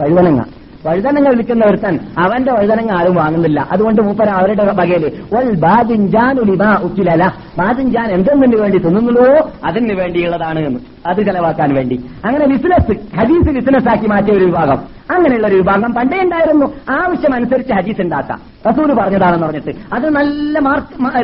പഴുവനങ്ങ 0.00 0.42
വഴുതനങ്ങൾ 0.84 1.32
വിൽക്കുന്ന 1.32 1.64
ഒരുത്തൻ 1.64 1.94
അവന്റെ 2.18 2.52
വഴുതനങ്ങൾ 2.52 2.94
ആരും 2.96 3.14
വാങ്ങുന്നില്ല 3.14 3.60
അതുകൊണ്ട് 3.70 4.00
മൂപ്പര 4.02 4.28
അവരുടെ 4.30 4.64
വകയില് 4.70 5.08
ഒൽ 5.36 5.50
ബാദിൻജാൻ 5.56 6.36
ഉലിബാ 6.38 6.70
ഉക്കിലല 6.82 7.24
ബാദിൻജാൻ 7.58 8.08
എന്തെന്നതിന് 8.10 8.60
വേണ്ടി 8.60 8.78
തിന്നുന്നുള്ളൂ 8.78 9.26
അതിന് 9.64 9.94
വേണ്ടിയുള്ളതാണ് 9.94 10.62
എന്ന് 10.64 10.80
അത് 11.06 11.20
ചെലവാക്കാൻ 11.22 11.70
വേണ്ടി 11.74 11.98
അങ്ങനെ 12.24 12.46
ബിസിനസ് 12.46 12.96
ഹദീസ് 13.16 13.50
ബിസിനസ് 13.50 13.88
ആക്കി 13.88 14.06
മാറ്റിയ 14.06 14.34
ഒരു 14.34 14.44
വിഭാഗം 14.44 14.80
അങ്ങനെയുള്ള 15.10 15.46
ഒരു 15.46 15.56
വിഭാഗം 15.56 15.92
പണ്ടേ 15.92 16.18
ഉണ്ടായിരുന്നു 16.22 16.66
ആവശ്യം 16.96 17.32
അനുസരിച്ച് 17.34 17.72
ഹദീസ് 17.74 18.00
ഉണ്ടാക്കാം 18.00 18.40
റസൂർ 18.66 18.90
പറഞ്ഞതാണെന്ന് 18.94 19.46
പറഞ്ഞിട്ട് 19.46 19.74
അത് 19.94 20.06
നല്ല 20.10 20.58
മാർക്ക് 20.58 20.94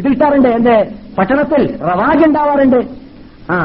ഇത് 0.00 0.08
കിട്ടാറുണ്ട് 0.08 0.48
എന്റെ 0.48 0.76
പട്ടണത്തിൽ 1.18 1.62
റവാജ് 1.82 2.24
ഉണ്ടാവാറുണ്ട് 2.24 2.80
ആ 3.50 3.58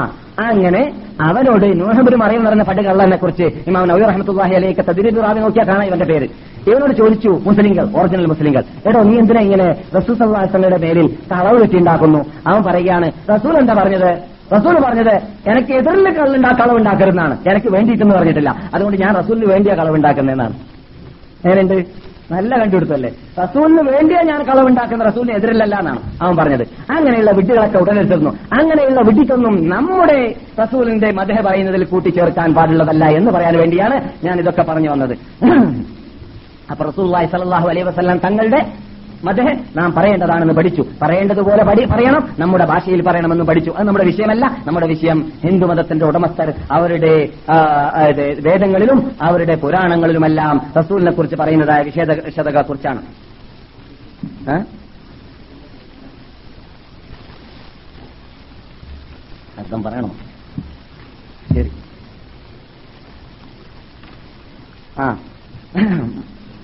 അങ്ങനെ 0.48 0.82
അവനോട് 1.22 1.66
നൂഹബുൽ 1.80 2.16
മറിയം 2.16 2.44
പറഞ്ഞ 2.46 2.64
പണ്ട് 2.64 2.82
കള്ളനെ 2.82 3.18
കുറിച്ച് 3.18 3.48
ഇമാം 3.68 3.86
നബി 3.88 4.04
റഹ്മത്തുല്ലാഹി 4.04 4.56
അലൈക്ക് 4.56 4.84
തദ്രീബ് 4.90 5.22
റാബി 5.22 5.40
നോക്കിയാൽ 5.40 5.68
കാണാൻ 5.68 5.86
ഇവന്റെ 5.88 6.06
പേര് 6.06 6.28
ഇവനോട് 6.68 6.94
ചോദിച്ചു 6.94 7.32
മുസ്ലിങ്ങൾ 7.46 7.86
ഒറിജിനൽ 8.00 8.28
മുസ്ലിങ്ങൾ 8.28 8.64
എടോ 8.90 9.00
നീ 9.02 9.14
എന്തിനാ 9.18 9.42
ഇങ്ങനെ 9.42 9.68
റസൂൽ 9.96 10.16
സല്ലാസങ്ങളുടെ 10.16 10.78
പേരിൽ 10.78 11.08
കളവ് 11.32 11.58
കെട്ടിണ്ടാക്കുന്നു 11.62 12.20
അവൻ 12.48 12.62
പറയുകയാണ് 12.64 13.08
റസൂൽ 13.30 13.56
എന്താ 13.58 13.74
പറഞ്ഞത് 13.74 14.10
റസൂൽ 14.54 14.76
പറഞ്ഞത് 14.80 15.14
എനിക്ക് 15.46 15.74
എതിരിൽ 15.74 16.08
കള്ളുണ്ടാ 16.18 16.52
ഉണ്ടാക്കരുതെന്നാണ് 16.72 17.36
എനിക്ക് 17.46 17.70
വേണ്ടിയിട്ടെന്ന് 17.70 18.16
പറഞ്ഞിട്ടില്ല 18.16 18.54
അതുകൊണ്ട് 18.74 18.98
ഞാൻ 18.98 19.12
റസൂലിന് 19.16 19.50
വേണ്ടിയാ 19.52 19.76
കളവുണ്ടാക്കുന്നതെന്നാണ് 19.76 20.56
എങ്ങനെയുണ്ട് 21.44 21.78
നല്ല 22.32 22.52
കണ്ടുപിടുത്തല്ലേ 22.60 23.10
റസൂലിന് 23.38 23.84
വേണ്ടിയാ 23.90 24.22
ഞാൻ 24.22 24.42
കളവുണ്ടാക്കുന്ന 24.44 25.04
റസൂലിന് 25.04 25.34
എതിരില്ലല്ല 25.38 25.76
എന്നാണ് 25.76 26.02
അവൻ 26.22 26.34
പറഞ്ഞത് 26.36 26.64
അങ്ങനെയുള്ള 26.90 27.32
വിഡ്ഢികളൊക്കെ 27.32 27.80
തീർന്നു 28.12 28.32
അങ്ങനെയുള്ള 28.52 29.02
വിഡ്ഢിക്കൊന്നും 29.02 29.56
നമ്മുടെ 29.70 30.20
റസൂലിന്റെ 30.60 31.10
മതഹ 31.12 31.40
പറയുന്നതിൽ 31.42 31.84
കൂട്ടിച്ചേർക്കാൻ 31.86 32.52
പാടുള്ളതല്ല 32.54 33.06
എന്ന് 33.12 33.32
പറയാൻ 33.32 33.58
വേണ്ടിയാണ് 33.58 33.98
ഞാൻ 34.24 34.38
ഇതൊക്കെ 34.40 34.66
പറഞ്ഞു 34.70 34.92
വന്നത് 34.92 35.16
അപ്പൊ 36.72 36.84
റസൂൽ 36.86 37.08
സലാഹു 37.32 37.68
അലൈ 37.68 37.82
വസ്ലാം 37.84 38.20
തങ്ങളുടെ 38.20 38.60
മതേ 39.26 39.64
നാം 39.76 39.94
പറയേണ്ടതാണെന്ന് 39.94 40.54
പഠിച്ചു 40.54 40.86
പറയേണ്ടതുപോലെ 41.02 41.64
പറയണം 41.64 42.36
നമ്മുടെ 42.40 42.66
ഭാഷയിൽ 42.66 43.04
പറയണമെന്ന് 43.08 43.44
പഠിച്ചു 43.44 43.72
അത് 43.72 43.88
നമ്മുടെ 43.88 44.06
വിഷയമല്ല 44.06 44.46
നമ്മുടെ 44.68 44.88
വിഷയം 44.88 45.32
ഹിന്ദുമതത്തിന്റെ 45.46 46.06
ഉടമസ്ഥർ 46.06 46.54
അവരുടെ 46.72 47.30
വേദങ്ങളിലും 48.40 49.12
അവരുടെ 49.22 49.56
പുരാണങ്ങളിലുമെല്ലാം 49.56 50.62
റസൂലിനെ 50.78 51.12
കുറിച്ച് 51.12 51.36
പറയുന്നതായ 51.36 51.82
വിഷയതയെ 51.82 52.62
കുറിച്ചാണ് 52.62 53.02
അർത്ഥം 59.60 59.84
പറയണോ 59.84 60.12
ശരി 61.54 61.72
ആ 65.00 65.18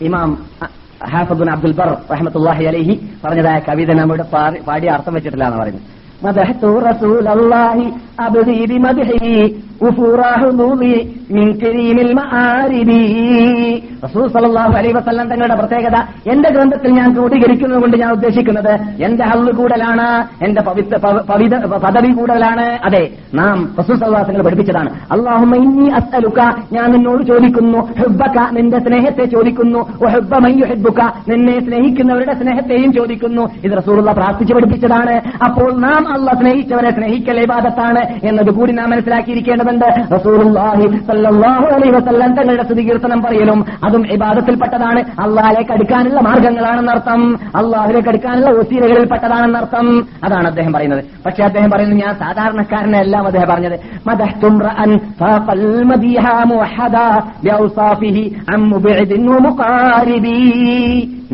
ഇമാം 0.02 0.48
ഹാഫബുൻ 1.06 1.50
അബ്ദുൽ 1.52 1.74
ബർ 1.74 1.90
റഹമത്തല്ലാഹി 2.12 2.66
അലഹി 2.66 2.94
പറഞ്ഞതായ 3.24 3.60
കവിത 3.60 3.92
നമ്മുടെ 3.94 4.26
പാടി 4.68 4.88
അർത്ഥം 4.88 5.14
വെച്ചിട്ടില്ല 5.14 5.46
എന്ന് 5.46 5.58
പറയുന്നത് 5.58 5.86
റസൂൽ 6.18 7.26
തങ്ങളുടെ 15.26 15.56
പ്രത്യേകത 15.56 15.98
എന്റെ 16.32 16.50
ഗ്രന്ഥത്തിൽ 16.50 16.92
ഞാൻ 16.92 17.14
ക്രോഡീകരിക്കുന്നത് 17.14 17.82
കൊണ്ട് 17.82 17.98
ഞാൻ 17.98 18.12
ഉദ്ദേശിക്കുന്നത് 18.12 18.80
എന്റെ 19.00 19.24
ഹള്ള് 19.24 19.52
കൂടലാണ് 19.52 20.26
എന്റെ 20.42 20.62
പദവി 21.82 22.14
കൂടലാണ് 22.14 22.80
അതെ 22.84 23.10
നാം 23.34 23.74
റസൂൽ 23.80 23.96
സലഹാസിനെ 23.96 24.44
പഠിപ്പിച്ചതാണ് 24.44 24.90
അള്ളാഹുമ 25.12 25.56
ഇന്നി 25.56 25.90
അസ്അലുക്ക 25.90 26.40
ഞാൻ 26.72 26.92
നിന്നോട് 26.92 27.24
ചോദിക്കുന്നു 27.24 27.78
ഹെബക്ക 27.78 28.52
നിന്റെ 28.52 28.80
സ്നേഹത്തെ 28.80 29.26
ചോദിക്കുന്നു 29.26 29.80
ഹെബ്ബുക്ക 30.08 31.02
നിന്നെ 31.28 31.60
സ്നേഹിക്കുന്നവരുടെ 31.60 32.34
സ്നേഹത്തെയും 32.34 32.94
ചോദിക്കുന്നു 32.94 33.50
ഇത് 33.64 33.78
റസൂറുള്ള 33.78 34.12
പ്രാർത്ഥിച്ചു 34.12 34.54
പഠിപ്പിച്ചതാണ് 34.54 35.22
അപ്പോൾ 35.46 35.80
നാം 35.80 36.07
അള്ള 36.14 36.32
സ്നേഹിച്ചവനെ 36.34 36.90
സ്നേഹിക്കൽ 36.90 37.40
ഇബാദത്താണ് 37.40 38.02
എന്നത് 38.24 38.54
കൂടി 38.54 38.72
നാം 38.72 38.90
മനസ്സിലാക്കിയിരിക്കേണ്ടതുണ്ട് 38.90 39.86
റസൂലുള്ളാഹി 40.14 40.88
സല്ലല്ലാഹു 41.08 41.66
അലൈഹി 41.66 41.92
വസല്ലം 41.92 42.34
തങ്ങളുടെ 42.34 42.64
സ്തുതികീർത്തനം 42.64 43.22
പറയലും 43.22 43.66
അതും 43.84 44.08
ഇബാദത്തിൽപ്പെട്ടതാണ് 44.14 45.04
അള്ളാഹിലേക്ക് 45.20 45.72
അടുക്കാനുള്ള 45.72 46.20
മാർഗങ്ങളാണെന്നർത്ഥം 46.20 47.38
അള്ളാഹിലേക്ക് 47.56 48.10
അടുക്കാനുള്ള 48.10 48.50
വസീലകളിൽപ്പെട്ടതാണെന്നർത്ഥം 48.50 50.06
അതാണ് 50.24 50.48
അദ്ദേഹം 50.48 50.74
പറയുന്നത് 50.74 51.04
പക്ഷെ 51.26 51.44
അദ്ദേഹം 51.44 51.72
പറയുന്നത് 51.72 52.00
ഞാൻ 52.00 52.96
എല്ലാം 52.96 53.26
അദ്ദേഹം 53.26 53.48
പറഞ്ഞത് 53.48 53.80
മദഹ്തും 54.08 54.56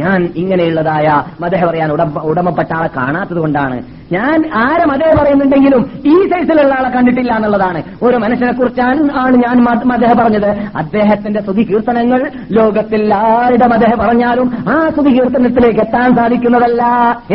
ഞാൻ 0.00 0.32
ഇങ്ങനെയുള്ളതായ 0.36 1.08
മതഹ 1.42 1.66
പറയാൻ 1.66 1.92
ഉടമപ്പെട്ട 2.24 2.72
ആളെ 2.74 2.90
കാണാത്തത് 2.98 3.40
കൊണ്ടാണ് 3.40 3.78
ഞാൻ 4.12 4.46
ആരെ 4.56 4.86
മതേ 4.86 5.10
പറയുന്നുണ്ടെങ്കിലും 5.16 5.92
ഈ 6.06 6.16
സൈസിലുള്ള 6.30 6.74
ആളെ 6.74 6.90
കണ്ടിട്ടില്ല 6.90 7.32
എന്നുള്ളതാണ് 7.36 7.84
ഒരു 8.02 8.18
മനുഷ്യനെ 8.18 8.54
കുറിച്ചാണ് 8.54 9.12
ആണ് 9.18 9.36
ഞാൻ 9.38 9.58
മതഹ 9.86 10.14
പറഞ്ഞത് 10.14 10.50
അദ്ദേഹത്തിന്റെ 10.76 11.42
സ്തുതി 11.42 11.64
കീർത്തനങ്ങൾ 11.64 12.22
ലോകത്തിൽ 12.52 13.14
ആരുടെ 13.14 13.68
മതഹ 13.68 13.94
പറഞ്ഞാലും 13.96 14.50
ആ 14.70 14.78
സ്തുതി 14.90 15.10
കീർത്തനത്തിലേക്ക് 15.10 15.80
എത്താൻ 15.80 16.16
സാധിക്കുന്നതല്ല 16.16 16.84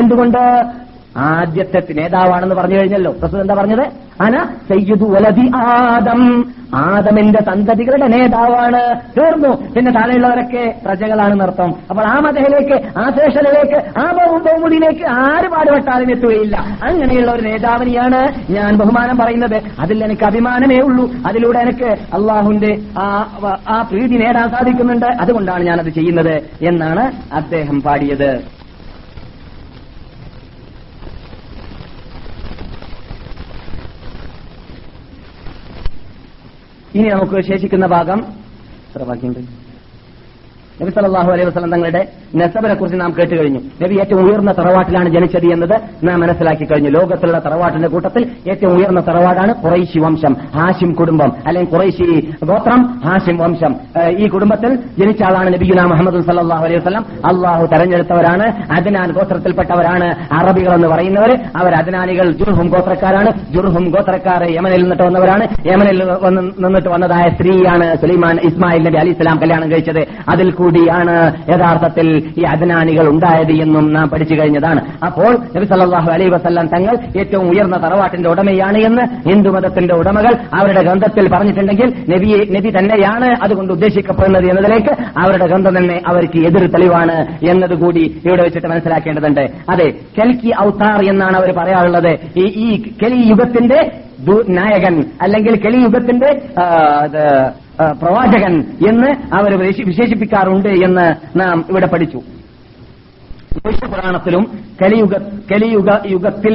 എന്തുകൊണ്ട് 0.00 0.43
ആദ്യത്തെ 1.19 1.95
നേതാവാണെന്ന് 1.95 2.55
പറഞ്ഞു 2.55 2.77
കഴിഞ്ഞല്ലോ 2.77 3.13
പ്രസ്തുത 3.13 3.41
എന്താ 3.41 3.55
പറഞ്ഞത് 3.55 3.85
അന 4.21 4.37
സയ്യിദു 4.71 5.05
വലതി 5.05 5.53
ആദം 5.65 6.23
ആദമിന്റെ 6.75 7.41
സന്തതികളുടെ 7.41 8.07
നേതാവാണ് 8.07 8.81
തീർന്നു 9.17 9.73
പിന്നെ 9.75 9.93
താഴെയുള്ളവരൊക്കെ 9.93 10.75
പ്രജകളാണ് 10.85 11.43
അർത്ഥം 11.43 11.75
അപ്പോൾ 11.91 12.05
ആ 12.05 12.21
മതയിലേക്ക് 12.21 12.99
ആ 12.99 13.11
ശേഷനിലേക്ക് 13.11 13.99
ആ 13.99 14.13
ബഹുഭൂമിയിലേക്ക് 14.13 15.05
ആര് 15.05 15.49
പാടുപെട്ടാലും 15.49 16.11
എത്തുകയില്ല 16.11 16.57
അങ്ങനെയുള്ള 16.83 17.33
ഒരു 17.33 17.43
നേതാവിനെയാണ് 17.43 18.51
ഞാൻ 18.51 18.77
ബഹുമാനം 18.77 19.17
പറയുന്നത് 19.17 19.63
അതിൽ 19.81 20.05
എനിക്ക് 20.05 20.25
അഭിമാനമേ 20.25 20.81
ഉള്ളൂ 20.81 21.11
അതിലൂടെ 21.27 21.59
എനിക്ക് 21.59 21.97
അള്ളാഹുന്റെ 22.15 22.79
ആ 23.69 23.83
പ്രീതി 23.91 24.17
നേടാൻ 24.17 24.51
സാധിക്കുന്നുണ്ട് 24.51 25.07
അതുകൊണ്ടാണ് 25.21 25.65
ഞാനത് 25.65 25.89
ചെയ്യുന്നത് 25.89 26.43
എന്നാണ് 26.63 27.13
അദ്ദേഹം 27.33 27.81
പാടിയത് 27.81 28.58
ഇനി 36.95 37.09
നമുക്ക് 37.09 37.41
ശേഷിക്കുന്ന 37.43 37.87
ഭാഗം 37.87 38.21
എത്ര 38.89 39.03
ബാക്കിയുണ്ട് 39.05 39.41
നബി 40.81 40.91
സലാഹു 40.91 41.31
അലൈഹി 41.33 41.47
വസ്ലം 41.49 41.71
തങ്ങളുടെ 41.71 42.03
നെസബിനെ 42.35 42.75
കുറിച്ച് 42.75 42.99
നാം 43.01 43.13
കേട്ട് 43.13 43.35
കഴിഞ്ഞു 43.35 43.61
നബി 43.83 43.95
ഏറ്റവും 43.95 44.23
ഉയർന്ന 44.25 44.53
തറവാട്ടിലാണ് 44.53 45.09
ജനിച്ചത് 45.09 45.47
എന്നത് 45.47 45.75
നാം 46.05 46.21
മനസ്സിലാക്കി 46.21 46.65
കഴിഞ്ഞു 46.65 46.91
ലോകത്തിലുള്ള 46.91 47.39
തറവാട്ടിന്റെ 47.39 47.89
കൂട്ടത്തിൽ 47.89 48.23
ഏറ്റവും 48.47 48.75
ഉയർന്ന 48.77 49.01
തറവാടാണ് 49.01 49.55
കുറൈശി 49.63 49.99
വംശം 49.99 50.37
ഹാഷിം 50.55 50.93
കുടുംബം 50.95 51.33
അല്ലെങ്കിൽ 51.47 51.71
കുറൈശി 51.71 52.09
ഗോത്രം 52.45 52.83
ഹാഷിം 53.05 53.39
വംശം 53.39 53.75
ഈ 54.19 54.29
കുടുംബത്തിൽ 54.29 54.73
ജനിച്ച 54.99 55.23
ആളാണ് 55.23 55.59
ഗുലാം 55.69 55.89
മുഹമ്മദ് 55.89 56.23
സല്ലാഹു 56.23 56.65
അലൈഹി 56.65 56.81
വസ്ലം 56.81 57.05
അള്ളാഹു 57.25 57.65
തെരഞ്ഞെടുത്തവരാണ് 57.67 58.47
അദ്നാൻ 58.77 59.11
ഗോത്രത്തിൽപ്പെട്ടവരാണ് 59.11 60.09
അറബികൾ 60.33 60.73
എന്ന് 60.75 60.89
പറയുന്നവർ 60.89 61.33
അവർ 61.57 61.73
അദ്നാനികൾ 61.75 62.27
ജുർഹും 62.33 62.69
ഗോത്രക്കാരാണ് 62.69 63.33
ജുർഹും 63.53 63.85
ഗോത്രക്കാർ 63.91 64.43
യമനിൽ 64.51 64.83
നിന്നിട്ട് 64.83 65.03
വന്നവരാണ് 65.03 65.45
യമനിൽ 65.67 65.99
നിന്നിട്ട് 66.59 66.89
വന്നതായ 66.89 67.27
സ്ത്രീയാണ് 67.29 67.89
സുലൈമാൻ 67.97 68.39
ഇസ്മായിൽ 68.43 68.83
നബി 68.83 68.97
അലി 68.97 69.11
ഇസ്ലാം 69.11 69.39
കല്യാണം 69.39 69.71
കഴിച്ചത് 69.71 70.03
അതിൽ 70.29 70.49
കൂടിയാണ് 70.69 71.15
യഥാർത്ഥത്തിൽ 71.51 72.07
ഈ 72.39 72.43
അദ്നാനികൾ 72.45 73.07
ഉണ്ടായത് 73.09 73.53
എന്നും 73.63 73.87
നാം 73.93 74.07
പഠിച്ചു 74.09 74.35
കഴിഞ്ഞതാണ് 74.35 74.81
അപ്പോൾ 75.07 75.31
നബി 75.55 75.67
സല്ലാഹു 75.67 76.11
അലൈ 76.11 76.27
വസ്ല്ലാം 76.29 76.67
തങ്ങൾ 76.67 76.95
ഏറ്റവും 77.17 77.47
ഉയർന്ന 77.51 77.77
തറവാട്ടിന്റെ 77.77 78.29
ഉടമയാണ് 78.29 78.79
എന്ന് 78.79 79.05
ഹിന്ദുമതത്തിന്റെ 79.29 79.95
ഉടമകൾ 79.95 80.33
അവരുടെ 80.55 80.83
ഗ്രന്ഥത്തിൽ 80.83 81.27
പറഞ്ഞിട്ടുണ്ടെങ്കിൽ 81.29 81.91
നബി 82.11 82.31
നബി 82.51 82.71
തന്നെയാണ് 82.71 83.29
അതുകൊണ്ട് 83.43 83.73
ഉദ്ദേശിക്കപ്പെടുന്നത് 83.73 84.47
എന്നതിലേക്ക് 84.47 84.93
അവരുടെ 85.19 85.47
ഗ്രന്ഥം 85.47 85.77
തന്നെ 85.79 85.97
അവർക്ക് 86.07 86.41
എതിർ 86.47 86.67
തെളിവാണ് 86.67 87.17
എന്നതുകൂടി 87.51 88.05
ഇവിടെ 88.25 88.43
വെച്ചിട്ട് 88.43 88.69
മനസ്സിലാക്കേണ്ടതുണ്ട് 88.69 89.45
അതെ 89.71 89.89
കെൽക്കി 90.19 90.53
ഔത്താർ 90.61 91.01
എന്നാണ് 91.05 91.37
അവർ 91.37 91.53
പറയാറുള്ളത് 91.57 92.13
ഈ 92.59 92.69
കെലി 93.03 93.21
യുഗത്തിന്റെ 93.29 93.81
നായകൻ 94.53 94.95
അല്ലെങ്കിൽ 95.23 95.55
കെലി 95.57 95.81
യുഗത്തിന്റെ 95.83 96.31
പ്രവാചകൻ 97.99 98.55
എന്ന് 98.89 99.11
അവർ 99.35 99.53
വിശേഷിപ്പിക്കാറുണ്ട് 99.85 100.69
എന്ന് 100.85 101.07
നാം 101.37 101.59
ഇവിടെ 101.71 101.87
പഠിച്ചു 101.87 102.21
പുരാണത്തിലും 103.87 104.45
കലിയുഗ 104.83 105.15
കലിയുഗ 105.53 105.91
യുഗത്തിൽ 106.11 106.55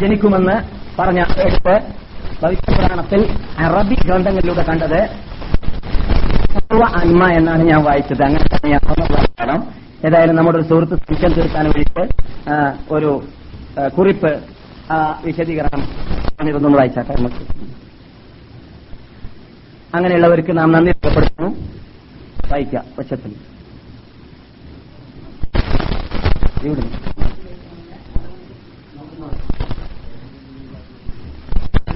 ജനിക്കുമെന്ന് 0.00 0.56
പറഞ്ഞ 0.98 1.20
എടുത്ത് 1.40 1.74
പുരാണത്തിൽ 2.70 3.20
അറബി 3.58 3.96
ഗ്രന്ഥങ്ങളിലൂടെ 4.04 4.62
കണ്ടത് 4.62 5.00
സർവ 6.54 6.82
അന്മ 6.94 7.22
എന്നാണ് 7.30 7.62
ഞാൻ 7.62 7.80
വായിച്ചത് 7.84 8.22
അങ്ങനെ 8.24 8.46
തന്നെ 8.46 8.70
ഞാൻ 8.70 8.80
കാരണം 9.30 9.62
ഏതായാലും 10.04 10.36
നമ്മുടെ 10.36 10.58
ഒരു 10.58 10.66
സുഹൃത്ത് 10.68 10.96
സംശയം 11.02 11.32
തീർക്കാൻ 11.32 11.66
വേണ്ടിയിട്ട് 11.66 12.04
ഒരു 12.90 13.10
കുറിപ്പ് 13.96 14.32
വിശദീകരണം 15.24 15.82
പറഞ്ഞിരുന്നു 16.28 16.76
വായിച്ചാട്ടെ 16.76 17.14
നമുക്ക് 17.18 17.42
അങ്ങനെയുള്ളവർക്ക് 19.94 20.52
നാം 20.58 20.70
നന്ദി 20.72 20.92
രേഖപ്പെടുത്തുന്നു 20.92 21.50
വായിക്കാം 22.48 22.86
വശത്തിൽ 22.98 23.32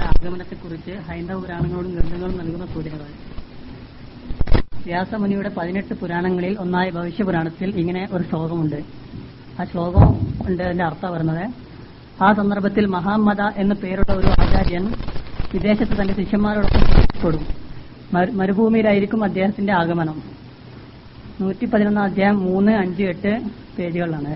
ആഗമനത്തെക്കുറിച്ച് 0.08 0.94
ഹൈന്ദവ 1.08 1.36
പുരാണങ്ങളോടും 1.40 1.92
ഗ്രന്ഥങ്ങളും 1.92 2.36
നൽകുന്ന 2.38 2.66
സൂചനകൾ 2.66 3.10
വ്യാസമുനിയുടെ 4.84 5.50
പതിനെട്ട് 5.56 5.94
പുരാണങ്ങളിൽ 5.94 6.54
ഒന്നായ 6.58 6.88
ഭവിഷ്യപുരാണത്തിൽ 6.90 7.70
ഇങ്ങനെ 7.78 8.02
ഒരു 8.12 8.22
ശ്ലോകമുണ്ട് 8.22 8.78
ആ 9.58 9.64
ശ്ലോകം 9.64 10.06
ഉണ്ട് 10.46 10.62
അതിന്റെ 10.62 10.84
അർത്ഥം 10.84 11.12
വരുന്നത് 11.12 11.44
ആ 12.22 12.28
സന്ദർഭത്തിൽ 12.32 12.84
മഹാമത 12.88 13.42
എന്ന 13.56 13.74
പേരുള്ള 13.74 14.12
ഒരു 14.12 14.28
ആചാര്യൻ 14.36 14.84
വിദേശത്ത് 15.52 15.94
തന്റെ 16.00 16.14
ശിഷ്യന്മാരോടൊപ്പം 16.14 16.84
കൊടുക്കും 17.22 17.50
മരുഭൂമിയിലായിരിക്കും 18.34 19.20
അദ്ദേഹത്തിന്റെ 19.24 19.72
ആഗമനം 19.72 20.18
നൂറ്റി 21.40 21.66
പതിനൊന്ന് 21.66 22.00
അധ്യായം 22.00 22.36
മൂന്ന് 22.44 22.72
അഞ്ച് 22.74 23.04
എട്ട് 23.04 23.32
പേജുകളിലാണ് 23.76 24.30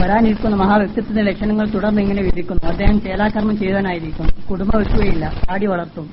വരാനിരിക്കുന്ന 0.00 0.56
മഹാവ്യക്തിത്വത്തിന്റെ 0.56 1.22
ലക്ഷണങ്ങൾ 1.22 1.66
തുടർന്ന് 1.70 2.00
ഇങ്ങനെ 2.00 2.22
വിധിക്കുന്നു 2.22 2.64
അദ്ദേഹം 2.68 2.98
ചേലാകർമ്മം 3.00 3.56
ചെയ്യാനായിരിക്കും 3.56 4.26
കുടുംബം 4.50 4.76
വെക്കുകയില്ല 4.78 5.26
ആടി 5.50 5.66
വളർത്തും 5.66 6.06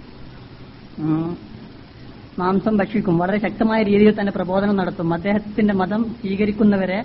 മാംസം 2.37 2.75
ഭക്ഷിക്കും 2.77 3.15
വളരെ 3.17 3.37
ശക്തമായ 3.37 3.79
രീതിയിൽ 3.83 4.13
തന്നെ 4.19 4.31
പ്രബോധനം 4.31 4.75
നടത്തും 4.75 5.13
അദ്ദേഹത്തിന്റെ 5.13 5.73
മതം 5.73 6.03
സ്വീകരിക്കുന്നവരെ 6.21 6.99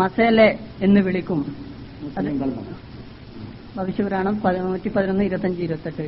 മസേലെ 0.00 0.48
എന്ന് 0.80 1.00
വിളിക്കും 1.00 1.40
ഭവിഷ്യപുരാണം 3.76 4.34
നൂറ്റി 4.64 4.88
പതിനൊന്ന് 4.88 5.24
ഇരുപത്തഞ്ച് 5.24 5.60
ഇരുപത്തെട്ട് 5.62 6.06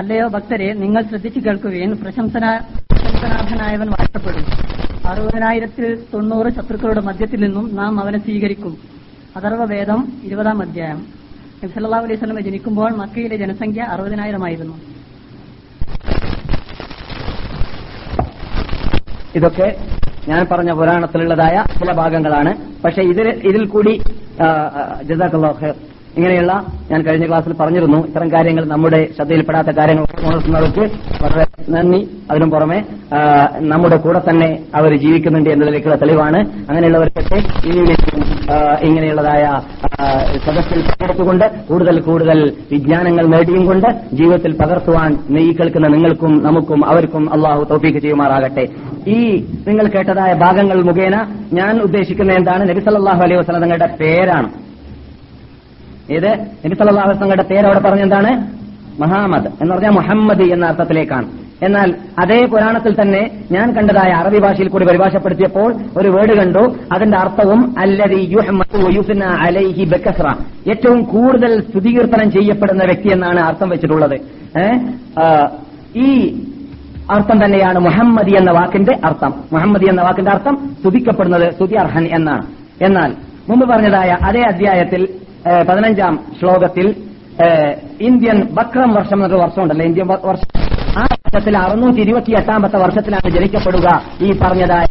അല്ലയോ 0.00 0.26
ഭക്തരെ 0.28 0.68
നിങ്ങൾ 0.74 1.02
ശ്രദ്ധിച്ചു 1.02 1.40
കേൾക്കുകയും 1.40 1.90
പ്രശംസനാഭനായവൻ 2.02 3.88
വാഴ്ത്തപ്പെടും 3.88 4.46
അറുപതിനായിരത്തിൽ 5.08 5.86
തൊണ്ണൂറ് 6.14 6.50
ശത്രുക്കളുടെ 6.52 7.00
മധ്യത്തിൽ 7.00 7.40
നിന്നും 7.40 7.74
നാം 7.74 8.00
അവനെ 8.00 8.18
സ്വീകരിക്കും 8.18 8.74
വേദം 9.68 10.00
ഇരുപതാം 10.24 10.62
അധ്യായം 10.62 11.00
നബ്സല്ലാ 11.62 11.98
അലൈഹി 11.98 12.18
സ്വലമെ 12.18 12.40
ജനിക്കുമ്പോൾ 12.40 12.90
മക്കയിലെ 12.92 13.36
ജനസംഖ്യ 13.36 13.82
അറുപതിനായിരമായിരുന്നു 13.82 14.74
ഇതൊക്കെ 19.36 19.68
ഞാൻ 20.28 20.46
പറഞ്ഞ 20.50 20.72
പുരാണത്തിലുള്ളതായ 20.72 21.64
ചില 21.78 21.92
ഭാഗങ്ങളാണ് 21.92 22.50
പക്ഷേ 22.84 23.02
ഇതിൽ 23.02 23.28
ഇതിൽ 23.28 23.64
കൂടി 23.66 23.94
ജസാഖ് 25.02 25.70
ഇങ്ങനെയുള്ള 26.16 26.52
ഞാൻ 26.90 27.00
കഴിഞ്ഞ 27.02 27.26
ക്ലാസ്സിൽ 27.26 27.52
പറഞ്ഞിരുന്നു 27.52 27.98
ഇത്തരം 28.06 28.28
കാര്യങ്ങൾ 28.32 28.64
നമ്മുടെ 28.64 29.00
ശ്രദ്ധയിൽപ്പെടാത്ത 29.16 29.70
കാര്യങ്ങൾ 29.76 30.04
ഉണർത്തുന്നവർക്ക് 30.22 30.84
വളരെ 31.22 31.44
നന്ദി 31.68 32.00
അതിനു 32.30 32.46
പുറമെ 32.46 32.78
നമ്മുടെ 33.62 33.96
കൂടെ 33.96 34.20
തന്നെ 34.28 34.48
അവർ 34.74 34.92
ജീവിക്കുന്നുണ്ട് 34.96 35.50
എന്നതിലേക്കുള്ള 35.50 35.96
തെളിവാണ് 35.96 36.38
അങ്ങനെയുള്ളവർക്കൊക്കെ 36.68 37.38
ഇനിയും 37.68 37.88
ഇങ്ങനെയുള്ളതായ 38.82 39.44
സദസ്സിൽ 40.38 40.80
പങ്കെടുത്തുകൊണ്ട് 40.80 41.46
കൂടുതൽ 41.68 41.96
കൂടുതൽ 42.00 42.38
വിജ്ഞാനങ്ങൾ 42.70 43.26
നേടിയും 43.26 43.66
കൊണ്ട് 43.66 43.88
ജീവിതത്തിൽ 44.12 44.52
പകർത്തുവാൻ 44.52 45.12
ഈ 45.42 45.52
കേൾക്കുന്ന 45.52 45.88
നിങ്ങൾക്കും 45.88 46.42
നമുക്കും 46.42 46.82
അവർക്കും 46.86 47.24
അള്ളാഹു 47.32 47.62
തോഫീക്ക് 47.64 47.98
ചെയ്യുമാറാകട്ടെ 47.98 48.64
ഈ 49.06 49.20
നിങ്ങൾ 49.68 49.86
കേട്ടതായ 49.86 50.32
ഭാഗങ്ങൾ 50.34 50.80
മുഖേന 50.82 51.16
ഞാൻ 51.52 51.82
ഉദ്ദേശിക്കുന്ന 51.82 52.32
എന്താണ് 52.32 52.64
നബിസല്ലാഹു 52.70 53.22
അലൈഹി 53.22 53.40
വസ്ലം 53.40 53.62
തങ്ങളുടെ 53.62 53.88
പേരാണ് 53.96 54.50
ഇത് 56.08 56.30
വസ്ലങ്ങളുടെ 57.08 57.42
പേര് 57.42 57.66
അവിടെ 57.66 58.02
എന്താണ് 58.02 58.32
മഹാമദ് 58.98 59.46
എന്ന് 59.62 59.74
പറഞ്ഞാൽ 59.74 59.90
മുഹമ്മദ് 59.90 60.42
എന്ന 60.42 60.66
അർത്ഥത്തിലേക്കാണ് 60.66 61.28
എന്നാൽ 61.62 61.94
അതേ 62.18 62.46
പുരാണത്തിൽ 62.46 63.00
തന്നെ 63.00 63.30
ഞാൻ 63.50 63.74
കണ്ടതായ 63.74 64.12
അറബി 64.12 64.38
ഭാഷയിൽ 64.38 64.68
കൂടി 64.68 64.84
പരിഭാഷപ്പെടുത്തിയപ്പോൾ 64.84 65.74
ഒരു 65.96 66.08
വേർഡ് 66.08 66.36
കണ്ടു 66.36 66.76
അതിന്റെ 66.92 67.18
അർത്ഥവും 67.18 67.74
അലൈഹി 69.40 69.84
ബക്കസ്ര 69.84 70.28
ഏറ്റവും 70.68 71.04
കൂടുതൽ 71.04 71.60
സ്തുതികീർത്തനം 71.60 72.30
ചെയ്യപ്പെടുന്ന 72.30 72.84
വ്യക്തി 72.84 73.08
എന്നാണ് 73.08 73.40
അർത്ഥം 73.40 73.68
വെച്ചിട്ടുള്ളത് 73.68 74.20
ഈ 75.96 76.38
അർത്ഥം 77.10 77.44
തന്നെയാണ് 77.44 77.78
മുഹമ്മദി 77.78 78.30
എന്ന 78.30 78.50
വാക്കിന്റെ 78.50 78.98
അർത്ഥം 79.04 79.34
മുഹമ്മദി 79.52 79.84
എന്ന 79.84 80.02
വാക്കിന്റെ 80.02 80.30
അർത്ഥം 80.30 80.72
സ്തുതിക്കപ്പെടുന്നത് 80.80 81.54
സ്തുതി 81.54 81.74
അർഹൻ 81.74 82.08
എന്നാണ് 82.14 82.46
എന്നാൽ 82.82 83.14
മുമ്പ് 83.48 83.68
പറഞ്ഞതായ 83.68 84.18
അതേ 84.22 84.42
അധ്യായത്തിൽ 84.42 85.08
പതിനഞ്ചാം 85.68 86.14
ശ്ലോകത്തിൽ 86.40 86.86
ഇന്ത്യൻ 88.00 88.38
ബക്രം 88.52 88.90
വർഷം 88.94 89.18
എന്നൊരു 89.18 89.40
വർഷമുണ്ടല്ലോ 89.42 89.84
ഇന്ത്യൻ 89.84 90.06
വർഷം 90.06 90.48
ആ 90.96 91.04
വർഷത്തിൽ 91.14 91.56
അറുന്നൂറ്റി 91.56 92.00
ഇരുപത്തി 92.00 92.32
എട്ടാമത്തെ 92.32 92.78
വർഷത്തിലാണ് 92.78 93.30
ജനിക്കപ്പെടുക 93.30 93.88
ഈ 94.20 94.30
പറഞ്ഞതായ 94.38 94.91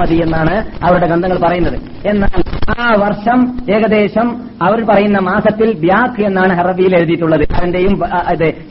മതി 0.00 0.16
എന്നാണ് 0.22 0.54
അവരുടെ 0.84 1.06
ഗ്രന്ഥങ്ങൾ 1.06 1.38
പറയുന്നത് 1.38 1.76
എന്നാൽ 2.06 2.40
ആ 2.78 2.88
വർഷം 2.96 3.38
ഏകദേശം 3.68 4.26
അവർ 4.62 4.80
പറയുന്ന 4.88 5.18
മാസത്തിൽ 5.20 5.68
ബ്യാക്ക് 5.80 6.22
എന്നാണ് 6.22 6.52
ഹറബിയിൽ 6.54 6.92
എഴുതിയിട്ടുള്ളത് 6.96 7.44
അതിന്റെയും 7.56 7.94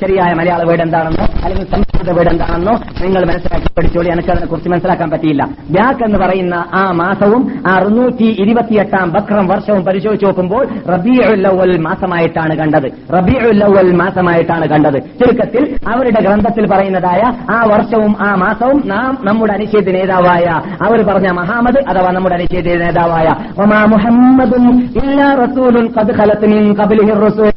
ശരിയായ 0.01 0.31
മലയാള 0.33 0.61
വീട് 0.63 0.81
എന്താണെന്നോ 0.81 1.25
അല്ലെങ്കിൽ 1.43 1.67
സംസ്കൃത 1.71 2.11
വീട് 2.11 2.29
എന്താണെന്നോ 2.29 2.73
നിങ്ങൾ 3.01 3.21
മനസ്സിലാക്കി 3.25 3.69
പഠിച്ചോളി 3.77 4.09
എനിക്ക് 4.09 4.31
അതിനെ 4.31 4.47
കുറിച്ച് 4.47 4.69
മനസ്സിലാക്കാൻ 4.69 5.09
പറ്റിയില്ല 5.09 5.43
ബ്യാക്ക് 5.69 6.03
എന്ന് 6.03 6.19
പറയുന്ന 6.19 6.65
ആ 6.73 6.83
മാസവും 6.93 7.43
അറുന്നൂറ്റി 7.75 8.29
ഇരുപത്തിയെട്ടാം 8.39 9.09
ബക്രം 9.11 9.47
വർഷവും 9.47 9.83
പരിശോധിച്ച് 9.83 10.25
നോക്കുമ്പോൾ 10.25 10.63
റബിയുല്ലവൽ 10.89 11.73
മാസമായിട്ടാണ് 11.79 12.55
കണ്ടത് 12.55 12.87
റബിയുല്ലവൽ 13.15 13.91
മാസമായിട്ടാണ് 13.95 14.67
കണ്ടത് 14.67 14.99
ചുരുക്കത്തിൽ 15.19 15.63
അവരുടെ 15.87 16.21
ഗ്രന്ഥത്തിൽ 16.21 16.67
പറയുന്നതായ 16.67 17.21
ആ 17.51 17.59
വർഷവും 17.65 18.15
ആ 18.21 18.31
മാസവും 18.35 18.79
നാം 18.87 19.11
നമ്മുടെ 19.25 19.53
അനിശ്ചയത്തിന് 19.53 19.97
നേതാവായ 19.97 20.45
അവർ 20.81 20.99
പറഞ്ഞ 21.09 21.29
മഹാമദ് 21.39 21.79
അഥവാ 21.91 22.09
നമ്മുടെ 22.15 22.35
അനിശ്ചിത 22.37 22.77
നേതാവായ 22.83 23.27
ഒമാ 23.63 23.81
മുഹമ്മദും 23.93 24.65
ഇല്ലാ 25.01 25.29
റസൂലുൻ 25.43 25.85
قد 25.97 26.07
خلت 26.17 26.41
من 26.53 26.61
قبله 26.79 27.07
الرسل 27.15 27.56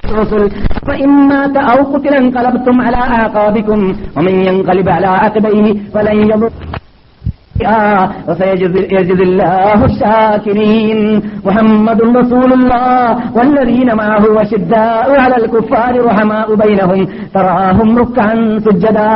فإما 0.87 1.29
مات 1.31 1.57
أو 1.71 1.79
قتل 1.93 2.15
انقلبتم 2.15 2.77
على 2.81 3.01
آقابكم 3.25 3.81
ومن 4.17 4.35
ينقلب 4.49 4.89
على 4.89 5.07
عقبيه 5.23 5.67
فلن 5.95 6.19
يضر 6.31 6.51
وسيجزي 8.29 9.23
الله 9.23 9.79
الشاكرين 9.85 11.01
محمد 11.47 12.01
رسول 12.21 12.51
الله 12.53 13.05
والذين 13.37 13.95
معه 13.95 14.25
وشداء 14.37 15.09
على 15.21 15.37
الكفار 15.37 15.93
رحماء 16.05 16.49
بينهم 16.55 17.01
تراهم 17.35 17.89
ركعا 17.99 18.35
سجدا 18.67 19.16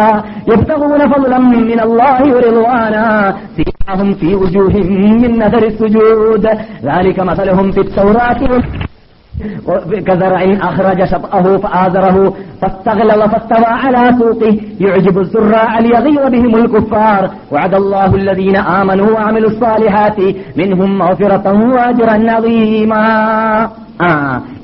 يبتغون 0.51 1.03
فضلا 1.13 1.39
من 1.39 1.81
الله 1.81 2.21
ورضوانا 2.35 3.07
في 3.57 3.63
معهم 3.89 4.15
في 4.15 4.35
وجوههم 4.35 5.21
من 5.23 5.39
نذر 5.39 5.67
السجود 5.67 6.47
ذلك 6.85 7.21
مثلهم 7.21 7.73
في 7.73 7.81
التوراة 7.81 8.63
كزرع 10.07 10.43
أخرج 10.61 11.05
شطأه 11.05 11.57
فآزره 11.57 12.35
فاستغلظ 12.61 13.31
فاستوى 13.31 13.67
على 13.67 14.19
سوقه 14.19 14.57
يعجب 14.81 15.19
الزراع 15.19 15.79
ليغيظ 15.79 16.27
بهم 16.31 16.57
الكفار 16.57 17.31
وعد 17.53 17.75
الله 17.75 18.15
الذين 18.15 18.57
آمنوا 18.57 19.11
وعملوا 19.11 19.51
الصالحات 19.51 20.17
منهم 20.57 20.99
مغفرة 20.99 21.53
وأجرا 21.75 22.33
عظيما 22.33 23.71
ആ 24.03 24.09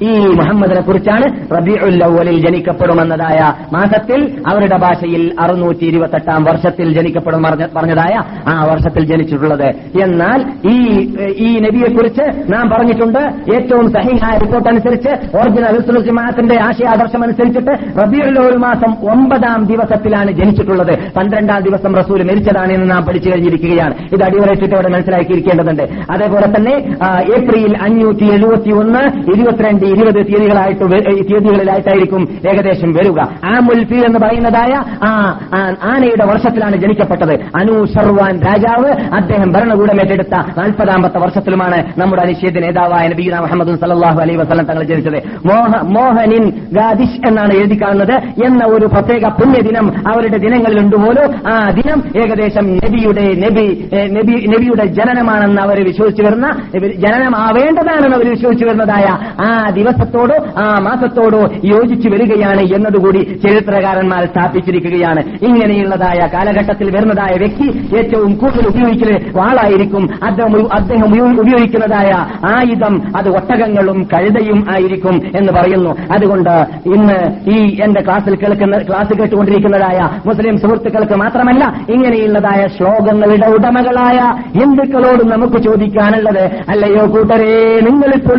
ഈ 0.02 0.12
മുഹമ്മദിനെ 0.34 0.80
കുറിച്ചാണ് 0.80 1.26
റബിഉൽ 1.56 2.04
അവലിൽ 2.04 2.40
ജനിക്കപ്പെടുമെന്നതായ 2.40 3.38
മാസത്തിൽ 3.72 4.20
അവരുടെ 4.46 4.76
ഭാഷയിൽ 4.76 5.32
അറുന്നൂറ്റി 5.40 5.84
ഇരുപത്തെട്ടാം 5.84 6.44
വർഷത്തിൽ 6.44 6.94
ജനിക്കപ്പെടും 6.94 7.44
പറഞ്ഞതായ 7.76 8.14
ആ 8.48 8.64
വർഷത്തിൽ 8.64 9.04
ജനിച്ചിട്ടുള്ളത് 9.04 9.68
എന്നാൽ 10.02 10.40
ഈ 10.70 10.76
ഈ 11.38 11.58
നബിയെക്കുറിച്ച് 11.58 12.24
നാം 12.52 12.70
പറഞ്ഞിട്ടുണ്ട് 12.70 13.20
ഏറ്റവും 13.56 13.86
സഹിഹായ 13.90 14.38
റിപ്പോർട്ട് 14.38 14.68
അനുസരിച്ച് 14.68 15.12
ഒറിജിനൽ 15.36 16.02
ജമാഅത്തിന്റെ 16.08 16.54
ആശയാദർശം 16.60 17.22
അനുസരിച്ചിട്ട് 17.22 17.72
റബിയുള്ള 18.00 18.40
ഒരു 18.40 18.56
മാസം 18.56 18.90
ഒമ്പതാം 19.10 19.66
ദിവസത്തിലാണ് 19.66 20.30
ജനിച്ചിട്ടുള്ളത് 20.32 20.98
പന്ത്രണ്ടാം 21.16 21.62
ദിവസം 21.62 21.96
റസൂൽ 21.96 22.22
മരിച്ചതാണ് 22.22 22.72
എന്ന് 22.72 22.90
നാം 22.90 23.04
പഠിച്ചു 23.04 23.30
കഴിഞ്ഞിരിക്കുകയാണ് 23.30 23.94
ഇത് 24.12 24.22
അടിവരയിട്ടിട്ട് 24.22 24.74
അവിടെ 24.74 24.88
മനസ്സിലാക്കിയിരിക്കേണ്ടതുണ്ട് 24.88 25.84
അതേപോലെ 26.12 26.46
തന്നെ 26.56 26.74
ഏപ്രിൽ 27.36 27.76
അഞ്ഞൂറ്റി 27.82 28.24
എഴുപത്തി 28.24 28.70
ഒന്ന് 28.70 29.02
ഇരുപത്തിരണ്ട് 29.28 29.84
ഇരുപത് 29.86 30.20
തീയതികളായിട്ട് 30.26 30.84
തീയതികളിലായിട്ടായിരിക്കും 31.28 32.22
ഏകദേശം 32.50 32.90
വരിക 32.92 33.20
ആ 33.44 33.54
മുൽഫി 33.60 33.98
എന്ന് 34.06 34.18
പറയുന്നതായ 34.18 34.72
ആ 35.02 35.10
ആനയുടെ 35.90 36.24
വർഷത്തിലാണ് 36.24 36.76
ജനിക്കപ്പെട്ടത് 36.76 37.34
അനു 37.54 37.74
സർവാൻ 37.86 38.34
രാജാവ് 38.42 38.90
അദ്ദേഹം 39.12 39.48
ഭരണകൂടം 39.52 40.00
ഏറ്റെടുത്ത 40.00 40.34
നാൽപ്പതാമത്തെ 40.58 41.18
വർഷത്തിലുമാണ് 41.18 41.78
നമ്മുടെ 41.98 42.22
അനിശ്ചിത 42.22 42.60
നേതാവായ 42.60 43.06
നബീന 43.08 43.40
മുഹമ്മദ് 43.40 43.76
സലാഹു 43.84 44.20
അലൈ 44.20 44.36
വസ്ലം 44.36 44.64
തങ്ങൾ 44.64 44.84
ജനിച്ചത് 44.84 45.18
മോഹനിൻ 45.88 46.44
ഗാദിഷ് 46.72 47.20
എന്നാണ് 47.28 47.52
എഴുതി 47.52 47.78
കാണുന്നത് 47.82 48.14
എന്ന 48.46 48.62
ഒരു 48.66 48.86
പ്രത്യേക 48.86 49.26
പുണ്യദിനം 49.38 49.86
അവരുടെ 50.06 50.38
ദിനങ്ങളിൽ 50.38 50.78
ഉണ്ടുപോലും 50.78 51.28
ആ 51.48 51.56
ദിനം 51.70 52.00
ഏകദേശം 52.22 52.66
നബിയുടെ 52.76 53.26
നബി 53.38 53.66
നബിയുടെ 54.48 54.86
ജനനമാണെന്ന് 54.98 55.62
അവർ 55.62 55.78
വിശ്വസിച്ചു 55.82 56.22
വരുന്ന 56.22 56.48
ജനനമാവേണ്ടതാണെന്ന് 56.98 58.16
അവർ 58.16 58.28
വിശ്വസിച്ചു 58.28 58.66
വരുന്നതായ 58.66 59.07
ആ 59.40 59.70
ദിവസത്തോടോ 59.70 60.36
ആ 60.58 60.78
മാസത്തോടോ 60.78 61.42
യോജിച്ചു 61.64 62.08
വരികയാണ് 62.08 62.60
എന്നതുകൂടി 62.74 63.22
ചരിത്രകാരന്മാർ 63.42 64.24
സ്ഥാപിച്ചിരിക്കുകയാണ് 64.24 65.20
ഇങ്ങനെയുള്ളതായ 65.46 66.20
കാലഘട്ടത്തിൽ 66.34 66.90
വരുന്നതായ 66.90 67.34
വ്യക്തി 67.34 67.68
ഏറ്റവും 67.96 68.32
കൂടുതൽ 68.34 68.66
ഉപയോഗിക്കുന്ന 68.66 69.06
വാളായിരിക്കും 69.36 70.04
അദ്ദേഹം 70.22 70.72
അദ്ദേഹം 70.72 71.12
ഉപയോഗിക്കുന്നതായ 71.40 72.10
ആയുധം 72.46 72.94
അത് 73.16 73.28
ഒട്ടകങ്ങളും 73.28 74.08
കഴുതയും 74.14 74.70
ആയിരിക്കും 74.70 75.16
എന്ന് 75.38 75.52
പറയുന്നു 75.52 75.96
അതുകൊണ്ട് 76.12 76.52
ഇന്ന് 76.86 77.18
ഈ 77.50 77.58
എന്റെ 77.82 78.00
ക്ലാസ്സിൽ 78.00 78.34
കേൾക്കുന്ന 78.34 78.78
ക്ലാസ് 78.78 79.12
കേട്ടുകൊണ്ടിരിക്കുന്നതായ 79.18 79.98
മുസ്ലിം 80.26 80.58
സുഹൃത്തുക്കൾക്ക് 80.58 81.14
മാത്രമല്ല 81.14 81.64
ഇങ്ങനെയുള്ളതായ 81.90 82.66
ശ്ലോകങ്ങളുടെ 82.66 83.46
ഉടമകളായ 83.46 84.18
ഹിന്ദുക്കളോട് 84.58 85.22
നമുക്ക് 85.32 85.62
ചോദിക്കാനുള്ളത് 85.62 86.42
അല്ലയോ 86.68 87.04
കൂട്ടരെ 87.06 87.80
നിങ്ങളിപ്പോൾ 87.80 88.38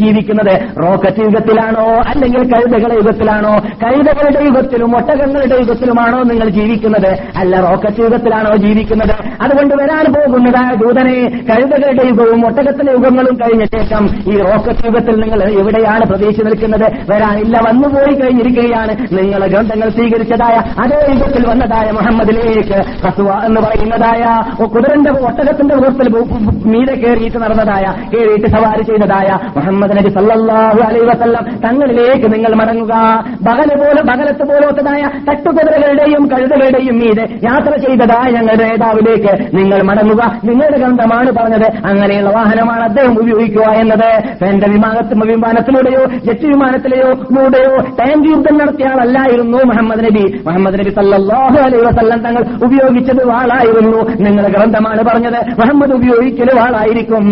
ജീവിക്കുന്നത് 0.00 0.54
റോക്കറ്റ് 0.82 1.22
യുഗത്തിലാണോ 1.26 1.86
അല്ലെങ്കിൽ 2.06 2.42
കഴുതകളുടെ 2.52 2.94
യുഗത്തിലാണോ 2.94 3.52
കഴുതകളുടെ 3.82 4.40
യുഗത്തിലും 4.44 4.90
ഒട്ടകങ്ങളുടെ 4.96 5.56
യുഗത്തിലുമാണോ 5.56 6.20
നിങ്ങൾ 6.22 6.48
ജീവിക്കുന്നത് 6.50 7.10
അല്ല 7.40 7.60
റോക്കറ്റ് 7.60 8.00
യുഗത്തിലാണോ 8.00 8.52
ജീവിക്കുന്നത് 8.56 9.14
അതുകൊണ്ട് 9.44 9.74
വരാൻ 9.74 10.06
പോകുന്നതായ 10.12 10.70
ദൂതനെ 10.74 11.16
കഴുതകളുടെ 11.50 12.04
യുഗവും 12.08 12.40
ഒട്ടകത്തിന്റെ 12.46 12.92
യുഗങ്ങളും 12.92 13.34
കഴിഞ്ഞ 13.36 13.64
ശേഷം 13.74 14.04
ഈ 14.26 14.36
റോക്കറ്റ് 14.42 14.86
യുഗത്തിൽ 14.86 15.16
നിങ്ങൾ 15.22 15.42
എവിടെയാണ് 15.58 16.04
പ്രതീക്ഷ 16.06 16.40
നിൽക്കുന്നത് 16.42 16.86
വരാനില്ല 17.10 17.56
വന്നുപോയി 17.60 18.14
കഴിഞ്ഞിരിക്കുകയാണ് 18.14 18.92
നിങ്ങൾ 19.12 19.42
ഗ്രന്ഥങ്ങൾ 19.46 19.88
സ്വീകരിച്ചതായ 19.90 20.56
അതേ 20.84 21.00
യുഗത്തിൽ 21.12 21.46
വന്നതായ 21.46 21.90
മുഹമ്മദിലേക്ക് 21.90 22.78
ഹസുവ 23.04 23.30
എന്ന് 23.44 23.60
പറയുന്നതായ 23.60 24.22
കുതിരന്റെ 24.72 25.12
ഒട്ടകത്തിന്റെ 25.20 25.74
മുഖത്തിൽ 25.74 26.08
മീതെ 26.64 26.94
കയറിയിട്ട് 26.94 27.38
നടന്നതായ 27.38 27.84
കയറിയിട്ട് 28.12 28.48
സവാരി 28.56 28.82
ചെയ്തതായ 28.82 29.28
മുഹമ്മദ് 29.56 29.81
മുഹമ്മദ് 29.82 29.96
നബി 29.98 30.10
സല്ലാഹു 30.16 30.80
അലൈ 30.86 31.00
വസല്ലം 31.06 31.44
തങ്ങളിലേക്ക് 31.64 32.26
നിങ്ങൾ 32.34 32.52
മടങ്ങുക 32.60 32.94
ബഹല 33.46 33.70
പോലെ 33.80 34.02
ബഹലത്ത് 34.10 34.44
പോലത്തതായ 34.50 35.02
തട്ടുകുതിരകളുടെയും 35.28 36.24
കഴുതകളുടെയും 36.32 36.96
മീത് 37.00 37.22
യാത്ര 37.44 37.72
ചെയ്തതായ 37.84 38.28
ഞങ്ങളുടെ 38.36 38.64
നേതാവിലേക്ക് 38.64 39.32
നിങ്ങൾ 39.54 39.78
മടങ്ങുക 39.82 40.22
നിങ്ങളുടെ 40.44 40.78
ഗ്രന്ഥമാണ് 40.78 41.30
പറഞ്ഞത് 41.30 41.66
അങ്ങനെയുള്ള 41.90 42.30
വാഹനമാണ് 42.30 42.84
അദ്ദേഹം 42.84 43.14
ഉപയോഗിക്കുക 43.20 43.66
എന്നത് 43.82 44.08
എന്റെ 44.50 44.68
വിമാനത്ത് 44.68 45.20
വിമാനത്തിലൂടെയോ 45.24 46.02
ജെറ്റ് 46.24 46.46
വിമാനത്തിലെയോ 46.46 47.10
ലൂടെയോ 47.34 47.74
ടാങ്ക് 48.00 48.28
യുദ്ധം 48.28 48.56
നടത്തിയ 48.58 48.88
ആളല്ലായിരുന്നു 48.88 49.60
മുഹമ്മദ് 49.70 50.04
നബി 50.06 50.24
മുഹമ്മദ് 50.46 50.80
നബി 50.80 50.94
സല്ലാഹു 50.98 51.58
അലൈ 51.64 51.80
വസല്ലം 51.84 52.20
തങ്ങൾ 52.26 52.44
ഉപയോഗിച്ചത് 52.66 53.22
വാളായിരുന്നു 53.24 54.00
നിങ്ങളുടെ 54.24 54.52
ഗ്രന്ഥമാണ് 54.56 55.04
പറഞ്ഞത് 55.04 55.40
മുഹമ്മദ് 55.60 55.94
ഉപയോഗിക്കൽ 56.00 56.50
വാളായിരിക്കും 56.56 57.26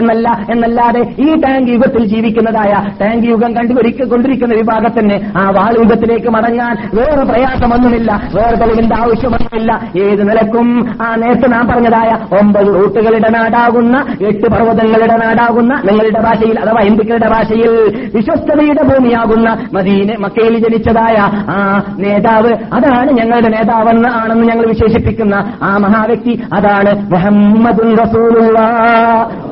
എന്നല്ല 0.00 0.28
എന്നല്ലാതെ 0.50 1.02
ഈ 1.18 1.30
ടാങ്ക് 1.42 1.70
യുഗത്തിൽ 1.70 1.95
യുഗത്തിൽ 1.96 2.12
ജീവിക്കുന്നതായ 2.12 2.72
ടാങ്ക് 3.00 3.26
യുഗം 3.26 3.50
കണ്ടുകൊണ്ടിരിക്കുന്ന 3.56 4.54
വിഭാഗത്തിന് 4.54 5.16
ആ 5.36 5.44
വാൾ 5.50 5.74
യുഗത്തിലേക്ക് 5.80 6.30
മടങ്ങാൻ 6.30 6.74
വേറെ 6.94 7.24
പ്രയാസമൊന്നുമില്ല 7.24 8.10
വേറെ 8.34 8.56
തെളിവിന്റെ 8.56 8.96
ആവശ്യമൊന്നുമില്ല 8.96 9.70
ഏത് 10.02 10.22
നിലക്കും 10.28 10.68
ആ 11.02 11.08
നേരത്തെ 11.14 11.48
നാം 11.48 11.64
പറഞ്ഞതായ 11.68 12.10
ഒമ്പത് 12.40 12.70
റൂട്ടുകളുടെ 12.76 13.30
നാടാകുന്ന 13.30 13.96
എട്ട് 14.22 14.46
പർവ്വതങ്ങളുടെ 14.46 15.16
നാടാകുന്ന 15.16 15.72
നിങ്ങളുടെ 15.84 16.20
ഭാഷയിൽ 16.20 16.56
അഥവാ 16.60 16.82
ഹിന്ദുക്കളുടെ 16.82 17.30
ഭാഷയിൽ 17.30 17.72
വിശ്വസ്തതയുടെ 18.14 18.84
ഭൂമിയാകുന്ന 18.84 19.48
മദീനെ 19.72 20.16
മക്കയിൽ 20.16 20.56
ജനിച്ചതായ 20.58 21.16
ആ 21.50 21.58
നേതാവ് 21.98 22.52
അതാണ് 22.72 23.10
ഞങ്ങളുടെ 23.12 23.50
നേതാവെന്ന് 23.56 24.10
ആണെന്ന് 24.20 24.46
ഞങ്ങൾ 24.46 24.66
വിശേഷിപ്പിക്കുന്ന 24.66 25.34
ആ 25.62 25.72
മഹാവ്യക്തി 25.78 26.34
അതാണ് 26.52 26.92
മുഹമ്മദ് 27.10 27.84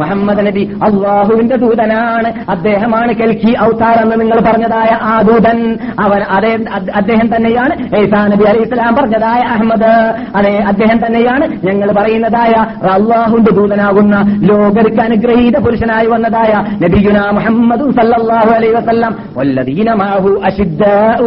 മുഹമ്മദ് 0.00 0.42
നബി 0.46 0.64
അള്ളാഹുവിന്റെ 0.82 1.56
ദൂതനാണ് 1.56 2.28
അദ്ദേഹമാണ് 2.50 3.12
കൽക്കി 3.14 3.52
ഔത്താർ 3.62 3.96
എന്ന് 4.02 4.16
നിങ്ങൾ 4.20 4.38
പറഞ്ഞതായ 4.40 4.90
ആ 5.04 5.14
ദൂതൻ 5.22 5.58
അവൻ 6.00 6.22
അതേ 6.34 6.52
അദ്ദേഹം 6.96 7.28
തന്നെയാണ് 7.34 7.74
ഏസാ 7.98 8.20
നബി 8.32 8.44
അലൈഹി 8.44 8.64
ഇസ്ലാം 8.64 8.94
പറഞ്ഞതായ 8.94 9.42
അഹമ്മദ് 9.48 9.92
അതെ 10.36 10.54
അദ്ദേഹം 10.68 10.98
തന്നെയാണ് 11.04 11.44
ഞങ്ങൾ 11.64 11.88
പറയുന്നതായ 11.92 12.54
അള്ളാഹുന്റെ 12.94 13.52
ദൂതനാകുന്ന 13.52 14.16
ലോകർക്ക് 14.44 15.00
അനുഗ്രഹീത 15.00 15.58
പുരുഷനായി 15.58 16.06
വന്നതായ 16.06 16.52
നബിയുന 16.84 17.20
മുഹമ്മദ് 17.30 17.86
സല്ലാഹു 17.98 18.50
അലൈഹി 18.50 18.74
വസ്ല്ലാം 18.74 19.14
വല്ലതീനമാഹു 19.36 20.32
അഷിദ്ധ 20.44 20.82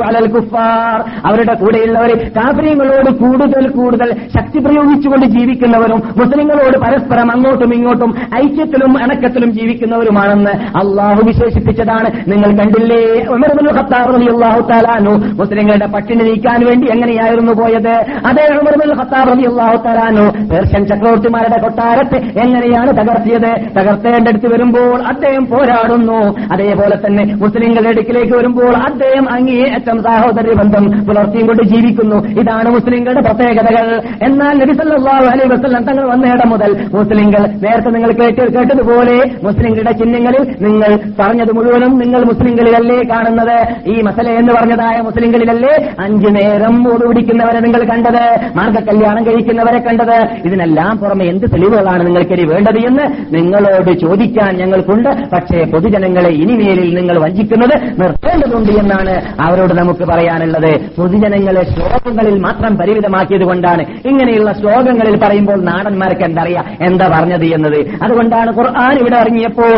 അലൽ 0.08 0.28
കുഫാർ 0.28 0.98
അവരുടെ 1.26 1.56
കൂടെയുള്ളവർ 1.56 2.12
കാഫര്യങ്ങളോട് 2.38 3.12
കൂടുതൽ 3.20 3.66
കൂടുതൽ 3.72 4.10
ശക്തി 4.36 4.60
പ്രയോഗിച്ചുകൊണ്ട് 4.60 5.26
ജീവിക്കുന്നവരും 5.28 6.02
മുസ്ലിങ്ങളോട് 6.18 6.78
പരസ്പരം 6.78 7.30
അങ്ങോട്ടും 7.32 7.72
ഇങ്ങോട്ടും 7.74 8.12
ഐക്യത്തിലും 8.42 8.94
അണക്കത്തിലും 8.98 9.52
ജീവിക്കുന്നവരുമാണെന്ന് 9.52 10.54
അള്ളാഹ് 10.82 10.97
അള്ളാഹു 10.98 11.22
വിശേഷിപ്പിച്ചതാണ് 11.24 12.10
നിങ്ങൾ 12.28 12.50
കണ്ടില്ലേ 12.60 13.02
ഖത്താബ് 13.78 14.30
അള്ളാഹു 14.30 14.62
താലാനു 14.70 15.12
മുസ്ലിങ്ങളുടെ 15.40 15.88
പട്ടിണി 15.88 16.24
നീക്കാൻ 16.24 16.60
വേണ്ടി 16.66 16.86
എങ്ങനെയായിരുന്നു 16.92 17.54
പോയത് 17.54 17.94
അതേ 18.30 18.46
ഉമർബുൽ 18.54 18.94
ഖത്താബ് 19.00 19.30
റലി 19.30 19.46
അള്ളാഹു 19.46 19.78
താലാനു 19.84 20.24
പേർഷ്യൻ 20.52 20.84
ചക്രവർത്തിമാരുടെ 20.86 21.58
കൊട്ടാരത്തെ 21.58 22.20
എങ്ങനെയാണ് 22.42 22.92
തകർത്തിയത് 23.00 23.50
തകർത്തേണ്ടടുത്ത് 23.78 24.48
വരുമ്പോൾ 24.48 24.98
അദ്ദേഹം 25.08 25.46
പോരാടുന്നു 25.46 26.20
അതേപോലെ 26.54 26.98
തന്നെ 27.06 27.26
മുസ്ലിങ്ങളുടെ 27.36 27.90
അടുക്കിലേക്ക് 27.90 28.36
വരുമ്പോൾ 28.36 28.74
അദ്ദേഹം 28.86 29.28
അങ്ങേയറ്റം 29.30 30.00
സാഹോദര്യ 30.04 30.56
ബന്ധം 30.56 30.88
പുലർത്തിയും 31.08 31.48
കൊണ്ട് 31.48 31.64
ജീവിക്കുന്നു 31.66 32.20
ഇതാണ് 32.42 32.70
മുസ്ലിങ്ങളുടെ 32.70 33.22
പ്രത്യേകതകൾ 33.22 33.88
എന്നാൽ 34.22 34.56
നബിസല്ലാഹു 34.58 35.28
അലൈ 35.34 35.48
വസ്ലം 35.48 35.84
തങ്ങൾ 35.84 36.06
വന്നയിടം 36.08 36.50
മുതൽ 36.50 36.74
മുസ്ലിങ്ങൾ 36.94 37.44
നേരത്തെ 37.62 37.90
നിങ്ങൾ 37.90 38.12
കേട്ട് 38.14 38.42
കേട്ടതുപോലെ 38.58 39.18
മുസ്ലിങ്ങളുടെ 39.44 39.94
ചിഹ്നങ്ങളിൽ 39.94 40.44
നിങ്ങൾ 40.62 40.87
പറഞ്ഞത് 41.20 41.52
മുഴുവനും 41.52 41.94
നിങ്ങൾ 42.00 42.22
മുസ്ലിങ്ങളിലല്ലേ 42.24 42.98
കാണുന്നത് 43.04 43.56
ഈ 43.88 43.96
മസല 44.02 44.28
എന്ന് 44.32 44.54
പറഞ്ഞതായ 44.54 44.98
മുസ്ലിങ്ങളിലല്ലേ 45.02 45.74
അഞ്ചു 46.00 46.28
നേരം 46.28 46.76
മൂട് 46.84 47.04
പിടിക്കുന്നവരെ 47.08 47.60
നിങ്ങൾ 47.60 47.84
കണ്ടത് 47.84 48.24
മാർഗ 48.56 48.80
കല്യാണം 48.80 49.24
കഴിക്കുന്നവരെ 49.26 49.80
കണ്ടത് 49.80 50.18
ഇതിനെല്ലാം 50.46 50.94
പുറമെ 50.98 51.26
എന്ത് 51.26 51.46
തെളിവുകളാണ് 51.54 52.04
നിങ്ങൾക്കിനി 52.06 52.44
വേണ്ടത് 52.44 52.80
എന്ന് 52.80 53.06
നിങ്ങളോട് 53.32 53.92
ചോദിക്കാൻ 54.00 54.52
ഞങ്ങൾക്കുണ്ട് 54.56 55.12
പക്ഷേ 55.32 55.60
പൊതുജനങ്ങളെ 55.66 56.30
ഇനിമേലിൽ 56.30 56.90
നിങ്ങൾ 56.96 57.18
വഞ്ചിക്കുന്നത് 57.20 57.76
നിർത്തേണ്ടതുണ്ട് 58.00 58.72
എന്നാണ് 58.72 59.16
അവരോട് 59.42 59.74
നമുക്ക് 59.74 60.04
പറയാനുള്ളത് 60.04 60.72
പൊതുജനങ്ങളെ 60.98 61.64
ശ്ലോകങ്ങളിൽ 61.64 62.38
മാത്രം 62.40 62.74
പരിമിതമാക്കിയത് 62.78 63.44
കൊണ്ടാണ് 63.44 63.86
ഇങ്ങനെയുള്ള 64.06 64.52
ശ്ലോകങ്ങളിൽ 64.52 65.18
പറയുമ്പോൾ 65.18 65.60
നാടന്മാർക്ക് 65.64 66.26
എന്താ 66.82 67.08
പറഞ്ഞത് 67.08 67.48
എന്നത് 67.54 67.80
അതുകൊണ്ടാണ് 68.04 68.52
ഖുർആൻ 68.52 68.96
ഇവിടെ 68.98 69.18
ഇറങ്ങിയപ്പോൾ 69.18 69.79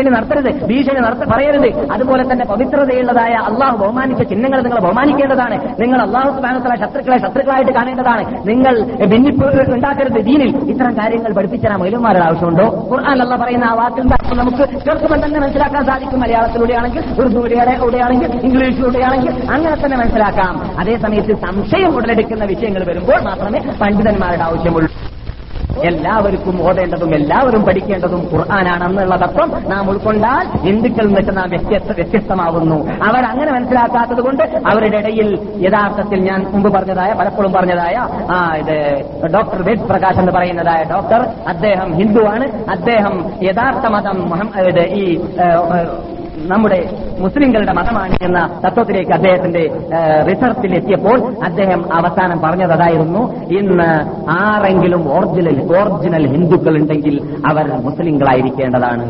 ഭീഷണി 0.00 0.12
നടത്തരുത് 0.16 0.50
ഭീഷണി 0.68 1.00
നടത്ത 1.00 1.24
പറയരുത് 1.30 1.68
അതുപോലെ 1.92 2.22
തന്നെ 2.22 2.44
പവിത്രതയുള്ളതായ 2.44 3.34
അള്ളാഹു 3.48 3.76
ബഹുമാനിച്ച 3.76 4.22
ചിഹ്നങ്ങൾ 4.22 4.60
നിങ്ങൾ 4.60 4.80
ബഹുമാനിക്കേണ്ടതാണ് 4.80 5.56
നിങ്ങൾ 5.80 5.98
അള്ളാഹു 6.00 6.30
സ്ഥാനത്തുള്ള 6.38 6.76
ശത്രുക്കളെ 6.76 7.18
ശത്രുക്കളായിട്ട് 7.18 7.72
കാണേണ്ടതാണ് 7.72 8.24
നിങ്ങൾ 8.48 8.74
ഭിന്നിപ്പ് 9.06 9.46
ഉണ്ടാക്കരുത് 9.74 10.20
ദീനിൽ 10.24 10.50
ഇത്തരം 10.68 10.94
കാര്യങ്ങൾ 10.98 11.32
പഠിപ്പിച്ച 11.32 11.76
മൈലന്മാരുടെ 11.76 12.24
ആവശ്യമുണ്ടോ 12.24 12.66
ഖുർആൻ 12.90 13.20
അല്ല 13.22 13.36
പറയുന്ന 13.36 13.64
ആ 13.64 13.74
വാക്കിൽ 13.74 14.06
നമുക്ക് 14.34 14.64
ചെറുപ്പം 14.84 15.18
തന്നെ 15.24 15.38
മനസ്സിലാക്കാൻ 15.40 15.84
സാധിക്കും 15.86 16.20
മലയാളത്തിലൂടെയാണെങ്കിൽ 16.20 17.04
ഉറുദുവിലൂടെയാണെങ്കിൽ 17.20 18.30
ഇംഗ്ലീഷിലൂടെയാണെങ്കിൽ 18.42 19.34
അങ്ങനെ 19.50 19.76
തന്നെ 19.76 19.96
മനസ്സിലാക്കാം 19.96 20.56
അതേസമയത്ത് 20.78 21.36
സംശയം 21.46 21.92
ഉടലെടുക്കുന്ന 21.96 22.44
വിഷയങ്ങൾ 22.44 22.84
വരുമ്പോൾ 22.84 23.20
മാത്രമേ 23.22 23.62
പണ്ഡിതന്മാരുടെ 23.80 24.44
ആവശ്യമുള്ളൂ 24.44 24.90
എല്ലാവർക്കും 25.84 26.56
ഓടേണ്ടതും 26.66 27.14
എല്ലാവരും 27.14 27.62
പഠിക്കേണ്ടതും 27.64 28.22
തത്വം 29.20 29.50
നാം 29.68 29.90
ഉൾക്കൊണ്ടാൽ 29.90 30.44
ഹിന്ദുക്കളിൽ 30.64 31.08
നിന്നിട്ട് 31.08 31.36
നാം 31.36 31.48
വ്യത്യസ്ത 31.50 31.92
വ്യത്യസ്തമാവുന്നു 31.92 32.78
അവർ 33.02 33.24
അങ്ങനെ 33.24 33.50
മനസ്സിലാക്കാത്തത് 33.52 34.20
കൊണ്ട് 34.20 34.44
അവരുടെ 34.66 34.98
ഇടയിൽ 34.98 35.28
യഥാർത്ഥത്തിൽ 35.60 36.20
ഞാൻ 36.20 36.40
മുമ്പ് 36.52 36.70
പറഞ്ഞതായ 36.72 37.12
പലപ്പോഴും 37.12 37.52
പറഞ്ഞതായ 37.52 37.96
ആ 38.32 38.38
ഇത് 38.54 38.76
ഡോക്ടർ 39.34 39.62
വേദ് 39.62 39.88
പ്രകാശ് 39.88 40.18
എന്ന് 40.18 40.32
പറയുന്നതായ 40.32 40.82
ഡോക്ടർ 40.90 41.22
അദ്ദേഹം 41.48 41.90
ഹിന്ദുവാണ് 41.94 42.46
അദ്ദേഹം 42.70 43.16
യഥാർത്ഥ 43.42 43.86
മതം 43.86 44.18
ഈ 44.94 45.04
നമ്മുടെ 46.46 46.80
മുസ്ലിങ്ങളുടെ 47.18 47.72
മതമാണ് 47.72 48.14
എന്ന 48.22 48.60
തത്വത്തിലേക്ക് 48.64 49.12
അദ്ദേഹത്തിന്റെ 49.12 49.62
റിസർച്ചിൽ 50.22 50.74
എത്തിയപ്പോൾ 50.74 51.18
അദ്ദേഹം 51.44 51.92
അവസാനം 51.92 52.40
പറഞ്ഞതായിരുന്നു 52.40 53.22
ഇന്ന് 53.50 53.90
ആരെങ്കിലും 54.38 55.10
ഒറിജിനൽ 55.12 55.58
ഒറിജിനൽ 55.76 56.26
ഹിന്ദുക്കൾ 56.26 56.76
ഉണ്ടെങ്കിൽ 56.76 57.16
അവർ 57.46 57.68
മുസ്ലിങ്ങളായിരിക്കേണ്ടതാണ് 57.80 59.06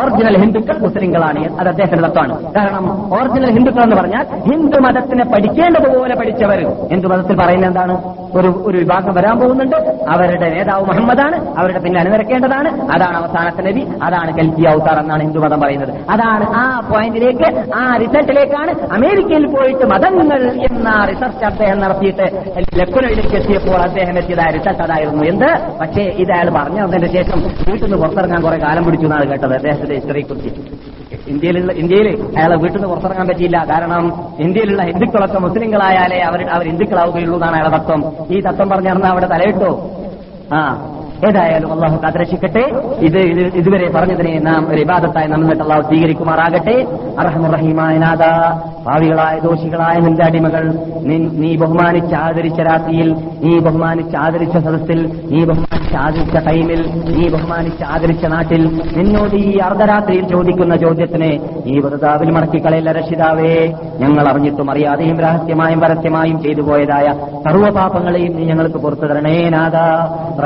ഒറിജിനൽ 0.00 0.36
ഹിന്ദുക്കൾ 0.42 0.76
മുസ്ലിങ്ങളാണ് 0.78 1.42
അത് 1.60 1.68
അദ്ദേഹത്തിന്റെ 1.68 2.04
തത്വമാണ് 2.06 2.34
കാരണം 2.56 2.84
ഒറിജിനൽ 3.12 3.50
ഹിന്ദുക്കൾ 3.50 3.82
എന്ന് 3.82 3.96
പറഞ്ഞാൽ 3.96 4.26
ഹിന്ദു 4.46 4.78
മതത്തിനെ 4.80 5.24
പഠിക്കേണ്ടതുപോലെ 5.32 6.14
പഠിച്ചവർ 6.14 6.60
ഹിന്ദു 6.92 7.08
മതത്തിൽ 7.08 7.36
പറയുന്ന 7.36 7.66
എന്താണ് 7.66 7.94
ഒരു 8.34 8.50
ഒരു 8.64 8.76
വിഭാഗം 8.78 9.12
വരാൻ 9.14 9.34
പോകുന്നുണ്ട് 9.38 9.76
അവരുടെ 10.08 10.48
നേതാവ് 10.48 10.84
മുഹമ്മദാണ് 10.86 11.36
അവരുടെ 11.58 11.80
പിന്നെ 11.80 11.98
അനുവരക്കേണ്ടതാണ് 12.00 12.68
അതാണ് 12.94 13.16
അവസാനത്തെ 13.16 13.62
നബി 13.62 13.82
അതാണ് 14.02 14.30
കൽപ്പി 14.38 14.64
അവതാർ 14.66 14.98
എന്നാണ് 14.98 15.22
ഹിന്ദു 15.22 15.40
മതം 15.40 15.60
പറയുന്നത് 15.60 15.92
അതാണ് 16.10 16.46
ആ 16.56 16.64
പോയിന്റിലേക്ക് 16.90 17.48
ആ 17.74 17.84
റിസൾട്ടിലേക്കാണ് 17.96 18.74
അമേരിക്കയിൽ 18.92 19.46
പോയിട്ട് 19.56 19.86
മതങ്ങൾ 19.86 20.40
എന്ന 20.68 20.88
റിസർച്ച് 21.10 21.44
അദ്ദേഹം 21.44 21.78
നടത്തിയിട്ട് 21.78 22.28
ലക്കുനയിലേക്ക് 22.80 23.36
എത്തിയപ്പോൾ 23.36 23.78
അദ്ദേഹം 23.82 24.16
എത്തിയതായ 24.18 24.50
റിസൾട്ട് 24.50 24.82
അതായിരുന്നു 24.82 25.24
എന്ത് 25.24 25.48
പക്ഷേ 25.80 26.04
ഇത് 26.18 26.32
അയാൾ 26.32 26.50
പറഞ്ഞു 26.52 26.82
അതിന്റെ 26.84 27.10
ശേഷം 27.14 27.38
വീട്ടിൽ 27.60 27.84
നിന്ന് 27.84 27.98
പുറത്തിറങ്ങാൻ 27.98 28.42
കുറെ 28.42 28.58
കാലം 28.58 28.84
പിടിച്ചു 28.84 29.06
എന്നാണ് 29.06 29.28
കേട്ടത് 29.28 29.54
അദ്ദേഹം 29.54 29.81
അദ്ദേഹത്തിന്റെ 29.82 29.94
ഹിസ്റ്ററിയെക്കുറിച്ച് 29.94 30.50
ഇന്ത്യയിലുള്ള 31.30 31.72
ഇന്ത്യയിൽ 31.72 32.08
അയാളെ 32.36 32.56
വീട്ടിൽ 32.56 32.76
നിന്ന് 32.76 32.88
പുറത്തിറങ്ങാൻ 32.88 33.26
പറ്റിയില്ല 33.28 33.58
കാരണം 33.64 34.04
ഇന്ത്യയിലുള്ള 34.38 34.82
ഹിന്ദുക്കളൊക്കെ 34.82 35.38
മുസ്ലിങ്ങളായാലേ 35.38 36.18
അവർ 36.20 36.40
അവർ 36.48 36.64
ഹിന്ദുക്കളാവുകയുള്ളൂ 36.66 37.36
എന്നാണ് 37.36 37.56
അയാളെ 37.56 37.72
തത്വം 37.76 38.00
ഈ 38.30 38.40
തത്വം 38.40 38.68
പറഞ്ഞിരുന്ന 38.68 39.06
അവിടെ 39.06 39.26
തലയിട്ടോ 39.26 39.70
ആ 40.52 40.60
ഏതായാലും 41.22 41.70
അള്ളാഹു 41.72 41.96
കാത്തരക്ഷിക്കട്ടെ 42.02 42.62
ഇത് 43.06 43.18
ഇതുവരെ 43.60 43.88
പറഞ്ഞതിനെ 43.88 44.32
നാം 44.46 44.62
ഒരു 44.68 44.80
വിവാദത്തായി 44.80 45.28
നന്നിട്ട് 45.32 45.62
അള്ളാഹു 45.62 45.82
സ്വീകരിക്കുമാറാകട്ടെ 45.88 46.76
അർഹമുറഹീമായ 47.22 47.94
നാഥ 47.98 48.22
ഭാവികളായ 48.86 49.34
ദോഷികളായ 49.44 49.96
നിന്റെ 49.98 50.24
അടിമകൾ 50.28 50.64
നീ 51.40 51.50
ബഹുമാനിച്ച് 51.56 52.16
ആദരിച്ച 52.22 52.60
രാത്രിയിൽ 52.70 53.10
നീ 53.44 53.52
ബഹുമാനിച്ച് 53.66 54.16
ആദരിച്ച 54.16 54.56
സദസ്സിൽ 54.66 55.00
നീ 55.30 55.42
ബഹുമാനിച്ച് 55.44 55.78
ആദരിച്ച 55.98 56.36
ടൈമിൽ 56.48 56.80
നീ 57.10 57.24
ബഹുമാനിച്ച് 57.28 57.84
ആദരിച്ച 57.88 58.24
നാട്ടിൽ 58.26 58.62
നിന്നോട് 58.96 59.36
ഈ 59.42 59.52
അർദ്ധരാത്രിയിൽ 59.66 60.24
ചോദിക്കുന്ന 60.32 60.76
ചോദ്യത്തിന് 60.76 61.30
നീ 61.66 61.76
വെറുതാവിൽ 61.84 62.30
മടക്കിക്കളയില്ല 62.36 62.92
രക്ഷിതാവേ 62.92 63.52
ഞങ്ങൾ 64.00 64.24
അറിഞ്ഞിട്ടും 64.28 64.70
അറിയാതെയും 64.70 65.18
രഹസ്യമായും 65.26 65.80
പരസ്യമായും 65.80 66.38
ചെയ്തു 66.42 66.64
പോയതായ 66.68 67.06
സർവ്വപാപങ്ങളെയും 67.46 68.34
നീ 68.36 68.44
ഞങ്ങൾക്ക് 68.44 68.78
പുറത്തു 68.78 69.06
തരണേ 69.06 69.36
നാഥ 69.50 69.76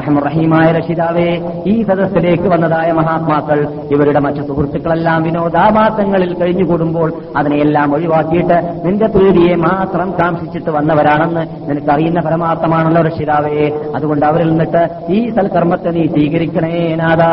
റഹമുറഹീമായ 0.00 0.66
മഹാനായ 0.67 0.79
രക്ഷിതാവേ 0.79 1.29
ഈ 1.67 1.75
സദസ്സിലേക്ക് 1.83 2.47
വന്നതായ 2.49 2.89
മഹാത്മാക്കൾ 2.93 3.59
ഇവരുടെ 3.95 4.21
മറ്റു 4.21 4.43
സുഹൃത്തുക്കളെല്ലാം 4.49 5.19
വിനോദാഭാസങ്ങളിൽ 5.23 6.33
കഴിഞ്ഞുകൂടുമ്പോൾ 6.35 7.09
അതിനെയെല്ലാം 7.37 7.95
ഒഴിവാക്കിയിട്ട് 7.95 8.59
നിന്റെ 8.87 9.09
പ്രീതിയെ 9.09 9.55
മാത്രം 9.65 10.11
കാംക്ഷിച്ചിട്ട് 10.21 10.71
വന്നവരാണെന്ന് 10.71 11.45
നിനക്കറിയുന്ന 11.69 12.21
പരമാർത്ഥമാണല്ലോ 12.21 13.03
രക്ഷിതാവേ 13.03 13.65
അതുകൊണ്ട് 13.97 14.27
അവരിൽ 14.27 14.51
നിന്നിട്ട് 14.51 14.85
ഈ 15.13 15.23
സൽക്കർമ്മത്തെ 15.31 15.93
നീ 15.93 16.05
സ്വീകരിക്കണേനാഥ 16.09 17.03
നാദാ 17.03 17.33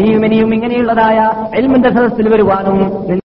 ഇനിയും 0.00 0.24
ഇനിയും 0.24 0.50
ഇങ്ങനെയുള്ളതായ 0.54 1.18
എൽമിന്റെ 1.54 1.90
സദസ്സിൽ 1.90 2.28
വരുവാനും 2.28 2.80